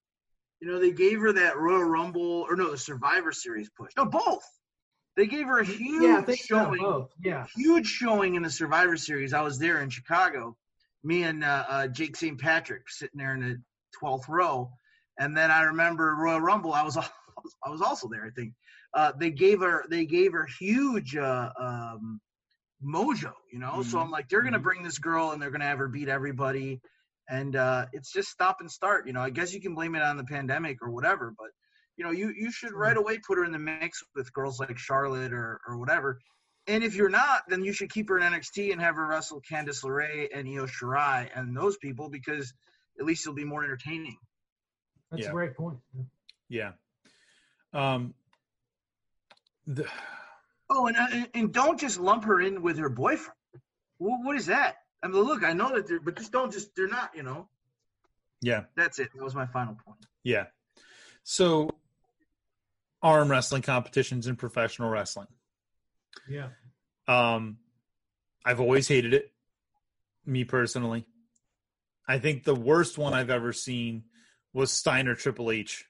You 0.61 0.68
know, 0.68 0.78
they 0.78 0.93
gave 0.93 1.20
her 1.20 1.33
that 1.33 1.59
Royal 1.59 1.85
Rumble 1.85 2.47
or 2.49 2.57
no, 2.57 2.70
the 2.70 2.78
Survivor 2.78 3.33
Series 3.33 3.70
push. 3.70 3.93
No, 3.97 4.05
both. 4.05 4.45
They 5.16 5.26
gave 5.26 5.47
her 5.47 5.59
a 5.59 5.64
huge 5.64 6.03
yeah, 6.03 6.24
so, 6.24 6.35
showing. 6.35 7.07
Yeah, 7.22 7.47
huge 7.57 7.87
showing 7.87 8.37
in 8.37 8.43
the 8.43 8.51
Survivor 8.51 8.97
Series. 8.97 9.35
I 9.35 9.43
was 9.43 9.59
there 9.59 9.83
in 9.83 9.91
Chicago. 9.91 10.57
Me 11.03 11.24
and 11.24 11.43
uh, 11.43 11.64
uh, 11.68 11.87
Jake 11.89 12.16
St. 12.16 12.39
Patrick 12.39 12.89
sitting 12.89 13.18
there 13.18 13.35
in 13.35 13.41
the 13.41 13.62
twelfth 13.99 14.28
row, 14.28 14.70
and 15.18 15.37
then 15.37 15.51
I 15.51 15.62
remember 15.62 16.14
Royal 16.14 16.41
Rumble. 16.41 16.72
I 16.72 16.85
was 16.85 16.97
I 17.64 17.70
was 17.70 17.83
also 17.83 18.09
there. 18.09 18.24
I 18.24 18.31
think 18.31 18.53
uh, 18.95 19.12
they 19.18 19.30
gave 19.30 19.61
her 19.61 19.84
they 19.88 20.05
gave 20.07 20.32
her 20.32 20.47
huge 20.59 21.16
uh, 21.16 21.51
um, 21.59 22.20
mojo, 22.84 23.32
you 23.53 23.59
know. 23.59 23.82
So 23.82 23.99
Mhm. 23.99 24.03
I'm 24.03 24.11
like, 24.11 24.28
they're 24.28 24.43
gonna 24.43 24.59
Mhm. 24.59 24.62
bring 24.62 24.82
this 24.82 24.99
girl 24.99 25.30
and 25.32 25.41
they're 25.41 25.51
gonna 25.51 25.64
have 25.64 25.78
her 25.78 25.88
beat 25.88 26.09
everybody, 26.09 26.80
and 27.28 27.55
uh, 27.57 27.86
it's 27.93 28.12
just 28.12 28.30
stop 28.30 28.61
and 28.61 28.70
start. 28.70 29.07
You 29.07 29.12
know, 29.12 29.20
I 29.20 29.30
guess 29.30 29.55
you 29.55 29.61
can 29.61 29.74
blame 29.74 29.95
it 29.95 30.03
on 30.03 30.16
the 30.16 30.24
pandemic 30.24 30.78
or 30.82 30.91
whatever, 30.91 31.32
but 31.36 31.49
you 31.97 32.05
know, 32.05 32.11
you 32.11 32.32
you 32.36 32.51
should 32.51 32.72
right 32.72 32.97
away 32.97 33.18
put 33.18 33.38
her 33.38 33.45
in 33.45 33.53
the 33.53 33.59
mix 33.59 34.03
with 34.14 34.32
girls 34.32 34.59
like 34.61 34.78
Charlotte 34.78 35.32
or 35.32 35.61
or 35.66 35.78
whatever. 35.78 36.18
And 36.66 36.84
if 36.84 36.95
you're 36.95 37.09
not, 37.11 37.43
then 37.49 37.64
you 37.64 37.72
should 37.72 37.91
keep 37.91 38.09
her 38.11 38.18
in 38.18 38.22
NXT 38.32 38.72
and 38.72 38.80
have 38.80 38.95
her 38.97 39.07
wrestle 39.07 39.41
Candice 39.41 39.82
LeRae 39.82 40.28
and 40.32 40.47
Io 40.49 40.66
Shirai 40.66 41.28
and 41.34 41.57
those 41.57 41.76
people 41.78 42.09
because 42.11 42.53
at 42.99 43.07
least 43.07 43.24
it'll 43.26 43.34
be 43.34 43.45
more 43.45 43.64
entertaining. 43.64 44.16
That's 45.11 45.24
Yeah. 45.24 45.30
a 45.30 45.32
great 45.32 45.57
point. 45.57 45.78
Yeah. 46.49 46.72
Um. 47.72 48.14
The, 49.75 49.87
Oh, 50.71 50.87
and, 50.87 50.97
and 50.97 51.29
and 51.35 51.53
don't 51.53 51.81
just 51.81 51.99
lump 51.99 52.25
her 52.25 52.41
in 52.41 52.62
with 52.62 52.79
her 52.79 52.89
boyfriend. 52.89 53.35
Well, 53.99 54.21
what 54.23 54.37
is 54.37 54.47
that? 54.47 54.77
I 55.03 55.09
mean, 55.09 55.21
look, 55.21 55.43
I 55.43 55.53
know 55.53 55.75
that 55.75 55.89
they're, 55.89 56.01
but 56.01 56.16
just 56.16 56.31
don't 56.31 56.53
just 56.53 56.77
they're 56.77 56.87
not. 56.87 57.11
You 57.14 57.25
know, 57.25 57.49
yeah. 58.41 58.62
that's 58.77 59.01
it. 59.01 59.09
That 59.14 59.23
was 59.23 59.35
my 59.35 59.47
final 59.47 59.77
point. 59.85 59.99
Yeah. 60.23 60.45
So, 61.25 61.71
arm 63.03 63.31
wrestling 63.31 63.62
competitions 63.62 64.29
in 64.29 64.37
professional 64.37 64.89
wrestling. 64.89 65.27
Yeah. 66.29 66.51
Um, 67.09 67.59
I've 68.45 68.61
always 68.61 68.87
hated 68.87 69.12
it, 69.12 69.33
me 70.25 70.45
personally. 70.45 71.05
I 72.07 72.18
think 72.18 72.45
the 72.45 72.55
worst 72.55 72.97
one 72.97 73.12
I've 73.12 73.31
ever 73.31 73.53
seen 73.53 74.05
was 74.53 74.73
Steiner 74.73 75.14
Triple 75.14 75.51
H, 75.51 75.85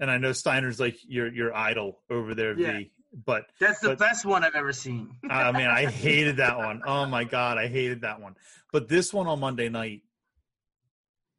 and 0.00 0.10
I 0.10 0.18
know 0.18 0.32
Steiner's 0.32 0.80
like 0.80 0.96
your 1.06 1.32
your 1.32 1.54
idol 1.54 2.00
over 2.10 2.34
there, 2.34 2.58
Yeah. 2.58 2.78
V. 2.78 2.90
But 3.26 3.46
That's 3.60 3.78
the 3.78 3.90
But- 3.90 3.98
best 4.00 4.24
one 4.24 4.42
I've 4.42 4.56
ever 4.56 4.72
seen. 4.72 5.14
Ah, 5.30 5.48
I 5.48 5.52
mean, 5.52 5.66
I 5.68 5.86
hated 5.88 6.38
that 6.38 6.58
one. 6.58 6.82
Oh 6.84 7.06
my 7.06 7.22
god, 7.24 7.58
I 7.58 7.68
hated 7.68 8.00
that 8.00 8.20
one. 8.20 8.34
But 8.72 8.88
this 8.88 9.12
one 9.14 9.28
on 9.28 9.38
Monday 9.38 9.68
night 9.68 10.02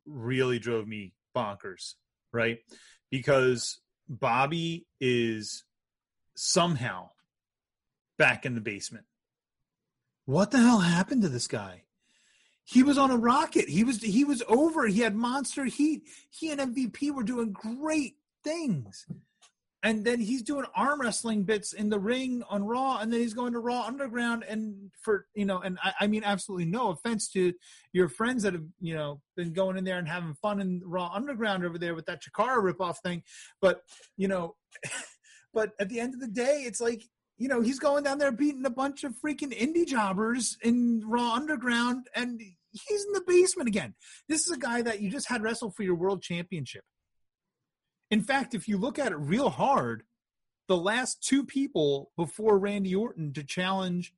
really 0.05 0.59
drove 0.59 0.87
me 0.87 1.13
bonkers, 1.35 1.95
right? 2.31 2.59
Because 3.11 3.79
Bobby 4.07 4.85
is 5.01 5.63
somehow 6.35 7.09
back 8.17 8.45
in 8.45 8.55
the 8.55 8.61
basement. 8.61 9.05
What 10.25 10.51
the 10.51 10.59
hell 10.59 10.79
happened 10.79 11.23
to 11.23 11.29
this 11.29 11.47
guy? 11.47 11.83
He 12.63 12.81
was 12.83 12.97
on 12.97 13.11
a 13.11 13.17
rocket. 13.17 13.69
He 13.69 13.83
was 13.83 14.01
he 14.01 14.23
was 14.23 14.41
over. 14.47 14.87
He 14.87 15.01
had 15.01 15.15
monster 15.15 15.65
heat. 15.65 16.03
He 16.29 16.51
and 16.51 16.59
MVP 16.75 17.11
were 17.11 17.23
doing 17.23 17.51
great 17.51 18.15
things 18.45 19.05
and 19.85 20.03
then 20.03 20.19
he's 20.19 20.41
doing 20.41 20.65
arm 20.75 20.99
wrestling 20.99 21.43
bits 21.43 21.71
in 21.71 21.89
the 21.89 21.99
ring 21.99 22.41
on 22.49 22.63
Raw, 22.63 22.97
and 22.97 23.13
then 23.13 23.19
he's 23.19 23.35
going 23.35 23.53
to 23.53 23.59
Raw 23.59 23.83
Underground, 23.83 24.43
and 24.43 24.89
for 24.99 25.27
you 25.35 25.45
know, 25.45 25.59
and 25.59 25.77
I, 25.83 25.93
I 26.01 26.07
mean, 26.07 26.23
absolutely 26.23 26.65
no 26.65 26.89
offense 26.89 27.29
to 27.33 27.53
your 27.93 28.09
friends 28.09 28.41
that 28.43 28.53
have 28.53 28.65
you 28.81 28.95
know 28.95 29.21
been 29.37 29.53
going 29.53 29.77
in 29.77 29.83
there 29.83 29.99
and 29.99 30.07
having 30.07 30.33
fun 30.41 30.59
in 30.59 30.81
Raw 30.83 31.11
Underground 31.13 31.63
over 31.63 31.77
there 31.77 31.93
with 31.93 32.07
that 32.07 32.23
Chikara 32.23 32.63
ripoff 32.63 32.95
thing, 33.03 33.21
but 33.61 33.81
you 34.17 34.27
know, 34.27 34.55
but 35.53 35.73
at 35.79 35.89
the 35.89 35.99
end 35.99 36.15
of 36.15 36.19
the 36.19 36.27
day, 36.27 36.63
it's 36.65 36.81
like 36.81 37.03
you 37.37 37.47
know 37.47 37.61
he's 37.61 37.77
going 37.77 38.03
down 38.03 38.17
there 38.17 38.31
beating 38.31 38.65
a 38.65 38.71
bunch 38.71 39.03
of 39.03 39.13
freaking 39.23 39.55
indie 39.55 39.85
jobbers 39.85 40.57
in 40.63 41.03
Raw 41.05 41.35
Underground, 41.35 42.07
and 42.15 42.41
he's 42.71 43.05
in 43.05 43.13
the 43.13 43.23
basement 43.27 43.69
again. 43.69 43.93
This 44.27 44.47
is 44.47 44.51
a 44.51 44.59
guy 44.59 44.81
that 44.81 44.99
you 44.99 45.11
just 45.11 45.29
had 45.29 45.43
wrestle 45.43 45.69
for 45.69 45.83
your 45.83 45.95
world 45.95 46.23
championship. 46.23 46.85
In 48.11 48.21
fact, 48.21 48.53
if 48.53 48.67
you 48.67 48.77
look 48.77 48.99
at 48.99 49.11
it 49.11 49.17
real 49.17 49.49
hard, 49.49 50.03
the 50.67 50.77
last 50.77 51.23
two 51.23 51.43
people 51.43 52.11
before 52.15 52.57
Randy 52.57 52.95
Orton 52.95 53.33
to 53.33 53.43
challenge 53.43 54.13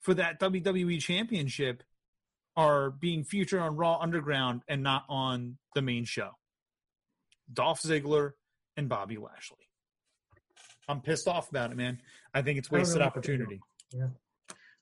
for 0.00 0.14
that 0.14 0.40
WWE 0.40 1.00
championship 1.00 1.82
are 2.56 2.90
being 2.90 3.24
featured 3.24 3.60
on 3.60 3.76
Raw 3.76 3.98
Underground 3.98 4.62
and 4.68 4.82
not 4.82 5.04
on 5.08 5.58
the 5.74 5.82
main 5.82 6.04
show. 6.04 6.30
Dolph 7.52 7.82
Ziggler 7.82 8.32
and 8.76 8.88
Bobby 8.88 9.16
Lashley. 9.16 9.56
I'm 10.88 11.00
pissed 11.00 11.28
off 11.28 11.48
about 11.50 11.70
it, 11.70 11.76
man. 11.76 12.00
I 12.34 12.42
think 12.42 12.58
it's 12.58 12.68
I 12.70 12.76
know 12.76 12.80
wasted 12.80 13.00
what 13.00 13.04
to 13.04 13.06
opportunity. 13.06 13.60
Well, 13.94 14.12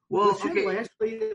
Well, 0.08 0.38
should 0.38 0.50
okay, 0.52 0.66
Lashley? 0.66 1.32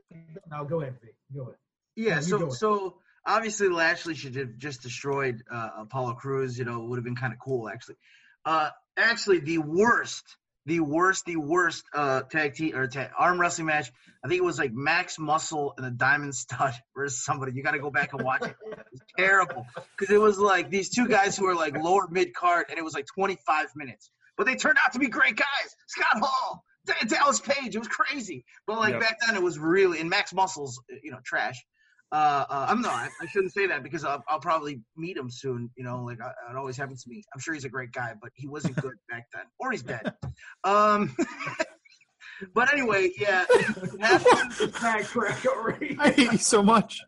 No, 0.50 0.66
go 0.66 0.82
ahead, 0.82 0.96
V. 1.02 1.10
Go 1.36 1.44
ahead. 1.44 1.56
yeah. 1.96 2.16
you 2.16 2.22
So 2.22 2.50
so 2.50 2.98
obviously 3.26 3.70
Lashley 3.70 4.16
should 4.16 4.36
have 4.36 4.58
just 4.58 4.82
destroyed 4.82 5.44
uh, 5.52 5.70
Apollo 5.80 6.14
Crews. 6.16 6.58
You 6.58 6.66
know, 6.66 6.82
it 6.84 6.88
would 6.90 6.98
have 6.98 7.06
been 7.06 7.16
kind 7.16 7.34
of 7.34 7.40
cool 7.40 7.70
actually. 7.70 7.96
Uh, 8.46 8.70
actually, 8.98 9.40
the 9.40 9.58
worst, 9.58 10.24
the 10.68 10.80
worst, 10.80 11.26
the 11.26 11.36
worst 11.38 11.84
uh, 11.94 12.22
tag 12.22 12.54
team 12.56 12.76
or 12.76 12.88
tag, 12.88 13.10
arm 13.18 13.40
wrestling 13.42 13.68
match. 13.68 13.92
I 14.24 14.28
think 14.28 14.40
it 14.40 14.44
was 14.44 14.58
like 14.60 14.74
Max 14.74 15.18
Muscle 15.20 15.74
and 15.78 15.86
a 15.86 15.92
Diamond 15.92 16.36
Stud 16.36 16.74
versus 16.96 17.24
somebody. 17.24 17.54
You 17.54 17.64
got 17.64 17.72
to 17.72 17.80
go 17.80 17.92
back 17.92 18.14
and 18.14 18.22
watch 18.24 18.44
it. 18.44 18.56
It 18.72 18.86
was 18.92 19.02
terrible 19.18 19.66
because 19.98 20.14
it 20.14 20.20
was 20.20 20.38
like 20.40 20.70
these 20.70 20.90
two 20.90 21.08
guys 21.08 21.38
who 21.38 21.46
were 21.46 21.56
like 21.56 21.76
lower 21.78 22.08
mid 22.10 22.34
card, 22.34 22.66
and 22.70 22.78
it 22.78 22.84
was 22.84 22.94
like 22.94 23.06
25 23.16 23.68
minutes. 23.76 24.10
But 24.38 24.46
they 24.48 24.56
turned 24.56 24.78
out 24.86 24.94
to 24.94 25.00
be 25.00 25.08
great 25.08 25.38
guys. 25.38 25.76
Scott 25.88 26.22
Hall, 26.22 26.64
Dallas 27.08 27.40
Page. 27.40 27.76
It 27.76 27.80
was 27.80 27.88
crazy. 27.88 28.44
But 28.68 28.78
like 28.78 28.94
Yep. 28.94 29.02
back 29.02 29.18
then, 29.26 29.36
it 29.36 29.42
was 29.42 29.58
really 29.58 30.00
and 30.00 30.10
Max 30.10 30.34
Muscles, 30.34 30.82
you 31.04 31.12
know, 31.12 31.20
trash. 31.24 31.64
Uh, 32.16 32.46
uh, 32.50 32.66
I'm 32.70 32.82
not. 32.82 33.10
I, 33.22 33.26
shouldn't 33.26 33.52
say 33.54 33.68
that 33.68 33.84
because 33.84 34.06
I'll, 34.06 34.24
I'll 34.30 34.40
probably 34.40 34.80
meet 34.96 35.18
him 35.18 35.30
soon. 35.30 35.70
You 35.76 35.84
know, 35.84 36.02
like 36.02 36.22
I, 36.22 36.30
it 36.50 36.56
always 36.56 36.78
happens 36.78 37.04
to 37.04 37.10
me. 37.10 37.22
I'm 37.34 37.42
sure 37.42 37.54
he's 37.54 37.66
a 37.66 37.70
great 37.70 37.92
guy, 37.92 38.14
but 38.22 38.32
he 38.36 38.48
wasn't 38.48 38.78
good 38.78 38.94
back 39.10 39.26
then, 39.34 39.44
or 39.60 39.72
he's 39.72 39.84
dead. 39.84 40.14
Um, 40.64 41.14
but 42.54 42.72
anyway, 42.72 43.12
yeah, 43.20 43.44
you 43.54 43.98
have 44.00 44.24
to, 44.24 44.68
Backtrack 44.70 45.46
already. 45.46 45.98
I 46.00 46.12
hate 46.12 46.32
you 46.32 46.38
so 46.38 46.64
much. 46.64 47.02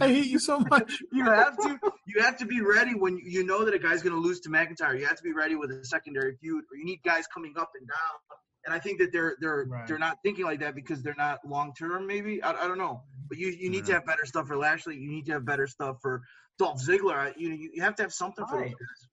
I 0.00 0.08
hate 0.08 0.28
you 0.28 0.38
so 0.38 0.58
much. 0.60 0.98
you 1.12 1.24
have 1.26 1.58
to 1.58 1.78
you 2.06 2.22
have 2.22 2.38
to 2.38 2.46
be 2.46 2.62
ready 2.62 2.94
when 2.94 3.18
you- 3.18 3.24
you 3.40 3.44
know 3.44 3.66
that 3.66 3.74
a 3.74 3.78
guy's 3.78 4.02
going 4.02 4.14
to 4.14 4.20
lose 4.20 4.40
to 4.40 4.48
McIntyre. 4.48 4.98
You 4.98 5.04
have 5.04 5.16
to 5.18 5.22
be 5.22 5.34
ready 5.34 5.56
with 5.56 5.72
a 5.72 5.84
secondary 5.84 6.36
feud, 6.40 6.64
or 6.72 6.78
you 6.78 6.86
need 6.86 7.00
guys 7.04 7.26
coming 7.26 7.52
up 7.58 7.72
and 7.78 7.86
down. 7.86 8.38
And 8.66 8.74
I 8.74 8.78
think 8.78 8.98
that 8.98 9.12
they're 9.12 9.36
they're 9.40 9.64
Right. 9.68 9.86
they're 9.86 9.98
not 9.98 10.18
thinking 10.24 10.44
like 10.44 10.60
that 10.60 10.74
because 10.74 11.02
they're 11.02 11.14
not 11.18 11.38
long 11.46 11.72
term. 11.78 12.06
Maybe 12.06 12.42
I, 12.42 12.52
I 12.52 12.66
don't 12.68 12.78
know. 12.78 13.02
But 13.28 13.38
you 13.38 13.48
you 13.48 13.70
need 13.70 13.84
to 13.86 13.92
have 13.92 14.06
better 14.06 14.24
stuff 14.24 14.46
for 14.46 14.56
Lashley. 14.56 14.96
You 14.96 15.10
need 15.10 15.26
to 15.26 15.32
have 15.32 15.44
better 15.44 15.66
stuff 15.66 15.96
for 16.00 16.22
Dolph 16.58 16.80
Ziggler. 16.82 17.14
I- 17.14 17.34
You 17.36 17.50
you 17.74 17.82
have 17.82 17.94
to 17.96 18.02
have 18.02 18.12
something 18.12 18.46
for 18.46 18.58
those 18.60 18.70
guys. 18.70 19.08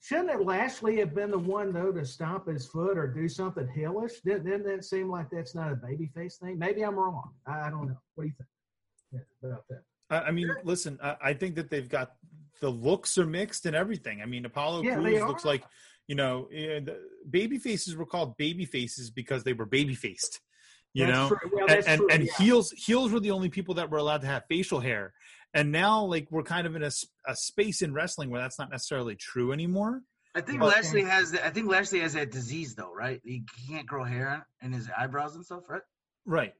Shouldn't 0.00 0.30
it 0.30 0.40
Lashley 0.44 0.98
have 0.98 1.14
been 1.14 1.30
the 1.30 1.38
one 1.38 1.72
though 1.72 1.92
to 1.92 2.04
stomp 2.04 2.48
his 2.48 2.66
foot 2.66 2.98
or 2.98 3.06
do 3.06 3.28
something 3.28 3.68
hellish? 3.68 4.20
Didn't, 4.24 4.44
didn't 4.46 4.64
that 4.64 4.84
seem 4.84 5.08
like 5.08 5.28
that's 5.30 5.54
not 5.54 5.70
a 5.70 5.76
babyface 5.76 6.38
thing? 6.38 6.58
Maybe 6.58 6.82
I'm 6.82 6.96
wrong. 6.96 7.30
I, 7.46 7.68
I 7.68 7.70
don't 7.70 7.86
know. 7.86 7.98
What 8.16 8.24
do 8.24 8.28
you 8.28 8.34
think 8.36 8.48
yeah, 9.42 9.48
about 9.50 9.64
that? 9.70 9.82
I, 10.10 10.28
I 10.28 10.30
mean, 10.32 10.50
listen, 10.64 10.98
I, 11.02 11.16
I 11.22 11.34
think 11.34 11.54
that 11.54 11.70
they've 11.70 11.88
got 11.88 12.14
the 12.60 12.68
looks 12.68 13.16
are 13.16 13.26
mixed 13.26 13.64
and 13.66 13.76
everything. 13.76 14.20
I 14.22 14.26
mean, 14.26 14.44
Apollo 14.44 14.82
Yeah, 14.82 14.96
Crews 14.96 15.20
looks 15.22 15.44
are. 15.44 15.48
like, 15.48 15.62
you 16.12 16.16
know, 16.16 16.46
the 16.50 16.98
baby 17.30 17.56
faces 17.56 17.96
were 17.96 18.04
called 18.04 18.36
baby 18.36 18.66
faces 18.66 19.10
because 19.10 19.44
they 19.44 19.54
were 19.54 19.64
baby 19.64 19.94
faced. 19.94 20.40
You 20.92 21.06
That's 21.06 21.16
know, 21.16 21.28
true. 21.28 21.50
Well, 21.54 21.60
and 21.62 21.68
that's 21.70 21.86
and, 21.86 21.98
true, 22.00 22.08
and 22.10 22.24
yeah. 22.24 22.32
heels 22.36 22.70
heels 22.72 23.12
were 23.12 23.20
the 23.20 23.30
only 23.30 23.48
people 23.48 23.74
that 23.76 23.88
were 23.90 23.96
allowed 23.96 24.20
to 24.20 24.26
have 24.26 24.42
facial 24.46 24.80
hair, 24.80 25.14
and 25.54 25.72
now 25.72 26.04
like 26.04 26.26
we're 26.30 26.42
kind 26.42 26.66
of 26.66 26.76
in 26.76 26.82
a, 26.82 26.90
a 27.26 27.34
space 27.34 27.80
in 27.80 27.94
wrestling 27.94 28.28
where 28.28 28.42
that's 28.42 28.58
not 28.58 28.70
necessarily 28.70 29.16
true 29.16 29.52
anymore. 29.52 30.02
I 30.34 30.42
think 30.42 30.60
But- 30.60 30.74
Lashley 30.74 31.04
has 31.04 31.30
that. 31.32 31.46
I 31.46 31.50
think 31.50 31.70
Lashley 31.70 32.00
has 32.00 32.12
that 32.12 32.30
disease 32.30 32.74
though, 32.74 32.92
right? 32.94 33.22
He 33.24 33.44
can't 33.68 33.86
grow 33.86 34.04
hair 34.04 34.46
in 34.60 34.70
his 34.74 34.86
eyebrows 34.94 35.34
and 35.34 35.46
stuff, 35.46 35.62
right? 35.66 35.80
Right. 36.26 36.52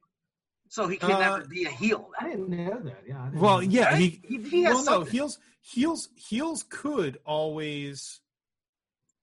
So 0.69 0.87
he 0.87 0.97
can 0.97 1.11
Uh, 1.11 1.19
never 1.19 1.45
be 1.45 1.65
a 1.65 1.69
heel. 1.69 2.09
I 2.19 2.29
didn't 2.29 2.49
know 2.49 2.79
that. 2.85 3.03
Yeah. 3.07 3.29
Well, 3.35 3.57
know. 3.61 3.67
yeah, 3.77 3.95
he 3.95 4.19
He, 4.27 4.37
he 4.41 4.63
has 4.63 4.73
well, 4.87 5.01
no, 5.01 5.05
heels, 5.05 5.37
heels, 5.61 6.09
heels 6.15 6.65
could 6.67 7.19
always, 7.25 8.19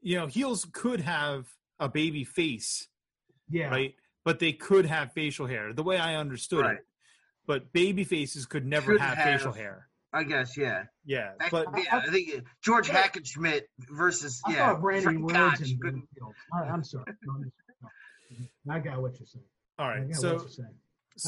you 0.02 0.16
know, 0.16 0.26
heels 0.26 0.66
could 0.72 1.00
have 1.00 1.46
a 1.78 1.88
baby 1.88 2.24
face, 2.24 2.88
yeah. 3.48 3.68
right? 3.68 3.94
But 4.24 4.38
they 4.38 4.52
could 4.52 4.86
have 4.86 5.12
facial 5.12 5.46
hair, 5.46 5.72
the 5.72 5.82
way 5.82 5.98
I 5.98 6.16
understood 6.16 6.60
Right. 6.60 6.76
it. 6.76 6.86
But 7.46 7.72
baby 7.72 8.04
faces 8.04 8.46
could 8.46 8.66
never 8.66 8.92
Should 8.92 9.00
have, 9.00 9.16
have- 9.18 9.38
facial 9.40 9.52
hair. 9.52 9.86
I 10.12 10.24
guess, 10.24 10.56
yeah. 10.56 10.84
Yeah, 11.04 11.32
Back- 11.38 11.52
but 11.52 11.66
yeah, 11.76 11.96
I 12.04 12.10
think 12.10 12.34
uh, 12.36 12.40
George 12.62 12.88
Yeah. 12.88 13.00
Hackenschmidt 13.06 13.62
versus 13.90 14.42
I 14.44 14.52
yeah. 14.52 14.56
thought 14.72 14.80
Brandy 14.80 15.04
Frank 15.04 15.32
Rhodes 15.32 15.70
and. 15.70 16.02
I, 16.52 16.62
I'm 16.62 16.82
sorry. 16.82 17.04
No, 17.24 17.32
I'm 17.36 17.44
just- 17.44 17.54
no. 18.66 18.74
I 18.74 18.78
got 18.80 19.00
what 19.00 19.18
you're 19.20 19.26
saying. 19.28 19.44
all 19.78 19.88
right 19.88 20.02
I 20.02 20.06
got 20.06 20.16
So, 20.16 20.32
what 20.34 20.40
you're 20.42 20.48
saying. 20.50 20.74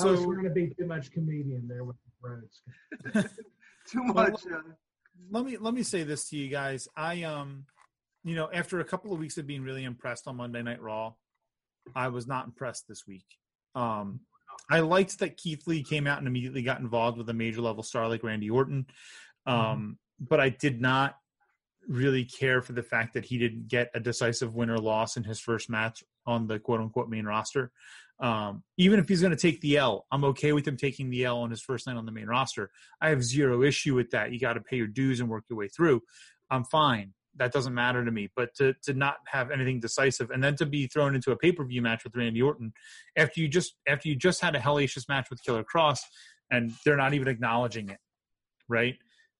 I 0.00 0.04
was 0.10 0.20
so 0.20 0.32
to 0.42 0.50
be 0.50 0.72
too 0.76 0.86
much 0.86 1.12
comedian 1.12 1.68
there 1.68 1.84
with 1.84 1.96
Rhodes. 2.20 2.62
Too 3.88 4.02
Well, 4.04 4.14
much. 4.14 4.46
uh, 4.46 4.58
let 5.30 5.44
me 5.44 5.56
let 5.58 5.74
me 5.74 5.82
say 5.82 6.02
this 6.04 6.28
to 6.30 6.36
you 6.36 6.48
guys. 6.48 6.88
I 6.96 7.22
um, 7.24 7.66
you 8.24 8.34
know, 8.34 8.48
after 8.52 8.80
a 8.80 8.84
couple 8.84 9.12
of 9.12 9.18
weeks 9.18 9.38
of 9.38 9.46
being 9.46 9.62
really 9.62 9.84
impressed 9.84 10.28
on 10.28 10.36
Monday 10.36 10.62
Night 10.62 10.80
Raw, 10.80 11.14
I 11.94 12.08
was 12.08 12.26
not 12.26 12.46
impressed 12.46 12.86
this 12.88 13.06
week. 13.06 13.26
Um, 13.74 14.20
I 14.70 14.80
liked 14.80 15.18
that 15.18 15.36
Keith 15.36 15.66
Lee 15.66 15.82
came 15.82 16.06
out 16.06 16.18
and 16.18 16.26
immediately 16.26 16.62
got 16.62 16.80
involved 16.80 17.18
with 17.18 17.28
a 17.28 17.34
major 17.34 17.60
level 17.60 17.82
star 17.82 18.08
like 18.08 18.22
Randy 18.22 18.50
Orton, 18.50 18.86
um, 19.46 19.98
but 20.20 20.40
I 20.40 20.50
did 20.50 20.80
not 20.80 21.16
really 21.88 22.24
care 22.24 22.62
for 22.62 22.72
the 22.72 22.82
fact 22.82 23.14
that 23.14 23.24
he 23.24 23.38
didn't 23.38 23.66
get 23.66 23.90
a 23.94 24.00
decisive 24.00 24.54
win 24.54 24.70
or 24.70 24.78
loss 24.78 25.16
in 25.16 25.24
his 25.24 25.40
first 25.40 25.68
match 25.68 26.04
on 26.26 26.46
the 26.46 26.58
quote 26.58 26.80
unquote 26.80 27.08
main 27.08 27.24
roster. 27.24 27.72
Um, 28.20 28.62
even 28.76 29.00
if 29.00 29.08
he's 29.08 29.20
going 29.20 29.34
to 29.34 29.40
take 29.40 29.60
the 29.60 29.78
L, 29.78 30.06
I'm 30.12 30.24
okay 30.26 30.52
with 30.52 30.66
him 30.66 30.76
taking 30.76 31.10
the 31.10 31.24
L 31.24 31.40
on 31.40 31.50
his 31.50 31.60
first 31.60 31.88
night 31.88 31.96
on 31.96 32.06
the 32.06 32.12
main 32.12 32.28
roster. 32.28 32.70
I 33.00 33.08
have 33.08 33.24
zero 33.24 33.62
issue 33.62 33.96
with 33.96 34.10
that. 34.10 34.30
You 34.30 34.38
got 34.38 34.52
to 34.52 34.60
pay 34.60 34.76
your 34.76 34.86
dues 34.86 35.18
and 35.18 35.28
work 35.28 35.44
your 35.50 35.58
way 35.58 35.66
through. 35.66 36.02
I'm 36.48 36.64
fine. 36.64 37.14
That 37.36 37.52
doesn't 37.52 37.74
matter 37.74 38.04
to 38.04 38.10
me. 38.10 38.28
But 38.34 38.54
to 38.56 38.74
to 38.82 38.94
not 38.94 39.16
have 39.26 39.50
anything 39.50 39.80
decisive 39.80 40.30
and 40.30 40.42
then 40.42 40.56
to 40.56 40.66
be 40.66 40.86
thrown 40.86 41.14
into 41.14 41.30
a 41.30 41.36
pay 41.36 41.52
per 41.52 41.64
view 41.64 41.82
match 41.82 42.04
with 42.04 42.16
Randy 42.16 42.42
Orton 42.42 42.72
after 43.16 43.40
you 43.40 43.48
just 43.48 43.74
after 43.88 44.08
you 44.08 44.16
just 44.16 44.40
had 44.40 44.54
a 44.54 44.60
hellacious 44.60 45.08
match 45.08 45.28
with 45.30 45.40
Karrion 45.46 45.64
Kross 45.64 46.00
and 46.52 46.72
they're 46.84 46.96
not 46.96 47.14
even 47.14 47.28
acknowledging 47.28 47.88
it, 47.88 47.98
right? 48.68 48.96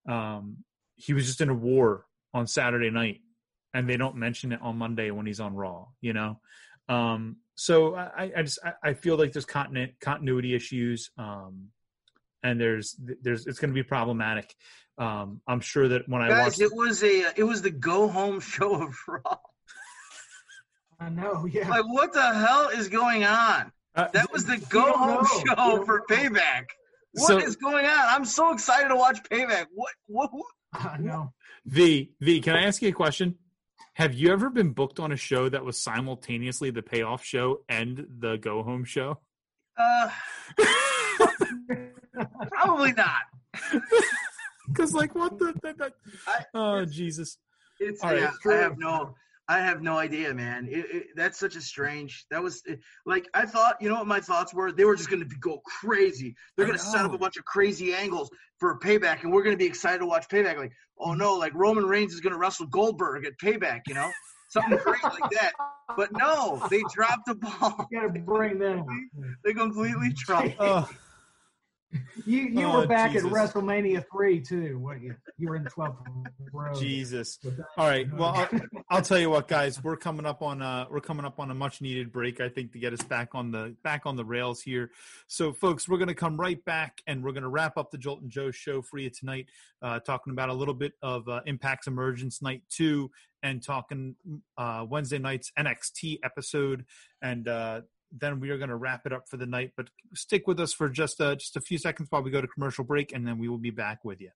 Um, 0.09 0.65
he 0.97 1.13
was 1.13 1.27
just 1.27 1.41
in 1.41 1.51
a 1.51 1.55
war 1.55 2.07
on 2.35 2.47
Saturday 2.47 2.91
night, 2.91 3.21
and 3.75 3.89
they 3.89 3.97
don't 3.97 4.17
mention 4.17 4.53
it 4.53 4.61
on 4.63 4.79
Monday 4.79 5.11
when 5.11 5.27
he's 5.27 5.41
on 5.41 5.55
Raw. 5.55 5.87
You 6.01 6.15
know, 6.15 6.41
um, 6.89 7.37
so 7.55 7.95
I, 7.95 8.33
I 8.37 8.43
just 8.43 8.59
I 8.83 8.95
feel 8.95 9.17
like 9.17 9.33
there's 9.33 9.47
continu- 9.47 9.95
continuity 10.01 10.55
issues, 10.55 11.11
um, 11.19 11.69
and 12.43 12.61
there's 12.61 12.97
there's 13.23 13.47
it's 13.47 13.59
going 13.59 13.71
to 13.71 13.75
be 13.75 13.83
problematic. 13.83 14.55
Um, 14.99 15.41
I'm 15.47 15.61
sure 15.61 15.89
that 15.89 16.09
when 16.09 16.21
Guys, 16.23 16.33
I 16.33 16.43
watch, 16.43 16.61
it 16.61 16.75
was 16.75 17.03
a 17.03 17.33
it 17.37 17.45
was 17.45 17.63
the 17.63 17.71
go 17.71 18.09
home 18.09 18.41
show 18.55 18.83
of 18.83 18.95
Raw. 19.09 19.37
I 21.01 21.09
know, 21.09 21.47
yeah. 21.47 21.69
Like, 21.69 21.85
what 21.87 22.13
the 22.13 22.23
hell 22.35 22.69
is 22.69 22.89
going 22.89 23.25
on? 23.25 23.73
uh, 23.97 24.09
That 24.13 24.31
was 24.33 24.45
the 24.45 24.59
go 24.69 24.93
home 24.93 25.25
know. 25.25 25.55
Show 25.57 25.85
for 25.85 26.03
know. 26.09 26.17
Payback. 26.17 26.67
What 27.15 27.43
is 27.45 27.55
So- 27.55 27.61
going 27.61 27.87
on? 27.87 27.99
I'm 28.09 28.25
so 28.25 28.53
excited 28.53 28.89
to 28.89 28.97
watch 28.97 29.23
Payback. 29.25 29.67
What? 29.75 29.93
What? 30.07 30.31
what? 30.33 30.47
I 30.73 30.97
know. 30.99 31.33
V 31.67 32.13
V. 32.21 32.41
Can 32.41 32.55
I 32.55 32.63
ask 32.65 32.81
you 32.83 32.89
a 32.89 32.93
question? 32.93 33.37
Have 33.95 34.15
you 34.15 34.31
ever 34.33 34.49
been 34.49 34.73
booked 34.73 34.99
on 35.01 35.13
a 35.13 35.17
show 35.17 35.49
that 35.51 35.65
was 35.65 35.83
simultaneously 35.83 36.71
the 36.71 36.81
payoff 36.83 37.25
show 37.25 37.63
and 37.69 38.07
the 38.21 38.37
go 38.37 38.63
home 38.63 38.85
show? 38.85 39.19
Uh, 39.77 40.09
probably 42.51 42.93
not. 42.93 43.23
Because 44.69 44.95
like 44.95 45.15
what 45.15 45.39
the, 45.39 45.53
the, 45.63 45.75
the 45.75 45.93
I- 46.27 46.45
oh 46.55 46.85
Jesus. 46.85 47.39
It's 47.81 48.03
All 48.03 48.11
right, 48.11 48.21
yeah, 48.21 48.53
I 48.53 48.57
have 48.57 48.79
no 48.79 49.15
I 49.49 49.59
have 49.59 49.83
no 49.83 49.99
idea, 49.99 50.33
man. 50.33 50.69
It, 50.71 50.87
it, 50.91 51.07
that's 51.17 51.39
such 51.39 51.57
a 51.57 51.61
strange. 51.61 52.25
That 52.31 52.43
was 52.43 52.63
it- 52.65 52.81
like 53.05 53.29
I 53.35 53.45
thought. 53.45 53.77
You 53.81 53.89
know 53.89 53.97
what 53.97 54.07
my 54.07 54.21
thoughts 54.21 54.55
were? 54.55 54.73
They 54.73 54.85
were 54.85 54.97
just 54.97 55.11
going 55.11 55.29
to 55.29 55.37
go 55.41 55.61
crazy. 55.81 56.37
They're 56.57 56.67
going 56.67 56.79
to 56.79 56.85
set 56.85 57.05
up 57.05 57.13
a 57.13 57.19
bunch 57.19 57.37
of 57.37 57.45
crazy 57.45 57.93
angles 57.93 58.31
for 58.59 58.79
payback, 58.79 59.25
and 59.25 59.33
we're 59.33 59.43
going 59.43 59.55
to 59.55 59.59
be 59.59 59.67
excited 59.67 59.99
to 59.99 60.07
watch 60.07 60.29
payback. 60.29 60.57
Like, 60.57 60.73
oh 60.99 61.09
mm. 61.09 61.19
no, 61.19 61.35
like 61.35 61.53
Roman 61.55 61.85
Reigns 61.85 62.15
is 62.15 62.21
going 62.21 62.33
to 62.33 62.39
wrestle 62.39 62.67
Goldberg 62.67 63.27
at 63.27 63.33
payback. 63.43 63.81
You 63.89 63.95
know, 63.95 64.11
something 64.49 64.79
great 64.79 65.03
like 65.03 65.31
that. 65.33 65.53
But 65.97 66.13
no, 66.13 66.65
they 66.71 66.83
dropped 66.93 67.27
the 67.27 67.35
ball. 67.35 67.89
You 67.91 68.01
got 68.01 68.15
to 68.15 68.21
bring 68.21 68.59
them. 68.59 68.87
They 69.45 69.53
completely 69.53 70.13
dropped. 70.15 70.55
Oh. 70.61 70.89
You 72.25 72.43
you 72.43 72.63
Oh, 72.67 72.81
were 72.81 72.87
back 72.87 73.13
Jesus. 73.13 73.27
at 73.27 73.33
WrestleMania 73.33 74.05
three 74.13 74.41
too, 74.41 74.79
weren't 74.79 75.03
you? 75.03 75.15
You 75.39 75.49
were 75.49 75.57
in 75.57 75.65
the 75.65 75.71
12th 75.71 75.97
row. 76.53 76.73
Jesus. 76.75 77.39
All 77.77 77.87
right. 77.89 78.07
Well, 78.15 78.31
I'll, 78.37 78.61
I'll 78.91 79.03
tell 79.03 79.19
you 79.19 79.31
what, 79.31 79.49
guys. 79.49 79.83
We're 79.83 79.97
coming 79.97 80.25
up 80.27 80.43
on 80.43 80.63
uh 80.63 80.87
we're 80.91 81.01
coming 81.01 81.25
up 81.25 81.41
on 81.41 81.51
a 81.51 81.55
much 81.55 81.81
needed 81.81 82.13
break. 82.13 82.41
I 82.41 82.49
think 82.49 82.73
to 82.73 82.79
get 82.79 82.93
us 82.93 83.03
back 83.03 83.31
on 83.35 83.51
the 83.51 83.75
back 83.83 84.03
on 84.07 84.17
the 84.17 84.25
rails 84.25 84.63
here. 84.63 84.91
So, 85.27 85.53
folks, 85.53 85.89
we're 85.89 85.99
going 85.99 86.09
to 86.09 86.15
come 86.15 86.39
right 86.39 86.63
back 86.65 87.01
and 87.07 87.23
we're 87.25 87.33
going 87.33 87.43
to 87.43 87.49
wrap 87.49 87.77
up 87.77 87.91
the 87.91 87.99
Joltin' 87.99 88.29
Joe 88.29 88.51
show 88.51 88.83
for 88.83 88.99
you 88.99 89.11
tonight, 89.11 89.47
uh, 89.83 89.99
talking 90.01 90.33
about 90.33 90.49
a 90.49 90.55
little 90.55 90.75
bit 90.75 90.93
of 91.03 91.29
uh, 91.29 91.41
Impact's 91.47 91.87
Emergence 91.89 92.41
Night 92.43 92.63
Two 92.71 93.11
and 93.43 93.63
talking 93.63 94.15
uh, 94.57 94.87
Wednesday 94.89 95.19
night's 95.19 95.51
NXT 95.59 96.19
episode 96.25 96.85
and. 97.21 97.49
Then 98.17 98.41
we 98.41 98.51
are 98.51 98.59
going 98.59 98.71
to 98.71 98.77
wrap 98.77 99.07
it 99.07 99.13
up 99.13 99.29
for 99.29 99.37
the 99.37 99.47
night, 99.47 99.73
but 99.77 99.89
stick 100.15 100.47
with 100.47 100.61
us 100.61 100.73
for 100.73 100.89
just 100.89 101.21
uh, 101.21 101.35
just 101.35 101.57
a 101.57 101.61
few 101.61 101.79
seconds 101.79 102.09
while 102.11 102.23
we 102.23 102.31
go 102.31 102.41
to 102.41 102.47
commercial 102.47 102.85
break, 102.85 103.13
and 103.13 103.27
then 103.27 103.39
we 103.39 103.49
will 103.49 103.59
be 103.59 103.71
back 103.71 104.05
with 104.05 104.21
you. 104.21 104.31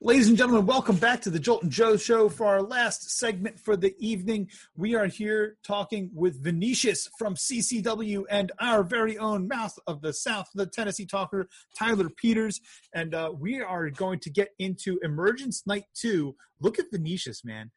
Ladies 0.02 0.30
and 0.30 0.38
gentlemen, 0.38 0.66
welcome 0.66 0.96
back 0.96 1.20
to 1.24 1.30
the 1.30 1.42
Joltin' 1.42 1.68
Joe 1.68 1.98
show 1.98 2.30
for 2.30 2.46
our 2.46 2.62
last 2.62 3.20
segment 3.20 3.60
for 3.60 3.76
the 3.76 3.94
evening. 4.00 4.50
We 4.78 4.96
are 4.96 5.08
here 5.08 5.58
talking 5.62 6.10
with 6.14 6.42
Venetius 6.42 7.10
from 7.18 7.36
CCW 7.36 8.24
and 8.30 8.50
our 8.62 8.82
very 8.82 9.18
own 9.18 9.46
mouth 9.46 9.78
of 9.88 10.02
the 10.02 10.14
South, 10.14 10.48
the 10.56 10.68
Tennessee 10.68 11.06
talker, 11.06 11.50
Tyler 11.78 12.10
Peters. 12.16 12.62
And 12.96 13.14
uh, 13.14 13.34
we 13.38 13.60
are 13.60 13.90
going 13.90 14.20
to 14.20 14.30
get 14.30 14.52
into 14.58 15.00
Emergence 15.04 15.68
Night 15.68 15.84
2. 15.96 16.34
Look 16.62 16.80
at 16.80 16.86
Venetius, 16.94 17.44
man. 17.44 17.70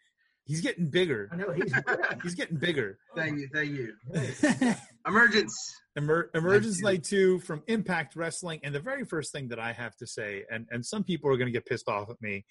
He's 0.44 0.60
getting 0.60 0.88
bigger. 0.90 1.28
I 1.32 1.36
know 1.36 1.52
he's 1.52 1.72
He's 2.22 2.34
getting 2.34 2.56
bigger. 2.56 2.98
Thank 3.14 3.38
you, 3.38 3.48
thank 3.52 3.70
you. 3.70 3.94
Emergence. 5.06 5.54
Emer- 5.96 6.30
Emergence 6.34 6.78
two. 6.78 6.84
Night 6.84 7.04
2 7.04 7.38
from 7.40 7.62
Impact 7.68 8.16
Wrestling. 8.16 8.60
And 8.64 8.74
the 8.74 8.80
very 8.80 9.04
first 9.04 9.30
thing 9.32 9.48
that 9.48 9.60
I 9.60 9.72
have 9.72 9.94
to 9.96 10.06
say, 10.06 10.44
and, 10.50 10.66
and 10.70 10.84
some 10.84 11.04
people 11.04 11.30
are 11.30 11.36
going 11.36 11.46
to 11.46 11.52
get 11.52 11.66
pissed 11.66 11.88
off 11.88 12.10
at 12.10 12.20
me, 12.20 12.44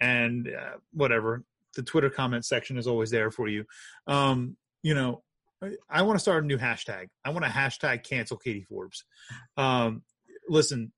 and 0.00 0.48
uh, 0.48 0.76
whatever, 0.92 1.44
the 1.74 1.82
Twitter 1.82 2.10
comment 2.10 2.44
section 2.44 2.76
is 2.76 2.86
always 2.86 3.10
there 3.10 3.30
for 3.30 3.48
you. 3.48 3.64
Um, 4.06 4.56
you 4.82 4.94
know, 4.94 5.22
I, 5.62 5.72
I 5.88 6.02
want 6.02 6.16
to 6.16 6.20
start 6.20 6.44
a 6.44 6.46
new 6.46 6.58
hashtag. 6.58 7.06
I 7.24 7.30
want 7.30 7.44
to 7.44 7.50
hashtag 7.50 8.04
cancel 8.04 8.36
Katie 8.36 8.66
Forbes. 8.68 9.04
Um, 9.56 10.02
listen, 10.48 10.92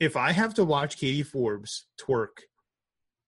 if 0.00 0.16
I 0.16 0.32
have 0.32 0.54
to 0.54 0.64
watch 0.64 0.98
Katie 0.98 1.22
Forbes 1.22 1.86
twerk 2.00 2.42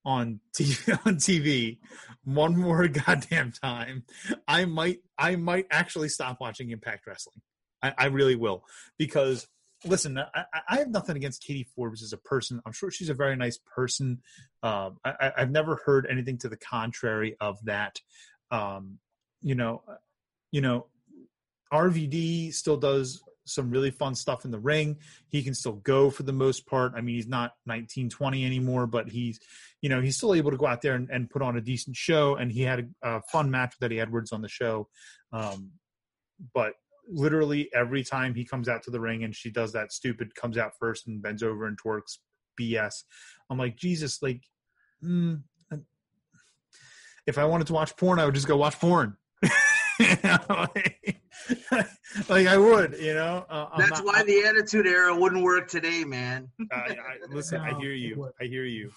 on 0.07 0.41
TV, 0.57 0.99
on 1.07 1.17
TV 1.17 1.79
one 2.25 2.57
more 2.57 2.89
goddamn 3.07 3.53
time, 3.53 4.05
I 4.49 4.65
might 4.65 5.01
I 5.19 5.37
might 5.37 5.67
actually 5.71 6.09
stop 6.09 6.39
watching 6.41 6.71
Impact 6.71 7.07
Wrestling. 7.07 7.43
I, 7.83 7.93
I 7.99 8.07
really 8.07 8.37
will 8.37 8.65
because 8.97 9.47
listen, 9.85 10.17
I, 10.19 10.45
I- 10.69 10.79
have 10.79 10.89
nothing 10.89 11.17
against 11.17 11.45
Katie 11.45 11.69
Forbes 11.77 12.03
as 12.03 12.13
a 12.13 12.17
person. 12.17 12.63
I'm 12.65 12.73
sure 12.73 12.91
she's 12.91 13.11
a 13.11 13.15
very 13.15 13.37
nice 13.37 13.59
person. 13.59 14.23
Um, 14.63 14.99
I, 15.05 15.33
I've 15.37 15.51
never 15.51 15.77
heard 15.85 16.07
anything 16.09 16.39
to 16.39 16.49
the 16.49 16.57
contrary 16.57 17.37
of 17.41 17.63
that. 17.67 18.01
Um, 18.51 18.99
you 19.43 19.55
know, 19.55 19.83
you 20.51 20.63
know, 20.63 20.87
RVD 21.73 22.55
still 22.55 22.77
does 22.79 23.23
some 23.45 23.71
really 23.71 23.91
fun 23.91 24.15
stuff 24.15 24.45
in 24.45 24.51
the 24.51 24.59
ring. 24.59 24.97
He 25.29 25.43
can 25.43 25.55
still 25.55 25.75
go 25.75 26.11
for 26.11 26.25
the 26.25 26.33
most 26.33 26.67
part. 26.67 26.93
I 26.97 27.01
mean, 27.01 27.15
he's 27.15 27.29
not 27.29 27.53
19, 27.67 28.11
20 28.11 28.45
anymore, 28.45 28.87
but 28.87 29.09
he's, 29.09 29.39
you 29.87 29.91
know, 29.91 30.01
he's 30.01 30.17
still 30.17 30.35
able 30.35 30.51
to 30.51 30.57
go 30.57 30.67
out 30.67 30.83
there 30.83 30.97
and, 30.97 31.09
and 31.11 31.31
put 31.31 31.43
on 31.43 31.57
a 31.57 31.61
decent 31.61 31.95
show. 31.95 32.35
And 32.35 32.51
he 32.51 32.63
had 32.63 32.93
a, 33.05 33.19
a 33.19 33.23
fun 33.31 33.53
match 33.53 33.77
with 33.79 33.87
Eddie 33.87 34.01
Edwards 34.01 34.33
on 34.33 34.43
the 34.43 34.49
show. 34.49 34.89
Um, 35.33 35.71
but 36.53 36.73
literally 37.09 37.71
every 37.73 38.03
time 38.03 38.35
he 38.35 38.45
comes 38.45 38.69
out 38.69 38.83
to 38.83 38.91
the 38.91 38.99
ring 38.99 39.23
and 39.23 39.33
she 39.33 39.49
does 39.49 39.73
that 39.75 39.93
stupid 39.93 40.35
comes 40.35 40.59
out 40.59 40.73
first 40.81 41.07
and 41.07 41.23
bends 41.23 41.45
over 41.45 41.69
and 41.69 41.79
twerks 41.81 42.19
BS. 42.61 43.05
I'm 43.49 43.59
like, 43.59 43.77
Jesus, 43.77 44.21
like, 44.23 44.43
mm, 45.05 45.41
if 47.29 47.39
I 47.39 47.45
wanted 47.45 47.69
to 47.69 47.73
watch 47.73 47.97
porn, 47.97 48.19
I 48.19 48.25
would 48.25 48.35
just 48.35 48.49
go 48.49 48.57
watch 48.57 48.81
porn. 48.81 49.17
You 49.99 50.15
know, 50.25 50.39
like, 50.51 51.23
like 52.29 52.47
I 52.47 52.59
would, 52.59 52.99
you 53.01 53.15
know. 53.15 53.47
Uh, 53.49 53.79
That's 53.79 53.93
not- 53.93 54.05
why 54.05 54.23
the 54.25 54.45
Attitude 54.45 54.87
Era 54.87 55.17
wouldn't 55.17 55.43
work 55.43 55.69
today, 55.69 56.05
man. 56.05 56.51
I, 56.71 56.77
I, 56.77 56.97
listen, 57.31 57.63
I 57.63 57.73
hear 57.79 57.93
you. 57.95 58.31
I 58.39 58.45
hear 58.45 58.67
you. 58.67 58.93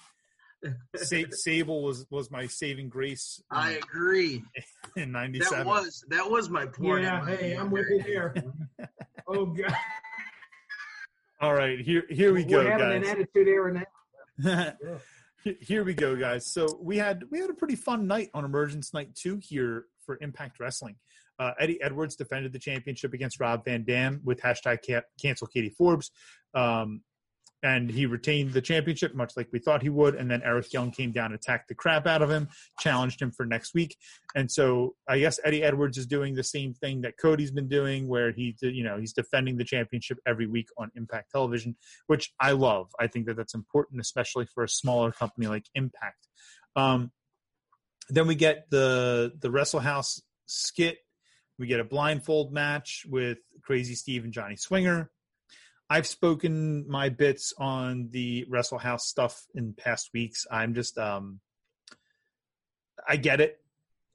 Sa- 0.95 1.23
Sable 1.31 1.83
was 1.83 2.05
was 2.09 2.29
my 2.31 2.47
saving 2.47 2.89
grace 2.89 3.41
in, 3.51 3.57
I 3.57 3.71
agree. 3.73 4.43
in 4.95 5.11
'97, 5.11 5.57
That 5.59 5.65
'97. 5.65 5.67
was 5.67 6.05
that 6.09 6.29
was 6.29 6.49
my 6.49 6.65
point. 6.65 7.03
yeah, 7.03 7.25
hey, 7.25 7.51
I'm 7.53 7.71
younger 7.71 7.87
with 7.89 8.05
you 8.07 8.13
there. 8.13 8.35
Oh 9.27 9.45
god, 9.45 9.73
All 11.41 11.53
right, 11.53 11.79
here 11.79 12.03
here 12.09 12.33
we 12.33 12.43
go, 12.43 12.57
we're 12.57 12.71
having 12.71 13.01
guys. 13.01 13.09
an 13.11 13.17
attitude 13.21 13.47
era 13.47 13.85
now. 14.43 14.73
here 15.61 15.83
we 15.85 15.93
go, 15.93 16.15
guys. 16.17 16.45
So 16.51 16.77
we 16.81 16.97
had 16.97 17.23
we 17.31 17.39
had 17.39 17.49
a 17.49 17.53
pretty 17.53 17.75
fun 17.75 18.07
night 18.07 18.29
on 18.33 18.43
Emergence 18.43 18.93
Night 18.93 19.15
Two 19.15 19.37
here 19.41 19.85
for 20.05 20.17
Impact 20.21 20.59
Wrestling. 20.59 20.95
Uh, 21.37 21.53
Eddie 21.57 21.81
Edwards 21.81 22.17
defended 22.17 22.51
the 22.51 22.59
championship 22.59 23.13
against 23.13 23.39
Rob 23.39 23.63
Van 23.63 23.83
Dam 23.85 24.19
with 24.25 24.41
hashtag 24.41 24.79
ca- 24.85 25.03
cancel 25.21 25.47
Katie 25.47 25.69
Forbes. 25.69 26.11
Um, 26.53 27.01
and 27.61 27.89
he 27.89 28.05
retained 28.05 28.53
the 28.53 28.61
championship, 28.61 29.13
much 29.13 29.35
like 29.35 29.49
we 29.51 29.59
thought 29.59 29.81
he 29.81 29.89
would. 29.89 30.15
And 30.15 30.29
then 30.31 30.41
Eric 30.43 30.71
Young 30.71 30.91
came 30.91 31.11
down, 31.11 31.33
attacked 31.33 31.67
the 31.67 31.75
crap 31.75 32.07
out 32.07 32.21
of 32.21 32.29
him, 32.29 32.47
challenged 32.79 33.21
him 33.21 33.31
for 33.31 33.45
next 33.45 33.73
week. 33.73 33.97
And 34.35 34.49
so 34.49 34.95
I 35.07 35.19
guess 35.19 35.39
Eddie 35.43 35.63
Edwards 35.63 35.97
is 35.97 36.05
doing 36.05 36.35
the 36.35 36.43
same 36.43 36.73
thing 36.73 37.01
that 37.01 37.17
Cody's 37.17 37.51
been 37.51 37.67
doing, 37.67 38.07
where 38.07 38.31
he, 38.31 38.55
you 38.61 38.83
know, 38.83 38.97
he's 38.97 39.13
defending 39.13 39.57
the 39.57 39.65
championship 39.65 40.19
every 40.25 40.47
week 40.47 40.67
on 40.77 40.91
Impact 40.95 41.31
Television, 41.31 41.75
which 42.07 42.31
I 42.39 42.51
love. 42.51 42.87
I 42.99 43.07
think 43.07 43.25
that 43.25 43.35
that's 43.35 43.55
important, 43.55 43.99
especially 44.01 44.45
for 44.45 44.63
a 44.63 44.69
smaller 44.69 45.11
company 45.11 45.47
like 45.47 45.65
Impact. 45.75 46.27
Um, 46.75 47.11
then 48.09 48.27
we 48.27 48.35
get 48.35 48.69
the 48.69 49.33
the 49.39 49.51
Wrestle 49.51 49.79
House 49.79 50.21
skit. 50.45 50.97
We 51.57 51.67
get 51.67 51.79
a 51.79 51.83
blindfold 51.83 52.53
match 52.53 53.05
with 53.07 53.39
Crazy 53.63 53.93
Steve 53.93 54.23
and 54.23 54.33
Johnny 54.33 54.55
Swinger. 54.55 55.11
I've 55.89 56.07
spoken 56.07 56.85
my 56.87 57.09
bits 57.09 57.53
on 57.57 58.09
the 58.11 58.45
Wrestle 58.47 58.77
House 58.77 59.07
stuff 59.07 59.45
in 59.55 59.73
past 59.73 60.11
weeks. 60.13 60.45
I'm 60.51 60.73
just 60.73 60.97
um 60.97 61.39
I 63.07 63.17
get 63.17 63.41
it. 63.41 63.59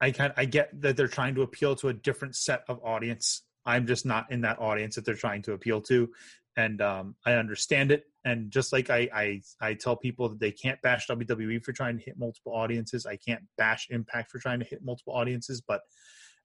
I 0.01 0.11
kind 0.11 0.33
I 0.37 0.45
get 0.45 0.81
that 0.83 0.97
they're 0.97 1.09
trying 1.09 1.35
to 1.37 1.43
appeal 1.43 1.75
to 1.77 1.89
a 1.89 1.93
different 1.93 2.37
set 2.37 2.65
of 2.69 2.81
audience. 2.85 3.43
I'm 3.67 3.87
just 3.87 4.05
not 4.05 4.31
in 4.31 4.43
that 4.43 4.61
audience 4.61 4.97
that 4.97 5.05
they're 5.05 5.15
trying 5.15 5.43
to 5.43 5.53
appeal 5.53 5.81
to, 5.83 6.11
and 6.57 6.81
um, 6.83 7.17
I 7.25 7.33
understand 7.33 7.91
it. 7.91 8.05
And 8.25 8.51
just 8.51 8.73
like 8.73 8.91
I, 8.91 9.09
I 9.15 9.43
I 9.61 9.75
tell 9.75 9.97
people 9.97 10.29
that 10.29 10.41
they 10.41 10.51
can't 10.51 10.81
bash 10.83 11.07
WWE 11.09 11.65
for 11.65 11.73
trying 11.73 11.99
to 11.99 12.05
hit 12.05 12.19
multiple 12.19 12.53
audiences, 12.55 13.07
I 13.07 13.17
can't 13.17 13.43
bash 13.57 13.89
Impact 13.91 14.31
for 14.31 14.39
trying 14.39 14.61
to 14.61 14.67
hit 14.67 14.85
multiple 14.85 15.15
audiences. 15.15 15.63
But 15.67 15.81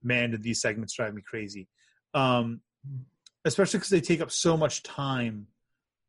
man, 0.02 0.32
did 0.32 0.44
these 0.44 0.62
segments 0.62 0.94
drive 0.94 1.14
me 1.14 1.22
crazy. 1.22 1.68
Um, 2.14 2.62
especially 3.46 3.80
because 3.80 3.90
they 3.90 4.02
take 4.02 4.22
up 4.22 4.32
so 4.32 4.58
much 4.58 4.84
time 4.84 5.48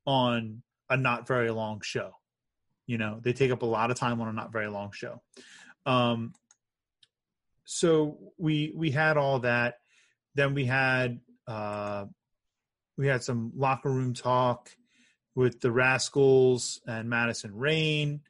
on 0.07 0.63
a 0.89 0.97
not 0.97 1.27
very 1.27 1.51
long 1.51 1.81
show. 1.81 2.13
You 2.87 2.99
know, 2.99 3.21
they 3.23 3.33
take 3.33 3.53
up 3.53 3.63
a 3.63 3.67
lot 3.67 3.91
of 3.91 3.99
time 3.99 4.21
on 4.21 4.29
a 4.29 4.33
not 4.33 4.53
very 4.53 4.69
long 4.69 4.91
show. 4.93 5.23
Um, 5.87 6.35
so 7.65 8.19
we 8.37 8.73
we 8.75 8.91
had 8.91 9.17
all 9.17 9.41
that. 9.41 9.79
Then 10.35 10.55
we 10.55 10.65
had 10.65 11.21
uh, 11.47 12.07
we 12.97 13.07
had 13.07 13.23
some 13.23 13.53
locker 13.57 13.91
room 13.91 14.15
talk 14.15 14.71
with 15.37 15.61
the 15.61 15.71
Rascals 15.71 16.81
and 16.87 17.09
Madison 17.09 17.55
Rayne 17.55 18.23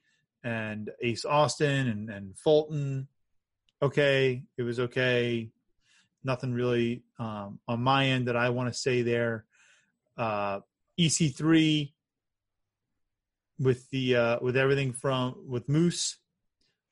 and 0.45 0.91
Ace 1.01 1.25
Austin 1.25 1.89
and, 1.89 2.11
and 2.11 2.39
Fulton. 2.39 3.09
Okay, 3.83 4.43
it 4.59 4.63
was 4.63 4.79
okay 4.79 5.49
nothing 6.25 6.53
really 6.53 7.03
um, 7.19 7.59
on 7.67 7.83
my 7.83 8.07
end 8.07 8.29
that 8.29 8.37
I 8.37 8.51
want 8.51 8.73
to 8.73 8.79
say 8.79 9.03
there. 9.03 9.45
Uh, 10.17 10.61
EC3 10.99 11.93
with 13.59 13.89
the 13.91 14.17
uh, 14.17 14.39
with 14.41 14.57
everything 14.57 14.93
from 14.93 15.37
with 15.47 15.69
Moose. 15.69 16.19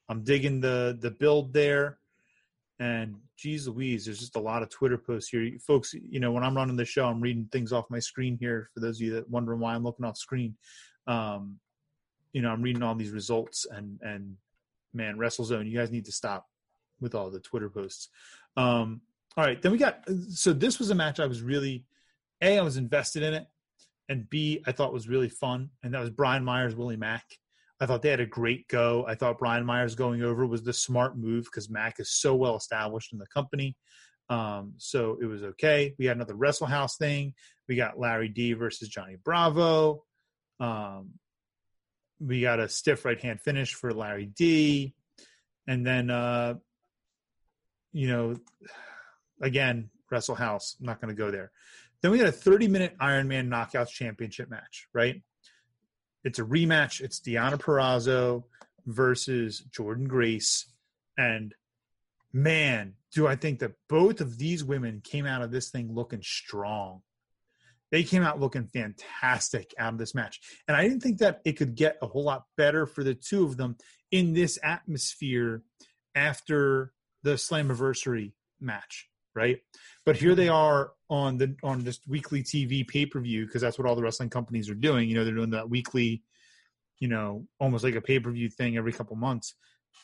I'm 0.09 0.23
digging 0.23 0.61
the 0.61 0.97
the 0.99 1.11
build 1.11 1.53
there, 1.53 1.99
and 2.79 3.17
geez 3.37 3.69
Louise, 3.69 4.05
there's 4.05 4.21
just 4.21 4.37
a 4.37 4.41
lot 4.41 4.63
of 4.63 4.71
Twitter 4.71 4.99
posts 4.99 5.31
here, 5.31 5.51
folks. 5.61 5.95
You 5.95 6.21
know, 6.21 6.33
when 6.33 6.45
I'm 6.45 6.57
running 6.57 6.77
the 6.77 6.85
show, 6.85 7.07
I'm 7.07 7.21
reading 7.21 7.49
things 7.51 7.73
off 7.73 7.91
my 7.91 7.99
screen 7.99 8.37
here. 8.39 8.71
For 8.75 8.81
those 8.81 8.99
of 8.99 9.03
you 9.03 9.15
that 9.15 9.29
wondering 9.29 9.61
why 9.61 9.75
I'm 9.75 9.85
looking 9.85 10.05
off 10.05 10.17
screen, 10.17 10.57
um, 11.07 11.59
you 12.33 12.43
know, 12.43 12.51
I'm 12.51 12.63
reading 12.63 12.83
all 12.83 12.95
these 12.95 13.11
results, 13.11 13.67
and 13.71 13.99
and 14.03 14.37
man, 14.95 15.17
WrestleZone, 15.17 15.71
you 15.71 15.77
guys 15.77 15.91
need 15.91 16.07
to 16.07 16.13
stop 16.13 16.47
with 17.01 17.15
all 17.15 17.31
the 17.31 17.41
Twitter 17.41 17.71
posts. 17.71 18.09
Um, 18.57 19.03
all 19.39 19.45
right, 19.45 19.63
then 19.63 19.71
we 19.71 19.79
got 19.79 20.03
so 20.31 20.53
this 20.53 20.81
was 20.81 20.91
a 20.91 20.97
match 20.97 21.21
I 21.21 21.27
was 21.27 21.43
really 21.43 21.85
a 22.43 22.59
I 22.59 22.63
was 22.63 22.77
invested 22.77 23.23
in 23.23 23.35
it, 23.35 23.47
and 24.09 24.29
B 24.29 24.65
I 24.67 24.73
thought 24.73 24.93
was 24.93 25.09
really 25.09 25.29
fun, 25.29 25.71
and 25.85 25.95
that 25.95 26.01
was 26.01 26.11
Brian 26.11 26.45
Myers 26.45 26.75
Willie 26.75 26.97
Mack. 26.97 27.25
I 27.81 27.87
thought 27.87 28.03
they 28.03 28.11
had 28.11 28.19
a 28.19 28.27
great 28.27 28.67
go. 28.67 29.05
I 29.07 29.15
thought 29.15 29.39
Brian 29.39 29.65
Myers 29.65 29.95
going 29.95 30.25
over 30.25 30.45
was 30.45 30.65
the 30.65 30.73
smart 30.73 31.17
move 31.17 31.45
because 31.45 31.71
Mack 31.71 32.01
is 32.01 32.11
so 32.11 32.35
well 32.35 32.57
established 32.57 33.13
in 33.13 33.21
the 33.21 33.29
company. 33.29 33.77
Um, 34.29 34.73
so 34.77 35.17
it 35.23 35.27
was 35.27 35.45
okay. 35.45 35.95
We 36.01 36.07
had 36.07 36.17
another 36.17 36.35
Wrestle 36.35 36.67
House 36.67 36.97
thing. 36.97 37.33
We 37.69 37.77
got 37.77 37.97
Larry 37.97 38.29
D 38.29 38.55
versus 38.55 38.89
Johnny 38.89 39.19
Bravo. 39.25 40.03
Um, 40.59 41.11
we 42.19 42.41
got 42.41 42.59
a 42.59 42.69
stiff 42.69 43.05
right 43.05 43.21
hand 43.21 43.41
finish 43.41 43.73
for 43.73 43.95
Larry 43.95 44.27
D. 44.27 44.95
And 45.69 45.87
then, 45.87 46.11
uh, 46.11 46.55
you 47.93 48.09
know, 48.09 48.35
again, 49.41 49.91
Wrestle 50.11 50.35
House. 50.35 50.77
I'm 50.81 50.87
not 50.87 51.01
going 51.01 51.15
to 51.15 51.21
go 51.21 51.31
there. 51.31 51.51
Then 52.03 52.11
we 52.11 52.19
had 52.19 52.29
a 52.29 52.33
30 52.33 52.69
minute 52.69 52.95
Iron 53.01 53.29
Man 53.29 53.49
Knockouts 53.51 53.91
Championship 53.91 54.49
match, 54.49 54.89
right? 54.93 55.23
It's 56.25 56.39
a 56.39 56.45
rematch. 56.45 57.01
It's 57.01 57.21
Deonna 57.21 57.59
Purrazzo 57.59 58.45
versus 58.87 59.65
Jordynne 59.71 60.09
Grace. 60.09 60.67
And 61.17 61.55
man, 62.33 62.95
do 63.13 63.27
I 63.27 63.37
think 63.37 63.61
that 63.61 63.73
both 63.89 64.21
of 64.21 64.39
these 64.39 64.65
women 64.65 65.01
came 65.03 65.27
out 65.27 65.43
of 65.43 65.51
this 65.51 65.71
thing 65.71 65.95
looking 65.95 66.23
strong. 66.23 67.03
They 67.91 68.03
came 68.03 68.23
out 68.23 68.39
looking 68.39 68.67
fantastic 68.67 69.75
out 69.79 69.95
of 69.95 69.99
this 69.99 70.15
match. 70.15 70.41
And 70.69 70.77
I 70.77 70.83
didn't 70.83 71.01
think 71.01 71.19
that 71.19 71.41
it 71.45 71.53
could 71.53 71.75
get 71.75 71.97
a 72.03 72.07
whole 72.07 72.25
lot 72.25 72.45
better 72.57 72.87
for 72.87 73.03
the 73.03 73.15
two 73.15 73.45
of 73.45 73.57
them 73.57 73.77
in 74.11 74.35
this 74.35 74.59
atmosphere 74.63 75.63
after 76.15 76.93
the 77.23 77.35
Slammiversary 77.35 78.33
match 78.61 79.09
right? 79.39 79.59
But 80.05 80.17
here 80.17 80.35
they 80.35 80.49
are 80.49 80.91
on 81.09 81.39
the 81.39 81.55
on 81.63 81.85
this 81.85 82.01
weekly 82.07 82.43
TV 82.43 82.87
pay 82.87 83.07
per 83.07 83.21
view 83.21 83.47
because 83.47 83.63
that's 83.63 83.79
what 83.79 83.87
all 83.87 83.95
the 83.95 84.03
wrestling 84.03 84.31
companies 84.31 84.69
are 84.69 84.75
doing. 84.75 85.09
You 85.09 85.15
know, 85.15 85.25
they're 85.25 85.35
doing 85.35 85.51
that 85.51 85.71
weekly, 85.71 86.25
you 86.99 87.09
know, 87.09 87.47
almost 87.61 87.85
like 87.85 87.95
a 87.95 88.01
pay 88.01 88.19
per 88.19 88.31
view 88.31 88.51
thing 88.51 88.77
every 88.77 88.93
couple 88.93 89.17
months. 89.17 89.55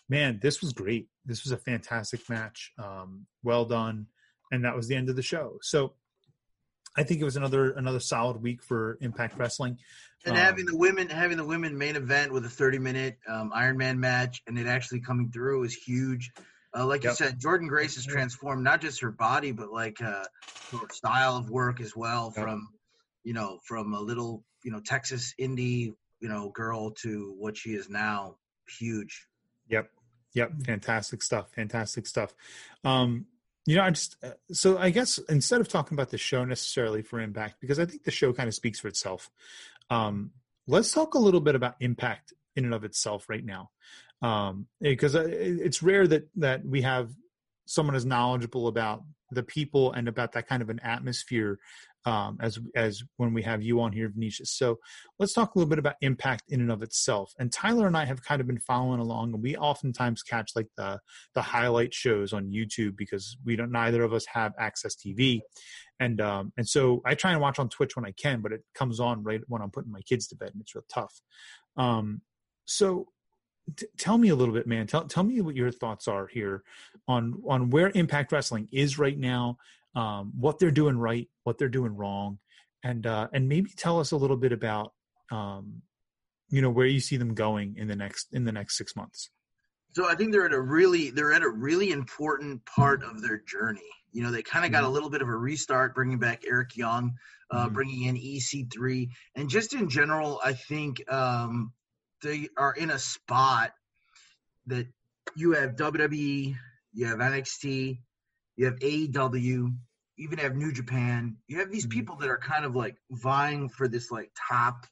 Man, 0.09 0.39
this 0.41 0.61
was 0.61 0.73
great. 0.73 1.09
This 1.27 1.45
was 1.45 1.53
a 1.53 1.57
fantastic 1.57 2.21
match. 2.31 2.73
Um, 2.79 3.27
well 3.43 3.65
done, 3.65 4.07
and 4.53 4.65
that 4.65 4.77
was 4.77 4.89
the 4.89 4.95
end 4.97 5.11
of 5.11 5.17
the 5.17 5.23
show. 5.23 5.59
So. 5.63 5.95
I 6.97 7.03
think 7.03 7.21
it 7.21 7.25
was 7.25 7.35
another 7.35 7.73
another 7.73 7.99
solid 7.99 8.41
week 8.41 8.63
for 8.63 8.99
Impact 9.01 9.37
Wrestling, 9.37 9.79
and 10.25 10.37
um, 10.37 10.41
having 10.41 10.65
the 10.65 10.77
women 10.77 11.09
having 11.09 11.37
the 11.37 11.45
women 11.45 11.77
main 11.77 11.97
event 11.97 12.33
with 12.33 12.45
a 12.45 12.49
thirty 12.49 12.79
minute 12.79 13.19
um, 13.29 13.51
Iron 13.53 13.77
Man 13.77 13.99
match, 13.99 14.43
and 14.47 14.57
it 14.57 14.69
actually 14.69 15.01
coming 15.01 15.29
through 15.33 15.65
is 15.65 15.75
huge. 15.75 16.31
Uh, 16.77 16.85
like 16.85 17.05
yep. 17.05 17.13
you 17.13 17.17
said, 17.17 17.41
Jordynne 17.41 17.69
Grace 17.69 17.95
has 17.95 18.05
transformed 18.05 18.65
not 18.65 18.81
just 18.81 19.01
her 19.01 19.13
body, 19.13 19.53
but 19.53 19.73
like 19.73 20.03
uh, 20.03 20.25
her 20.73 20.79
style 20.91 21.37
of 21.37 21.49
work 21.51 21.81
as 21.81 21.95
well. 21.95 22.33
Yep. 22.37 22.45
From 22.45 22.69
you 23.23 23.33
know, 23.33 23.59
from 23.65 23.95
a 23.95 24.01
little 24.01 24.45
you 24.65 24.73
know 24.73 24.81
Texas 24.81 25.35
indie 25.41 25.95
you 26.21 26.29
know 26.29 26.51
girl 26.51 26.91
to 27.03 27.35
what 27.39 27.57
she 27.57 27.71
is 27.71 27.89
now, 27.89 28.37
huge. 28.79 29.27
Yep, 29.69 29.91
yep, 30.35 30.53
fantastic 30.67 31.23
stuff. 31.23 31.53
Fantastic 31.55 32.07
stuff. 32.07 32.35
Um, 32.83 33.27
you 33.67 33.77
know, 33.77 33.83
I 33.83 33.91
just 33.91 34.17
uh, 34.25 34.31
so 34.53 34.77
I 34.77 34.91
guess 34.91 35.19
instead 35.29 35.61
of 35.61 35.69
talking 35.69 35.95
about 35.95 36.11
the 36.11 36.19
show 36.19 36.45
necessarily 36.45 37.03
for 37.03 37.21
Impact, 37.21 37.61
because 37.61 37.79
I 37.79 37.87
think 37.87 38.03
the 38.03 38.11
show 38.11 38.33
kind 38.33 38.49
of 38.49 38.55
speaks 38.55 38.81
for 38.81 38.89
itself. 38.89 39.31
Um, 39.91 40.33
let's 40.67 40.93
talk 40.93 41.15
a 41.15 41.19
little 41.19 41.41
bit 41.41 41.55
about 41.55 41.77
Impact 41.81 42.33
in 42.57 42.65
and 42.65 42.75
of 42.75 42.85
itself 42.85 43.29
right 43.29 43.45
now 43.45 43.71
um, 44.25 44.67
because 44.81 45.15
uh, 45.15 45.27
it's 45.29 45.83
rare 45.83 46.07
that 46.09 46.29
that 46.37 46.65
we 46.65 46.81
have 46.81 47.11
someone 47.67 47.95
as 47.95 48.07
knowledgeable 48.07 48.69
about 48.69 49.03
the 49.31 49.43
people 49.43 49.93
and 49.93 50.09
about 50.09 50.33
that 50.33 50.49
kind 50.49 50.63
of 50.63 50.71
an 50.71 50.81
atmosphere 50.81 51.59
um, 52.07 52.39
as 52.41 52.59
as 52.75 53.03
when 53.19 53.35
we 53.35 53.43
have 53.43 53.63
you 53.63 53.81
on 53.83 53.93
here, 53.93 54.09
Venetius. 54.09 54.51
So 54.53 54.79
let's 55.19 55.35
talk 55.35 55.55
a 55.55 55.59
little 55.59 55.69
bit 55.69 55.79
about 55.79 55.97
impact 56.01 56.45
in 56.49 56.61
and 56.63 56.73
of 56.73 56.83
itself. 56.83 57.33
And 57.39 57.53
Tyler 57.53 57.87
and 57.87 57.97
I 57.97 58.07
have 58.07 58.23
kind 58.23 58.41
of 58.41 58.47
been 58.47 58.61
following 58.61 59.01
along, 59.01 59.35
and 59.35 59.43
we 59.43 59.57
oftentimes 59.57 60.23
catch 60.23 60.53
like 60.57 60.69
the 60.77 61.01
the 61.35 61.43
highlight 61.43 61.93
shows 61.93 62.33
on 62.33 62.51
YouTube 62.51 62.97
because 62.97 63.37
we 63.45 63.57
don't 63.57 63.73
neither 63.73 64.03
of 64.03 64.15
us 64.15 64.25
have 64.33 64.53
AXS 64.57 64.97
TV, 65.05 65.41
and 66.01 66.21
um, 66.23 66.53
and 66.57 66.67
so 66.67 67.03
I 67.05 67.15
try 67.15 67.33
and 67.33 67.43
watch 67.43 67.59
on 67.59 67.69
Twitch 67.69 67.95
when 67.95 68.07
I 68.07 68.13
can, 68.13 68.41
but 68.41 68.53
it 68.53 68.63
comes 68.75 69.01
on 69.01 69.23
right 69.23 69.41
when 69.49 69.61
I'm 69.61 69.71
putting 69.71 69.93
my 69.93 70.03
kids 70.03 70.29
to 70.29 70.37
bed, 70.37 70.51
and 70.53 70.63
it's 70.63 70.75
real 70.75 70.85
tough. 70.91 71.21
Um, 71.77 72.23
so 72.67 73.09
T- 73.77 73.87
tell 73.97 74.19
me 74.19 74.29
a 74.29 74.35
little 74.35 74.55
bit, 74.55 74.67
man. 74.67 74.87
Tell 74.87 75.05
tell 75.05 75.25
me 75.25 75.41
what 75.41 75.57
your 75.57 75.71
thoughts 75.71 76.07
are 76.09 76.27
here 76.27 76.63
on 77.09 77.43
on 77.49 77.71
where 77.71 77.91
Impact 77.95 78.33
Wrestling 78.33 78.69
is 78.73 78.99
right 78.99 79.19
now, 79.19 79.59
um, 79.95 80.33
what 80.39 80.59
they're 80.59 80.71
doing 80.71 80.99
right, 80.99 81.29
what 81.45 81.59
they're 81.59 81.69
doing 81.69 81.97
wrong, 81.97 82.39
and 82.83 83.07
uh, 83.07 83.29
and 83.33 83.49
maybe 83.49 83.71
tell 83.77 84.01
us 84.01 84.13
a 84.13 84.17
little 84.17 84.37
bit 84.37 84.53
about 84.53 84.93
um, 85.31 85.83
you 86.51 86.61
know 86.61 86.71
where 86.71 86.87
you 86.87 87.01
see 87.01 87.17
them 87.17 87.35
going 87.35 87.77
in 87.79 87.89
the 87.89 87.97
next 87.97 88.29
in 88.33 88.45
the 88.45 88.53
next 88.53 88.77
six 88.77 88.95
months. 88.95 89.31
So 89.95 90.09
I 90.09 90.17
think 90.17 90.33
they're 90.33 90.47
at 90.47 90.53
a 90.53 90.61
really 90.61 91.11
they're 91.11 91.33
at 91.33 91.43
a 91.43 91.49
really 91.49 91.91
important 91.91 92.65
part 92.67 93.03
of 93.05 93.23
their 93.23 93.39
journey. 93.39 93.81
You 94.13 94.23
know, 94.23 94.31
they 94.31 94.43
kind 94.43 94.65
of 94.65 94.73
got 94.73 94.83
a 94.83 94.87
mm-hmm. 94.87 94.95
little 94.95 95.11
bit 95.11 95.23
of 95.23 95.29
a 95.29 95.37
restart, 95.37 95.95
bringing 95.95 96.19
back 96.19 96.45
Eric 96.47 96.77
Young, 96.77 97.15
uh, 97.51 97.65
mm-hmm. 97.65 97.75
bringing 97.75 98.03
in 98.03 98.17
EC3, 98.17 99.09
and 99.37 99.49
just 99.49 99.73
in 99.73 99.89
general, 99.89 100.41
I 100.45 100.53
think 100.53 101.03
um, 101.13 101.73
they 102.25 102.49
are 102.57 102.73
in 102.73 102.91
a 102.91 102.99
spot 102.99 103.73
that 104.67 104.87
you 105.37 105.53
have 105.53 105.77
WWE, 105.77 106.57
you 106.93 107.07
have 107.07 107.19
NXT, 107.19 107.99
you 108.57 108.65
have 108.65 108.77
AEW, 108.77 109.43
you 109.43 109.75
even 110.17 110.39
have 110.39 110.57
New 110.57 110.73
Japan. 110.73 111.37
You 111.47 111.59
have 111.59 111.71
these 111.71 111.87
mm-hmm. 111.87 111.99
people 111.99 112.17
that 112.17 112.31
are 112.31 112.39
kind 112.39 112.65
of 112.65 112.75
like 112.75 112.97
vying 113.11 113.69
for 113.69 113.89
this 113.89 114.11
like 114.11 114.31
top 114.49 114.87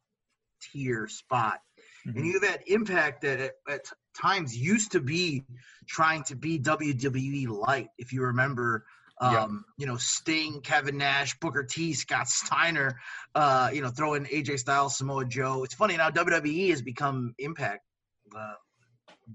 tier 0.61 1.09
spot. 1.09 1.61
Mhm. 2.07 2.17
And 2.17 2.27
you've 2.27 2.45
had 2.45 2.63
Impact 2.67 3.23
that 3.23 3.41
at, 3.41 3.53
at 3.69 3.93
times 4.21 4.57
used 4.57 4.93
to 4.93 5.01
be 5.01 5.45
trying 5.89 6.25
to 6.25 6.37
be 6.37 6.59
WWE 6.59 7.49
light. 7.49 7.89
If 7.99 8.13
you 8.13 8.23
remember, 8.23 8.85
um, 9.23 9.33
Yeah. 9.33 9.47
you 9.79 9.87
know, 9.87 9.97
Sting, 9.97 10.61
Kevin 10.61 10.99
Nash, 10.99 11.39
Booker 11.39 11.63
T, 11.63 11.95
Scott 11.95 12.29
Steiner, 12.29 12.99
uh, 13.35 13.71
you 13.73 13.81
know, 13.81 13.89
throw 13.89 14.15
in 14.15 14.27
AJ 14.27 14.59
Styles, 14.59 14.99
Samoa 14.99 15.25
Joe. 15.25 15.65
It's 15.65 15.75
funny 15.75 15.97
now 15.97 16.11
WWE 16.11 16.71
has 16.71 16.83
become 16.83 17.35
Impact. 17.39 17.81
Uh, 18.37 18.55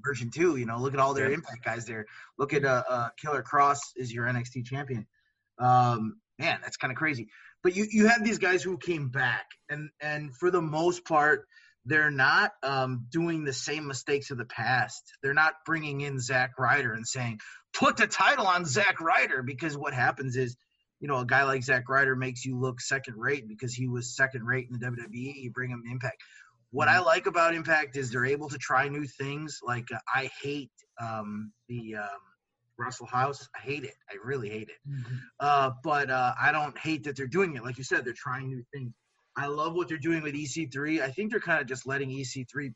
version 0.03 0.30
two 0.30 0.57
you 0.57 0.65
know 0.65 0.80
look 0.80 0.93
at 0.93 0.99
all 0.99 1.14
their 1.14 1.30
Yeah. 1.30 1.35
impact 1.35 1.64
guys 1.64 1.85
there 1.85 2.05
look 2.38 2.53
at 2.53 2.65
uh, 2.65 2.84
uh 2.89 3.09
Karrion 3.23 3.43
Kross 3.43 3.80
is 3.95 4.14
your 4.14 4.26
nxt 4.27 4.65
champion 4.65 5.07
um 5.59 6.19
man 6.38 6.59
that's 6.61 6.77
kind 6.77 6.91
of 6.91 6.97
crazy 6.97 7.30
but 7.64 7.76
you 7.76 7.88
you 7.89 8.07
have 8.07 8.23
these 8.23 8.38
guys 8.38 8.61
who 8.61 8.77
came 8.77 9.09
back 9.09 9.45
and 9.69 9.89
and 10.01 10.35
for 10.35 10.51
the 10.51 10.61
most 10.61 11.05
part 11.05 11.47
they're 11.85 12.11
not 12.11 12.51
um, 12.64 13.05
doing 13.09 13.45
the 13.45 13.53
same 13.53 13.88
mistakes 13.88 14.30
of 14.30 14.38
the 14.38 14.43
past. 14.43 15.01
They're 15.23 15.34
not 15.34 15.53
bringing 15.65 16.01
in 16.01 16.19
Zack 16.19 16.59
Ryder 16.59 16.91
and 16.91 17.07
saying, 17.07 17.39
put 17.73 17.98
the 17.98 18.07
title 18.07 18.48
on 18.48 18.65
Zack 18.65 18.99
Ryder, 19.02 19.44
because 19.44 19.77
what 19.77 19.94
happens 19.94 20.35
is, 20.35 20.56
you 20.99 21.07
know, 21.07 21.19
a 21.19 21.26
guy 21.26 21.44
like 21.44 21.64
Zack 21.64 21.89
Ryder 21.89 22.15
makes 22.15 22.45
you 22.45 22.60
look 22.60 22.81
second 22.81 23.15
rate 23.18 23.48
because 23.48 23.73
he 23.73 23.88
was 23.88 24.15
second 24.15 24.44
rate 24.45 24.68
in 24.72 24.80
the 24.80 24.85
WWE. 24.85 25.35
You 25.35 25.52
bring 25.52 25.69
him 25.69 25.84
Impact. 25.89 26.22
What 26.72 26.88
I 26.88 26.99
like 26.99 27.27
about 27.27 27.53
Impact 27.53 27.95
is 27.95 28.11
they're 28.11 28.26
able 28.26 28.49
to 28.49 28.57
try 28.57 28.89
new 28.89 29.06
things. 29.06 29.60
Like, 29.65 29.88
uh, 29.94 29.99
I 30.14 30.30
hate 30.41 30.72
um, 31.02 31.52
the 31.69 31.95
um, 31.95 32.19
Wrestle 32.77 33.07
House. 33.07 33.48
I 33.56 33.60
hate 33.60 33.84
it. 33.84 33.94
I 34.10 34.15
really 34.23 34.49
hate 34.49 34.69
it. 34.69 34.77
Uh, 35.39 35.72
but 35.84 36.10
uh, 36.10 36.34
I 36.39 36.52
don't 36.52 36.77
hate 36.77 37.03
that 37.06 37.15
they're 37.15 37.27
doing 37.27 37.56
it. 37.56 37.64
Like 37.64 37.77
you 37.77 37.84
said, 37.84 38.03
they're 38.06 38.14
trying 38.14 38.49
new 38.49 38.64
things. 38.73 38.94
I 39.38 39.45
love 39.48 39.76
what 39.76 39.88
they're 39.88 39.98
doing 39.98 40.23
with 40.23 40.34
EC3. 40.34 41.02
I 41.02 41.11
think 41.11 41.31
they're 41.31 41.39
kind 41.39 41.61
of 41.61 41.68
just 41.68 41.85
letting 41.85 42.10
EC3 42.10 42.73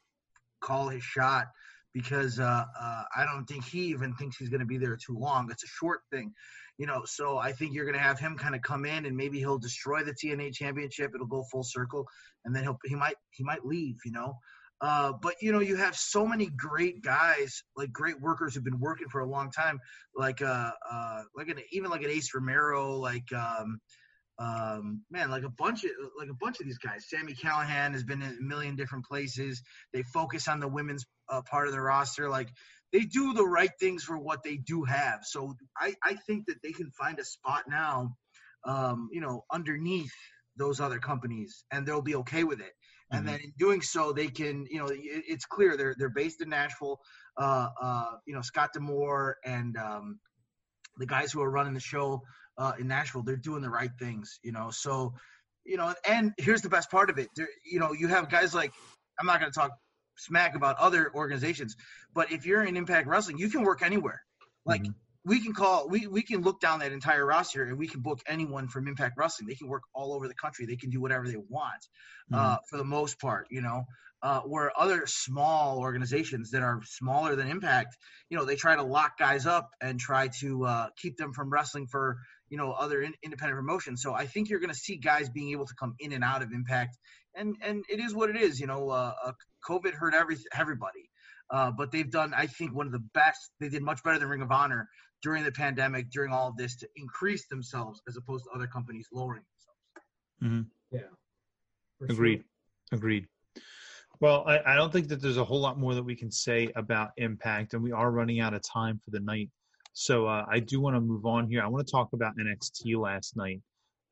call 0.61 0.89
his 0.89 1.03
shot 1.03 1.47
because 1.93 2.39
uh, 2.39 2.65
uh, 2.79 3.03
I 3.15 3.25
don't 3.25 3.45
think 3.45 3.65
he 3.65 3.85
even 3.85 4.13
thinks 4.15 4.37
he's 4.37 4.49
going 4.49 4.61
to 4.61 4.65
be 4.65 4.77
there 4.77 4.97
too 4.97 5.17
long. 5.17 5.49
It's 5.51 5.63
a 5.63 5.67
short 5.67 6.01
thing, 6.11 6.33
you 6.77 6.85
know. 6.85 7.03
So 7.05 7.37
I 7.37 7.51
think 7.51 7.73
you're 7.73 7.85
going 7.85 7.97
to 7.97 8.03
have 8.03 8.19
him 8.19 8.37
kind 8.37 8.55
of 8.55 8.61
come 8.61 8.85
in 8.85 9.05
and 9.05 9.15
maybe 9.15 9.39
he'll 9.39 9.59
destroy 9.59 10.03
the 10.03 10.13
TNA 10.13 10.53
Championship. 10.53 11.11
It'll 11.13 11.27
go 11.27 11.43
full 11.51 11.63
circle, 11.63 12.07
and 12.45 12.55
then 12.55 12.63
he'll 12.63 12.79
he 12.85 12.95
might 12.95 13.15
he 13.31 13.43
might 13.43 13.65
leave, 13.65 13.97
you 14.05 14.11
know. 14.11 14.35
Uh, 14.81 15.13
but 15.21 15.35
you 15.41 15.51
know, 15.51 15.59
you 15.59 15.75
have 15.75 15.95
so 15.95 16.25
many 16.25 16.47
great 16.47 17.03
guys, 17.03 17.63
like 17.75 17.91
great 17.91 18.19
workers 18.19 18.55
who've 18.55 18.63
been 18.63 18.79
working 18.79 19.07
for 19.09 19.21
a 19.21 19.29
long 19.29 19.51
time, 19.51 19.79
like 20.15 20.41
uh, 20.41 20.71
uh, 20.91 21.21
like 21.35 21.49
an 21.49 21.59
even 21.71 21.91
like 21.91 22.01
an 22.01 22.09
Ace 22.09 22.33
Romero, 22.33 22.95
like 22.95 23.31
um, 23.31 23.79
um, 24.39 25.01
man, 25.11 25.29
like 25.29 25.43
a 25.43 25.49
bunch 25.49 25.83
of 25.83 25.91
like 26.17 26.29
a 26.29 26.37
bunch 26.39 26.59
of 26.59 26.65
these 26.65 26.79
guys. 26.79 27.05
Sami 27.07 27.35
Callihan 27.35 27.91
has 27.91 28.03
been 28.03 28.23
in 28.23 28.37
a 28.39 28.41
million 28.41 28.75
different 28.75 29.05
places. 29.05 29.61
They 29.93 30.01
focus 30.01 30.47
on 30.47 30.59
the 30.59 30.67
women's 30.67 31.05
uh, 31.31 31.41
part 31.41 31.67
of 31.67 31.73
the 31.73 31.81
roster. 31.81 32.29
Like 32.29 32.49
they 32.91 33.01
do 33.01 33.33
the 33.33 33.45
right 33.45 33.71
things 33.79 34.03
for 34.03 34.17
what 34.17 34.43
they 34.43 34.57
do 34.57 34.83
have. 34.83 35.21
So 35.23 35.55
I, 35.77 35.95
I 36.03 36.15
think 36.27 36.45
that 36.47 36.61
they 36.61 36.73
can 36.73 36.91
find 36.91 37.19
a 37.19 37.25
spot 37.25 37.63
now, 37.67 38.15
um, 38.65 39.09
you 39.11 39.21
know, 39.21 39.45
underneath 39.51 40.13
those 40.57 40.79
other 40.79 40.99
companies, 40.99 41.63
and 41.71 41.87
they'll 41.87 42.01
be 42.01 42.15
okay 42.15 42.43
with 42.43 42.59
it. 42.59 42.73
And 43.11 43.23
Mhm. 43.23 43.27
then 43.27 43.39
in 43.41 43.53
doing 43.57 43.81
so, 43.81 44.13
they 44.13 44.27
can, 44.27 44.65
you 44.69 44.79
know, 44.79 44.87
it, 44.87 44.99
it's 45.03 45.45
clear 45.45 45.77
they're 45.77 45.95
they're 45.97 46.09
based 46.09 46.41
in 46.41 46.49
Nashville. 46.49 46.99
Uh, 47.37 47.69
uh, 47.81 48.11
you 48.25 48.33
know, 48.33 48.41
Scott 48.41 48.71
D'Amore 48.73 49.37
and 49.45 49.77
um, 49.77 50.19
the 50.97 51.05
guys 51.05 51.31
who 51.31 51.41
are 51.41 51.49
running 51.49 51.73
the 51.73 51.79
show 51.79 52.21
uh, 52.57 52.73
in 52.79 52.87
Nashville, 52.87 53.23
they're 53.23 53.37
doing 53.37 53.61
the 53.61 53.69
right 53.69 53.91
things, 53.99 54.39
you 54.43 54.51
know. 54.51 54.69
So, 54.69 55.13
you 55.65 55.77
know, 55.77 55.93
and 56.07 56.33
here's 56.37 56.61
the 56.61 56.69
best 56.69 56.91
part 56.91 57.09
of 57.09 57.17
it. 57.17 57.29
There, 57.35 57.47
you 57.65 57.79
know, 57.79 57.93
you 57.93 58.07
have 58.09 58.29
guys 58.29 58.53
like 58.53 58.71
I'm 59.19 59.25
not 59.25 59.39
going 59.39 59.51
to 59.51 59.59
talk 59.59 59.71
smack 60.21 60.55
about 60.55 60.77
other 60.77 61.11
organizations, 61.13 61.75
but 62.13 62.31
if 62.31 62.45
you're 62.45 62.63
in 62.63 62.77
Impact 62.77 63.07
Wrestling, 63.07 63.37
you 63.37 63.49
can 63.49 63.63
work 63.63 63.81
anywhere. 63.81 64.21
Like 64.65 64.83
Mhm. 64.83 64.95
we 65.23 65.39
can 65.43 65.53
call, 65.53 65.87
we 65.87 66.07
we 66.07 66.21
can 66.23 66.41
look 66.41 66.59
down 66.59 66.79
that 66.79 66.91
entire 66.91 67.25
roster 67.25 67.63
and 67.63 67.77
we 67.77 67.87
can 67.87 68.01
book 68.01 68.19
anyone 68.27 68.67
from 68.67 68.87
Impact 68.87 69.15
Wrestling. 69.17 69.47
They 69.47 69.55
can 69.55 69.67
work 69.67 69.83
all 69.93 70.13
over 70.13 70.27
the 70.27 70.33
country. 70.33 70.65
They 70.65 70.77
can 70.77 70.89
do 70.89 70.99
whatever 71.01 71.27
they 71.27 71.37
want, 71.37 71.87
uh, 72.33 72.57
for 72.69 72.77
the 72.77 72.85
most 72.85 73.19
part, 73.19 73.47
you 73.49 73.61
know. 73.61 73.85
Uh, 74.23 74.41
where 74.41 74.71
other 74.79 75.07
small 75.07 75.79
organizations 75.79 76.51
that 76.51 76.61
are 76.61 76.79
smaller 76.85 77.35
than 77.35 77.47
Impact, 77.47 77.97
you 78.29 78.37
know, 78.37 78.45
they 78.45 78.55
try 78.55 78.75
to 78.75 78.83
lock 78.83 79.17
guys 79.17 79.47
up 79.47 79.71
and 79.81 79.99
try 79.99 80.27
to 80.27 80.63
uh, 80.63 80.87
keep 80.95 81.17
them 81.17 81.33
from 81.33 81.49
wrestling 81.49 81.87
for 81.87 82.17
you 82.47 82.57
know 82.57 82.71
other 82.71 83.01
in, 83.01 83.13
independent 83.23 83.57
promotions. 83.57 84.01
So 84.03 84.13
I 84.13 84.27
think 84.27 84.49
you're 84.49 84.59
going 84.59 84.69
to 84.73 84.77
see 84.77 84.97
guys 84.97 85.29
being 85.29 85.49
able 85.51 85.65
to 85.65 85.73
come 85.73 85.95
in 85.99 86.11
and 86.11 86.23
out 86.23 86.43
of 86.43 86.51
Impact, 86.51 86.97
and 87.35 87.55
and 87.61 87.83
it 87.89 87.99
is 87.99 88.13
what 88.13 88.29
it 88.29 88.35
is. 88.35 88.59
You 88.59 88.67
know, 88.67 88.89
uh, 88.89 89.13
uh, 89.23 89.31
COVID 89.67 89.93
hurt 89.93 90.13
every 90.13 90.37
everybody, 90.53 91.09
uh, 91.49 91.71
but 91.71 91.91
they've 91.91 92.09
done 92.09 92.33
I 92.35 92.47
think 92.47 92.73
one 92.73 92.85
of 92.85 92.91
the 92.91 93.03
best. 93.13 93.51
They 93.59 93.69
did 93.69 93.83
much 93.83 94.03
better 94.03 94.19
than 94.19 94.27
Ring 94.27 94.41
of 94.41 94.51
Honor 94.51 94.89
during 95.21 95.43
the 95.43 95.51
pandemic, 95.51 96.09
during 96.09 96.31
all 96.33 96.49
of 96.49 96.57
this, 96.57 96.75
to 96.77 96.87
increase 96.95 97.47
themselves 97.47 98.01
as 98.07 98.17
opposed 98.17 98.45
to 98.45 98.51
other 98.51 98.67
companies 98.67 99.07
lowering 99.13 99.43
themselves. 100.41 100.67
Yeah. 100.91 100.99
for 101.99 102.07
sure. 102.07 102.15
Agreed. 102.15 102.43
Agreed. 102.91 103.27
Well, 104.19 104.43
I, 104.47 104.73
I 104.73 104.75
don't 104.75 104.93
think 104.93 105.07
that 105.07 105.21
there's 105.21 105.37
a 105.37 105.43
whole 105.43 105.59
lot 105.59 105.79
more 105.79 105.95
that 105.95 106.03
we 106.03 106.15
can 106.15 106.31
say 106.31 106.71
about 106.75 107.09
Impact, 107.17 107.73
and 107.73 107.81
we 107.81 107.91
are 107.91 108.11
running 108.11 108.39
out 108.39 108.53
of 108.53 108.61
time 108.61 108.99
for 109.03 109.09
the 109.09 109.19
night. 109.19 109.49
So 109.93 110.27
uh, 110.27 110.45
I 110.49 110.59
do 110.59 110.79
want 110.79 110.95
to 110.95 111.01
move 111.01 111.25
on 111.25 111.49
here. 111.49 111.63
I 111.63 111.67
want 111.67 111.85
to 111.85 111.91
talk 111.91 112.13
about 112.13 112.33
NXT 112.37 112.97
last 112.97 113.35
night, 113.35 113.61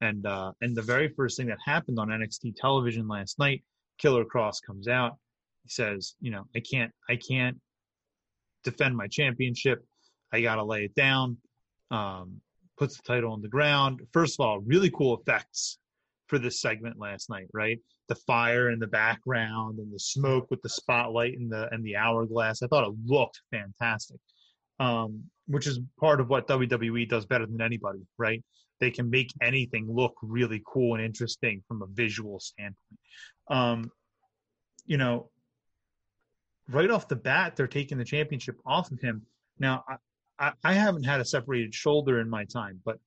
and 0.02 0.26
uh, 0.26 0.52
and 0.62 0.76
the 0.76 0.82
very 0.82 1.10
first 1.10 1.38
thing 1.38 1.48
that 1.48 1.58
happened 1.64 2.00
on 2.00 2.10
NXT 2.10 2.56
television 2.56 3.08
last 3.08 3.40
night, 3.40 3.64
Karrion 4.02 4.26
Kross 4.26 4.58
comes 4.66 4.88
out. 4.88 5.18
He 5.64 5.70
says, 5.70 6.16
you 6.22 6.32
know, 6.32 6.46
I 6.56 6.62
can't, 6.62 6.92
I 7.10 7.18
can't 7.18 7.58
defend 8.64 8.96
my 8.96 9.08
championship. 9.08 9.86
I 10.32 10.42
gotta 10.42 10.64
lay 10.64 10.86
it 10.86 10.96
down. 10.96 11.38
Um, 11.92 12.42
puts 12.78 12.98
the 12.98 13.04
title 13.04 13.34
on 13.34 13.42
the 13.42 13.50
ground. 13.50 14.02
First 14.14 14.40
of 14.40 14.46
all, 14.46 14.60
really 14.60 14.90
cool 14.90 15.18
effects 15.20 15.80
for 16.28 16.40
this 16.40 16.62
segment 16.62 16.98
last 16.98 17.30
night, 17.30 17.48
right? 17.54 17.80
The 18.08 18.16
fire 18.16 18.70
in 18.70 18.80
the 18.80 18.88
background 18.88 19.80
and 19.80 19.94
the 19.94 20.00
smoke 20.00 20.48
with 20.50 20.62
the 20.62 20.70
spotlight 20.70 21.38
and 21.38 21.52
the 21.52 21.68
and 21.72 21.84
the 21.84 21.98
hourglass. 21.98 22.64
I 22.64 22.68
thought 22.68 22.88
it 22.88 22.96
looked 23.06 23.42
fantastic. 23.52 24.20
Um, 24.80 25.26
which 25.48 25.68
is 25.68 25.82
part 26.00 26.22
of 26.22 26.30
what 26.30 26.48
WWE 26.48 27.10
does 27.10 27.26
better 27.26 27.46
than 27.46 27.60
anybody, 27.60 28.00
right? 28.18 28.42
They 28.80 28.92
can 28.92 29.10
make 29.10 29.32
anything 29.42 29.88
look 29.90 30.16
really 30.22 30.62
cool 30.66 30.96
and 30.96 31.04
interesting 31.04 31.64
from 31.68 31.82
a 31.82 31.88
visual 31.88 32.40
standpoint. 32.40 33.00
Um, 33.50 33.92
you 34.86 34.98
know, 34.98 35.30
right 36.70 36.90
off 36.90 37.08
the 37.08 37.16
bat, 37.16 37.56
they're 37.56 37.68
taking 37.68 37.98
the 37.98 38.06
championship 38.06 38.58
off 38.66 38.92
of 38.92 39.00
him. 39.02 39.22
Now, 39.60 39.84
I, 40.40 40.52
I, 40.64 40.74
haven't 40.74 41.04
had 41.04 41.20
a 41.20 41.26
separated 41.26 41.74
shoulder 41.76 42.22
in 42.22 42.30
my 42.30 42.46
time, 42.46 42.80
but 42.86 42.98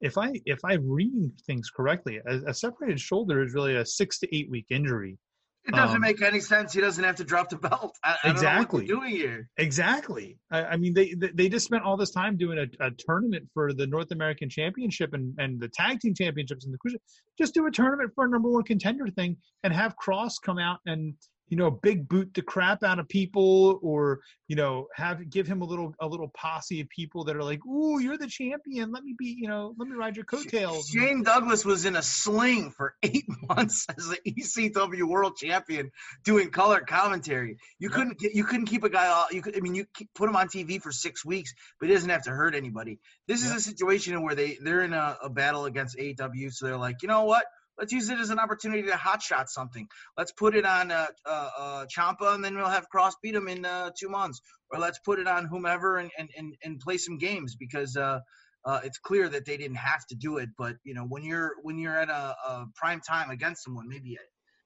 if 0.00 0.18
I 0.18 0.32
if 0.44 0.58
I 0.64 0.74
read 0.74 1.32
things 1.46 1.70
correctly, 1.70 2.20
a, 2.26 2.50
a 2.50 2.54
separated 2.54 3.00
shoulder 3.00 3.42
is 3.42 3.54
really 3.54 3.76
a 3.76 3.86
six 3.86 4.18
to 4.20 4.36
eight 4.36 4.50
week 4.50 4.66
injury. 4.70 5.16
It 5.64 5.74
doesn't 5.74 5.96
Um, 5.96 6.02
make 6.02 6.20
any 6.20 6.40
sense. 6.40 6.72
He 6.72 6.80
doesn't 6.80 7.04
have 7.04 7.16
to 7.16 7.24
drop 7.24 7.48
the 7.48 7.56
belt. 7.56 7.96
I, 8.02 8.16
I 8.24 8.30
Exactly. 8.30 8.86
Don't 8.86 8.94
know 8.94 9.00
what 9.00 9.08
doing 9.08 9.16
here. 9.16 9.48
Exactly. 9.58 10.38
I, 10.50 10.64
I 10.64 10.76
mean, 10.76 10.92
they 10.92 11.14
they 11.14 11.28
they 11.28 11.48
just 11.48 11.64
spent 11.66 11.84
all 11.84 11.96
this 11.96 12.10
time 12.10 12.36
doing 12.36 12.58
a, 12.58 12.84
a 12.84 12.90
tournament 12.90 13.48
for 13.54 13.72
the 13.72 13.86
North 13.86 14.10
American 14.10 14.50
Championship 14.50 15.14
and, 15.14 15.34
and 15.38 15.60
the 15.60 15.68
tag 15.68 16.00
team 16.00 16.14
championships 16.14 16.64
and 16.64 16.74
the 16.74 16.78
cruiser. 16.78 16.98
Just 17.38 17.54
do 17.54 17.66
a 17.66 17.70
tournament 17.70 18.10
for 18.14 18.24
a 18.24 18.28
number 18.28 18.50
one 18.50 18.64
contender 18.64 19.06
thing 19.08 19.36
and 19.62 19.72
have 19.72 19.94
Kross 19.96 20.32
come 20.42 20.58
out 20.58 20.80
and 20.84 21.14
you 21.52 21.58
know 21.58 21.70
big 21.70 22.08
boot 22.08 22.32
the 22.32 22.40
crap 22.40 22.82
out 22.82 22.98
of 22.98 23.06
people 23.10 23.78
or 23.82 24.20
you 24.48 24.56
know 24.56 24.86
have 24.94 25.28
give 25.28 25.46
him 25.46 25.60
a 25.60 25.66
little 25.66 25.94
a 26.00 26.06
little 26.06 26.28
posse 26.28 26.80
of 26.80 26.88
people 26.88 27.24
that 27.24 27.36
are 27.36 27.42
like, 27.44 27.60
ooh, 27.66 27.98
you're 28.00 28.16
the 28.16 28.26
champion. 28.26 28.90
Let 28.90 29.04
me 29.04 29.14
be 29.18 29.36
you 29.38 29.48
know 29.48 29.74
let 29.76 29.86
me 29.86 29.94
ride 29.94 30.16
your 30.16 30.24
coattails. 30.24 30.88
Shane 30.88 31.22
Douglas 31.24 31.62
was 31.62 31.84
in 31.84 31.94
a 31.94 32.00
sling 32.02 32.70
for 32.70 32.94
eight 33.02 33.26
months 33.50 33.86
as 33.94 34.08
the 34.08 34.18
ECW 34.26 35.02
World 35.06 35.36
Champion, 35.36 35.90
doing 36.24 36.50
color 36.50 36.80
commentary. 36.80 37.58
You 37.78 37.90
Yeah. 37.90 37.96
couldn't 37.96 38.18
get, 38.18 38.34
you 38.34 38.44
couldn't 38.44 38.66
keep 38.66 38.84
a 38.84 38.88
guy. 38.88 39.08
All, 39.08 39.26
you 39.30 39.42
could, 39.42 39.54
I 39.54 39.60
mean, 39.60 39.74
you 39.74 39.84
put 40.14 40.30
him 40.30 40.36
on 40.36 40.48
TV 40.48 40.80
for 40.80 40.90
six 40.90 41.22
weeks, 41.22 41.52
but 41.78 41.90
he 41.90 41.94
doesn't 41.94 42.08
have 42.08 42.22
to 42.22 42.30
hurt 42.30 42.54
anybody. 42.54 42.98
This 43.28 43.42
Yeah. 43.44 43.50
is 43.50 43.56
a 43.56 43.60
situation 43.60 44.22
where 44.22 44.34
they 44.34 44.56
they're 44.58 44.80
in 44.84 44.94
a, 44.94 45.18
a 45.24 45.28
battle 45.28 45.66
against 45.66 45.98
AW, 46.00 46.48
so 46.48 46.64
they're 46.64 46.78
like, 46.78 47.02
you 47.02 47.08
know 47.08 47.24
what? 47.24 47.44
Let's 47.78 47.92
use 47.92 48.10
it 48.10 48.18
as 48.18 48.30
an 48.30 48.38
opportunity 48.38 48.82
to 48.84 48.92
hotshot 48.92 49.48
something. 49.48 49.88
Let's 50.16 50.32
put 50.32 50.54
it 50.54 50.64
on 50.64 50.90
uh, 50.90 51.06
uh, 51.26 51.50
uh, 51.58 51.86
Ciampa, 51.86 52.34
and 52.34 52.44
then 52.44 52.56
we'll 52.56 52.66
have 52.66 52.86
Kross 52.94 53.12
beat 53.22 53.34
him 53.34 53.48
in 53.48 53.64
uh, 53.64 53.90
two 53.98 54.08
months. 54.08 54.40
Or 54.70 54.78
let's 54.78 54.98
put 54.98 55.18
it 55.18 55.26
on 55.26 55.46
whomever 55.46 55.98
and, 55.98 56.10
and, 56.18 56.28
and, 56.36 56.54
and 56.62 56.80
play 56.80 56.98
some 56.98 57.18
games 57.18 57.56
because 57.56 57.96
uh, 57.96 58.20
uh, 58.64 58.80
it's 58.84 58.98
clear 58.98 59.28
that 59.28 59.44
they 59.46 59.56
didn't 59.56 59.76
have 59.76 60.04
to 60.10 60.14
do 60.14 60.38
it. 60.38 60.50
But 60.56 60.76
you 60.84 60.94
know, 60.94 61.04
when 61.04 61.24
you're 61.24 61.52
when 61.62 61.78
you're 61.78 61.98
at 61.98 62.08
a, 62.08 62.36
a 62.46 62.66
prime 62.76 63.00
time 63.00 63.30
against 63.30 63.64
someone, 63.64 63.88
maybe. 63.88 64.18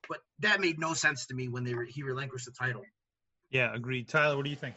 But 0.09 0.19
that 0.39 0.61
made 0.61 0.79
no 0.79 0.95
sense 0.95 1.27
to 1.27 1.35
me 1.35 1.49
when 1.49 1.65
they 1.65 1.75
re- 1.75 1.91
he 1.91 2.05
relinquished 2.05 2.47
the 2.47 2.53
title. 2.53 2.83
Yeah, 3.51 3.75
agreed. 3.75 4.09
Tyler, 4.09 4.37
what 4.37 4.45
do 4.45 4.51
you 4.51 4.57
think? 4.57 4.77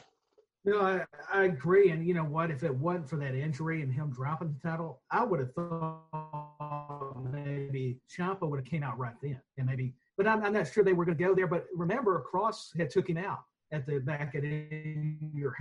No, 0.66 0.82
I, 0.82 1.06
I 1.34 1.44
agree. 1.46 1.92
And 1.92 2.06
you 2.06 2.14
know 2.14 2.26
what? 2.26 2.52
If 2.52 2.64
it 2.64 2.76
wasn't 2.76 3.10
for 3.10 3.16
that 3.18 3.34
injury 3.34 3.82
and 3.82 3.94
him 3.94 4.12
dropping 4.12 4.54
the 4.54 4.70
title, 4.70 5.02
I 5.10 5.24
would 5.24 5.40
have 5.40 5.54
thought 5.54 7.16
maybe 7.32 7.98
Ciampa 8.10 8.48
would 8.48 8.60
have 8.60 8.66
came 8.66 8.84
out 8.84 8.98
right 8.98 9.16
then, 9.22 9.40
and 9.58 9.68
maybe. 9.68 9.94
But 10.18 10.28
I'm, 10.28 10.44
I'm 10.44 10.54
not 10.54 10.68
sure 10.68 10.84
they 10.84 10.94
were 10.94 11.06
going 11.06 11.18
to 11.18 11.24
go 11.24 11.34
there. 11.34 11.48
But 11.48 11.68
remember, 11.74 12.24
Kross 12.32 12.78
had 12.78 12.90
took 12.90 13.10
him 13.10 13.18
out 13.18 13.40
at 13.72 13.86
the 13.86 14.00
back 14.00 14.36
at 14.36 14.44
your 14.44 15.56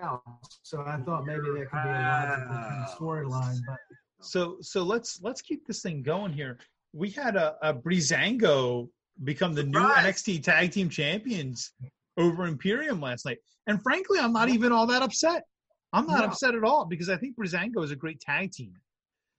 house, 0.00 0.20
so 0.62 0.82
I 0.86 0.98
thought 0.98 1.26
maybe 1.26 1.40
that 1.40 1.68
could 1.70 1.82
be 1.82 1.88
a 1.88 2.86
storyline. 2.98 3.58
But 3.66 3.78
so 4.20 4.58
so 4.60 4.84
let's 4.84 5.20
let's 5.22 5.42
keep 5.42 5.66
this 5.66 5.82
thing 5.82 6.02
going 6.02 6.32
here. 6.32 6.58
We 6.92 7.10
had 7.10 7.34
a, 7.34 7.56
a 7.62 7.74
Breezango 7.74 8.88
become 9.24 9.54
the 9.54 9.64
new 9.64 9.80
NXT 9.80 10.44
Tag 10.44 10.70
Team 10.70 10.88
Champions 10.88 11.72
over 12.16 12.46
Imperium 12.46 13.00
last 13.00 13.24
night. 13.24 13.38
And 13.66 13.82
frankly, 13.82 14.18
I'm 14.18 14.32
not 14.32 14.48
even 14.48 14.72
all 14.72 14.86
that 14.86 15.02
upset. 15.02 15.44
I'm 15.92 16.06
not 16.06 16.20
no. 16.20 16.26
upset 16.26 16.54
at 16.54 16.64
all 16.64 16.84
because 16.84 17.08
I 17.08 17.16
think 17.16 17.36
Breezango 17.36 17.82
is 17.82 17.90
a 17.90 17.96
great 17.96 18.20
tag 18.20 18.52
team. 18.52 18.74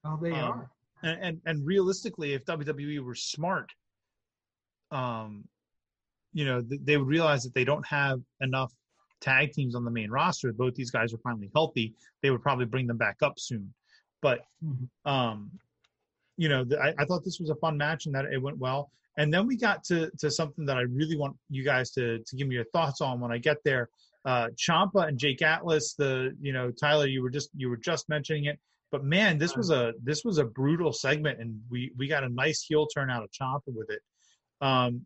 Oh, 0.05 0.17
they 0.21 0.31
um, 0.31 0.39
are. 0.39 0.71
And, 1.03 1.23
and, 1.23 1.41
and 1.45 1.65
realistically, 1.65 2.33
if 2.33 2.45
WWE 2.45 2.99
were 3.03 3.15
smart, 3.15 3.71
um, 4.91 5.45
you 6.33 6.45
know, 6.45 6.61
th- 6.61 6.81
they 6.83 6.97
would 6.97 7.07
realize 7.07 7.43
that 7.43 7.53
they 7.53 7.63
don't 7.63 7.85
have 7.85 8.21
enough 8.41 8.71
tag 9.21 9.51
teams 9.51 9.75
on 9.75 9.83
the 9.83 9.91
main 9.91 10.09
roster. 10.09 10.51
Both 10.53 10.75
these 10.75 10.91
guys 10.91 11.13
are 11.13 11.19
finally 11.19 11.51
healthy. 11.53 11.93
They 12.21 12.31
would 12.31 12.41
probably 12.41 12.65
bring 12.65 12.87
them 12.87 12.97
back 12.97 13.17
up 13.21 13.37
soon. 13.37 13.73
But, 14.21 14.39
mm-hmm. 14.63 15.09
um, 15.09 15.51
you 16.37 16.49
know, 16.49 16.65
I, 16.81 16.93
I 16.99 17.05
thought 17.05 17.23
this 17.25 17.39
was 17.39 17.49
a 17.49 17.55
fun 17.55 17.77
match 17.77 18.05
and 18.05 18.15
that 18.15 18.25
it 18.25 18.41
went 18.41 18.57
well. 18.57 18.91
And 19.17 19.33
then 19.33 19.47
we 19.47 19.57
got 19.57 19.83
to 19.85 20.11
to 20.19 20.29
something 20.29 20.65
that 20.65 20.77
I 20.77 20.81
really 20.81 21.17
want 21.17 21.35
you 21.49 21.63
guys 21.63 21.91
to 21.91 22.19
to 22.19 22.35
give 22.35 22.47
me 22.47 22.55
your 22.55 22.65
thoughts 22.65 23.01
on 23.01 23.19
when 23.19 23.31
I 23.31 23.39
get 23.39 23.57
there. 23.65 23.89
Uh, 24.25 24.49
Ciampa 24.55 25.07
and 25.07 25.17
Jake 25.17 25.41
Atlas, 25.41 25.93
the 25.93 26.35
you 26.39 26.53
know 26.53 26.71
Tyler, 26.71 27.07
you 27.07 27.23
were 27.23 27.29
just 27.29 27.49
you 27.55 27.69
were 27.69 27.77
just 27.77 28.09
mentioning 28.09 28.45
it, 28.45 28.59
but 28.91 29.03
man, 29.03 29.37
this 29.37 29.55
was 29.55 29.71
a 29.71 29.93
this 30.03 30.23
was 30.23 30.37
a 30.37 30.45
brutal 30.45 30.93
segment, 30.93 31.39
and 31.41 31.59
we 31.69 31.91
we 31.97 32.07
got 32.07 32.23
a 32.23 32.29
nice 32.29 32.61
heel 32.61 32.87
turn 32.87 33.09
out 33.09 33.23
of 33.23 33.31
Ciampa 33.31 33.61
with 33.67 33.89
it. 33.89 34.01
Um, 34.61 35.05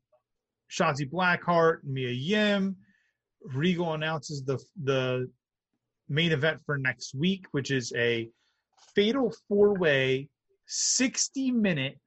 Shotzi 0.71 1.09
Blackheart, 1.09 1.83
Mia 1.83 2.11
Yim, 2.11 2.75
Regal 3.43 3.93
announces 3.93 4.43
the 4.43 4.59
the 4.83 5.29
main 6.09 6.31
event 6.31 6.59
for 6.65 6.77
next 6.77 7.15
week, 7.15 7.45
which 7.51 7.71
is 7.71 7.91
a 7.95 8.29
fatal 8.95 9.33
four 9.47 9.73
way, 9.77 10.29
sixty 10.71 11.51
minute 11.51 11.99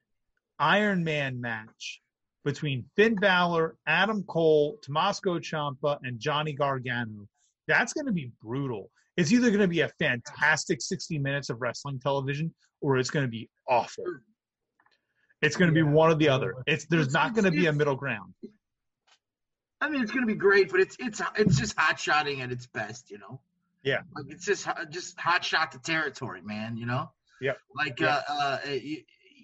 Iron 0.59 1.03
Man 1.03 1.39
match 1.39 2.01
between 2.43 2.85
Finn 2.95 3.15
Balor, 3.15 3.75
Adam 3.87 4.23
Cole, 4.23 4.77
Tommaso 4.81 5.39
Ciampa, 5.39 5.97
and 6.03 6.19
Johnny 6.19 6.53
Gargano. 6.53 7.27
That's 7.67 7.93
going 7.93 8.05
to 8.05 8.11
be 8.11 8.31
brutal. 8.41 8.91
It's 9.17 9.31
either 9.31 9.49
going 9.49 9.61
to 9.61 9.67
be 9.67 9.81
a 9.81 9.89
fantastic 9.99 10.81
60 10.81 11.17
minutes 11.19 11.49
of 11.49 11.61
wrestling 11.61 11.99
television 11.99 12.53
or 12.81 12.97
it's 12.97 13.09
going 13.09 13.25
to 13.25 13.31
be 13.31 13.49
awful. 13.67 14.03
It's 15.41 15.55
going 15.55 15.73
to 15.73 15.79
yeah. 15.79 15.85
be 15.85 15.91
one 15.91 16.11
or 16.11 16.15
the 16.15 16.29
other. 16.29 16.55
It's 16.67 16.85
there's 16.85 17.07
it's, 17.07 17.13
not 17.13 17.33
going 17.33 17.45
to 17.45 17.51
be 17.51 17.65
a 17.65 17.73
middle 17.73 17.95
ground. 17.95 18.33
I 19.81 19.89
mean, 19.89 20.01
it's 20.01 20.11
going 20.11 20.25
to 20.25 20.31
be 20.31 20.37
great, 20.37 20.71
but 20.71 20.79
it's 20.79 20.95
it's 20.99 21.21
it's 21.35 21.57
just 21.57 21.77
hot 21.77 21.99
shotting 21.99 22.41
at 22.41 22.51
its 22.51 22.67
best, 22.67 23.09
you 23.11 23.17
know. 23.17 23.41
Yeah. 23.83 24.01
Like 24.15 24.25
it's 24.29 24.45
just 24.45 24.67
just 24.89 25.19
hot 25.19 25.43
shot 25.43 25.71
the 25.71 25.79
territory, 25.79 26.41
man. 26.41 26.77
You 26.77 26.85
know. 26.85 27.11
Yeah. 27.41 27.53
Like 27.75 28.01
uh, 28.01 28.21
uh, 28.29 28.57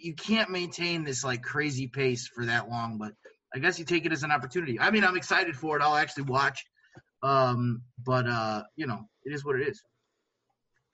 you 0.01 0.15
can't 0.15 0.49
maintain 0.49 1.03
this 1.03 1.23
like 1.23 1.43
crazy 1.43 1.87
pace 1.87 2.27
for 2.27 2.45
that 2.45 2.69
long, 2.69 2.97
but 2.97 3.13
I 3.53 3.59
guess 3.59 3.77
you 3.77 3.85
take 3.85 4.05
it 4.05 4.11
as 4.11 4.23
an 4.23 4.31
opportunity. 4.31 4.79
I 4.79 4.91
mean, 4.91 5.03
I'm 5.03 5.17
excited 5.17 5.55
for 5.55 5.77
it. 5.77 5.83
I'll 5.83 5.95
actually 5.95 6.23
watch. 6.23 6.65
Um, 7.23 7.83
but 8.03 8.27
uh, 8.27 8.63
you 8.75 8.87
know, 8.87 9.01
it 9.25 9.33
is 9.33 9.45
what 9.45 9.59
it 9.59 9.67
is. 9.67 9.81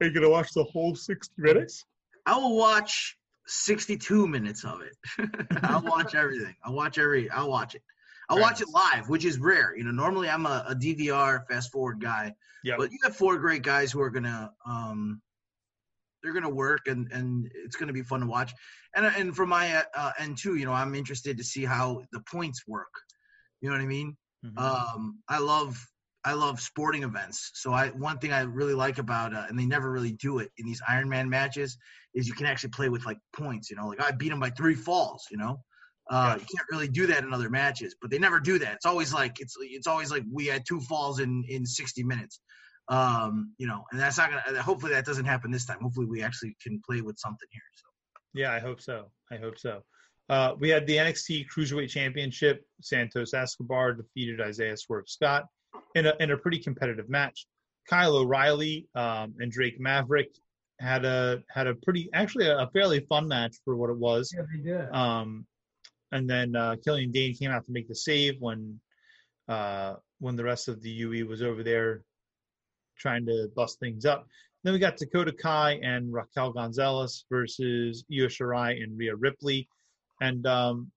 Are 0.02 0.08
you 0.08 0.14
gonna 0.14 0.30
watch 0.30 0.52
the 0.54 0.64
whole 0.64 0.96
60 0.96 1.34
minutes? 1.38 1.86
I 2.26 2.38
will 2.38 2.58
watch 2.58 3.18
62 3.48 4.28
minutes 4.28 4.66
of 4.66 4.82
it. 4.82 5.28
I'll 5.64 5.82
watch 5.82 6.14
everything. 6.14 6.56
I'll 6.64 6.74
watch 6.74 6.98
every. 6.98 7.30
I'll 7.30 7.50
watch 7.50 7.76
it. 7.76 7.82
I'll 8.30 8.42
watch 8.42 8.60
it 8.60 8.68
live, 8.68 9.08
which 9.08 9.24
is 9.24 9.40
rare. 9.40 9.74
You 9.78 9.86
know, 9.86 9.92
normally 9.92 10.30
I'm 10.30 10.46
a, 10.46 10.66
a 10.68 10.76
DVR 10.76 11.48
fast 11.48 11.72
forward 11.72 12.02
guy. 12.02 12.36
Yeah. 12.62 12.76
But 12.78 12.92
you 12.92 12.98
have 13.04 13.16
four 13.16 13.38
great 13.38 13.64
guys 13.64 13.92
who 13.92 14.02
are 14.02 14.10
gonna 14.10 14.52
um, 14.66 15.22
they're 16.22 16.34
going 16.34 16.44
to 16.44 16.50
work 16.50 16.82
and 16.88 17.12
and 17.12 17.50
it's 17.66 17.76
going 17.76 17.88
to 17.88 17.94
be 17.94 18.02
fun 18.02 18.22
to 18.22 18.28
watch 18.28 18.54
and 18.96 19.06
and 19.06 19.36
from 19.36 19.50
my 19.50 19.84
uh, 19.96 20.12
end 20.20 20.38
too 20.38 20.56
you 20.56 20.66
know 20.66 20.74
i'm 20.74 20.96
interested 20.96 21.38
to 21.38 21.44
see 21.44 21.66
how 21.66 22.02
the 22.12 22.22
points 22.32 22.64
work 22.68 22.94
you 23.62 23.70
know 23.70 23.76
what 23.76 23.82
i 23.82 23.88
mean 23.88 24.16
mm-hmm. 24.46 24.58
um 24.58 25.20
i 25.30 25.40
love 25.40 25.78
i 26.26 26.34
love 26.34 26.60
sporting 26.60 27.04
events 27.04 27.52
so 27.56 27.72
i 27.72 27.90
one 27.90 28.18
thing 28.20 28.32
i 28.32 28.42
really 28.42 28.74
like 28.74 28.98
about 28.98 29.34
uh, 29.34 29.46
and 29.50 29.58
they 29.58 29.66
never 29.66 29.92
really 29.92 30.14
do 30.14 30.40
it 30.40 30.50
in 30.58 30.66
these 30.66 30.82
iron 30.88 31.08
man 31.08 31.30
matches 31.30 31.78
is 32.14 32.28
you 32.28 32.34
can 32.34 32.46
actually 32.46 32.70
play 32.70 32.90
with 32.90 33.06
like 33.06 33.18
points 33.36 33.70
you 33.70 33.76
know 33.76 33.88
like 33.88 34.02
i 34.02 34.12
beat 34.12 34.32
him 34.32 34.40
by 34.40 34.50
three 34.50 34.76
falls 34.76 35.26
you 35.32 35.38
know 35.38 35.60
uh, 36.10 36.38
you 36.40 36.46
can't 36.56 36.68
really 36.72 36.88
do 36.88 37.06
that 37.08 37.24
in 37.24 37.34
other 37.34 37.50
matches, 37.50 37.96
but 38.02 38.10
they 38.10 38.18
never 38.18 38.40
do 38.40 38.58
that. 38.60 38.76
It's 38.76 38.86
always 38.86 39.14
like 39.14 39.40
it's 39.40 39.56
it's 39.60 39.88
always 39.88 40.10
like 40.10 40.24
we 40.32 40.46
had 40.46 40.66
two 40.66 40.80
falls 40.82 41.20
in 41.20 41.44
in 41.50 41.66
60 41.66 42.04
minutes. 42.04 42.40
Um, 42.90 43.54
you 43.58 43.68
know, 43.68 43.84
and 43.92 44.00
that's 44.00 44.18
not 44.18 44.30
gonna. 44.30 44.62
Hopefully, 44.62 44.94
that 44.94 45.06
doesn't 45.06 45.26
happen 45.26 45.52
this 45.52 45.66
time. 45.66 45.80
Hopefully, 45.82 46.06
we 46.06 46.24
actually 46.24 46.56
can 46.62 46.82
play 46.86 47.02
with 47.02 47.18
something 47.20 47.48
here. 47.52 47.62
So. 47.76 47.88
Yeah, 48.34 48.54
I 48.54 48.60
hope 48.60 48.82
so. 48.82 49.12
I 49.32 49.38
hope 49.38 49.58
so. 49.58 49.82
Uh, 50.30 50.54
we 50.60 50.70
had 50.70 50.86
the 50.88 50.98
NXT 50.98 51.46
Cruiserweight 51.56 51.90
Championship. 51.90 52.64
Santos 52.82 53.34
Escobar 53.34 53.94
defeated 53.94 54.42
Isaiah 54.42 54.78
Swerve 54.78 55.08
Scott 55.08 55.46
in 55.96 56.06
a 56.06 56.14
in 56.20 56.32
a 56.32 56.38
pretty 56.38 56.60
competitive 56.60 57.10
match. 57.10 57.48
Kyle 57.90 58.18
O'Reilly 58.18 58.88
um, 58.96 59.36
and 59.40 59.52
Drake 59.52 59.80
Maverick 59.80 60.30
had 60.80 61.06
a 61.06 61.42
had 61.50 61.68
a 61.68 61.76
pretty 61.76 62.10
actually 62.14 62.48
a, 62.48 62.58
a, 62.60 62.70
fairly 62.72 63.00
fun 63.10 63.28
match 63.28 63.56
for 63.64 63.76
what 63.76 63.90
it 63.90 63.98
was. 63.98 64.32
Yeah, 64.36 64.44
they 64.54 64.70
did. 64.70 64.92
Um, 64.94 65.46
and 66.12 66.30
then 66.30 66.56
uh, 66.56 66.76
Killian 66.84 67.12
Dain 67.12 67.34
came 67.34 67.52
out 67.52 67.66
to 67.66 67.72
make 67.72 67.88
the 67.88 67.96
save 67.96 68.36
when 68.40 68.80
uh, 69.48 69.96
when 70.20 70.36
the 70.36 70.44
rest 70.44 70.68
of 70.68 70.82
the 70.82 70.90
UE 70.90 71.26
was 71.26 71.42
over 71.42 71.64
there 71.64 72.02
trying 73.00 73.26
to 73.26 73.50
bust 73.56 73.80
things 73.80 74.06
up. 74.06 74.28
Then 74.64 74.74
we 74.74 74.80
got 74.80 74.98
Dakota 74.98 75.32
Kai 75.32 75.80
and 75.84 76.12
Raquel 76.12 76.52
Gonzalez 76.52 77.26
versus 77.30 78.04
Io 78.12 78.26
Shirai 78.28 78.82
and 78.82 78.98
Rhea 78.98 79.16
Ripley. 79.16 79.70
And 80.20 80.46
um, 80.48 80.92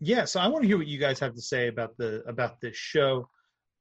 yeah, 0.00 0.24
so 0.24 0.40
I 0.40 0.48
want 0.48 0.62
to 0.62 0.68
hear 0.68 0.78
what 0.78 0.86
you 0.86 0.98
guys 0.98 1.20
have 1.20 1.34
to 1.34 1.42
say 1.42 1.68
about 1.68 1.96
the 1.98 2.22
about 2.26 2.60
this 2.60 2.76
show 2.76 3.28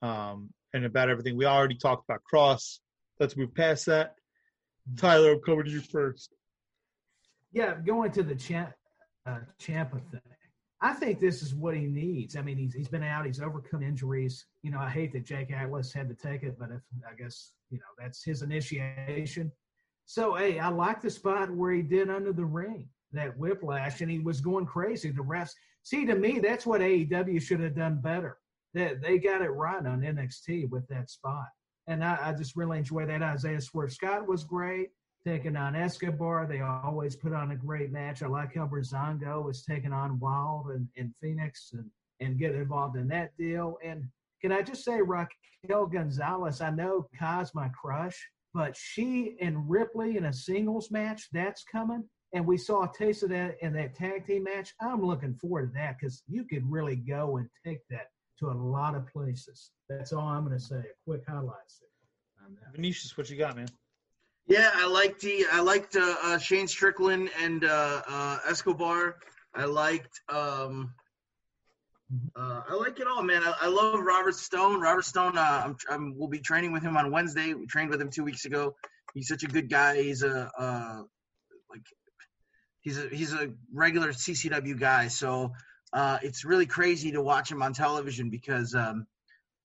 um, 0.02 0.50
and 0.74 0.86
about 0.86 1.10
everything. 1.10 1.38
We 1.38 1.46
already 1.46 1.76
talked 1.76 2.04
about 2.08 2.22
Kross. 2.32 2.80
Let's 3.20 3.38
move 3.38 3.56
past 3.56 3.86
that. 3.86 4.16
Tyler, 4.98 5.34
I'm 5.34 5.42
coming 5.42 5.66
to 5.66 5.72
you 5.72 5.82
first. 5.82 6.34
Yeah, 7.52 7.76
going 7.86 8.12
to 8.12 8.24
the 8.24 8.36
champ 8.36 8.74
uh, 9.26 9.40
Ciampa 9.62 10.02
thing. 10.12 10.22
I 10.82 10.94
think 10.94 11.20
this 11.20 11.42
is 11.42 11.54
what 11.54 11.76
he 11.76 11.86
needs. 11.86 12.38
I 12.38 12.42
mean, 12.42 12.58
he's 12.58 12.74
he's 12.74 12.88
been 12.88 13.04
out, 13.04 13.26
he's 13.26 13.42
overcome 13.42 13.84
injuries. 13.84 14.46
You 14.64 14.72
know, 14.72 14.80
I 14.80 14.90
hate 14.90 15.12
that 15.14 15.26
Jake 15.26 15.52
Atlas 15.52 15.92
had 15.92 16.08
to 16.08 16.16
take 16.16 16.44
it, 16.44 16.58
but 16.58 16.70
if 16.72 16.82
I 17.10 17.16
guess 17.16 17.52
you 17.70 17.80
know 17.80 17.84
that's 17.98 18.24
his 18.24 18.42
initiation. 18.42 19.52
So 20.06 20.36
hey, 20.36 20.60
I 20.60 20.70
like 20.70 21.02
the 21.02 21.10
spot 21.10 21.52
where 21.52 21.74
he 21.74 21.82
did 21.82 22.10
under 22.10 22.32
the 22.32 22.46
ring 22.46 22.88
that 23.12 23.38
whiplash, 23.38 24.02
and 24.02 24.10
he 24.10 24.20
was 24.20 24.40
going 24.40 24.66
crazy. 24.66 25.12
The 25.12 25.22
refs 25.22 25.52
see 25.84 26.06
to 26.06 26.16
me 26.16 26.40
that's 26.40 26.66
what 26.66 26.82
AEW 26.82 27.42
should 27.42 27.60
have 27.60 27.76
done 27.76 28.00
better. 28.02 28.38
That 28.74 29.02
they, 29.02 29.18
they 29.18 29.20
got 29.20 29.42
it 29.42 29.50
right 29.50 29.86
on 29.86 30.02
NXT 30.02 30.70
with 30.70 30.88
that 30.88 31.10
spot, 31.10 31.48
and 31.88 32.04
I, 32.04 32.18
I 32.22 32.34
just 32.34 32.56
really 32.56 32.78
enjoy 32.78 33.06
that. 33.06 33.22
Isaiah 33.22 33.60
Swerve 33.60 33.92
Scott 33.92 34.28
was 34.28 34.46
great 34.46 34.92
taking 35.26 35.56
on 35.56 35.76
Escobar. 35.76 36.48
They 36.48 36.62
always 36.62 37.16
put 37.16 37.34
on 37.34 37.52
a 37.52 37.56
great 37.56 37.92
match. 37.92 38.24
I 38.24 38.28
like 38.28 38.56
how 38.56 38.68
Breezango 38.68 39.50
is 39.50 39.64
taking 39.64 39.94
on 39.94 40.20
Wild 40.20 40.68
and, 40.68 40.88
and 40.98 41.14
Phoenix 41.22 41.72
and, 41.74 41.90
and 42.20 42.40
get 42.40 42.56
involved 42.56 42.98
in 42.98 43.08
that 43.10 43.36
deal. 43.38 43.78
And 43.84 44.06
can 44.42 44.52
I 44.52 44.62
just 44.62 44.84
say, 44.84 45.02
Raquel 45.02 45.88
Gonzalez, 45.88 46.62
I 46.62 46.70
know 46.70 47.08
Kai's 47.18 47.54
my 47.54 47.70
crush, 47.70 48.18
but 48.54 48.76
she 48.76 49.36
and 49.42 49.70
Ripley 49.70 50.18
in 50.18 50.26
a 50.26 50.34
singles 50.34 50.90
match, 50.92 51.28
that's 51.32 51.64
coming. 51.72 52.04
And 52.34 52.46
we 52.46 52.58
saw 52.58 52.84
a 52.84 52.92
taste 52.98 53.24
of 53.24 53.30
that 53.30 53.58
in 53.62 53.74
that 53.74 53.96
tag 53.96 54.28
team 54.28 54.44
match. 54.44 54.74
I'm 54.80 55.04
looking 55.04 55.34
forward 55.36 55.74
to 55.74 55.80
that 55.80 55.98
because 56.00 56.24
you 56.28 56.46
could 56.46 56.70
really 56.70 56.96
go 56.96 57.38
and 57.38 57.50
take 57.66 57.80
that 57.90 58.08
to 58.40 58.52
a 58.52 58.54
lot 58.54 58.96
of 58.96 59.08
places. 59.08 59.72
That's 59.90 60.14
all 60.14 60.28
I'm 60.28 60.46
going 60.46 60.58
to 60.58 60.64
say. 60.64 60.78
A 60.78 60.84
quick 61.06 61.24
highlights. 61.28 61.82
Venetius, 62.74 63.18
what 63.18 63.30
you 63.30 63.38
got, 63.38 63.56
man? 63.56 63.68
Yeah, 64.50 64.72
I 64.74 64.88
liked 64.88 65.22
the 65.22 65.46
I 65.52 65.62
liked 65.62 65.96
uh, 65.96 66.16
uh, 66.24 66.38
Shane 66.40 66.68
Strickland 66.68 67.30
and 67.40 67.64
uh, 67.64 68.02
uh 68.10 68.40
Escobar. 68.50 69.18
I 69.54 69.66
liked 69.66 70.22
um, 70.28 70.92
uh, 72.36 72.62
I 72.68 72.74
like 72.74 73.00
it 73.00 73.06
all, 73.08 73.22
man. 73.22 73.44
I, 73.44 73.54
I, 73.62 73.68
love 73.68 74.00
Robert 74.00 74.34
Stone. 74.34 74.82
Robert 74.82 75.06
Stone. 75.06 75.38
Uh, 75.38 75.62
I'm, 75.66 75.78
I'm 75.88 76.16
we'll 76.18 76.30
be 76.30 76.40
training 76.40 76.72
with 76.72 76.82
him 76.82 76.98
on 76.98 77.12
Wednesday. 77.12 77.54
We 77.54 77.68
trained 77.68 77.92
with 77.92 78.02
him 78.02 78.10
two 78.10 78.24
weeks 78.24 78.46
ago. 78.46 78.74
He's 79.14 79.28
such 79.28 79.44
a 79.44 79.48
good 79.48 79.70
guy. 79.70 80.02
He's 80.02 80.24
a 80.24 80.50
like 81.70 81.86
he's 82.82 82.98
a 82.98 83.08
he's 83.10 83.34
a 83.34 83.52
regular 83.72 84.14
CCW 84.14 84.80
guy. 84.80 85.10
So 85.10 85.52
it's 86.24 86.44
really 86.44 86.66
crazy 86.66 87.12
to 87.12 87.22
watch 87.22 87.52
him 87.52 87.62
on 87.62 87.74
television 87.74 88.32
because 88.32 88.74
um, 88.74 89.06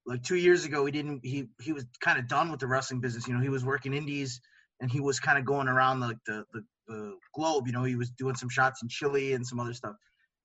like 0.04 0.22
two 0.22 0.36
years 0.36 0.66
ago, 0.66 0.84
he 0.84 0.92
didn't. 0.92 1.24
He 1.24 1.48
he 1.62 1.72
was 1.72 1.86
kind 2.00 2.18
of 2.18 2.28
done 2.28 2.50
with 2.50 2.60
the 2.60 2.66
wrestling 2.66 3.00
business. 3.00 3.26
You 3.26 3.32
know, 3.32 3.40
he 3.40 3.48
was 3.48 3.64
working 3.64 3.94
indies 3.94 4.42
and 4.84 4.92
he 4.92 5.00
was 5.00 5.18
kind 5.18 5.38
of 5.38 5.46
going 5.46 5.66
around 5.66 6.00
the, 6.00 6.14
the 6.26 6.44
the 6.86 7.16
globe. 7.34 7.66
You 7.66 7.72
know, 7.72 7.84
he 7.84 7.96
was 7.96 8.10
doing 8.10 8.34
some 8.34 8.50
shots 8.50 8.82
in 8.82 8.88
Chile 8.90 9.32
and 9.32 9.46
some 9.46 9.58
other 9.58 9.72
stuff. 9.72 9.96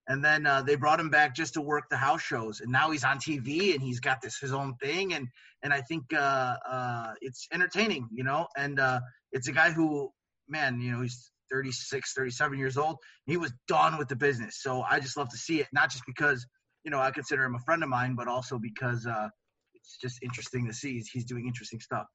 And 0.08 0.24
then 0.24 0.48
uh, 0.48 0.62
they 0.62 0.76
brought 0.76 0.98
him 0.98 1.10
back 1.10 1.36
just 1.36 1.56
to 1.56 1.62
work 1.62 1.84
the 1.90 1.98
house 1.98 2.22
shows, 2.22 2.62
and 2.62 2.72
now 2.72 2.90
he's 2.90 3.04
on 3.04 3.18
TV 3.20 3.74
and 3.74 3.84
he's 3.84 4.00
got 4.00 4.22
this 4.22 4.40
his 4.40 4.54
own 4.54 4.76
thing, 4.82 5.14
and 5.14 5.28
and 5.62 5.74
I 5.74 5.82
think 5.82 6.06
uh, 6.14 6.56
uh, 6.68 7.14
it's 7.20 7.50
entertaining, 7.52 8.08
you 8.14 8.24
know. 8.24 8.48
And 8.58 8.80
uh, 8.80 9.02
it's 9.34 9.50
a 9.50 9.52
guy 9.52 9.72
who, 9.72 10.10
man, 10.48 10.80
you 10.80 10.94
know, 10.94 11.02
he's 11.02 11.32
36, 11.52 12.14
37 12.14 12.58
years 12.58 12.78
old. 12.78 12.96
He 13.26 13.36
was 13.36 13.52
done 13.68 13.98
with 13.98 14.08
the 14.08 14.16
business, 14.16 14.62
so 14.62 14.84
I 14.90 15.02
just 15.02 15.18
love 15.18 15.28
to 15.30 15.38
see 15.38 15.60
it, 15.60 15.68
not 15.74 15.92
just 15.92 16.06
because 16.08 16.48
you 16.86 16.92
know 16.92 17.02
I 17.02 17.12
consider 17.12 17.44
him 17.44 17.56
a 17.56 17.60
friend 17.60 17.84
of 17.84 17.90
mine, 17.90 18.16
but 18.16 18.30
also 18.30 18.58
because 18.58 19.06
uh, 19.06 19.28
it's 19.76 19.98
just 20.02 20.24
interesting 20.24 20.66
to 20.66 20.74
see 20.74 21.04
he's 21.12 21.26
doing 21.26 21.46
interesting 21.46 21.82
stuff. 21.82 22.06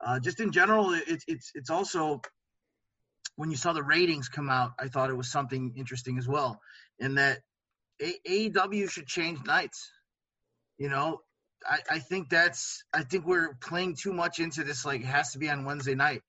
Uh, 0.00 0.20
just 0.20 0.40
in 0.40 0.52
general, 0.52 0.92
it's 0.94 1.24
it's 1.28 1.50
it's 1.54 1.70
also 1.70 2.20
when 3.36 3.50
you 3.50 3.56
saw 3.56 3.72
the 3.72 3.82
ratings 3.82 4.28
come 4.28 4.48
out, 4.48 4.72
I 4.78 4.88
thought 4.88 5.10
it 5.10 5.16
was 5.16 5.30
something 5.30 5.74
interesting 5.76 6.18
as 6.18 6.28
well, 6.28 6.60
in 6.98 7.16
that 7.16 7.40
AEW 8.00 8.90
should 8.90 9.06
change 9.06 9.44
nights. 9.44 9.90
You 10.78 10.88
know, 10.88 11.20
I, 11.66 11.78
I 11.90 11.98
think 11.98 12.28
that's 12.28 12.84
I 12.92 13.02
think 13.02 13.26
we're 13.26 13.54
playing 13.60 13.96
too 13.96 14.12
much 14.12 14.40
into 14.40 14.64
this. 14.64 14.84
Like, 14.84 15.00
it 15.00 15.06
has 15.06 15.32
to 15.32 15.38
be 15.38 15.50
on 15.50 15.64
Wednesday 15.64 15.94
night. 15.94 16.22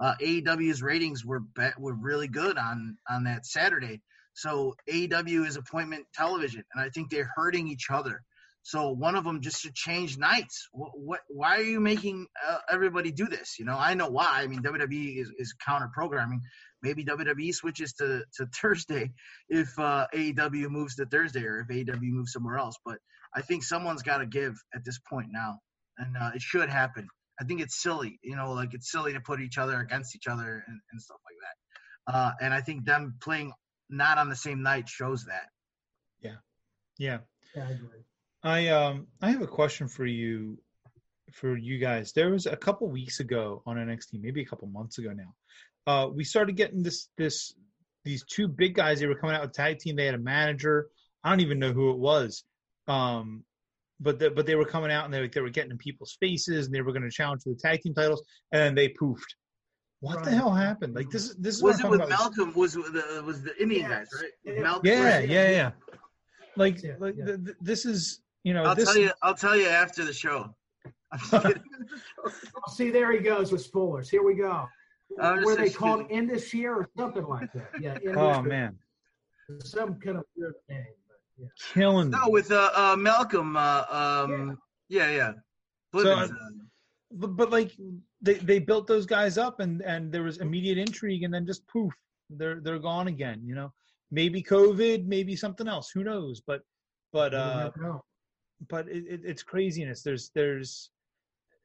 Uh, 0.00 0.14
AEW's 0.20 0.82
ratings 0.82 1.24
were 1.24 1.40
be- 1.40 1.78
were 1.78 1.94
really 1.94 2.28
good 2.28 2.58
on 2.58 2.96
on 3.08 3.24
that 3.24 3.46
Saturday. 3.46 4.00
So 4.34 4.74
AEW 4.88 5.46
is 5.46 5.56
appointment 5.56 6.06
television, 6.14 6.64
and 6.74 6.82
I 6.82 6.88
think 6.88 7.10
they're 7.10 7.30
hurting 7.36 7.68
each 7.68 7.90
other. 7.90 8.22
So 8.62 8.90
one 8.90 9.16
of 9.16 9.24
them 9.24 9.40
just 9.40 9.60
should 9.60 9.74
change 9.74 10.18
nights. 10.18 10.68
What? 10.72 10.92
what 10.94 11.20
why 11.28 11.56
are 11.56 11.62
you 11.62 11.80
making 11.80 12.26
uh, 12.46 12.58
everybody 12.70 13.10
do 13.10 13.26
this? 13.26 13.58
You 13.58 13.64
know, 13.64 13.76
I 13.76 13.94
know 13.94 14.08
why. 14.08 14.42
I 14.42 14.46
mean, 14.46 14.62
WWE 14.62 15.20
is, 15.20 15.32
is 15.36 15.54
counter 15.66 15.90
programming. 15.92 16.42
Maybe 16.80 17.04
WWE 17.04 17.52
switches 17.54 17.92
to, 17.94 18.22
to 18.36 18.46
Thursday 18.62 19.12
if 19.48 19.76
uh, 19.78 20.06
AEW 20.14 20.70
moves 20.70 20.96
to 20.96 21.06
Thursday, 21.06 21.44
or 21.44 21.60
if 21.60 21.68
AEW 21.68 22.00
moves 22.02 22.32
somewhere 22.32 22.58
else. 22.58 22.76
But 22.84 22.98
I 23.34 23.42
think 23.42 23.64
someone's 23.64 24.02
got 24.02 24.18
to 24.18 24.26
give 24.26 24.54
at 24.74 24.84
this 24.84 24.98
point 25.10 25.28
now, 25.32 25.58
and 25.98 26.16
uh, 26.16 26.30
it 26.34 26.42
should 26.42 26.68
happen. 26.68 27.08
I 27.40 27.44
think 27.44 27.60
it's 27.60 27.82
silly, 27.82 28.20
you 28.22 28.36
know, 28.36 28.52
like 28.52 28.74
it's 28.74 28.90
silly 28.90 29.14
to 29.14 29.20
put 29.20 29.40
each 29.40 29.58
other 29.58 29.80
against 29.80 30.14
each 30.14 30.28
other 30.28 30.62
and, 30.66 30.80
and 30.92 31.02
stuff 31.02 31.18
like 31.24 31.36
that. 31.42 32.14
Uh, 32.14 32.30
and 32.40 32.54
I 32.54 32.60
think 32.60 32.84
them 32.84 33.16
playing 33.20 33.52
not 33.90 34.18
on 34.18 34.28
the 34.28 34.36
same 34.36 34.62
night 34.62 34.88
shows 34.88 35.24
that. 35.24 35.48
Yeah. 36.20 36.36
Yeah. 36.98 37.18
Yeah, 37.56 37.66
I 37.68 37.72
agree. 37.72 38.04
I 38.42 38.68
um 38.68 39.06
I 39.20 39.30
have 39.30 39.42
a 39.42 39.46
question 39.46 39.88
for 39.88 40.06
you 40.06 40.58
for 41.32 41.56
you 41.56 41.78
guys. 41.78 42.12
There 42.12 42.30
was 42.30 42.46
a 42.46 42.56
couple 42.56 42.88
weeks 42.88 43.20
ago 43.20 43.62
on 43.66 43.76
NXT, 43.76 44.20
maybe 44.20 44.42
a 44.42 44.46
couple 44.46 44.68
months 44.68 44.98
ago 44.98 45.12
now. 45.12 45.34
Uh 45.86 46.08
we 46.08 46.24
started 46.24 46.56
getting 46.56 46.82
this 46.82 47.08
this 47.16 47.54
these 48.04 48.24
two 48.24 48.48
big 48.48 48.74
guys 48.74 48.98
they 48.98 49.06
were 49.06 49.14
coming 49.14 49.36
out 49.36 49.42
with 49.42 49.52
tag 49.52 49.78
team. 49.78 49.96
They 49.96 50.06
had 50.06 50.14
a 50.14 50.18
manager. 50.18 50.88
I 51.22 51.30
don't 51.30 51.40
even 51.40 51.58
know 51.58 51.72
who 51.72 51.90
it 51.90 51.98
was. 51.98 52.44
Um 52.88 53.44
but 54.00 54.18
the, 54.18 54.30
but 54.30 54.46
they 54.46 54.56
were 54.56 54.64
coming 54.64 54.90
out 54.90 55.04
and 55.04 55.14
they, 55.14 55.28
they 55.28 55.40
were 55.40 55.50
getting 55.50 55.70
in 55.70 55.78
people's 55.78 56.16
faces 56.18 56.66
and 56.66 56.74
they 56.74 56.80
were 56.80 56.92
going 56.92 57.04
to 57.04 57.10
challenge 57.10 57.42
for 57.42 57.50
the 57.50 57.56
tag 57.56 57.80
team 57.82 57.94
titles 57.94 58.24
and 58.50 58.60
then 58.60 58.74
they 58.74 58.88
poofed. 58.88 59.20
What 60.00 60.16
right. 60.16 60.24
the 60.24 60.30
hell 60.32 60.50
happened? 60.50 60.96
Like 60.96 61.10
this 61.10 61.32
this 61.38 61.56
is 61.56 61.62
was 61.62 61.78
it 61.78 61.88
with 61.88 62.08
Malcolm? 62.08 62.52
Was 62.54 62.72
the 62.72 63.22
was 63.24 63.42
the 63.42 63.56
Indian 63.62 63.88
yes. 63.88 64.08
guys 64.10 64.22
right? 64.44 64.60
Malcolm, 64.60 64.82
yeah, 64.84 65.16
right? 65.18 65.28
yeah, 65.28 65.50
yeah. 65.50 65.70
Like 66.56 66.82
yeah, 66.82 66.94
like 66.98 67.14
yeah. 67.16 67.24
The, 67.26 67.36
the, 67.36 67.54
this 67.60 67.86
is 67.86 68.20
you 68.44 68.54
know, 68.54 68.64
I'll 68.64 68.74
this... 68.74 68.92
tell 68.92 68.98
you. 68.98 69.10
I'll 69.22 69.34
tell 69.34 69.56
you 69.56 69.68
after 69.68 70.04
the 70.04 70.12
show. 70.12 70.54
See, 72.68 72.90
there 72.90 73.12
he 73.12 73.18
goes 73.18 73.52
with 73.52 73.62
spoilers. 73.62 74.08
Here 74.08 74.22
we 74.22 74.34
go. 74.34 74.68
Were 75.18 75.56
they 75.56 75.70
called 75.70 76.10
in 76.10 76.26
this 76.26 76.52
year 76.54 76.74
or 76.74 76.88
something 76.96 77.24
like 77.24 77.52
that? 77.52 77.70
Yeah. 77.80 77.98
oh 78.16 78.42
man. 78.42 78.78
Some 79.60 79.96
kind 79.96 80.18
of 80.18 80.24
weird 80.36 80.54
name. 80.68 80.84
Yeah. 81.38 81.46
Killing. 81.72 82.10
No, 82.10 82.28
with 82.28 82.50
uh, 82.50 82.70
uh 82.74 82.96
Malcolm. 82.96 83.56
Uh, 83.56 83.84
um. 83.90 84.58
Yeah, 84.88 85.10
yeah. 85.10 85.32
yeah. 85.94 86.02
So, 86.02 86.10
uh, 86.10 86.28
but, 87.12 87.36
but 87.36 87.50
like 87.50 87.72
they 88.22 88.34
they 88.34 88.58
built 88.58 88.86
those 88.86 89.06
guys 89.06 89.36
up 89.36 89.60
and 89.60 89.82
and 89.82 90.10
there 90.10 90.22
was 90.22 90.38
immediate 90.38 90.78
intrigue 90.78 91.22
and 91.24 91.32
then 91.32 91.46
just 91.46 91.66
poof 91.68 91.92
they're 92.30 92.60
they're 92.60 92.78
gone 92.78 93.08
again. 93.08 93.42
You 93.44 93.54
know, 93.54 93.72
maybe 94.10 94.42
COVID, 94.42 95.06
maybe 95.06 95.36
something 95.36 95.68
else. 95.68 95.90
Who 95.92 96.04
knows? 96.04 96.40
But 96.46 96.62
but 97.12 97.34
uh 97.34 97.70
but 98.68 98.88
it, 98.88 99.04
it, 99.08 99.20
it's 99.24 99.42
craziness. 99.42 100.02
There's 100.02 100.30
there's 100.34 100.90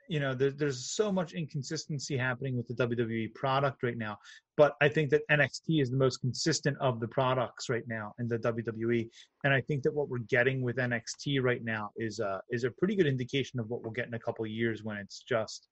you 0.09 0.19
know 0.19 0.33
there, 0.33 0.51
there's 0.51 0.91
so 0.91 1.11
much 1.11 1.33
inconsistency 1.33 2.17
happening 2.17 2.55
with 2.55 2.67
the 2.67 2.73
WWE 2.73 3.33
product 3.33 3.83
right 3.83 3.97
now. 3.97 4.17
But 4.55 4.75
I 4.81 4.89
think 4.89 5.09
that 5.11 5.27
NXT 5.29 5.81
is 5.81 5.91
the 5.91 5.97
most 5.97 6.17
consistent 6.17 6.77
of 6.79 6.99
the 6.99 7.07
products 7.07 7.69
right 7.69 7.83
now 7.87 8.13
in 8.19 8.27
the 8.27 8.39
WWE, 8.39 9.09
and 9.43 9.53
I 9.53 9.61
think 9.61 9.83
that 9.83 9.93
what 9.93 10.09
we're 10.09 10.19
getting 10.19 10.61
with 10.61 10.77
NXT 10.77 11.41
right 11.41 11.63
now 11.63 11.91
is 11.97 12.19
a 12.19 12.41
is 12.49 12.63
a 12.63 12.71
pretty 12.71 12.95
good 12.95 13.07
indication 13.07 13.59
of 13.59 13.69
what 13.69 13.83
we'll 13.83 13.91
get 13.91 14.07
in 14.07 14.13
a 14.13 14.19
couple 14.19 14.45
of 14.45 14.51
years 14.51 14.83
when 14.83 14.97
it's 14.97 15.23
just 15.27 15.67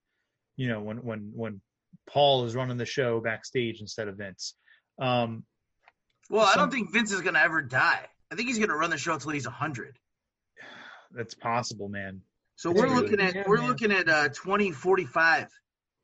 you 0.58 0.68
know 0.68 0.82
when 0.82 0.98
when 0.98 1.32
when 1.34 1.62
Paul 2.08 2.46
is 2.46 2.56
running 2.56 2.78
the 2.78 2.86
show 2.86 3.20
backstage 3.20 3.82
instead 3.82 4.08
of 4.08 4.18
Vince. 4.18 4.56
Um, 5.00 5.44
well, 6.30 6.50
I 6.52 6.56
don't 6.56 6.72
think 6.72 6.92
Vince 6.92 7.12
is 7.12 7.22
going 7.22 7.36
to 7.36 7.42
ever 7.42 7.62
die. 7.62 8.06
I 8.32 8.36
think 8.36 8.48
he's 8.48 8.58
going 8.58 8.70
to 8.70 8.76
run 8.76 8.90
the 8.90 8.98
show 8.98 9.14
until 9.14 9.32
he's 9.32 9.46
hundred 9.46 9.98
that's 11.16 11.34
possible, 11.34 11.90
man. 11.90 12.22
So 12.56 12.72
we're 12.72 12.88
looking 12.88 13.20
at 13.20 13.36
yeah, 13.36 13.44
we're 13.48 13.58
man. 13.58 13.68
looking 13.68 13.92
at 13.92 14.08
uh 14.08 14.30
2045 14.30 15.48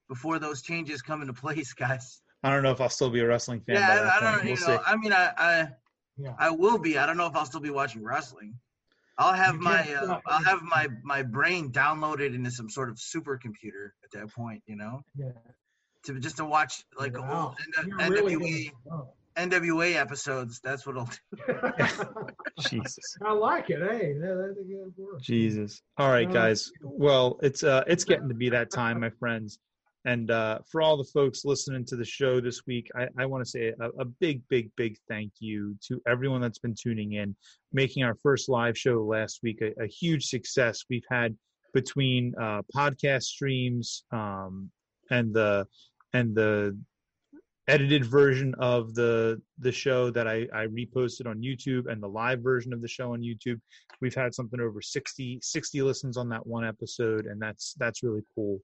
before 0.10 0.40
those 0.40 0.62
changes 0.62 1.02
come 1.02 1.22
into 1.22 1.34
place, 1.34 1.74
guys. 1.86 2.22
I 2.44 2.50
don't 2.50 2.64
know 2.64 2.72
if 2.72 2.82
I'll 2.82 2.90
still 2.90 3.10
be 3.10 3.20
a 3.20 3.28
wrestling 3.28 3.62
fan. 3.62 3.76
Yeah, 3.76 4.10
I, 4.14 4.20
don't. 4.20 4.44
We'll 4.44 4.46
you 4.46 4.60
know, 4.60 4.78
see. 4.78 4.84
I 4.86 4.96
mean, 4.98 5.14
I 5.14 5.32
I, 5.38 5.68
yeah. 6.18 6.34
I 6.40 6.50
will 6.50 6.80
be. 6.80 6.98
I 6.98 7.06
don't 7.06 7.18
know 7.18 7.28
if 7.28 7.36
I'll 7.36 7.46
still 7.46 7.60
be 7.60 7.70
watching 7.70 8.04
wrestling. 8.04 8.56
I'll 9.18 9.34
have 9.34 9.60
my 9.60 9.82
uh, 9.94 10.20
I'll 10.26 10.44
have 10.44 10.64
my 10.64 10.88
my 11.04 11.22
brain 11.22 11.72
downloaded 11.72 12.34
into 12.34 12.50
some 12.50 12.70
sort 12.70 12.90
of 12.90 12.96
supercomputer 12.96 13.92
at 14.04 14.12
that 14.14 14.32
point. 14.34 14.64
You 14.66 14.76
know. 14.78 15.02
Yeah. 15.16 15.32
To 16.06 16.20
just 16.20 16.38
to 16.38 16.46
watch 16.46 16.84
like 16.98 17.16
wow. 17.16 17.24
a 17.24 17.36
whole 17.36 17.56
NWA. 17.78 18.10
Really 18.10 18.72
NWA 19.36 19.96
episodes. 19.96 20.60
That's 20.64 20.86
what 20.86 20.98
I'll 20.98 21.10
do. 21.32 22.34
Jesus. 22.70 23.18
I 23.26 23.34
like 23.34 23.70
it. 23.70 23.80
Hey, 23.80 24.16
Jesus. 25.22 25.82
All 25.98 26.10
right, 26.10 26.28
uh, 26.28 26.32
guys. 26.32 26.72
Well, 26.82 27.40
it's 27.42 27.64
uh, 27.64 27.84
it's 27.88 28.04
getting 28.04 28.30
to 28.30 28.36
be 28.36 28.50
that 28.50 28.72
time, 28.72 29.00
my 29.00 29.10
friends. 29.10 29.60
And 30.06 30.32
uh, 30.32 30.60
for 30.72 30.82
all 30.82 30.98
the 30.98 31.04
folks 31.04 31.46
listening 31.46 31.86
to 31.86 31.96
the 31.96 32.06
show 32.06 32.42
this 32.42 32.66
week, 32.66 32.90
I, 32.96 33.08
I 33.20 33.26
want 33.28 33.44
to 33.44 33.50
say 33.50 33.72
a, 33.80 33.90
a, 34.00 34.06
big, 34.06 34.42
big, 34.50 34.72
big 34.76 34.98
thank 35.08 35.34
you 35.40 35.78
to 35.88 36.02
everyone 36.08 36.42
that's 36.42 36.58
been 36.58 36.74
tuning 36.74 37.14
in, 37.14 37.36
making 37.72 38.04
our 38.04 38.16
first 38.24 38.50
live 38.50 38.76
show 38.76 39.04
last 39.04 39.42
week 39.44 39.62
a, 39.62 39.80
a 39.84 39.86
huge 39.86 40.26
success. 40.26 40.86
We've 40.90 41.06
had 41.10 41.38
between 41.74 42.34
uh, 42.42 42.64
podcast 42.76 43.24
streams 43.24 44.04
um, 44.12 44.72
and 45.12 45.34
the 45.34 45.68
and 46.14 46.36
the 46.36 46.78
edited 47.72 48.06
version 48.06 48.54
of 48.60 48.94
the 48.94 49.42
the 49.60 49.72
show 49.72 50.12
that 50.12 50.28
I, 50.28 50.46
I 50.54 50.68
reposted 50.68 51.26
on 51.26 51.42
YouTube 51.42 51.90
and 51.90 52.04
the 52.04 52.08
live 52.08 52.42
version 52.42 52.74
of 52.74 52.82
the 52.82 52.88
show 52.88 53.14
on 53.14 53.22
YouTube. 53.22 53.62
We've 54.02 54.14
had 54.14 54.34
something 54.34 54.60
over 54.60 54.82
60, 54.82 55.40
60 55.42 55.82
listens 55.82 56.18
on 56.18 56.28
that 56.30 56.46
one 56.46 56.66
episode, 56.66 57.26
and 57.26 57.42
that's 57.42 57.74
that's 57.80 58.04
really 58.04 58.24
cool. 58.36 58.60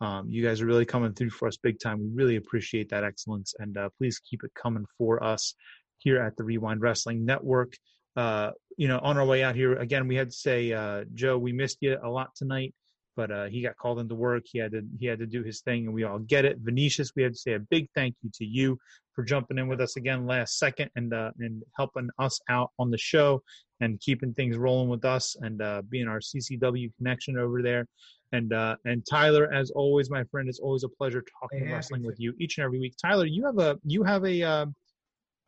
Um, 0.00 0.28
you 0.28 0.42
guys 0.42 0.60
are 0.60 0.66
really 0.66 0.86
coming 0.86 1.12
through 1.12 1.30
for 1.30 1.48
us 1.48 1.58
big 1.58 1.78
time. 1.78 2.00
We 2.00 2.08
really 2.14 2.36
appreciate 2.36 2.88
that 2.90 3.04
excellence, 3.04 3.54
and 3.58 3.76
uh, 3.76 3.90
please 3.98 4.18
keep 4.18 4.42
it 4.42 4.52
coming 4.54 4.86
for 4.96 5.22
us 5.22 5.54
here 5.98 6.20
at 6.22 6.36
the 6.36 6.42
WreWind 6.42 6.78
Wrestling 6.80 7.26
Network. 7.26 7.74
Uh, 8.16 8.52
you 8.78 8.88
know, 8.88 8.98
on 9.02 9.18
our 9.18 9.26
way 9.26 9.42
out 9.42 9.54
here 9.54 9.74
again, 9.74 10.08
we 10.08 10.16
had 10.16 10.30
to 10.30 10.36
say, 10.36 10.72
uh, 10.72 11.04
Joe, 11.12 11.36
we 11.36 11.52
missed 11.52 11.78
you 11.82 11.98
a 12.02 12.08
lot 12.08 12.34
tonight 12.34 12.74
but 13.16 13.30
uh, 13.30 13.46
he 13.46 13.62
got 13.62 13.76
called 13.76 13.98
into 13.98 14.14
work. 14.14 14.44
He 14.46 14.58
had 14.58 14.72
to 14.72 14.82
he 14.98 15.06
had 15.06 15.18
to 15.18 15.26
do 15.26 15.42
his 15.42 15.60
thing, 15.62 15.86
and 15.86 15.94
we 15.94 16.04
all 16.04 16.18
get 16.18 16.44
it. 16.44 16.58
Venetius, 16.60 17.12
we 17.16 17.22
have 17.22 17.32
to 17.32 17.38
say 17.38 17.54
a 17.54 17.58
big 17.58 17.88
thank 17.94 18.14
you 18.22 18.30
to 18.34 18.44
you 18.44 18.78
for 19.14 19.24
jumping 19.24 19.58
in 19.58 19.66
with 19.66 19.80
us 19.80 19.96
again 19.96 20.26
last 20.26 20.58
second 20.58 20.90
and 20.94 21.12
uh, 21.14 21.30
and 21.38 21.62
helping 21.76 22.08
us 22.18 22.38
out 22.48 22.70
on 22.78 22.90
the 22.90 22.98
show 22.98 23.42
and 23.80 24.00
keeping 24.00 24.32
things 24.34 24.56
rolling 24.56 24.88
with 24.88 25.04
us 25.04 25.36
and 25.40 25.60
uh, 25.60 25.82
being 25.88 26.08
our 26.08 26.20
CCW 26.20 26.90
connection 26.98 27.38
over 27.38 27.62
there. 27.62 27.86
And 28.32 28.52
uh, 28.52 28.76
and 28.84 29.04
Tyler, 29.08 29.52
as 29.52 29.70
always, 29.70 30.10
my 30.10 30.24
friend, 30.24 30.48
it's 30.48 30.60
always 30.60 30.84
a 30.84 30.88
pleasure 30.88 31.24
talking 31.40 31.66
hey, 31.66 31.72
wrestling 31.72 32.04
with 32.04 32.20
you 32.20 32.34
each 32.38 32.58
and 32.58 32.64
every 32.64 32.78
week. 32.78 32.94
Tyler, 33.00 33.24
you 33.24 33.44
have 33.46 33.58
a 33.58 33.78
you 33.84 34.02
have 34.02 34.24
a 34.24 34.42
uh, 34.42 34.66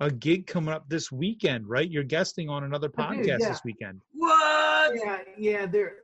a 0.01 0.11
gig 0.11 0.47
coming 0.47 0.73
up 0.73 0.89
this 0.89 1.11
weekend, 1.11 1.69
right? 1.69 1.91
You're 1.91 2.05
guesting 2.05 2.49
on 2.49 2.65
another 2.65 2.89
podcast 2.89 3.41
yeah. 3.41 3.49
this 3.49 3.61
weekend. 3.65 4.01
What? 4.15 4.93
Yeah, 4.95 5.19
yeah. 5.37 5.67
There, 5.67 5.97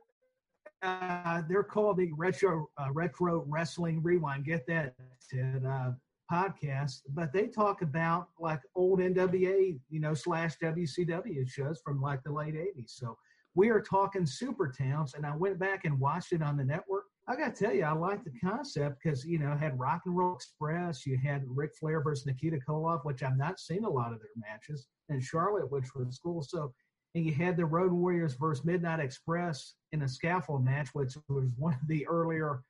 uh, 0.85 1.41
they're 1.49 1.63
called 1.63 1.97
the 1.97 2.11
Retro 2.13 2.69
uh, 2.77 2.91
Retro 2.91 3.43
Wrestling 3.47 4.01
Rewind. 4.03 4.45
Get 4.45 4.65
that 4.67 4.93
uh, 5.33 5.91
podcast. 6.31 7.01
But 7.09 7.33
they 7.33 7.47
talk 7.47 7.81
about 7.81 8.29
like 8.39 8.61
old 8.75 8.99
NWA, 8.99 9.79
you 9.89 9.99
know, 9.99 10.13
slash 10.13 10.57
WCW 10.61 11.47
shows 11.49 11.81
from 11.83 12.01
like 12.01 12.23
the 12.23 12.31
late 12.31 12.55
'80s. 12.55 12.91
So 12.91 13.17
we 13.55 13.69
are 13.69 13.81
talking 13.81 14.25
super 14.25 14.71
towns, 14.71 15.13
and 15.15 15.25
I 15.25 15.35
went 15.35 15.59
back 15.59 15.85
and 15.85 15.99
watched 15.99 16.33
it 16.33 16.41
on 16.41 16.57
the 16.57 16.63
network. 16.65 17.05
I 17.27 17.35
got 17.35 17.55
to 17.55 17.63
tell 17.63 17.73
you, 17.73 17.83
I 17.83 17.93
like 17.93 18.23
the 18.23 18.37
concept 18.43 19.01
because 19.01 19.25
you 19.25 19.39
know 19.39 19.55
had 19.55 19.79
Rock 19.79 20.01
and 20.05 20.15
Roll 20.15 20.35
Express, 20.35 21.05
you 21.05 21.17
had 21.17 21.43
Ric 21.47 21.71
Flair 21.79 22.01
versus 22.01 22.25
Nikita 22.25 22.59
Koloff, 22.67 23.03
which 23.03 23.23
I've 23.23 23.37
not 23.37 23.59
seen 23.59 23.83
a 23.83 23.89
lot 23.89 24.13
of 24.13 24.19
their 24.19 24.29
matches, 24.35 24.87
and 25.09 25.23
Charlotte, 25.23 25.71
which 25.71 25.95
was 25.95 26.19
cool. 26.21 26.43
So, 26.43 26.73
and 27.15 27.25
you 27.25 27.33
had 27.33 27.55
the 27.55 27.65
Road 27.65 27.93
Warriors 27.93 28.35
versus 28.35 28.65
Midnight 28.65 28.99
Express 28.99 29.73
in 29.93 30.01
a 30.01 30.07
scaffold 30.07 30.65
match, 30.65 30.89
which 30.91 31.15
was 31.29 31.45
one 31.57 31.73
of 31.73 31.87
the 31.87 32.05
earlier 32.07 32.61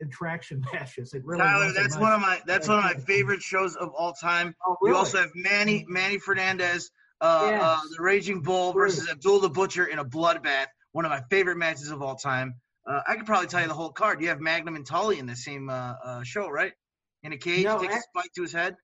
attraction 0.00 0.64
matches. 0.72 1.12
It 1.12 1.24
really 1.24 1.40
Tyler, 1.40 1.72
that's 1.74 1.98
one 1.98 2.12
of 2.12 2.20
my 2.20 2.40
that's 2.46 2.68
one 2.68 2.78
of 2.78 2.84
my 2.84 2.94
favorite 2.94 3.42
shows 3.42 3.74
of 3.74 3.90
all 3.90 4.12
time. 4.12 4.54
Oh, 4.64 4.76
really? 4.80 4.92
We 4.92 4.98
also 4.98 5.18
have 5.18 5.30
Manny 5.34 5.84
Manny 5.88 6.18
Fernandez, 6.18 6.90
uh, 7.20 7.48
yes. 7.50 7.62
uh, 7.62 7.80
the 7.96 8.02
Raging 8.02 8.40
Bull 8.40 8.72
versus 8.72 9.10
Abdul 9.10 9.40
the 9.40 9.50
Butcher 9.50 9.86
in 9.86 9.98
a 9.98 10.04
bloodbath. 10.04 10.66
One 10.92 11.04
of 11.04 11.10
my 11.10 11.22
favorite 11.28 11.56
matches 11.56 11.90
of 11.90 12.00
all 12.00 12.14
time. 12.14 12.54
Uh, 12.88 13.00
I 13.06 13.16
could 13.16 13.26
probably 13.26 13.48
tell 13.48 13.60
you 13.60 13.68
the 13.68 13.74
whole 13.74 13.92
card. 13.92 14.22
You 14.22 14.28
have 14.28 14.40
Magnum 14.40 14.76
and 14.76 14.86
Tully 14.86 15.18
in 15.18 15.26
the 15.26 15.36
same 15.36 15.68
uh, 15.68 15.94
uh, 16.02 16.22
show, 16.22 16.48
right? 16.48 16.72
In 17.24 17.32
a 17.32 17.36
cage, 17.36 17.64
no, 17.64 17.80
takes 17.80 17.94
I, 17.94 17.98
a 17.98 18.00
spike 18.00 18.30
to 18.36 18.42
his 18.42 18.52
head. 18.52 18.76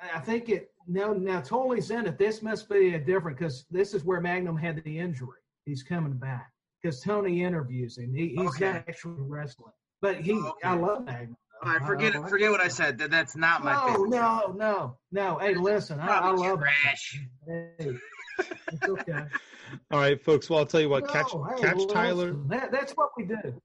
I 0.00 0.20
think 0.20 0.48
it 0.48 0.70
now 0.86 1.12
now 1.12 1.40
Tully's 1.40 1.90
in 1.90 2.06
it. 2.06 2.18
This 2.18 2.42
must 2.42 2.68
be 2.68 2.94
a 2.94 2.98
different 2.98 3.38
because 3.38 3.66
this 3.70 3.94
is 3.94 4.04
where 4.04 4.20
Magnum 4.20 4.56
had 4.56 4.82
the 4.84 4.98
injury. 4.98 5.38
He's 5.64 5.82
coming 5.82 6.14
back 6.14 6.52
because 6.82 7.00
Tony 7.00 7.42
interviews 7.42 7.98
him. 7.98 8.14
He, 8.14 8.28
he's 8.28 8.48
okay. 8.50 8.72
not 8.72 8.84
actually 8.88 9.16
wrestling, 9.18 9.72
but 10.00 10.16
he. 10.16 10.32
okay. 10.32 10.50
I 10.64 10.74
love 10.74 11.04
Magnum. 11.04 11.36
All 11.62 11.72
right, 11.72 11.82
forget 11.82 12.14
it. 12.14 12.28
Forget 12.28 12.50
what 12.50 12.60
I 12.60 12.68
said. 12.68 12.98
That 12.98 13.10
that's 13.10 13.36
not 13.36 13.64
my 13.64 13.74
no, 13.74 13.86
favorite. 13.86 14.10
No, 14.10 14.54
no, 14.56 14.96
no. 15.10 15.38
Hey, 15.38 15.54
listen, 15.54 15.98
I, 15.98 16.06
I 16.06 16.30
love 16.30 16.60
trash. 16.60 17.20
It. 17.48 17.74
Hey, 17.78 18.44
it's 18.72 18.88
okay. 18.88 19.24
All 19.90 19.98
right, 19.98 20.22
folks. 20.22 20.48
Well, 20.48 20.60
I'll 20.60 20.66
tell 20.66 20.80
you 20.80 20.88
what. 20.88 21.08
Catch, 21.08 21.32
hey, 21.32 21.62
catch 21.62 21.86
Tyler. 21.88 22.34
That, 22.46 22.70
that's 22.70 22.92
what 22.92 23.10
we 23.16 23.24
do. 23.24 23.60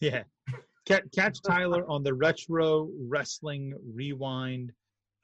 Yeah. 0.00 0.22
Catch, 0.86 1.04
catch 1.14 1.42
Tyler 1.42 1.84
on 1.86 2.02
the 2.02 2.14
Retro 2.14 2.88
Wrestling 2.98 3.74
Rewind 3.94 4.72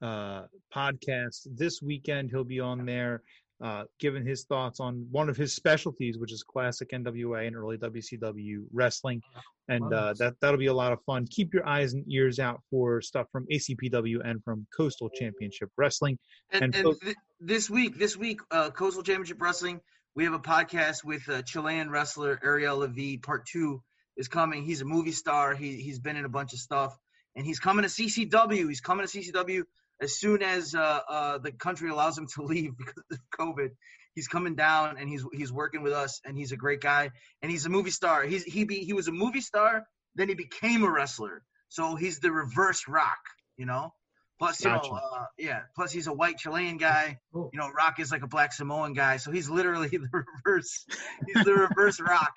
uh, 0.05 0.43
podcast 0.75 1.47
this 1.57 1.81
weekend. 1.81 2.31
He'll 2.31 2.45
be 2.45 2.61
on 2.61 2.85
there 2.85 3.23
uh, 3.63 3.85
giving 3.99 4.27
his 4.27 4.45
thoughts 4.45 4.81
on 4.81 5.07
one 5.11 5.29
of 5.29 5.37
his 5.37 5.55
specialties, 5.55 6.19
which 6.19 6.33
is 6.33 6.43
classic 6.43 6.91
NWA 6.91 7.47
and 7.47 7.57
early 7.57 7.79
WCW 7.79 8.65
wrestling, 8.73 9.23
and 9.69 9.95
uh, 9.95 10.13
that 10.19 10.35
that'll 10.41 10.59
be 10.59 10.67
a 10.67 10.75
lot 10.75 10.93
of 10.93 10.99
fun. 11.07 11.27
Keep 11.31 11.55
your 11.55 11.67
eyes 11.67 11.95
and 11.95 12.05
ears 12.13 12.39
out 12.39 12.61
for 12.71 13.01
stuff 13.01 13.27
from 13.33 13.47
ACPW 13.51 14.19
and 14.25 14.43
from 14.45 14.67
Coastal 14.77 15.09
Championship 15.09 15.71
Wrestling. 15.79 16.19
And, 16.51 16.65
and, 16.65 16.75
and 16.75 17.01
th- 17.01 17.17
this 17.41 17.71
week, 17.71 17.99
this 17.99 18.17
week, 18.17 18.41
uh, 18.51 18.71
Coastal 18.71 19.03
Championship 19.03 19.41
Wrestling, 19.41 19.81
we 20.15 20.25
have 20.25 20.35
a 20.35 20.39
podcast 20.39 21.05
with 21.05 21.27
uh, 21.29 21.43
Chilean 21.43 21.89
wrestler 21.89 22.39
Ariel 22.45 22.79
Levy. 22.79 23.17
Part 23.17 23.47
two 23.47 23.83
is 24.17 24.29
coming. 24.29 24.65
He's 24.65 24.83
a 24.83 24.85
movie 24.85 25.13
star. 25.13 25.55
He 25.55 25.77
he's 25.77 26.01
been 26.01 26.17
in 26.17 26.25
a 26.25 26.29
bunch 26.29 26.53
of 26.53 26.59
stuff, 26.59 26.99
and 27.37 27.47
he's 27.47 27.61
coming 27.61 27.85
to 27.85 27.89
CCW. 27.89 28.69
He's 28.69 28.83
coming 28.83 29.07
to 29.07 29.19
CCW 29.19 29.63
as 30.01 30.19
soon 30.19 30.43
as 30.43 30.75
uh, 30.75 31.01
uh, 31.09 31.39
the 31.39 31.53
country 31.53 31.91
allows 31.91 32.19
him 32.19 32.27
to 32.35 32.43
leave 32.45 32.77
because 32.77 33.05
of 33.11 33.19
COVID, 33.39 33.71
he's 34.15 34.29
coming 34.29 34.55
down 34.55 34.97
and 34.99 35.09
he's 35.09 35.25
he's 35.33 35.53
working 35.53 35.83
with 35.83 35.93
us 35.93 36.21
and 36.25 36.37
he's 36.37 36.53
a 36.53 36.57
great 36.57 36.81
guy 36.81 37.11
and 37.43 37.51
he's 37.51 37.67
a 37.67 37.71
movie 37.71 37.91
star. 37.91 38.25
He's 38.25 38.45
he 38.45 38.65
be 38.65 38.81
he 38.85 38.93
was 38.93 39.09
a 39.09 39.13
movie 39.13 39.41
star, 39.41 39.87
then 40.15 40.29
he 40.29 40.35
became 40.35 40.85
a 40.85 40.91
wrestler. 40.91 41.43
So 41.69 41.97
he's 41.97 42.21
the 42.21 42.31
reverse 42.31 42.87
Rock, 42.89 43.19
you 43.57 43.67
know. 43.67 43.93
Plus, 44.39 44.61
you 44.65 44.71
gotcha. 44.71 44.91
know, 44.91 44.97
uh, 44.97 45.27
yeah. 45.39 45.61
Plus, 45.77 45.93
he's 45.93 46.09
a 46.09 46.13
white 46.13 46.39
Chilean 46.39 46.77
guy. 46.77 47.21
You 47.33 47.51
know, 47.55 47.71
Rock 47.71 48.01
is 48.01 48.11
like 48.11 48.23
a 48.23 48.27
black 48.27 48.53
Samoan 48.53 48.93
guy, 48.93 49.17
so 49.19 49.31
he's 49.31 49.49
literally 49.49 49.89
the 49.93 50.25
reverse. 50.45 50.85
He's 51.27 51.45
the 51.45 51.55
reverse 51.55 52.01
Rock. 52.01 52.33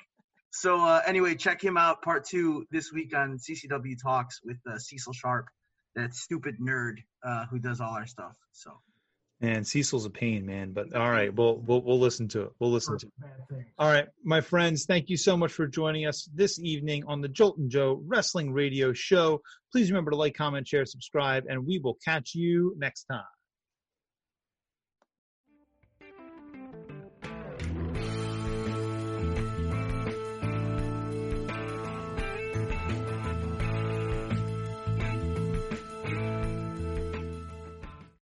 So 0.52 0.86
uh, 0.86 1.02
anyway, 1.06 1.36
check 1.36 1.62
him 1.62 1.76
out. 1.76 2.04
Part 2.04 2.26
two 2.26 2.66
this 2.72 2.92
week 2.92 3.16
on 3.16 3.40
CCW 3.40 3.96
Talks 4.02 4.40
with 4.44 4.58
uh, 4.72 4.78
Cecil 4.78 5.14
Sharp 5.14 5.48
that 5.98 6.14
stupid 6.14 6.56
nerd 6.62 7.00
uh, 7.24 7.46
who 7.48 7.60
does 7.60 7.82
all 7.82 7.94
our 7.94 8.08
stuff. 8.08 8.38
So. 8.54 8.72
And 9.40 9.68
Cecil's 9.68 10.06
a 10.06 10.10
pain, 10.10 10.48
man. 10.48 10.72
But 10.72 10.96
all 10.96 11.12
right, 11.12 11.32
we'll 11.34 11.58
we'll 11.58 11.82
we'll 11.82 12.00
listen 12.00 12.28
to 12.30 12.44
it. 12.44 12.52
We'll 12.60 12.72
listen 12.72 12.98
to 12.98 13.06
it. 13.06 13.66
All 13.78 13.88
right, 13.88 14.08
my 14.24 14.42
friends, 14.42 14.86
thank 14.86 15.10
you 15.10 15.18
so 15.18 15.38
much 15.38 15.52
for 15.52 15.68
joining 15.68 16.08
us 16.08 16.28
this 16.34 16.60
evening 16.60 17.04
on 17.06 17.22
the 17.22 17.30
Joltin' 17.30 17.70
Joe 17.70 18.02
Wrestling 18.04 18.52
Radio 18.52 18.94
Show. 18.94 19.42
Please 19.72 19.92
remember 19.92 20.10
to 20.12 20.18
like, 20.18 20.36
comment, 20.36 20.68
share, 20.68 20.86
subscribe, 20.86 21.44
and 21.48 21.68
we 21.68 21.78
will 21.78 22.00
catch 22.04 22.34
you 22.34 22.74
next 22.80 23.04
time. 23.04 23.26